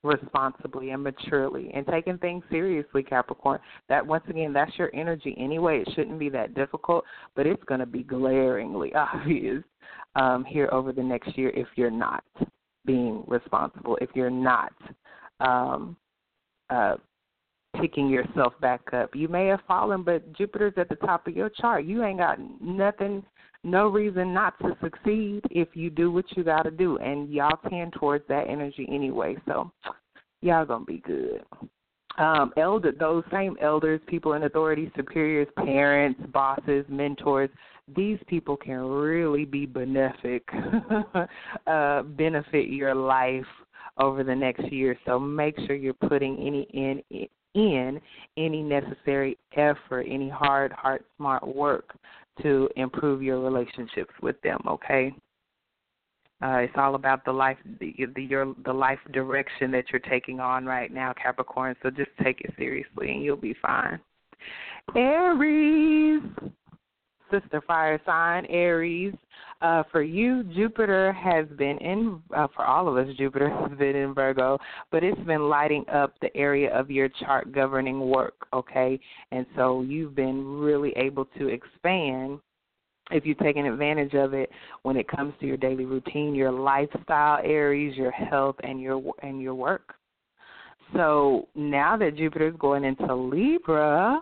responsibly 0.03 0.91
and 0.91 1.03
maturely 1.03 1.71
and 1.73 1.85
taking 1.87 2.17
things 2.17 2.43
seriously, 2.49 3.03
Capricorn. 3.03 3.59
That 3.89 4.05
once 4.05 4.23
again, 4.29 4.53
that's 4.53 4.77
your 4.77 4.93
energy 4.93 5.35
anyway. 5.37 5.83
It 5.85 5.93
shouldn't 5.95 6.19
be 6.19 6.29
that 6.29 6.53
difficult, 6.53 7.03
but 7.35 7.45
it's 7.45 7.63
going 7.65 7.81
to 7.81 7.85
be 7.85 8.03
glaringly 8.03 8.93
obvious 8.95 9.63
um, 10.15 10.45
here 10.45 10.69
over 10.71 10.91
the 10.91 11.03
next 11.03 11.37
year 11.37 11.49
if 11.49 11.67
you're 11.75 11.91
not 11.91 12.23
being 12.85 13.23
responsible, 13.27 13.97
if 14.01 14.09
you're 14.15 14.29
not 14.29 14.73
um, 15.39 15.95
uh, 16.69 16.95
picking 17.79 18.09
yourself 18.09 18.53
back 18.61 18.81
up. 18.93 19.15
You 19.15 19.27
may 19.27 19.47
have 19.47 19.61
fallen, 19.67 20.03
but 20.03 20.33
Jupiter's 20.33 20.73
at 20.77 20.89
the 20.89 20.95
top 20.95 21.27
of 21.27 21.35
your 21.35 21.49
chart. 21.49 21.85
You 21.85 22.03
ain't 22.03 22.19
got 22.19 22.39
nothing, 22.61 23.23
no 23.63 23.87
reason 23.87 24.33
not 24.33 24.57
to 24.59 24.75
succeed 24.81 25.41
if 25.51 25.69
you 25.73 25.89
do 25.89 26.11
what 26.11 26.25
you 26.35 26.43
got 26.43 26.63
to 26.63 26.71
do. 26.71 26.97
And 26.97 27.29
y'all 27.29 27.59
tend 27.69 27.93
towards 27.93 28.27
that 28.27 28.47
energy 28.49 28.87
anyway. 28.89 29.35
So 29.45 29.71
y'all 30.41 30.65
going 30.65 30.81
to 30.81 30.85
be 30.85 30.99
good. 30.99 31.43
Um, 32.17 32.51
elder, 32.57 32.91
those 32.91 33.23
same 33.31 33.55
elders, 33.61 34.01
people 34.07 34.33
in 34.33 34.43
authority, 34.43 34.91
superiors, 34.95 35.47
parents, 35.63 36.19
bosses, 36.33 36.85
mentors, 36.89 37.49
these 37.95 38.19
people 38.27 38.57
can 38.57 38.79
really 38.79 39.45
be 39.45 39.65
benefic, 39.65 40.41
uh, 41.67 42.03
benefit 42.03 42.67
your 42.67 42.93
life 42.93 43.45
over 43.97 44.23
the 44.23 44.35
next 44.35 44.71
year. 44.71 44.97
So 45.05 45.17
make 45.17 45.55
sure 45.65 45.75
you're 45.75 45.93
putting 45.93 46.37
any 46.39 46.67
in 46.73 47.27
in 47.55 47.99
any 48.37 48.61
necessary 48.61 49.37
effort, 49.55 50.05
any 50.07 50.29
hard, 50.29 50.71
hard, 50.71 51.03
smart 51.17 51.47
work 51.47 51.95
to 52.43 52.69
improve 52.75 53.21
your 53.21 53.39
relationships 53.39 54.13
with 54.21 54.39
them. 54.41 54.59
Okay. 54.67 55.13
Uh, 56.41 56.59
it's 56.59 56.73
all 56.77 56.95
about 56.95 57.25
the 57.25 57.31
life, 57.31 57.57
the, 57.81 57.93
the 58.15 58.23
your 58.23 58.55
the 58.63 58.71
life 58.71 58.99
direction 59.11 59.71
that 59.71 59.85
you're 59.91 59.99
taking 59.99 60.39
on 60.39 60.65
right 60.65 60.91
now, 60.91 61.13
Capricorn. 61.21 61.75
So 61.83 61.89
just 61.89 62.11
take 62.23 62.39
it 62.41 62.53
seriously, 62.57 63.11
and 63.11 63.21
you'll 63.21 63.35
be 63.35 63.55
fine. 63.61 63.99
Aries 64.95 66.21
sister 67.31 67.61
fire 67.65 67.99
sign, 68.05 68.45
Aries. 68.47 69.13
Uh, 69.61 69.83
for 69.91 70.01
you, 70.01 70.43
Jupiter 70.55 71.11
has 71.13 71.45
been 71.57 71.77
in, 71.79 72.21
uh, 72.35 72.47
for 72.55 72.65
all 72.65 72.87
of 72.87 72.95
us, 72.95 73.13
Jupiter 73.17 73.49
has 73.49 73.77
been 73.77 73.95
in 73.95 74.13
Virgo, 74.13 74.57
but 74.91 75.03
it's 75.03 75.19
been 75.21 75.49
lighting 75.49 75.83
up 75.91 76.13
the 76.21 76.35
area 76.35 76.73
of 76.73 76.89
your 76.89 77.09
chart 77.09 77.51
governing 77.51 77.99
work, 77.99 78.47
okay? 78.53 78.99
And 79.31 79.45
so 79.55 79.81
you've 79.81 80.15
been 80.15 80.45
really 80.59 80.93
able 80.95 81.25
to 81.37 81.47
expand 81.49 82.39
if 83.11 83.25
you've 83.25 83.39
taken 83.39 83.65
advantage 83.65 84.13
of 84.13 84.33
it 84.33 84.49
when 84.83 84.95
it 84.95 85.07
comes 85.07 85.33
to 85.39 85.47
your 85.47 85.57
daily 85.57 85.85
routine, 85.85 86.35
your 86.35 86.51
lifestyle 86.51 87.39
Aries, 87.43 87.97
your 87.97 88.11
health, 88.11 88.55
and 88.63 88.79
your 88.79 89.01
and 89.23 89.41
your 89.41 89.55
work. 89.55 89.95
So 90.93 91.47
now 91.55 91.97
that 91.97 92.17
Jupiter 92.17 92.47
is 92.47 92.55
going 92.59 92.83
into 92.83 93.13
Libra, 93.13 94.21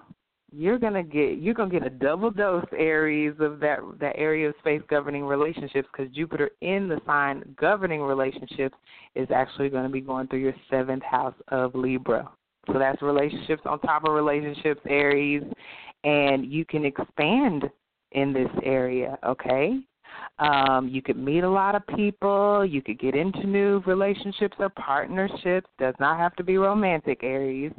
you're 0.52 0.80
gonna 0.80 1.04
get 1.04 1.40
you're 1.40 1.54
gonna 1.54 1.70
get 1.72 1.86
a 1.86 1.90
double 1.90 2.32
dose 2.32 2.66
Aries 2.78 3.34
of 3.40 3.60
that 3.60 3.80
that 4.00 4.16
area 4.18 4.50
of 4.50 4.56
space 4.60 4.82
governing 4.90 5.26
relationships 5.26 5.88
because 5.92 6.14
Jupiter 6.14 6.52
in 6.62 6.88
the 6.88 7.02
sign 7.06 7.44
governing 7.60 8.02
relationships 8.02 8.76
is 9.16 9.28
actually 9.34 9.70
going 9.70 9.84
to 9.84 9.90
be 9.90 10.02
going 10.02 10.28
through 10.28 10.40
your 10.40 10.56
seventh 10.70 11.04
house 11.04 11.36
of 11.50 11.76
Libra. 11.76 12.30
So 12.68 12.80
that's 12.80 13.02
relationships 13.02 13.64
on 13.66 13.80
top 13.80 14.06
of 14.06 14.14
relationships, 14.14 14.82
Aries, 14.88 15.44
and 16.04 16.46
you 16.46 16.66
can 16.66 16.86
expand 16.86 17.64
in 18.12 18.34
this 18.34 18.50
area. 18.64 19.18
Okay, 19.26 19.80
um, 20.40 20.88
you 20.88 21.02
could 21.02 21.18
meet 21.18 21.44
a 21.44 21.50
lot 21.50 21.74
of 21.74 21.86
people. 21.88 22.64
You 22.64 22.82
could 22.82 23.00
get 23.00 23.16
into 23.16 23.48
new 23.48 23.82
relationships 23.88 24.56
or 24.60 24.70
partnerships. 24.70 25.68
Does 25.80 25.96
not 26.00 26.18
have 26.20 26.36
to 26.36 26.44
be 26.44 26.58
romantic, 26.58 27.24
Aries. 27.24 27.72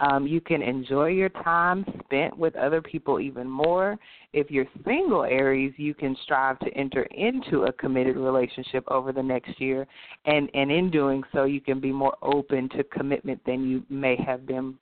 Um, 0.00 0.26
you 0.26 0.40
can 0.40 0.62
enjoy 0.62 1.08
your 1.08 1.28
time 1.28 1.84
spent 2.04 2.36
with 2.36 2.56
other 2.56 2.80
people 2.80 3.20
even 3.20 3.48
more. 3.48 3.98
If 4.32 4.50
you're 4.50 4.66
single, 4.86 5.24
Aries, 5.24 5.74
you 5.76 5.92
can 5.92 6.16
strive 6.22 6.58
to 6.60 6.70
enter 6.70 7.02
into 7.02 7.64
a 7.64 7.72
committed 7.72 8.16
relationship 8.16 8.84
over 8.88 9.12
the 9.12 9.22
next 9.22 9.60
year, 9.60 9.86
and 10.24 10.48
and 10.54 10.70
in 10.70 10.90
doing 10.90 11.22
so, 11.32 11.44
you 11.44 11.60
can 11.60 11.78
be 11.78 11.92
more 11.92 12.16
open 12.22 12.70
to 12.70 12.84
commitment 12.84 13.40
than 13.44 13.68
you 13.68 13.84
may 13.90 14.16
have 14.16 14.46
been 14.46 14.74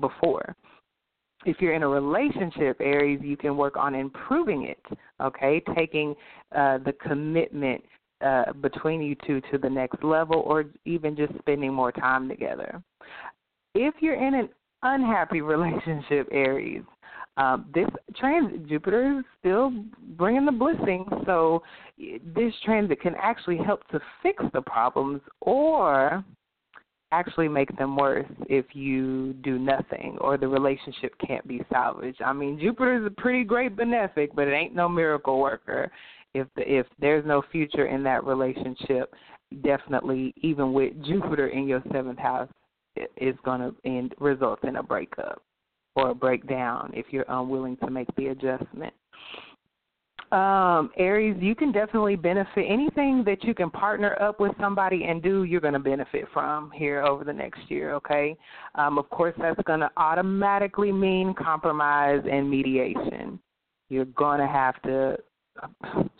before 0.00 0.54
if 1.44 1.60
you're 1.60 1.74
in 1.74 1.82
a 1.82 1.88
relationship, 1.88 2.78
Aries, 2.80 3.20
you 3.22 3.36
can 3.36 3.56
work 3.56 3.76
on 3.76 3.94
improving 3.94 4.64
it, 4.64 4.98
okay? 5.20 5.62
Taking 5.76 6.14
uh, 6.54 6.78
the 6.78 6.92
commitment 7.00 7.82
uh, 8.20 8.52
between 8.60 9.00
you 9.00 9.16
two 9.26 9.40
to 9.52 9.58
the 9.58 9.70
next 9.70 10.02
level 10.02 10.42
or 10.44 10.64
even 10.84 11.16
just 11.16 11.32
spending 11.38 11.72
more 11.72 11.92
time 11.92 12.28
together. 12.28 12.82
If 13.74 13.94
you're 14.00 14.14
in 14.14 14.34
an 14.34 14.48
unhappy 14.82 15.40
relationship, 15.42 16.28
Aries, 16.32 16.82
um, 17.36 17.66
this 17.72 17.86
transit, 18.16 18.66
Jupiter 18.66 19.20
is 19.20 19.24
still 19.38 19.72
bringing 20.16 20.44
the 20.44 20.50
blessing, 20.50 21.06
so 21.24 21.62
this 22.34 22.52
transit 22.64 23.00
can 23.00 23.14
actually 23.22 23.58
help 23.58 23.86
to 23.88 24.00
fix 24.24 24.42
the 24.52 24.62
problems 24.62 25.20
or 25.40 26.24
actually 27.12 27.48
make 27.48 27.74
them 27.78 27.96
worse 27.96 28.26
if 28.48 28.66
you 28.74 29.32
do 29.44 29.58
nothing 29.58 30.18
or 30.20 30.36
the 30.36 30.48
relationship 30.48 31.14
can't 31.26 31.46
be 31.46 31.62
salvaged. 31.72 32.20
I 32.22 32.32
mean, 32.32 32.58
Jupiter 32.60 33.00
is 33.00 33.06
a 33.06 33.20
pretty 33.20 33.44
great 33.44 33.76
benefic, 33.76 34.28
but 34.34 34.48
it 34.48 34.52
ain't 34.52 34.74
no 34.74 34.88
miracle 34.88 35.40
worker. 35.40 35.90
If 36.34 36.46
the, 36.56 36.70
if 36.70 36.86
there's 37.00 37.24
no 37.24 37.42
future 37.50 37.86
in 37.86 38.02
that 38.02 38.24
relationship, 38.24 39.14
definitely 39.62 40.34
even 40.42 40.72
with 40.72 40.92
Jupiter 41.04 41.48
in 41.48 41.66
your 41.66 41.82
seventh 41.92 42.18
house, 42.18 42.50
is 43.16 43.36
going 43.44 43.60
to 43.60 43.74
end 43.84 44.14
result 44.18 44.62
in 44.64 44.76
a 44.76 44.82
breakup 44.82 45.40
or 45.94 46.10
a 46.10 46.14
breakdown 46.14 46.90
if 46.94 47.06
you're 47.10 47.24
unwilling 47.28 47.76
to 47.76 47.90
make 47.90 48.08
the 48.16 48.28
adjustment 48.28 48.92
um, 50.32 50.90
Aries, 50.98 51.36
you 51.40 51.54
can 51.54 51.72
definitely 51.72 52.16
benefit. 52.16 52.66
Anything 52.68 53.22
that 53.24 53.44
you 53.44 53.54
can 53.54 53.70
partner 53.70 54.20
up 54.20 54.40
with 54.40 54.52
somebody 54.60 55.04
and 55.04 55.22
do, 55.22 55.44
you're 55.44 55.60
going 55.60 55.72
to 55.72 55.78
benefit 55.78 56.26
from 56.32 56.70
here 56.70 57.02
over 57.02 57.24
the 57.24 57.32
next 57.32 57.60
year, 57.68 57.94
okay? 57.94 58.36
Um, 58.74 58.98
of 58.98 59.08
course, 59.10 59.34
that's 59.38 59.60
going 59.62 59.80
to 59.80 59.90
automatically 59.96 60.92
mean 60.92 61.34
compromise 61.34 62.22
and 62.30 62.48
mediation. 62.48 63.38
You're 63.88 64.04
going 64.04 64.40
to 64.40 64.46
have 64.46 64.80
to 64.82 65.16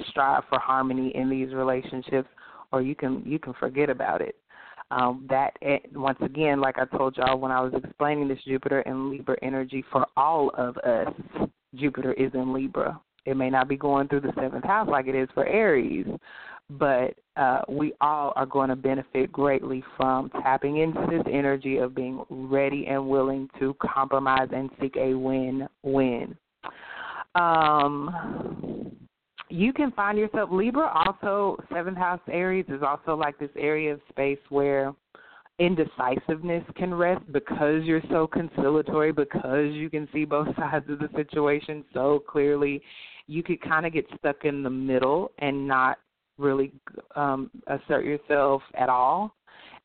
strive 0.09 0.45
for 0.49 0.59
harmony 0.59 1.13
in 1.15 1.29
these 1.29 1.53
relationships, 1.53 2.29
or 2.73 2.81
you 2.81 2.95
can 2.95 3.23
you 3.27 3.39
can 3.39 3.53
forget 3.55 3.91
about 3.91 4.23
it. 4.23 4.37
Um, 4.91 5.27
that 5.29 5.53
eh, 5.61 5.79
once 5.95 6.19
again, 6.23 6.63
like 6.63 6.77
I 6.79 6.87
told 6.97 7.19
y'all 7.19 7.39
when 7.39 7.53
I 7.53 7.61
was 7.61 7.75
explaining 7.75 8.27
this 8.27 8.39
Jupiter 8.47 8.81
and 8.81 9.11
Libra 9.11 9.37
energy 9.43 9.85
for 9.93 10.07
all 10.17 10.51
of 10.57 10.79
us, 10.79 11.13
Jupiter 11.75 12.15
is 12.15 12.33
in 12.33 12.55
Libra 12.55 12.99
it 13.29 13.37
may 13.37 13.51
not 13.51 13.69
be 13.69 13.77
going 13.77 14.09
through 14.09 14.23
the 14.23 14.33
seventh 14.41 14.65
house 14.65 14.89
like 14.89 15.07
it 15.07 15.15
is 15.15 15.29
for 15.35 15.47
Aries, 15.47 16.07
but 16.71 17.15
uh, 17.37 17.61
we 17.69 17.93
all 18.01 18.33
are 18.37 18.47
going 18.47 18.71
to 18.71 18.77
benefit 18.77 19.31
greatly 19.31 19.85
from 19.97 20.31
tapping 20.43 20.79
into 20.79 21.07
this 21.11 21.23
energy 21.31 21.77
of 21.77 21.95
being 21.95 22.25
ready 22.31 22.87
and 22.87 23.07
willing 23.07 23.49
to 23.59 23.75
compromise 23.83 24.49
and 24.53 24.71
seek 24.81 24.97
a 24.97 25.15
win-win. 25.15 26.37
Um, 27.35 28.93
you 29.51 29.73
can 29.75 29.93
find 29.93 30.19
yourself 30.19 30.51
Libra. 30.51 30.91
Also, 30.95 31.63
seventh 31.73 31.99
house 31.99 32.21
Aries 32.31 32.67
is 32.69 32.83
also 32.83 33.15
like 33.15 33.39
this 33.39 33.51
area 33.57 33.93
of 33.93 34.01
space 34.09 34.39
where 34.49 34.95
indecisiveness 35.59 36.65
can 36.77 36.95
rest 36.95 37.25
because 37.33 37.83
you're 37.85 38.03
so 38.11 38.27
conciliatory, 38.27 39.13
because 39.13 39.73
you 39.73 39.91
can 39.91 40.09
see 40.13 40.25
both 40.25 40.49
sides 40.57 40.89
of 40.89 40.99
the 40.99 41.09
situation 41.17 41.85
so 41.93 42.23
clearly 42.29 42.83
you 43.29 43.43
could 43.43 43.61
kind 43.61 43.87
of 43.87 43.93
get 43.93 44.07
stuck 44.19 44.45
in 44.45 44.63
the 44.63 44.71
middle 44.71 45.31
and 45.39 45.69
not 45.69 45.99
really 46.39 46.73
um, 47.15 47.51
assert 47.67 48.05
yourself 48.05 48.63
at 48.75 48.89
all. 48.89 49.35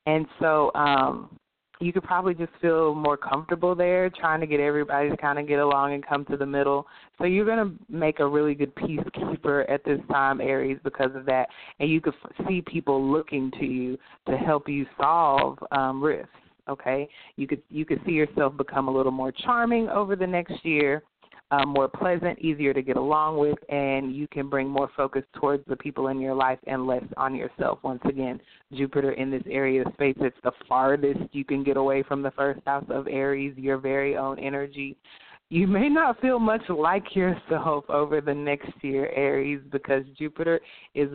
And 0.05 0.25
so 0.39 0.71
um, 0.75 1.37
you 1.79 1.91
could 1.91 2.03
probably 2.03 2.33
just 2.33 2.51
feel 2.61 2.95
more 2.95 3.17
comfortable 3.17 3.75
there, 3.75 4.09
trying 4.09 4.39
to 4.39 4.47
get 4.47 4.59
everybody 4.59 5.09
to 5.09 5.17
kind 5.17 5.39
of 5.39 5.47
get 5.47 5.59
along 5.59 5.93
and 5.93 6.05
come 6.05 6.25
to 6.25 6.37
the 6.37 6.45
middle. 6.45 6.87
So 7.17 7.25
you're 7.25 7.45
going 7.45 7.69
to 7.69 7.93
make 7.93 8.19
a 8.19 8.27
really 8.27 8.55
good 8.55 8.73
peacekeeper 8.75 9.69
at 9.69 9.83
this 9.83 9.99
time, 10.09 10.39
Aries, 10.39 10.79
because 10.83 11.11
of 11.15 11.25
that. 11.25 11.47
And 11.79 11.89
you 11.89 11.99
could 11.99 12.13
see 12.47 12.61
people 12.61 13.11
looking 13.11 13.51
to 13.59 13.65
you 13.65 13.97
to 14.27 14.37
help 14.37 14.69
you 14.69 14.85
solve 14.97 15.57
um, 15.71 16.03
rifts. 16.03 16.31
Okay, 16.69 17.09
you 17.35 17.45
could 17.45 17.61
you 17.69 17.83
could 17.83 17.99
see 18.05 18.13
yourself 18.13 18.55
become 18.55 18.87
a 18.87 18.91
little 18.91 19.11
more 19.11 19.33
charming 19.33 19.89
over 19.89 20.15
the 20.15 20.25
next 20.25 20.63
year, 20.63 21.03
uh, 21.53 21.65
more 21.65 21.87
pleasant, 21.87 22.39
easier 22.39 22.73
to 22.73 22.81
get 22.81 22.97
along 22.97 23.37
with, 23.37 23.57
and 23.69 24.15
you 24.15 24.27
can 24.27 24.49
bring 24.49 24.67
more 24.67 24.89
focus 24.97 25.23
towards 25.35 25.63
the 25.67 25.75
people 25.75 26.07
in 26.07 26.19
your 26.19 26.33
life 26.33 26.57
and 26.65 26.87
less 26.87 27.03
on 27.15 27.35
yourself. 27.35 27.79
Once 27.83 28.01
again, 28.05 28.39
Jupiter 28.73 29.11
in 29.11 29.29
this 29.29 29.43
area 29.47 29.85
of 29.85 29.93
space, 29.93 30.15
it's 30.19 30.37
the 30.43 30.51
farthest 30.67 31.19
you 31.31 31.45
can 31.45 31.63
get 31.63 31.77
away 31.77 32.01
from 32.01 32.23
the 32.23 32.31
first 32.31 32.61
house 32.65 32.85
of 32.89 33.07
Aries, 33.07 33.55
your 33.55 33.77
very 33.77 34.17
own 34.17 34.39
energy. 34.39 34.97
You 35.49 35.67
may 35.67 35.89
not 35.89 36.19
feel 36.21 36.39
much 36.39 36.63
like 36.69 37.15
yourself 37.15 37.85
over 37.87 38.19
the 38.19 38.33
next 38.33 38.71
year, 38.81 39.11
Aries, 39.15 39.61
because 39.71 40.03
Jupiter 40.17 40.59
is 40.95 41.09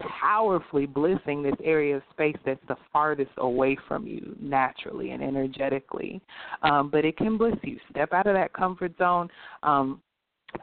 powerfully 0.00 0.86
blissing 0.86 1.42
this 1.42 1.54
area 1.62 1.96
of 1.96 2.02
space 2.10 2.36
that's 2.44 2.60
the 2.68 2.76
farthest 2.92 3.30
away 3.38 3.76
from 3.86 4.06
you 4.06 4.36
naturally 4.40 5.10
and 5.10 5.22
energetically. 5.22 6.20
Um, 6.62 6.90
but 6.90 7.04
it 7.04 7.16
can 7.16 7.36
bliss 7.36 7.56
you. 7.62 7.78
Step 7.90 8.12
out 8.12 8.26
of 8.26 8.34
that 8.34 8.52
comfort 8.52 8.92
zone. 8.98 9.28
Um, 9.62 10.00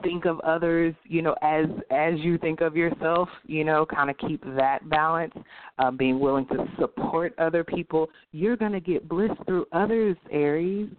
think 0.02 0.26
of 0.26 0.40
others 0.40 0.96
you 1.04 1.22
know 1.22 1.36
as 1.44 1.66
as 1.92 2.14
you 2.18 2.40
think 2.40 2.60
of 2.60 2.76
yourself 2.76 3.30
you 3.46 3.64
know 3.64 3.86
kind 3.86 4.10
of 4.10 4.18
keep 4.18 4.44
that 4.56 4.80
balance 4.90 5.34
uh, 5.78 5.92
being 5.92 6.20
willing 6.20 6.48
to 6.48 6.66
support 6.80 7.36
other 7.38 7.64
people 7.64 8.10
you're 8.32 8.58
going 8.58 8.72
to 8.72 8.80
get 8.80 9.08
bliss 9.08 9.30
through 9.46 9.64
others 9.74 10.18
aries 10.32 10.90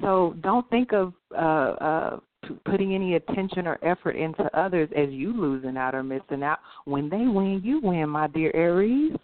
so 0.00 0.34
don't 0.40 0.68
think 0.70 0.92
of 0.94 1.12
uh, 1.34 1.38
uh, 1.38 2.20
putting 2.64 2.94
any 2.94 3.14
attention 3.14 3.66
or 3.66 3.78
effort 3.82 4.16
into 4.16 4.44
others 4.56 4.88
as 4.96 5.10
you 5.10 5.32
losing 5.32 5.76
out 5.76 5.94
or 5.94 6.02
missing 6.02 6.42
out. 6.42 6.58
When 6.84 7.08
they 7.08 7.26
win, 7.26 7.60
you 7.64 7.80
win, 7.80 8.08
my 8.08 8.28
dear 8.28 8.50
Aries. 8.54 9.16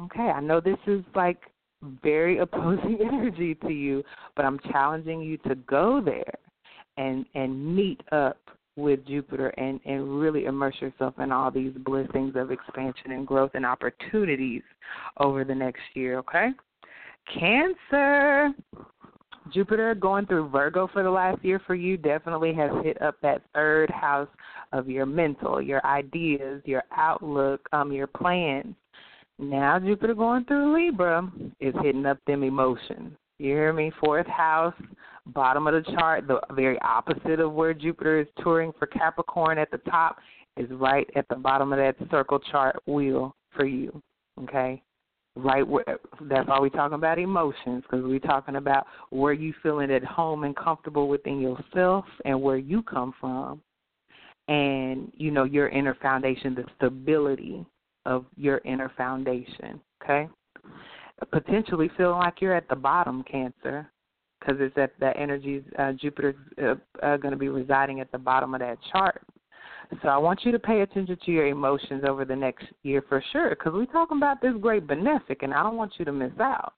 Okay, 0.00 0.30
I 0.30 0.40
know 0.40 0.60
this 0.60 0.78
is 0.86 1.02
like 1.14 1.38
very 2.02 2.38
opposing 2.40 2.98
energy 3.00 3.54
to 3.56 3.70
you, 3.70 4.02
but 4.36 4.44
I'm 4.44 4.58
challenging 4.70 5.20
you 5.20 5.36
to 5.38 5.54
go 5.54 6.00
there 6.00 6.34
and 6.96 7.24
and 7.34 7.76
meet 7.76 8.00
up 8.12 8.38
with 8.76 9.04
Jupiter 9.06 9.48
and 9.50 9.80
and 9.84 10.20
really 10.20 10.46
immerse 10.46 10.76
yourself 10.80 11.14
in 11.18 11.32
all 11.32 11.50
these 11.50 11.72
blessings 11.84 12.34
of 12.36 12.50
expansion 12.50 13.12
and 13.12 13.26
growth 13.26 13.50
and 13.54 13.66
opportunities 13.66 14.62
over 15.18 15.44
the 15.44 15.54
next 15.54 15.82
year, 15.94 16.18
okay? 16.18 16.50
Cancer. 17.38 18.50
Jupiter 19.52 19.94
going 19.94 20.26
through 20.26 20.48
Virgo 20.48 20.88
for 20.92 21.02
the 21.02 21.10
last 21.10 21.44
year 21.44 21.60
for 21.66 21.74
you 21.74 21.96
definitely 21.96 22.54
has 22.54 22.70
hit 22.82 23.00
up 23.02 23.16
that 23.22 23.42
third 23.54 23.90
house 23.90 24.28
of 24.72 24.88
your 24.88 25.06
mental, 25.06 25.60
your 25.60 25.84
ideas, 25.84 26.62
your 26.64 26.84
outlook, 26.96 27.60
um, 27.72 27.92
your 27.92 28.06
plans. 28.06 28.74
Now 29.38 29.78
Jupiter 29.78 30.14
going 30.14 30.44
through 30.44 30.74
Libra 30.74 31.30
is 31.60 31.74
hitting 31.82 32.06
up 32.06 32.18
them 32.26 32.42
emotions. 32.42 33.16
You 33.38 33.54
hear 33.54 33.72
me? 33.72 33.90
Fourth 34.04 34.26
house, 34.26 34.74
bottom 35.26 35.66
of 35.66 35.72
the 35.72 35.92
chart, 35.94 36.26
the 36.26 36.40
very 36.52 36.78
opposite 36.80 37.40
of 37.40 37.52
where 37.52 37.72
Jupiter 37.72 38.20
is 38.20 38.26
touring 38.42 38.72
for 38.78 38.86
Capricorn 38.86 39.58
at 39.58 39.70
the 39.70 39.78
top 39.78 40.18
is 40.56 40.70
right 40.72 41.08
at 41.16 41.26
the 41.28 41.36
bottom 41.36 41.72
of 41.72 41.78
that 41.78 41.96
circle 42.10 42.38
chart 42.38 42.76
wheel 42.86 43.34
for 43.56 43.64
you. 43.64 44.02
Okay? 44.42 44.82
Right 45.36 45.66
where 45.66 45.84
that's 46.22 46.48
why 46.48 46.58
we're 46.58 46.68
talking 46.68 46.96
about 46.96 47.18
emotions 47.18 47.82
because 47.82 48.04
we're 48.04 48.18
talking 48.18 48.56
about 48.56 48.86
where 49.10 49.32
you 49.32 49.54
feeling 49.62 49.90
at 49.90 50.04
home 50.04 50.44
and 50.44 50.56
comfortable 50.56 51.08
within 51.08 51.40
yourself 51.40 52.04
and 52.24 52.40
where 52.40 52.58
you 52.58 52.82
come 52.82 53.14
from. 53.20 53.60
And 54.48 55.12
you 55.14 55.30
know 55.30 55.44
your 55.44 55.68
inner 55.68 55.96
foundation 56.02 56.56
the 56.56 56.64
stability 56.76 57.64
of 58.04 58.24
your 58.36 58.60
inner 58.64 58.90
foundation 58.96 59.80
okay? 60.02 60.28
Potentially 61.30 61.90
feeling 61.96 62.18
like 62.18 62.40
you're 62.40 62.54
at 62.54 62.68
the 62.68 62.76
bottom 62.76 63.22
cancer 63.22 63.90
because 64.40 64.56
it's 64.58 64.76
at 64.78 64.98
that 65.00 65.16
energy 65.18 65.62
uh, 65.78 65.92
jupiter's 65.92 66.34
uh, 66.62 66.74
uh, 67.02 67.16
going 67.18 67.32
to 67.32 67.38
be 67.38 67.48
residing 67.48 68.00
at 68.00 68.10
the 68.10 68.18
bottom 68.18 68.54
of 68.54 68.60
that 68.60 68.78
chart 68.90 69.22
so 70.02 70.08
I 70.08 70.16
want 70.18 70.44
you 70.44 70.52
to 70.52 70.58
pay 70.58 70.82
attention 70.82 71.18
to 71.24 71.30
your 71.30 71.46
emotions 71.46 72.04
over 72.06 72.24
the 72.24 72.36
next 72.36 72.66
year 72.82 73.02
for 73.08 73.22
sure, 73.32 73.50
because 73.50 73.72
we're 73.72 73.86
talking 73.86 74.16
about 74.16 74.40
this 74.40 74.54
great 74.60 74.86
benefic, 74.86 75.42
and 75.42 75.52
I 75.52 75.62
don't 75.62 75.76
want 75.76 75.94
you 75.98 76.04
to 76.04 76.12
miss 76.12 76.32
out. 76.40 76.74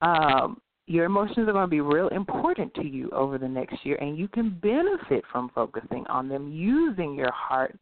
Um, 0.00 0.60
your 0.86 1.04
emotions 1.04 1.48
are 1.48 1.52
going 1.52 1.66
to 1.66 1.70
be 1.70 1.80
real 1.80 2.08
important 2.08 2.74
to 2.74 2.84
you 2.84 3.08
over 3.10 3.38
the 3.38 3.48
next 3.48 3.84
year, 3.84 3.96
and 3.96 4.18
you 4.18 4.28
can 4.28 4.50
benefit 4.62 5.24
from 5.30 5.50
focusing 5.54 6.06
on 6.08 6.28
them 6.28 6.52
using 6.52 7.14
your 7.14 7.32
heart. 7.32 7.78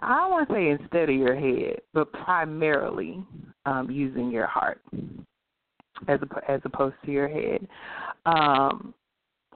I 0.00 0.16
don't 0.16 0.30
want 0.30 0.48
to 0.48 0.54
say 0.54 0.68
instead 0.70 1.10
of 1.10 1.16
your 1.16 1.34
head, 1.34 1.80
but 1.92 2.12
primarily 2.12 3.24
um, 3.66 3.90
using 3.90 4.30
your 4.30 4.46
heart 4.46 4.80
as 6.08 6.20
as 6.48 6.60
opposed 6.64 6.96
to 7.04 7.12
your 7.12 7.28
head. 7.28 7.66
Um, 8.26 8.94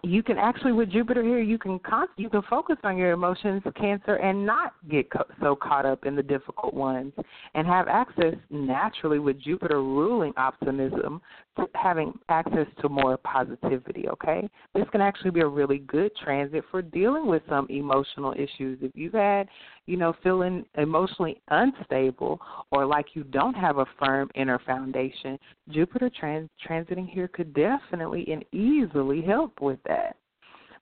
you 0.03 0.23
can 0.23 0.37
actually 0.37 0.73
with 0.73 0.91
Jupiter 0.91 1.23
here, 1.23 1.41
you 1.41 1.59
can 1.59 1.79
con- 1.79 2.09
you 2.17 2.29
can 2.29 2.43
focus 2.51 2.77
on 2.85 2.99
your 2.99 3.13
emotions, 3.13 3.63
Cancer, 3.77 4.17
and 4.17 4.45
not 4.45 4.75
get 4.91 5.11
co- 5.11 5.25
so 5.41 5.57
caught 5.57 5.87
up 5.87 6.05
in 6.05 6.15
the 6.15 6.23
difficult 6.23 6.75
ones, 6.75 7.13
and 7.55 7.67
have 7.67 7.89
access 7.89 8.35
naturally 8.51 9.19
with 9.19 9.41
Jupiter 9.41 9.83
ruling 9.83 10.33
optimism, 10.37 11.23
to 11.57 11.67
having 11.75 12.13
access 12.29 12.67
to 12.81 12.89
more 12.89 13.17
positivity. 13.19 14.09
Okay, 14.09 14.49
this 14.75 14.85
can 14.91 15.01
actually 15.01 15.31
be 15.31 15.41
a 15.41 15.47
really 15.47 15.79
good 15.79 16.11
transit 16.17 16.65
for 16.71 16.83
dealing 16.83 17.27
with 17.27 17.43
some 17.49 17.67
emotional 17.71 18.33
issues. 18.33 18.79
If 18.83 18.93
you've 18.95 19.15
had, 19.15 19.49
you 19.87 19.97
know, 19.97 20.15
feeling 20.23 20.65
emotionally 20.77 21.41
unstable 21.49 22.41
or 22.73 22.85
like 22.85 23.07
you 23.15 23.25
don't 23.25 23.55
have 23.55 23.79
a 23.79 23.87
firm 23.99 24.31
inner 24.35 24.59
foundation, 24.67 25.39
Jupiter 25.71 26.11
trans- 26.11 26.51
transiting 26.67 27.09
here 27.09 27.29
could 27.29 27.55
definitely 27.55 28.27
and 28.31 28.45
easily 28.53 29.23
help 29.23 29.61
with 29.61 29.79
that 29.87 30.17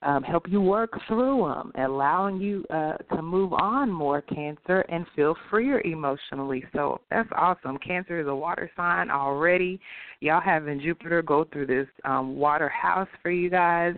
um, 0.03 0.23
help 0.23 0.49
you 0.49 0.61
work 0.61 0.99
through 1.07 1.47
them, 1.47 1.73
allowing 1.85 2.41
you 2.41 2.65
uh, 2.71 2.95
to 3.15 3.23
move 3.23 3.53
on 3.53 3.91
more, 3.91 4.21
Cancer, 4.23 4.81
and 4.89 5.07
feel 5.15 5.37
freer 5.49 5.81
emotionally. 5.83 6.65
So 6.73 7.01
that's 7.11 7.29
awesome. 7.37 7.79
Cancer 7.79 8.21
is 8.21 8.27
a 8.27 8.35
water 8.35 8.71
sign 8.77 9.11
already. 9.11 9.81
Y'all 10.21 10.41
having 10.41 10.81
Jupiter 10.81 11.23
go 11.23 11.45
through 11.53 11.67
this 11.67 11.87
um, 12.05 12.37
water 12.37 12.69
house 12.69 13.09
for 13.23 13.31
you 13.31 13.49
guys. 13.49 13.95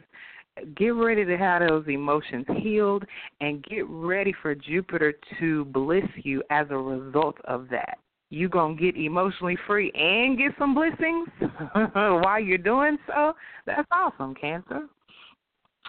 Get 0.77 0.89
ready 0.91 1.25
to 1.25 1.37
have 1.37 1.67
those 1.67 1.85
emotions 1.89 2.47
healed 2.63 3.05
and 3.41 3.65
get 3.65 3.89
ready 3.89 4.33
for 4.41 4.55
Jupiter 4.55 5.15
to 5.41 5.65
bliss 5.67 6.05
you 6.23 6.43
as 6.51 6.67
a 6.71 6.77
result 6.77 7.37
of 7.45 7.69
that 7.71 7.99
you're 8.31 8.49
gonna 8.49 8.75
get 8.75 8.97
emotionally 8.97 9.57
free 9.65 9.93
and 9.95 10.37
get 10.37 10.51
some 10.59 10.75
blessings 10.75 11.29
while 11.95 12.41
you're 12.41 12.59
doing 12.59 12.97
so. 13.07 13.33
That's 13.65 13.87
awesome, 13.93 14.35
Cancer 14.35 14.89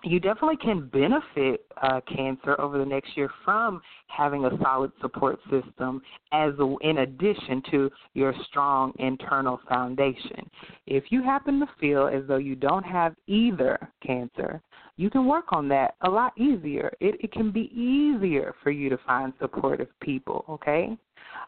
you 0.06 0.20
definitely 0.20 0.58
can 0.58 0.88
benefit 0.88 1.66
uh, 1.82 2.02
cancer 2.14 2.60
over 2.60 2.78
the 2.78 2.86
next 2.86 3.16
year 3.16 3.30
from 3.44 3.82
having 4.08 4.46
a 4.46 4.52
solid 4.62 4.92
support 5.02 5.40
system 5.50 6.02
as 6.32 6.54
a, 6.60 6.76
in 6.82 7.00
addition 7.00 7.62
to 7.72 7.90
your 8.14 8.34
strong 8.48 8.94
internal 9.00 9.60
foundation. 9.68 10.50
If 10.88 11.06
you 11.10 11.24
happen 11.24 11.60
to 11.60 11.68
feel 11.80 12.08
as 12.08 12.24
though 12.28 12.38
you 12.38 12.56
don't 12.56 12.86
have 12.86 13.16
either 13.28 13.78
cancer, 14.06 14.62
you 14.98 15.10
can 15.10 15.26
work 15.26 15.52
on 15.52 15.68
that 15.70 15.96
a 16.02 16.10
lot 16.10 16.38
easier. 16.38 16.92
It, 17.00 17.16
it 17.20 17.32
can 17.32 17.52
be 17.52 17.72
easier 17.74 18.56
for 18.64 18.72
you 18.72 18.90
to 18.90 18.98
find 19.06 19.34
supportive 19.40 19.90
people, 20.00 20.46
okay? 20.50 20.98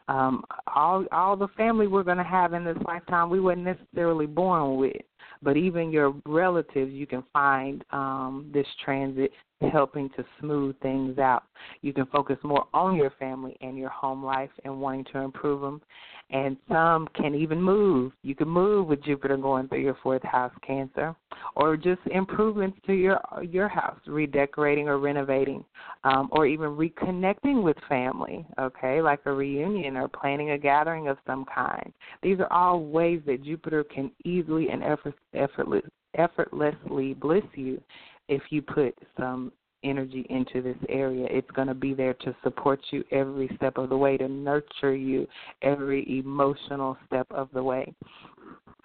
Um, 0.08 0.42
all 0.74 1.04
all 1.12 1.36
the 1.36 1.48
family 1.48 1.86
we're 1.86 2.02
going 2.02 2.18
to 2.18 2.24
have 2.24 2.52
in 2.52 2.64
this 2.64 2.76
lifetime, 2.86 3.30
we 3.30 3.40
weren't 3.40 3.62
necessarily 3.62 4.26
born 4.26 4.76
with 4.76 4.96
but 5.42 5.56
even 5.56 5.90
your 5.90 6.14
relatives, 6.26 6.92
you 6.92 7.06
can 7.06 7.22
find 7.32 7.84
um, 7.90 8.50
this 8.52 8.66
transit 8.84 9.30
helping 9.72 10.08
to 10.10 10.24
smooth 10.40 10.74
things 10.80 11.18
out. 11.18 11.44
You 11.82 11.92
can 11.92 12.06
focus 12.06 12.38
more 12.42 12.66
on 12.72 12.96
your 12.96 13.10
family 13.18 13.56
and 13.60 13.76
your 13.76 13.90
home 13.90 14.24
life 14.24 14.50
and 14.64 14.80
wanting 14.80 15.04
to 15.12 15.18
improve 15.18 15.60
them. 15.60 15.80
And 16.30 16.58
some 16.68 17.08
can 17.14 17.34
even 17.34 17.60
move. 17.60 18.12
You 18.22 18.34
can 18.34 18.48
move 18.48 18.86
with 18.86 19.02
Jupiter 19.02 19.38
going 19.38 19.66
through 19.68 19.80
your 19.80 19.96
fourth 20.02 20.22
house, 20.22 20.52
Cancer, 20.66 21.16
or 21.56 21.76
just 21.76 22.00
improvements 22.10 22.78
to 22.86 22.92
your 22.92 23.18
your 23.42 23.68
house, 23.68 23.98
redecorating 24.06 24.88
or 24.88 24.98
renovating, 24.98 25.64
um, 26.04 26.28
or 26.32 26.46
even 26.46 26.70
reconnecting 26.70 27.62
with 27.62 27.76
family. 27.88 28.46
Okay, 28.60 29.00
like 29.00 29.20
a 29.24 29.32
reunion 29.32 29.96
or 29.96 30.08
planning 30.08 30.50
a 30.50 30.58
gathering 30.58 31.08
of 31.08 31.16
some 31.26 31.46
kind. 31.46 31.92
These 32.22 32.40
are 32.40 32.52
all 32.52 32.84
ways 32.84 33.22
that 33.26 33.42
Jupiter 33.42 33.82
can 33.84 34.10
easily 34.24 34.68
and 34.68 34.82
effort, 34.82 35.14
effortless, 35.32 35.84
effortlessly 36.14 37.14
bliss 37.14 37.44
you 37.54 37.80
if 38.28 38.42
you 38.50 38.60
put 38.60 38.94
some 39.18 39.50
energy 39.84 40.26
into 40.30 40.62
this 40.62 40.76
area. 40.88 41.26
It's 41.30 41.50
going 41.52 41.68
to 41.68 41.74
be 41.74 41.94
there 41.94 42.14
to 42.14 42.34
support 42.42 42.80
you 42.90 43.04
every 43.10 43.50
step 43.56 43.78
of 43.78 43.88
the 43.88 43.96
way, 43.96 44.16
to 44.16 44.28
nurture 44.28 44.94
you 44.94 45.26
every 45.62 46.18
emotional 46.18 46.96
step 47.06 47.26
of 47.30 47.48
the 47.52 47.62
way. 47.62 47.94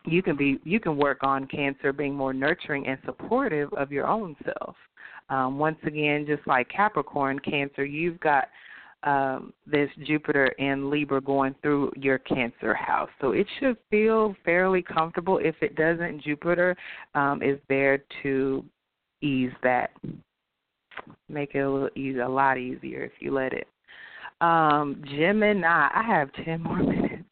You 0.05 0.21
can 0.21 0.35
be 0.35 0.59
you 0.65 0.79
can 0.79 0.97
work 0.97 1.19
on 1.23 1.47
cancer 1.47 1.93
being 1.93 2.13
more 2.13 2.33
nurturing 2.33 2.87
and 2.87 2.97
supportive 3.05 3.71
of 3.73 3.91
your 3.91 4.05
own 4.05 4.35
self. 4.43 4.75
Um, 5.29 5.57
once 5.57 5.77
again, 5.85 6.25
just 6.27 6.45
like 6.45 6.67
Capricorn 6.69 7.39
Cancer, 7.39 7.85
you've 7.85 8.19
got 8.19 8.49
um, 9.03 9.53
this 9.65 9.89
Jupiter 10.05 10.53
and 10.59 10.89
Libra 10.89 11.21
going 11.21 11.55
through 11.61 11.91
your 11.95 12.19
Cancer 12.19 12.73
house. 12.73 13.09
So 13.21 13.31
it 13.31 13.47
should 13.59 13.77
feel 13.89 14.35
fairly 14.45 14.81
comfortable. 14.81 15.39
If 15.39 15.55
it 15.61 15.75
doesn't, 15.75 16.23
Jupiter 16.23 16.75
um, 17.15 17.41
is 17.41 17.59
there 17.69 18.03
to 18.23 18.63
ease 19.21 19.51
that. 19.63 19.91
Make 21.29 21.55
it 21.55 21.59
a 21.59 21.69
little 21.69 21.89
easy, 21.95 22.19
a 22.19 22.29
lot 22.29 22.57
easier 22.57 23.03
if 23.03 23.13
you 23.19 23.33
let 23.33 23.53
it. 23.53 23.67
Um, 24.41 25.03
Gemini, 25.05 25.89
I 25.93 26.03
have 26.05 26.29
ten 26.45 26.61
more 26.61 26.77
minutes 26.83 27.23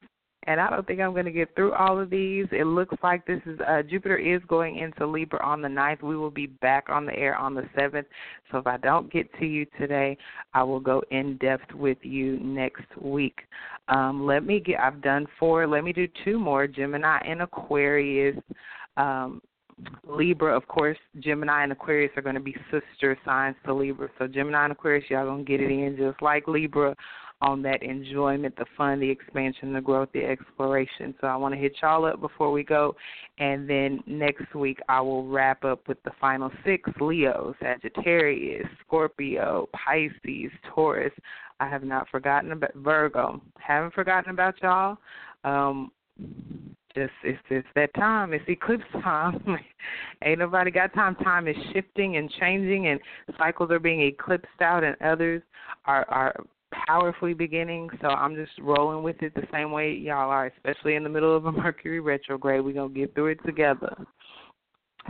and 0.47 0.59
I 0.59 0.69
don't 0.69 0.85
think 0.87 0.99
I'm 0.99 1.13
going 1.13 1.25
to 1.25 1.31
get 1.31 1.53
through 1.55 1.73
all 1.73 1.99
of 1.99 2.09
these. 2.09 2.47
It 2.51 2.65
looks 2.65 2.95
like 3.03 3.25
this 3.27 3.41
is 3.45 3.59
uh, 3.67 3.83
Jupiter 3.83 4.17
is 4.17 4.41
going 4.47 4.77
into 4.77 5.05
Libra 5.05 5.43
on 5.45 5.61
the 5.61 5.69
ninth. 5.69 6.01
We 6.01 6.17
will 6.17 6.31
be 6.31 6.47
back 6.47 6.85
on 6.89 7.05
the 7.05 7.15
air 7.15 7.35
on 7.35 7.53
the 7.53 7.63
7th. 7.77 8.05
So 8.51 8.57
if 8.57 8.65
I 8.65 8.77
don't 8.77 9.11
get 9.11 9.31
to 9.39 9.45
you 9.45 9.67
today, 9.77 10.17
I 10.55 10.63
will 10.63 10.79
go 10.79 11.03
in 11.11 11.37
depth 11.37 11.71
with 11.75 11.99
you 12.01 12.39
next 12.39 12.85
week. 12.99 13.39
Um, 13.87 14.25
let 14.25 14.43
me 14.43 14.59
get. 14.59 14.79
I've 14.79 15.01
done 15.01 15.27
four. 15.39 15.67
Let 15.67 15.83
me 15.83 15.93
do 15.93 16.07
two 16.25 16.39
more. 16.39 16.65
Gemini 16.65 17.19
and 17.19 17.43
Aquarius. 17.43 18.37
Um, 18.97 19.41
Libra, 20.07 20.55
of 20.55 20.67
course, 20.67 20.97
Gemini 21.19 21.63
and 21.63 21.71
Aquarius 21.71 22.11
are 22.15 22.21
going 22.21 22.35
to 22.35 22.41
be 22.41 22.55
sister 22.71 23.17
signs 23.25 23.55
to 23.65 23.73
Libra. 23.73 24.09
So 24.17 24.27
Gemini 24.27 24.63
and 24.63 24.71
Aquarius, 24.71 25.05
y'all 25.09 25.25
gonna 25.25 25.43
get 25.43 25.61
it 25.61 25.71
in 25.71 25.95
just 25.97 26.21
like 26.21 26.47
Libra 26.47 26.95
on 27.41 27.61
that 27.63 27.81
enjoyment, 27.81 28.55
the 28.55 28.65
fun, 28.77 28.99
the 28.99 29.09
expansion, 29.09 29.73
the 29.73 29.81
growth, 29.81 30.09
the 30.13 30.23
exploration. 30.23 31.15
So 31.19 31.27
I 31.27 31.35
want 31.35 31.55
to 31.55 31.59
hit 31.59 31.75
y'all 31.81 32.05
up 32.05 32.21
before 32.21 32.51
we 32.51 32.63
go. 32.63 32.95
And 33.39 33.67
then 33.67 34.01
next 34.05 34.53
week 34.53 34.79
I 34.89 35.01
will 35.01 35.27
wrap 35.27 35.63
up 35.65 35.87
with 35.87 36.01
the 36.03 36.11
final 36.19 36.51
six 36.63 36.89
Leo, 36.99 37.55
Sagittarius, 37.61 38.67
Scorpio, 38.85 39.67
Pisces, 39.73 40.51
Taurus. 40.73 41.13
I 41.59 41.67
have 41.67 41.83
not 41.83 42.09
forgotten 42.09 42.51
about 42.51 42.75
Virgo. 42.75 43.41
Haven't 43.59 43.93
forgotten 43.93 44.31
about 44.31 44.61
y'all. 44.61 44.97
Um 45.43 45.91
just 46.95 47.11
it's 47.23 47.39
it's 47.49 47.67
that 47.75 47.93
time. 47.95 48.33
It's 48.33 48.43
eclipse 48.47 48.83
time. 49.01 49.43
Ain't 50.23 50.39
nobody 50.39 50.71
got 50.71 50.93
time. 50.93 51.15
Time 51.15 51.47
is 51.47 51.55
shifting 51.73 52.17
and 52.17 52.31
changing, 52.39 52.87
and 52.87 52.99
cycles 53.37 53.71
are 53.71 53.79
being 53.79 54.01
eclipsed 54.01 54.61
out, 54.61 54.83
and 54.83 54.95
others 55.01 55.41
are 55.85 56.05
are 56.09 56.35
powerfully 56.87 57.33
beginning, 57.33 57.89
so 58.01 58.07
I'm 58.07 58.35
just 58.35 58.51
rolling 58.59 59.03
with 59.03 59.21
it 59.21 59.33
the 59.35 59.47
same 59.51 59.71
way 59.71 59.93
y'all 59.93 60.29
are, 60.29 60.47
especially 60.47 60.95
in 60.95 61.03
the 61.03 61.09
middle 61.09 61.35
of 61.35 61.45
a 61.45 61.51
Mercury 61.51 61.99
retrograde. 61.99 62.63
We're 62.63 62.73
to 62.73 62.89
get 62.89 63.13
through 63.13 63.27
it 63.27 63.39
together. 63.45 63.95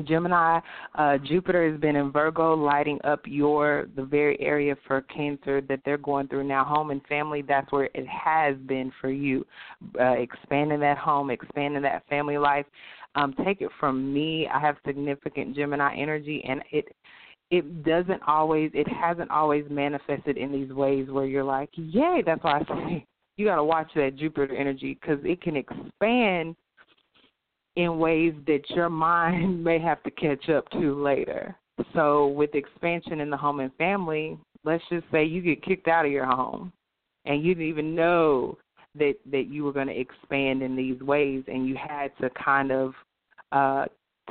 Gemini, 0.03 0.59
uh, 0.95 1.17
Jupiter 1.17 1.69
has 1.69 1.79
been 1.79 1.95
in 1.95 2.11
Virgo, 2.11 2.53
lighting 2.55 2.99
up 3.03 3.21
your 3.25 3.87
the 3.95 4.03
very 4.03 4.39
area 4.39 4.75
for 4.87 5.01
Cancer 5.01 5.61
that 5.61 5.81
they're 5.85 5.97
going 5.97 6.27
through 6.27 6.45
now. 6.45 6.63
Home 6.63 6.91
and 6.91 7.01
family, 7.07 7.41
that's 7.41 7.71
where 7.71 7.89
it 7.93 8.07
has 8.07 8.55
been 8.67 8.91
for 9.01 9.09
you, 9.09 9.45
uh, 9.99 10.13
expanding 10.13 10.79
that 10.79 10.97
home, 10.97 11.29
expanding 11.29 11.81
that 11.83 12.07
family 12.07 12.37
life. 12.37 12.65
Um, 13.15 13.35
take 13.43 13.61
it 13.61 13.69
from 13.79 14.13
me, 14.13 14.47
I 14.47 14.59
have 14.59 14.77
significant 14.85 15.55
Gemini 15.55 15.95
energy, 15.97 16.43
and 16.47 16.61
it 16.71 16.87
it 17.51 17.83
doesn't 17.83 18.21
always 18.25 18.71
it 18.73 18.87
hasn't 18.87 19.29
always 19.29 19.65
manifested 19.69 20.37
in 20.37 20.51
these 20.51 20.71
ways 20.71 21.09
where 21.09 21.25
you're 21.25 21.43
like 21.43 21.69
yay 21.75 22.23
that's 22.25 22.43
why 22.43 22.59
i 22.59 22.63
say 22.63 23.05
you 23.37 23.45
got 23.45 23.57
to 23.57 23.63
watch 23.63 23.89
that 23.95 24.15
jupiter 24.15 24.55
energy 24.55 24.97
because 24.99 25.19
it 25.23 25.41
can 25.41 25.57
expand 25.57 26.55
in 27.75 27.97
ways 27.97 28.33
that 28.47 28.69
your 28.69 28.89
mind 28.89 29.63
may 29.63 29.79
have 29.79 30.01
to 30.03 30.11
catch 30.11 30.49
up 30.49 30.69
to 30.71 31.01
later 31.01 31.55
so 31.93 32.27
with 32.27 32.53
expansion 32.53 33.21
in 33.21 33.29
the 33.29 33.37
home 33.37 33.59
and 33.59 33.73
family 33.75 34.37
let's 34.63 34.83
just 34.89 35.05
say 35.11 35.23
you 35.23 35.41
get 35.41 35.63
kicked 35.63 35.87
out 35.87 36.05
of 36.05 36.11
your 36.11 36.25
home 36.25 36.71
and 37.25 37.43
you 37.43 37.53
didn't 37.53 37.69
even 37.69 37.95
know 37.95 38.57
that 38.95 39.15
that 39.31 39.47
you 39.47 39.63
were 39.63 39.71
going 39.71 39.87
to 39.87 39.97
expand 39.99 40.61
in 40.61 40.75
these 40.75 40.99
ways 41.01 41.43
and 41.47 41.67
you 41.67 41.75
had 41.75 42.11
to 42.19 42.29
kind 42.31 42.71
of 42.71 42.93
uh 43.51 43.85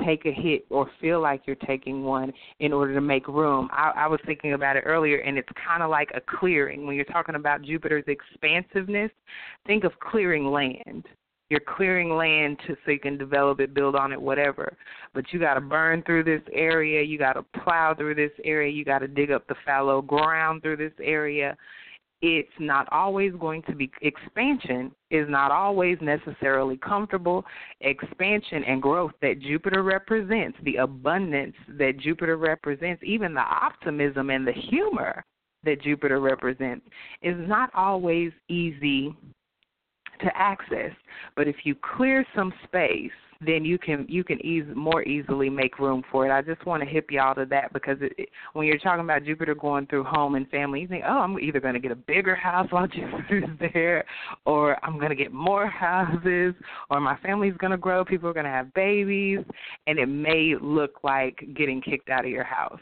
take 0.05 0.25
a 0.25 0.31
hit 0.31 0.65
or 0.69 0.89
feel 0.99 1.21
like 1.21 1.43
you're 1.45 1.55
taking 1.55 2.03
one 2.03 2.31
in 2.59 2.73
order 2.73 2.93
to 2.93 3.01
make 3.01 3.27
room. 3.27 3.69
I, 3.71 3.91
I 3.95 4.07
was 4.07 4.19
thinking 4.25 4.53
about 4.53 4.75
it 4.75 4.83
earlier, 4.85 5.17
and 5.17 5.37
it's 5.37 5.49
kind 5.65 5.83
of 5.83 5.89
like 5.89 6.09
a 6.15 6.21
clearing. 6.21 6.85
When 6.85 6.95
you're 6.95 7.05
talking 7.05 7.35
about 7.35 7.61
Jupiter's 7.61 8.05
expansiveness, 8.07 9.11
think 9.65 9.83
of 9.83 9.91
clearing 9.99 10.47
land. 10.47 11.05
You're 11.51 11.59
clearing 11.59 12.15
land 12.15 12.59
to 12.65 12.77
so 12.85 12.91
you 12.91 12.99
can 12.99 13.17
develop 13.17 13.59
it, 13.59 13.73
build 13.73 13.93
on 13.93 14.13
it, 14.13 14.21
whatever. 14.21 14.77
But 15.13 15.25
you 15.33 15.39
got 15.39 15.55
to 15.55 15.59
burn 15.59 16.01
through 16.03 16.23
this 16.23 16.41
area. 16.53 17.01
You 17.01 17.17
got 17.17 17.33
to 17.33 17.43
plow 17.61 17.93
through 17.93 18.15
this 18.15 18.31
area. 18.45 18.71
You 18.71 18.85
got 18.85 18.99
to 18.99 19.07
dig 19.09 19.31
up 19.31 19.45
the 19.47 19.55
fallow 19.65 20.01
ground 20.01 20.61
through 20.61 20.77
this 20.77 20.93
area 21.03 21.57
it's 22.21 22.51
not 22.59 22.87
always 22.91 23.33
going 23.39 23.63
to 23.63 23.73
be 23.73 23.89
expansion 24.01 24.91
is 25.09 25.27
not 25.27 25.51
always 25.51 25.97
necessarily 26.01 26.77
comfortable 26.77 27.43
expansion 27.79 28.63
and 28.65 28.79
growth 28.79 29.11
that 29.23 29.39
jupiter 29.39 29.81
represents 29.81 30.55
the 30.63 30.75
abundance 30.75 31.55
that 31.67 31.97
jupiter 31.97 32.37
represents 32.37 33.01
even 33.03 33.33
the 33.33 33.41
optimism 33.41 34.29
and 34.29 34.45
the 34.45 34.53
humor 34.53 35.23
that 35.63 35.81
jupiter 35.81 36.19
represents 36.19 36.85
is 37.23 37.35
not 37.47 37.71
always 37.73 38.31
easy 38.49 39.15
to 40.21 40.29
access 40.35 40.91
but 41.35 41.47
if 41.47 41.57
you 41.63 41.75
clear 41.95 42.25
some 42.35 42.53
space 42.63 43.11
then 43.45 43.65
you 43.65 43.77
can 43.77 44.05
you 44.07 44.23
can 44.23 44.43
ease 44.45 44.65
more 44.75 45.03
easily 45.03 45.49
make 45.49 45.79
room 45.79 46.03
for 46.11 46.27
it. 46.27 46.31
I 46.31 46.41
just 46.41 46.65
want 46.65 46.83
to 46.83 46.89
hip 46.89 47.09
y'all 47.09 47.33
to 47.35 47.45
that 47.45 47.73
because 47.73 47.97
it, 48.01 48.13
it, 48.17 48.29
when 48.53 48.67
you're 48.67 48.77
talking 48.77 49.03
about 49.03 49.23
Jupiter 49.23 49.55
going 49.55 49.87
through 49.87 50.03
home 50.03 50.35
and 50.35 50.47
family, 50.49 50.81
you 50.81 50.87
think, 50.87 51.03
oh, 51.07 51.19
I'm 51.19 51.39
either 51.39 51.59
going 51.59 51.73
to 51.73 51.79
get 51.79 51.91
a 51.91 51.95
bigger 51.95 52.35
house 52.35 52.67
while 52.69 52.87
Jupiter's 52.95 53.49
there, 53.73 54.05
or 54.45 54.83
I'm 54.85 54.97
going 54.97 55.09
to 55.09 55.15
get 55.15 55.33
more 55.33 55.67
houses, 55.67 56.53
or 56.89 56.99
my 56.99 57.17
family's 57.19 57.57
going 57.57 57.71
to 57.71 57.77
grow, 57.77 58.05
people 58.05 58.29
are 58.29 58.33
going 58.33 58.45
to 58.45 58.51
have 58.51 58.73
babies, 58.73 59.39
and 59.87 59.97
it 59.97 60.07
may 60.07 60.53
look 60.61 61.03
like 61.03 61.43
getting 61.55 61.81
kicked 61.81 62.09
out 62.09 62.25
of 62.25 62.31
your 62.31 62.43
house. 62.43 62.79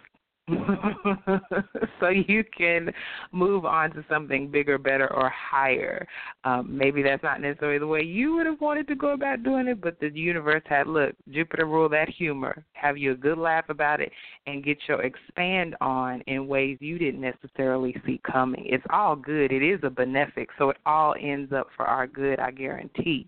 so 2.00 2.10
you 2.10 2.44
can 2.58 2.92
move 3.32 3.66
on 3.66 3.92
to 3.92 4.04
something 4.10 4.50
bigger, 4.50 4.78
better, 4.78 5.12
or 5.14 5.30
higher. 5.30 6.08
Um, 6.44 6.76
maybe 6.76 7.02
that's 7.04 7.24
not 7.24 7.42
necessarily 7.42 7.80
the 7.80 7.88
way 7.88 8.02
you 8.02 8.36
would 8.36 8.46
have 8.46 8.62
wanted 8.62 8.88
to 8.88 8.96
go 8.96 9.10
about 9.14 9.44
doing 9.44 9.68
it, 9.68 9.82
but 9.82 10.00
the 10.00 10.10
universe 10.14 10.64
had 10.66 10.88
look, 10.88 11.14
Jupiter 11.30 11.66
rule 11.66 11.90
that 11.90 12.10
humor, 12.10 12.64
have 12.74 12.98
you 12.98 13.12
a 13.12 13.16
good 13.16 13.38
laugh 13.38 13.66
about 13.70 14.02
it, 14.02 14.12
and 14.48 14.64
get 14.64 14.78
your 14.88 15.02
expand 15.02 15.76
on 15.82 16.22
in 16.22 16.48
ways 16.48 16.78
you 16.80 16.98
didn't 16.98 17.22
necessarily 17.22 17.96
see 18.06 18.20
coming. 18.30 18.66
It's 18.66 18.86
all 18.90 19.16
good. 19.16 19.52
It 19.52 19.64
is 19.64 19.80
a 19.84 19.90
benefic, 19.90 20.48
so 20.58 20.70
it 20.70 20.78
all 20.86 21.16
ends 21.20 21.54
up 21.54 21.68
for 21.76 21.86
our 21.86 22.08
good, 22.08 22.40
I 22.40 22.52
guarantee. 22.52 23.28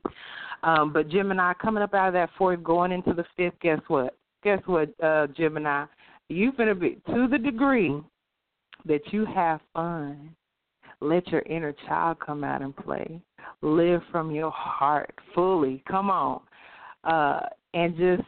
Um, 0.63 0.93
but 0.93 1.09
Gemini 1.09 1.53
coming 1.53 1.83
up 1.83 1.93
out 1.93 2.09
of 2.09 2.13
that 2.13 2.29
fourth, 2.37 2.63
going 2.63 2.91
into 2.91 3.13
the 3.13 3.25
fifth, 3.35 3.59
guess 3.61 3.79
what? 3.87 4.15
Guess 4.43 4.59
what, 4.65 4.89
uh, 5.03 5.27
Gemini? 5.27 5.85
You 6.31 6.53
finna 6.53 6.79
be 6.79 6.97
to 7.13 7.27
the 7.27 7.37
degree 7.37 7.99
that 8.85 9.01
you 9.11 9.25
have 9.25 9.59
fun. 9.73 10.33
Let 11.01 11.27
your 11.27 11.41
inner 11.41 11.75
child 11.85 12.19
come 12.25 12.45
out 12.45 12.61
and 12.61 12.73
play. 12.73 13.19
Live 13.61 14.01
from 14.13 14.31
your 14.31 14.51
heart 14.51 15.13
fully. 15.35 15.83
Come 15.89 16.09
on. 16.09 16.41
Uh, 17.03 17.41
and 17.73 17.97
just 17.97 18.23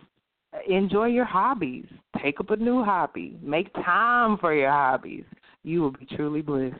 enjoy 0.67 1.05
your 1.05 1.23
hobbies. 1.23 1.85
Take 2.21 2.41
up 2.41 2.49
a 2.49 2.57
new 2.57 2.83
hobby. 2.83 3.37
Make 3.41 3.73
time 3.75 4.37
for 4.37 4.53
your 4.53 4.71
hobbies. 4.71 5.23
You 5.63 5.81
will 5.81 5.91
be 5.91 6.05
truly 6.05 6.41
blessed. 6.41 6.75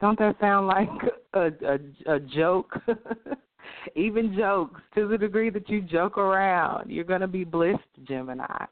Don't 0.00 0.18
that 0.20 0.36
sound 0.40 0.68
like 0.68 0.88
a 1.34 1.50
a, 1.66 2.14
a 2.14 2.18
joke? 2.18 2.72
Even 3.94 4.36
jokes, 4.36 4.80
to 4.94 5.08
the 5.08 5.18
degree 5.18 5.50
that 5.50 5.68
you 5.68 5.80
joke 5.80 6.18
around, 6.18 6.90
you're 6.90 7.04
going 7.04 7.20
to 7.20 7.26
be 7.26 7.44
blessed, 7.44 7.80
Gemini. 8.04 8.64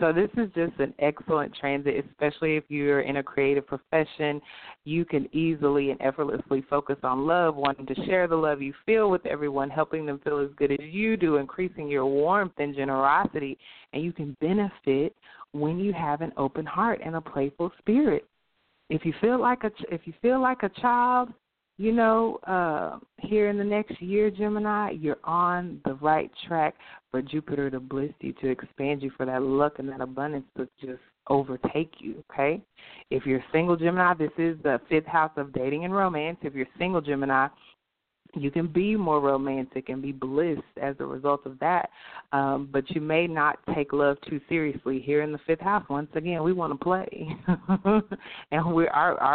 So 0.00 0.12
this 0.12 0.30
is 0.36 0.50
just 0.54 0.78
an 0.80 0.92
excellent 0.98 1.54
transit, 1.54 2.04
especially 2.10 2.56
if 2.56 2.64
you're 2.68 3.02
in 3.02 3.18
a 3.18 3.22
creative 3.22 3.66
profession. 3.66 4.40
You 4.84 5.04
can 5.04 5.28
easily 5.34 5.90
and 5.90 6.00
effortlessly 6.02 6.64
focus 6.68 6.96
on 7.02 7.26
love, 7.26 7.56
wanting 7.56 7.86
to 7.86 7.94
share 8.06 8.26
the 8.26 8.36
love 8.36 8.60
you 8.60 8.74
feel 8.84 9.10
with 9.10 9.24
everyone, 9.26 9.70
helping 9.70 10.06
them 10.06 10.20
feel 10.24 10.38
as 10.38 10.50
good 10.56 10.72
as 10.72 10.78
you 10.80 11.16
do, 11.16 11.36
increasing 11.36 11.88
your 11.88 12.06
warmth 12.06 12.54
and 12.58 12.74
generosity, 12.74 13.56
and 13.92 14.02
you 14.02 14.12
can 14.12 14.36
benefit 14.40 15.14
when 15.52 15.78
you 15.78 15.92
have 15.92 16.20
an 16.20 16.32
open 16.36 16.66
heart 16.66 17.00
and 17.04 17.14
a 17.14 17.20
playful 17.20 17.70
spirit. 17.78 18.26
If 18.90 19.04
you 19.04 19.14
feel 19.20 19.40
like 19.40 19.64
a 19.64 19.70
if 19.90 20.02
you 20.04 20.12
feel 20.20 20.40
like 20.42 20.62
a 20.62 20.68
child, 20.80 21.30
you 21.76 21.92
know, 21.92 22.38
uh, 22.46 22.98
here 23.18 23.48
in 23.48 23.58
the 23.58 23.64
next 23.64 24.00
year, 24.00 24.30
Gemini, 24.30 24.90
you're 24.90 25.18
on 25.24 25.80
the 25.84 25.94
right 25.94 26.30
track 26.46 26.74
for 27.10 27.20
Jupiter 27.20 27.70
to 27.70 27.80
bless 27.80 28.12
you, 28.20 28.32
to 28.34 28.48
expand 28.48 29.02
you, 29.02 29.10
for 29.16 29.26
that 29.26 29.42
luck 29.42 29.74
and 29.78 29.88
that 29.88 30.00
abundance 30.00 30.46
to 30.56 30.68
just 30.80 31.00
overtake 31.28 31.92
you, 31.98 32.22
okay? 32.30 32.62
If 33.10 33.26
you're 33.26 33.44
single 33.50 33.76
Gemini, 33.76 34.14
this 34.14 34.30
is 34.38 34.56
the 34.62 34.80
fifth 34.88 35.06
house 35.06 35.32
of 35.36 35.52
dating 35.52 35.84
and 35.84 35.94
romance. 35.94 36.38
If 36.42 36.54
you're 36.54 36.66
single 36.78 37.00
Gemini, 37.00 37.48
you 38.36 38.50
can 38.50 38.66
be 38.66 38.96
more 38.96 39.20
romantic 39.20 39.88
and 39.88 40.02
be 40.02 40.12
blissed 40.12 40.62
as 40.80 40.96
a 40.98 41.04
result 41.04 41.46
of 41.46 41.58
that. 41.60 41.90
Um, 42.32 42.68
but 42.72 42.88
you 42.90 43.00
may 43.00 43.26
not 43.26 43.58
take 43.74 43.92
love 43.92 44.16
too 44.28 44.40
seriously. 44.48 45.00
Here 45.00 45.22
in 45.22 45.32
the 45.32 45.38
fifth 45.46 45.60
house, 45.60 45.84
once 45.88 46.10
again, 46.14 46.42
we 46.42 46.52
want 46.52 46.72
to 46.72 46.84
play, 46.84 47.36
and 48.50 48.74
we're 48.74 48.90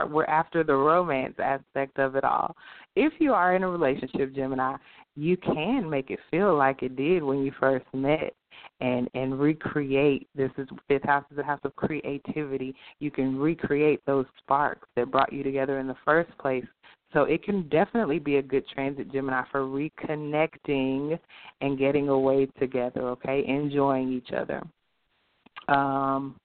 we're 0.09 0.25
after 0.25 0.63
the 0.63 0.75
romance 0.75 1.35
aspect 1.39 1.99
of 1.99 2.15
it 2.15 2.23
all. 2.23 2.55
If 2.95 3.13
you 3.19 3.33
are 3.33 3.55
in 3.55 3.63
a 3.63 3.69
relationship, 3.69 4.33
Gemini, 4.35 4.75
you 5.15 5.37
can 5.37 5.89
make 5.89 6.11
it 6.11 6.19
feel 6.31 6.55
like 6.55 6.83
it 6.83 6.95
did 6.95 7.23
when 7.23 7.39
you 7.43 7.51
first 7.59 7.85
met. 7.93 8.33
and 8.81 9.09
and 9.13 9.39
recreate. 9.39 10.27
This 10.35 10.51
is 10.57 10.67
fifth 10.87 11.03
house 11.03 11.25
is 11.31 11.37
a 11.37 11.43
house 11.43 11.59
of 11.63 11.75
creativity. 11.75 12.75
You 12.99 13.11
can 13.11 13.37
recreate 13.37 14.01
those 14.05 14.25
sparks 14.37 14.87
that 14.95 15.11
brought 15.11 15.33
you 15.33 15.43
together 15.43 15.79
in 15.79 15.87
the 15.87 15.97
first 16.05 16.35
place. 16.37 16.65
So 17.13 17.23
it 17.23 17.43
can 17.43 17.67
definitely 17.69 18.19
be 18.19 18.37
a 18.37 18.41
good 18.41 18.67
transit 18.67 19.11
Gemini 19.11 19.43
for 19.51 19.61
reconnecting 19.61 21.19
and 21.61 21.77
getting 21.77 22.09
away 22.09 22.47
together. 22.59 23.01
Okay, 23.09 23.43
enjoying 23.47 24.13
each 24.13 24.31
other. 24.31 24.61
Um, 25.67 26.35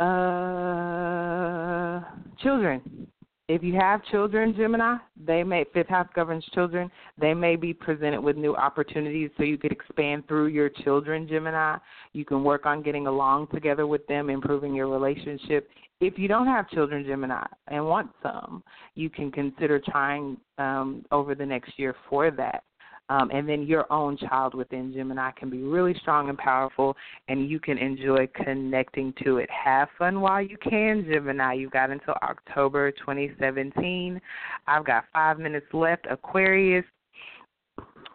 uh, 0.00 2.00
children 2.38 3.06
if 3.48 3.62
you 3.62 3.74
have 3.74 4.04
children, 4.06 4.54
Gemini, 4.56 4.96
they 5.24 5.44
may 5.44 5.64
fifth 5.72 5.88
house 5.88 6.08
governs 6.16 6.44
children. 6.52 6.90
They 7.16 7.32
may 7.32 7.54
be 7.54 7.72
presented 7.72 8.20
with 8.20 8.36
new 8.36 8.56
opportunities, 8.56 9.30
so 9.36 9.44
you 9.44 9.56
could 9.56 9.70
expand 9.70 10.26
through 10.26 10.46
your 10.46 10.68
children, 10.68 11.28
Gemini. 11.28 11.76
You 12.12 12.24
can 12.24 12.42
work 12.42 12.66
on 12.66 12.82
getting 12.82 13.06
along 13.06 13.48
together 13.54 13.86
with 13.86 14.04
them, 14.08 14.30
improving 14.30 14.74
your 14.74 14.88
relationship. 14.88 15.68
If 16.00 16.18
you 16.18 16.28
don't 16.28 16.46
have 16.46 16.68
children, 16.68 17.04
Gemini, 17.06 17.46
and 17.68 17.86
want 17.86 18.10
some, 18.22 18.62
you 18.94 19.08
can 19.08 19.32
consider 19.32 19.80
trying 19.80 20.36
um, 20.58 21.04
over 21.10 21.34
the 21.34 21.46
next 21.46 21.78
year 21.78 21.94
for 22.08 22.30
that. 22.32 22.64
Um, 23.08 23.30
and 23.32 23.48
then 23.48 23.62
your 23.62 23.90
own 23.92 24.16
child 24.16 24.54
within 24.54 24.92
Gemini 24.92 25.30
can 25.32 25.48
be 25.48 25.62
really 25.62 25.94
strong 26.00 26.28
and 26.28 26.36
powerful, 26.36 26.96
and 27.28 27.48
you 27.48 27.60
can 27.60 27.78
enjoy 27.78 28.28
connecting 28.34 29.14
to 29.24 29.38
it. 29.38 29.48
Have 29.50 29.88
fun 29.96 30.20
while 30.20 30.42
you 30.42 30.58
can, 30.58 31.06
Gemini. 31.08 31.54
You've 31.54 31.70
got 31.70 31.90
until 31.90 32.14
October 32.22 32.90
2017. 32.90 34.20
I've 34.66 34.84
got 34.84 35.04
five 35.12 35.38
minutes 35.38 35.66
left. 35.72 36.06
Aquarius, 36.10 36.84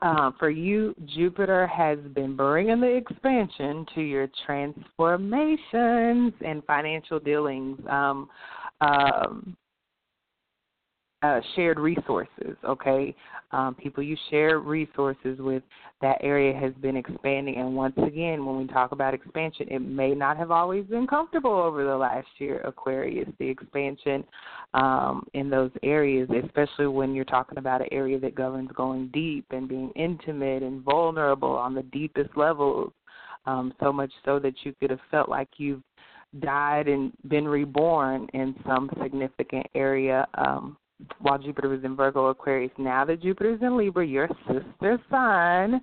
uh, 0.02 0.32
for 0.40 0.50
you, 0.50 0.96
Jupiter 1.16 1.68
has 1.68 2.00
been 2.14 2.36
bringing 2.36 2.82
the 2.82 2.88
expansion 2.88 3.86
to 3.94 4.02
your 4.02 4.28
transformations 4.46 6.34
and 6.44 6.64
financial 6.66 7.20
dealings. 7.20 7.80
Um, 7.88 8.28
um, 8.82 9.56
uh, 11.24 11.40
shared 11.56 11.80
resources, 11.80 12.56
okay? 12.66 13.16
Um, 13.52 13.76
people 13.76 14.02
you 14.02 14.18
share 14.30 14.60
resources 14.60 15.40
with, 15.40 15.62
that 16.02 16.18
area 16.22 16.58
has 16.60 16.74
been 16.82 16.98
expanding. 16.98 17.58
And 17.58 17.76
once 17.76 17.94
again, 17.98 18.44
when 18.44 18.58
we 18.58 18.66
talk 18.66 18.92
about 18.92 19.14
expansion, 19.14 19.68
it 19.70 19.80
may 19.80 20.16
not 20.16 20.36
have 20.38 20.50
always 20.50 20.86
been 20.86 21.06
comfortable 21.06 21.52
over 21.52 21.84
the 21.84 21.96
last 21.96 22.28
year, 22.40 22.62
Aquarius, 22.62 23.30
the 23.38 23.48
expansion 23.48 24.24
um, 24.74 25.28
in 25.34 25.50
those 25.50 25.70
areas, 25.84 26.28
especially 26.44 26.88
when 26.88 27.14
you're 27.14 27.26
talking 27.26 27.60
about 27.60 27.82
an 27.82 27.88
area 27.92 28.20
that 28.20 28.34
governs 28.34 28.72
going 28.76 29.10
deep 29.14 29.46
and 29.52 29.70
being 29.70 29.92
intimate 29.96 30.64
and 30.64 30.82
vulnerable 30.82 31.52
on 31.52 31.76
the 31.76 31.84
deepest 31.84 32.36
levels, 32.36 32.92
um, 33.46 33.74
so 33.80 33.94
much 33.94 34.12
so 34.26 34.40
that 34.40 34.54
you 34.64 34.74
could 34.80 34.90
have 34.90 35.00
felt 35.12 35.30
like 35.30 35.50
you've 35.58 35.84
died 36.40 36.88
and 36.88 37.12
been 37.28 37.48
reborn 37.48 38.28
in 38.34 38.56
some 38.66 38.90
significant 39.04 39.68
area 39.76 40.26
um, 40.36 40.78
while 41.20 41.38
Jupiter 41.38 41.70
was 41.70 41.84
in 41.84 41.96
Virgo 41.96 42.28
Aquarius. 42.28 42.72
Now 42.78 43.06
that 43.06 43.22
Jupiter's 43.22 43.62
in 43.62 43.78
Libra, 43.78 44.06
your 44.06 44.30
sister 44.48 45.00
sign, 45.10 45.82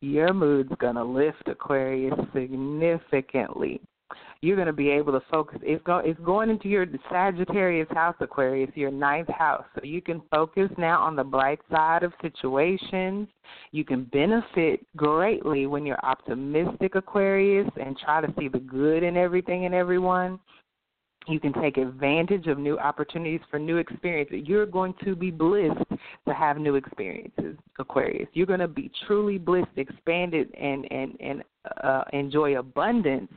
your 0.00 0.32
mood's 0.32 0.72
gonna 0.78 1.04
lift 1.04 1.46
Aquarius 1.46 2.18
significantly. 2.32 3.80
You're 4.42 4.56
gonna 4.56 4.72
be 4.72 4.88
able 4.88 5.12
to 5.12 5.20
focus. 5.30 5.58
It's 5.62 5.82
go 5.84 5.98
it's 5.98 6.18
going 6.20 6.48
into 6.48 6.68
your 6.68 6.86
Sagittarius 7.10 7.88
house, 7.90 8.16
Aquarius, 8.20 8.70
your 8.74 8.90
ninth 8.90 9.28
house. 9.28 9.64
So 9.74 9.82
you 9.84 10.00
can 10.00 10.22
focus 10.30 10.70
now 10.78 11.02
on 11.02 11.14
the 11.14 11.24
bright 11.24 11.60
side 11.70 12.02
of 12.02 12.12
situations. 12.22 13.28
You 13.72 13.84
can 13.84 14.04
benefit 14.04 14.80
greatly 14.96 15.66
when 15.66 15.84
you're 15.84 16.02
optimistic, 16.02 16.94
Aquarius, 16.94 17.68
and 17.78 17.98
try 17.98 18.22
to 18.22 18.32
see 18.38 18.48
the 18.48 18.60
good 18.60 19.02
in 19.02 19.16
everything 19.16 19.66
and 19.66 19.74
everyone 19.74 20.40
you 21.30 21.40
can 21.40 21.52
take 21.52 21.76
advantage 21.76 22.46
of 22.46 22.58
new 22.58 22.78
opportunities 22.78 23.40
for 23.50 23.58
new 23.58 23.76
experiences. 23.76 24.42
You're 24.44 24.66
going 24.66 24.94
to 25.04 25.14
be 25.14 25.30
blessed 25.30 25.84
to 26.26 26.34
have 26.34 26.58
new 26.58 26.74
experiences, 26.74 27.56
Aquarius. 27.78 28.28
You're 28.32 28.46
going 28.46 28.60
to 28.60 28.68
be 28.68 28.90
truly 29.06 29.38
blessed, 29.38 29.70
expanded, 29.76 30.54
and 30.54 30.90
and 30.90 31.16
and 31.20 31.44
uh, 31.82 32.04
enjoy 32.12 32.58
abundance 32.58 33.30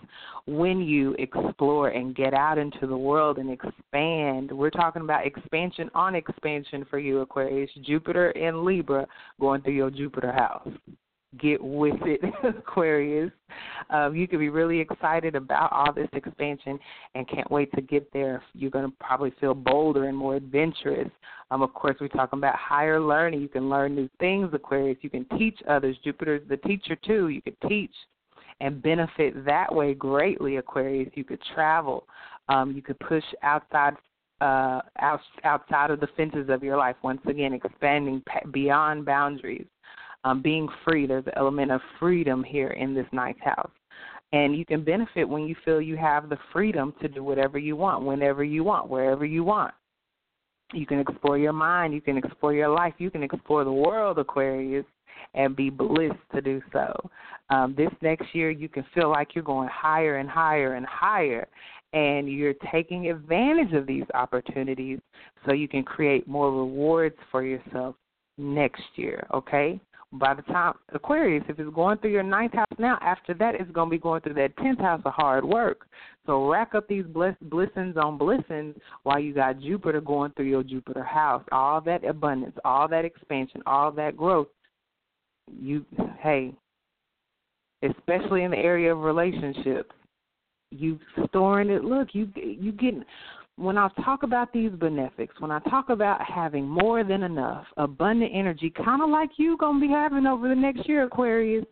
when 0.46 0.80
you 0.80 1.14
explore 1.20 1.90
and 1.90 2.16
get 2.16 2.34
out 2.34 2.58
into 2.58 2.88
the 2.88 2.98
world 2.98 3.38
and 3.38 3.50
expand. 3.50 4.52
We're 4.52 4.70
talking 4.70 5.02
about 5.02 5.26
expansion 5.26 5.90
on 5.94 6.16
expansion 6.16 6.86
for 6.90 7.00
you, 7.00 7.20
Aquarius. 7.20 7.70
Jupiter 7.84 8.32
in 8.32 8.66
Libra 8.66 9.08
going 9.40 9.62
through 9.62 9.74
your 9.74 9.92
Jupiter 9.92 10.32
house 10.32 10.70
get 11.40 11.64
with 11.64 12.00
it, 12.04 12.22
Aquarius. 12.44 13.32
Um, 13.90 14.16
you 14.16 14.28
could 14.28 14.40
be 14.40 14.50
really 14.50 14.80
excited 14.80 15.36
about 15.36 15.72
all 15.72 15.94
this 15.94 16.10
expansion 16.14 16.80
and 17.16 17.28
can't 17.28 17.50
wait 17.52 17.72
to 17.74 17.82
get 17.82 18.12
there. 18.14 18.42
You're 18.54 18.72
going 18.72 18.90
to 18.90 18.94
probably 19.00 19.34
feel 19.40 19.54
bolder 19.54 20.06
and 20.06 20.18
more 20.18 20.36
adventurous. 20.36 21.10
Um, 21.52 21.62
of 21.62 21.74
course, 21.74 21.96
we're 22.00 22.08
talking 22.08 22.40
about 22.40 22.56
higher 22.56 23.00
learning. 23.00 23.42
You 23.42 23.50
can 23.50 23.70
learn 23.70 23.96
new 23.96 24.10
things, 24.20 24.50
Aquarius. 24.54 24.98
You 25.02 25.10
can 25.10 25.26
teach 25.38 25.60
others. 25.68 25.98
Jupiter's 26.04 26.42
the 26.50 26.58
teacher, 26.58 26.96
too. 26.96 27.30
You 27.30 27.42
could 27.42 27.58
teach 27.68 27.94
and 28.60 28.82
benefit 28.82 29.46
that 29.46 29.74
way 29.74 29.94
greatly, 29.94 30.58
Aquarius. 30.58 31.10
You 31.16 31.24
could 31.24 31.42
travel. 31.54 32.08
Um, 32.50 32.72
you 32.72 32.82
could 32.82 33.00
push 33.00 33.24
outside 33.44 33.94
uh, 34.42 34.82
out, 35.00 35.22
outside 35.46 35.90
of 35.90 36.00
the 36.02 36.08
fences 36.18 36.50
of 36.50 36.64
your 36.64 36.76
life. 36.76 36.98
Once 37.02 37.22
again, 37.28 37.54
expanding 37.54 38.22
beyond 38.52 39.06
boundaries 39.06 39.68
um, 40.24 40.42
being 40.42 40.68
free. 40.84 41.06
There's 41.06 41.26
an 41.26 41.34
element 41.36 41.72
of 41.72 41.82
freedom 42.00 42.44
here 42.44 42.70
in 42.70 42.94
this 42.94 43.08
ninth 43.12 43.40
house. 43.40 43.72
And 44.32 44.58
you 44.58 44.66
can 44.66 44.84
benefit 44.84 45.28
when 45.28 45.44
you 45.44 45.56
feel 45.64 45.80
you 45.80 45.96
have 45.98 46.28
the 46.28 46.40
freedom 46.52 46.94
to 47.02 47.08
do 47.08 47.24
whatever 47.24 47.60
you 47.60 47.76
want, 47.76 48.04
whenever 48.04 48.44
you 48.44 48.64
want, 48.64 48.90
wherever 48.90 49.26
you 49.26 49.44
want. 49.44 49.74
You 50.74 50.88
can 50.88 51.00
explore 51.00 51.38
your 51.38 51.54
mind, 51.54 51.94
you 51.94 52.02
can 52.02 52.18
explore 52.18 52.54
your 52.54 52.70
life, 52.70 52.96
you 52.98 53.12
can 53.12 53.22
explore 53.22 53.64
the 53.64 53.72
world, 53.72 54.18
Aquarius, 54.18 54.86
and 55.36 55.56
be 55.56 55.70
blissed 55.70 56.16
to 56.34 56.42
do 56.42 56.62
so. 56.72 57.10
Um, 57.52 57.76
this 57.78 57.92
next 58.02 58.34
year, 58.34 58.50
you 58.50 58.68
can 58.68 58.84
feel 58.96 59.10
like 59.10 59.36
you're 59.36 59.44
going 59.44 59.70
higher 59.72 60.18
and 60.18 60.28
higher 60.28 60.74
and 60.74 60.86
higher, 60.88 61.48
and 61.94 62.28
you're 62.28 62.56
taking 62.72 63.10
advantage 63.12 63.74
of 63.74 63.86
these 63.86 64.06
opportunities 64.16 65.00
so 65.46 65.54
you 65.54 65.68
can 65.68 65.84
create 65.84 66.28
more 66.28 66.52
rewards 66.52 67.16
for 67.30 67.44
yourself 67.44 67.96
next 68.40 68.84
year, 68.96 69.28
okay? 69.32 69.80
By 70.14 70.34
the 70.36 70.44
time 70.44 70.74
Aquarius, 70.94 71.44
if 71.50 71.60
it's 71.60 71.74
going 71.74 71.98
through 71.98 72.12
your 72.12 72.24
ninth 72.24 72.54
house 72.54 72.68
now, 72.78 72.98
after 73.02 73.34
that 73.34 73.56
it's 73.56 73.72
going 73.72 73.90
to 73.90 73.92
be 73.92 74.00
going 74.00 74.22
through 74.22 74.36
that 74.36 74.56
tenth 74.58 74.80
house 74.80 75.02
of 75.06 75.14
hard 75.14 75.44
work. 75.44 75.88
So 76.26 76.48
rack 76.48 76.76
up 76.76 76.88
these 76.88 77.06
bliss, 77.06 77.36
blessings 77.42 77.98
on 77.98 78.18
blessings 78.18 78.76
while 79.04 79.20
you 79.20 79.34
got 79.34 79.60
Jupiter 79.60 80.02
going 80.02 80.32
through 80.32 80.46
your 80.46 80.64
Jupiter 80.64 81.04
house. 81.04 81.44
All 81.52 81.82
that 81.82 82.06
abundance, 82.06 82.56
all 82.64 82.88
that 82.88 83.06
expansion, 83.06 83.62
all 83.66 83.92
that 83.94 84.16
growth. 84.16 84.48
You, 85.52 85.84
hey, 86.22 86.54
especially 87.82 88.44
in 88.44 88.52
the 88.52 88.58
area 88.58 88.94
of 88.94 89.02
relationships, 89.02 89.92
you 90.72 91.00
storing 91.28 91.70
it. 91.70 91.84
Look, 91.84 92.10
you 92.14 92.30
you 92.36 92.72
getting 92.72 93.04
when 93.56 93.78
I 93.78 93.90
talk 94.04 94.24
about 94.24 94.52
these 94.52 94.72
benefics, 94.72 95.40
when 95.40 95.52
I 95.52 95.60
talk 95.60 95.90
about 95.90 96.22
having 96.22 96.68
more 96.68 97.04
than 97.04 97.24
enough, 97.24 97.66
abundant 97.78 98.32
energy, 98.34 98.72
kind 98.72 99.02
of 99.02 99.10
like 99.10 99.30
you 99.38 99.58
going 99.58 99.80
to 99.80 99.88
be 99.88 99.92
having 99.92 100.26
over 100.26 100.50
the 100.50 100.56
next 100.56 100.88
year, 100.88 101.04
Aquarius, 101.04 101.66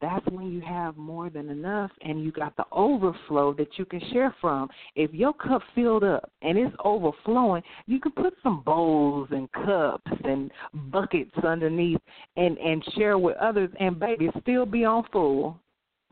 that's 0.00 0.24
when 0.26 0.52
you 0.52 0.60
have 0.60 0.96
more 0.96 1.28
than 1.28 1.48
enough 1.48 1.90
and 2.02 2.22
you 2.22 2.30
got 2.30 2.56
the 2.56 2.64
overflow 2.70 3.52
that 3.54 3.78
you 3.78 3.84
can 3.84 4.00
share 4.12 4.34
from. 4.40 4.68
If 4.94 5.12
your 5.12 5.32
cup 5.32 5.62
filled 5.74 6.04
up 6.04 6.30
and 6.42 6.56
it's 6.56 6.74
overflowing, 6.84 7.62
you 7.86 7.98
can 7.98 8.12
put 8.12 8.34
some 8.42 8.62
bowls 8.64 9.28
and 9.32 9.50
cups 9.50 10.10
and 10.24 10.50
buckets 10.92 11.32
underneath 11.44 12.00
and 12.36 12.56
and 12.58 12.84
share 12.96 13.18
with 13.18 13.36
others 13.38 13.70
and 13.80 13.98
baby 13.98 14.30
still 14.40 14.66
be 14.66 14.84
on 14.84 15.04
full. 15.12 15.58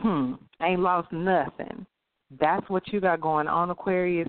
Hmm, 0.01 0.35
ain't 0.61 0.81
lost 0.81 1.13
nothing. 1.13 1.87
That's 2.41 2.69
what 2.69 2.89
you 2.89 3.01
got 3.01 3.21
going 3.21 3.47
on, 3.47 3.71
Aquarius. 3.71 4.29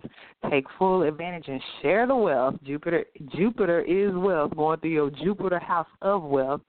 Take 0.51 0.65
full 0.77 1.01
advantage 1.01 1.47
and 1.47 1.61
share 1.81 2.05
the 2.05 2.15
wealth. 2.15 2.55
Jupiter 2.63 3.05
Jupiter 3.35 3.81
is 3.81 4.13
wealth 4.13 4.55
going 4.55 4.79
through 4.79 4.91
your 4.91 5.09
Jupiter 5.09 5.59
house 5.59 5.87
of 6.01 6.23
wealth. 6.23 6.61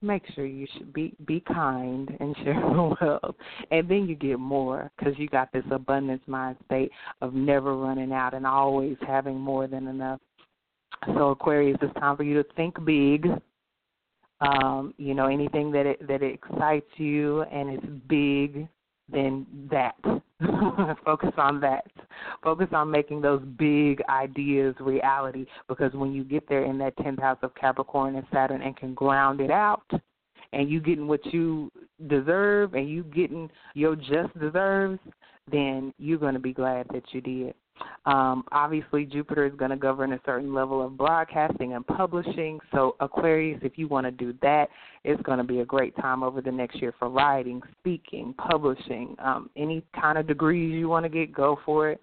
Make 0.00 0.22
sure 0.34 0.46
you 0.46 0.66
should 0.74 0.92
be 0.92 1.14
be 1.26 1.40
kind 1.40 2.16
and 2.20 2.36
share 2.44 2.60
the 2.60 2.94
wealth, 3.00 3.36
and 3.70 3.88
then 3.88 4.06
you 4.06 4.14
get 4.14 4.38
more 4.38 4.92
because 4.96 5.14
you 5.18 5.28
got 5.28 5.52
this 5.52 5.64
abundance 5.72 6.22
mind 6.26 6.56
state 6.66 6.92
of 7.20 7.34
never 7.34 7.76
running 7.76 8.12
out 8.12 8.34
and 8.34 8.46
always 8.46 8.96
having 9.06 9.40
more 9.40 9.66
than 9.66 9.88
enough. 9.88 10.20
So 11.14 11.30
Aquarius, 11.30 11.78
it's 11.82 11.94
time 11.94 12.16
for 12.16 12.22
you 12.22 12.40
to 12.42 12.48
think 12.54 12.76
big. 12.84 13.28
Um, 14.40 14.92
you 14.98 15.14
know 15.14 15.26
anything 15.26 15.72
that 15.72 15.86
it, 15.86 16.06
that 16.06 16.22
it 16.22 16.34
excites 16.34 16.90
you 16.96 17.42
and 17.42 17.70
it's 17.70 17.86
big, 18.06 18.68
then 19.08 19.46
that 19.70 19.94
Focus 21.04 21.32
on 21.38 21.60
that. 21.60 21.86
Focus 22.42 22.68
on 22.72 22.90
making 22.90 23.22
those 23.22 23.42
big 23.56 24.02
ideas 24.08 24.74
reality 24.80 25.46
because 25.68 25.92
when 25.94 26.12
you 26.12 26.24
get 26.24 26.46
there 26.48 26.64
in 26.64 26.76
that 26.78 26.96
10th 26.98 27.20
house 27.20 27.38
of 27.42 27.54
Capricorn 27.54 28.16
and 28.16 28.26
Saturn 28.32 28.60
and 28.60 28.76
can 28.76 28.92
ground 28.92 29.40
it 29.40 29.50
out 29.50 29.90
and 30.52 30.68
you 30.68 30.80
getting 30.80 31.08
what 31.08 31.24
you 31.32 31.72
deserve 32.08 32.74
and 32.74 32.88
you 32.88 33.02
getting 33.04 33.50
your 33.74 33.96
just 33.96 34.38
deserves, 34.38 34.98
then 35.50 35.94
you're 35.98 36.18
going 36.18 36.34
to 36.34 36.40
be 36.40 36.52
glad 36.52 36.86
that 36.92 37.04
you 37.12 37.22
did. 37.22 37.54
Um, 38.06 38.44
obviously, 38.52 39.04
Jupiter 39.04 39.46
is 39.46 39.54
going 39.56 39.72
to 39.72 39.76
govern 39.76 40.12
a 40.12 40.20
certain 40.24 40.54
level 40.54 40.84
of 40.84 40.96
broadcasting 40.96 41.74
and 41.74 41.86
publishing. 41.86 42.60
So, 42.72 42.94
Aquarius, 43.00 43.58
if 43.62 43.76
you 43.76 43.88
want 43.88 44.06
to 44.06 44.12
do 44.12 44.32
that, 44.42 44.68
it's 45.02 45.20
going 45.22 45.38
to 45.38 45.44
be 45.44 45.60
a 45.60 45.64
great 45.64 45.94
time 45.96 46.22
over 46.22 46.40
the 46.40 46.52
next 46.52 46.80
year 46.80 46.94
for 46.98 47.08
writing, 47.08 47.60
speaking, 47.80 48.32
publishing, 48.38 49.16
um, 49.18 49.50
any 49.56 49.84
kind 50.00 50.18
of 50.18 50.28
degrees 50.28 50.72
you 50.72 50.88
want 50.88 51.04
to 51.04 51.08
get, 51.08 51.32
go 51.32 51.58
for 51.64 51.90
it. 51.90 52.00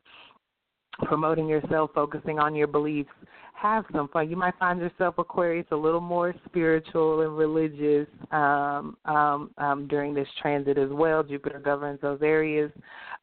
Promoting 1.04 1.48
yourself, 1.48 1.90
focusing 1.96 2.38
on 2.38 2.54
your 2.54 2.68
beliefs, 2.68 3.10
have 3.56 3.86
some 3.94 4.10
fun. 4.10 4.30
You 4.30 4.36
might 4.36 4.54
find 4.60 4.80
yourself 4.80 5.16
Aquarius 5.18 5.66
a 5.72 5.76
little 5.76 6.02
more 6.02 6.36
spiritual 6.46 7.22
and 7.22 7.36
religious 7.36 8.08
um, 8.32 8.98
um, 9.06 9.52
um, 9.58 9.88
during 9.90 10.14
this 10.14 10.28
transit 10.40 10.78
as 10.78 10.90
well. 10.92 11.24
Jupiter 11.24 11.60
governs 11.60 12.00
those 12.02 12.20
areas. 12.22 12.72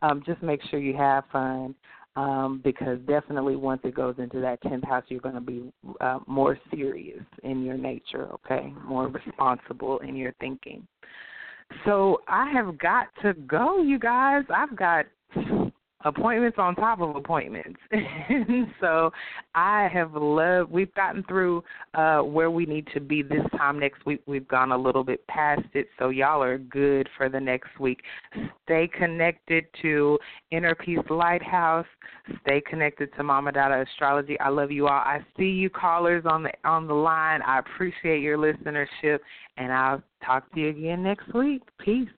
Um, 0.02 0.22
just 0.26 0.42
make 0.42 0.60
sure 0.68 0.80
you 0.80 0.96
have 0.96 1.24
fun 1.30 1.74
um, 2.16 2.60
because 2.64 2.98
definitely 3.06 3.56
once 3.56 3.80
it 3.84 3.94
goes 3.94 4.14
into 4.18 4.40
that 4.40 4.62
10th 4.62 4.84
house, 4.84 5.04
you're 5.08 5.20
going 5.20 5.34
to 5.34 5.40
be 5.40 5.72
uh, 6.00 6.18
more 6.26 6.58
serious 6.70 7.24
in 7.42 7.62
your 7.62 7.76
nature, 7.76 8.28
okay? 8.32 8.72
More 8.84 9.08
responsible 9.08 9.98
in 9.98 10.16
your 10.16 10.32
thinking. 10.40 10.86
So 11.84 12.20
I 12.26 12.50
have 12.50 12.78
got 12.78 13.06
to 13.22 13.34
go, 13.34 13.80
you 13.80 13.98
guys. 13.98 14.44
I've 14.52 14.74
got 14.76 15.06
appointments 16.04 16.58
on 16.58 16.74
top 16.74 17.00
of 17.00 17.14
appointments. 17.16 17.78
so 18.80 19.10
I 19.54 19.88
have 19.92 20.14
loved 20.14 20.70
we've 20.70 20.94
gotten 20.94 21.22
through 21.24 21.62
uh 21.94 22.20
where 22.20 22.50
we 22.50 22.66
need 22.66 22.88
to 22.94 23.00
be 23.00 23.22
this 23.22 23.44
time 23.56 23.78
next 23.78 24.04
week. 24.06 24.22
We've 24.26 24.48
gone 24.48 24.72
a 24.72 24.78
little 24.78 25.04
bit 25.04 25.26
past 25.26 25.62
it, 25.74 25.88
so 25.98 26.08
y'all 26.08 26.42
are 26.42 26.58
good 26.58 27.08
for 27.16 27.28
the 27.28 27.40
next 27.40 27.78
week. 27.78 28.00
Stay 28.64 28.88
connected 28.88 29.66
to 29.82 30.18
Inner 30.50 30.74
Peace 30.74 30.98
Lighthouse. 31.10 31.86
Stay 32.42 32.60
connected 32.60 33.10
to 33.16 33.22
Mama 33.22 33.52
Dada 33.52 33.84
Astrology. 33.88 34.38
I 34.40 34.48
love 34.48 34.70
you 34.70 34.86
all. 34.86 34.92
I 34.92 35.24
see 35.36 35.44
you 35.44 35.70
callers 35.70 36.24
on 36.26 36.42
the 36.42 36.52
on 36.64 36.86
the 36.86 36.94
line. 36.94 37.42
I 37.42 37.58
appreciate 37.58 38.22
your 38.22 38.38
listenership 38.38 39.18
and 39.56 39.72
I'll 39.72 40.02
talk 40.24 40.52
to 40.54 40.60
you 40.60 40.68
again 40.68 41.02
next 41.02 41.32
week. 41.34 41.62
Peace. 41.78 42.08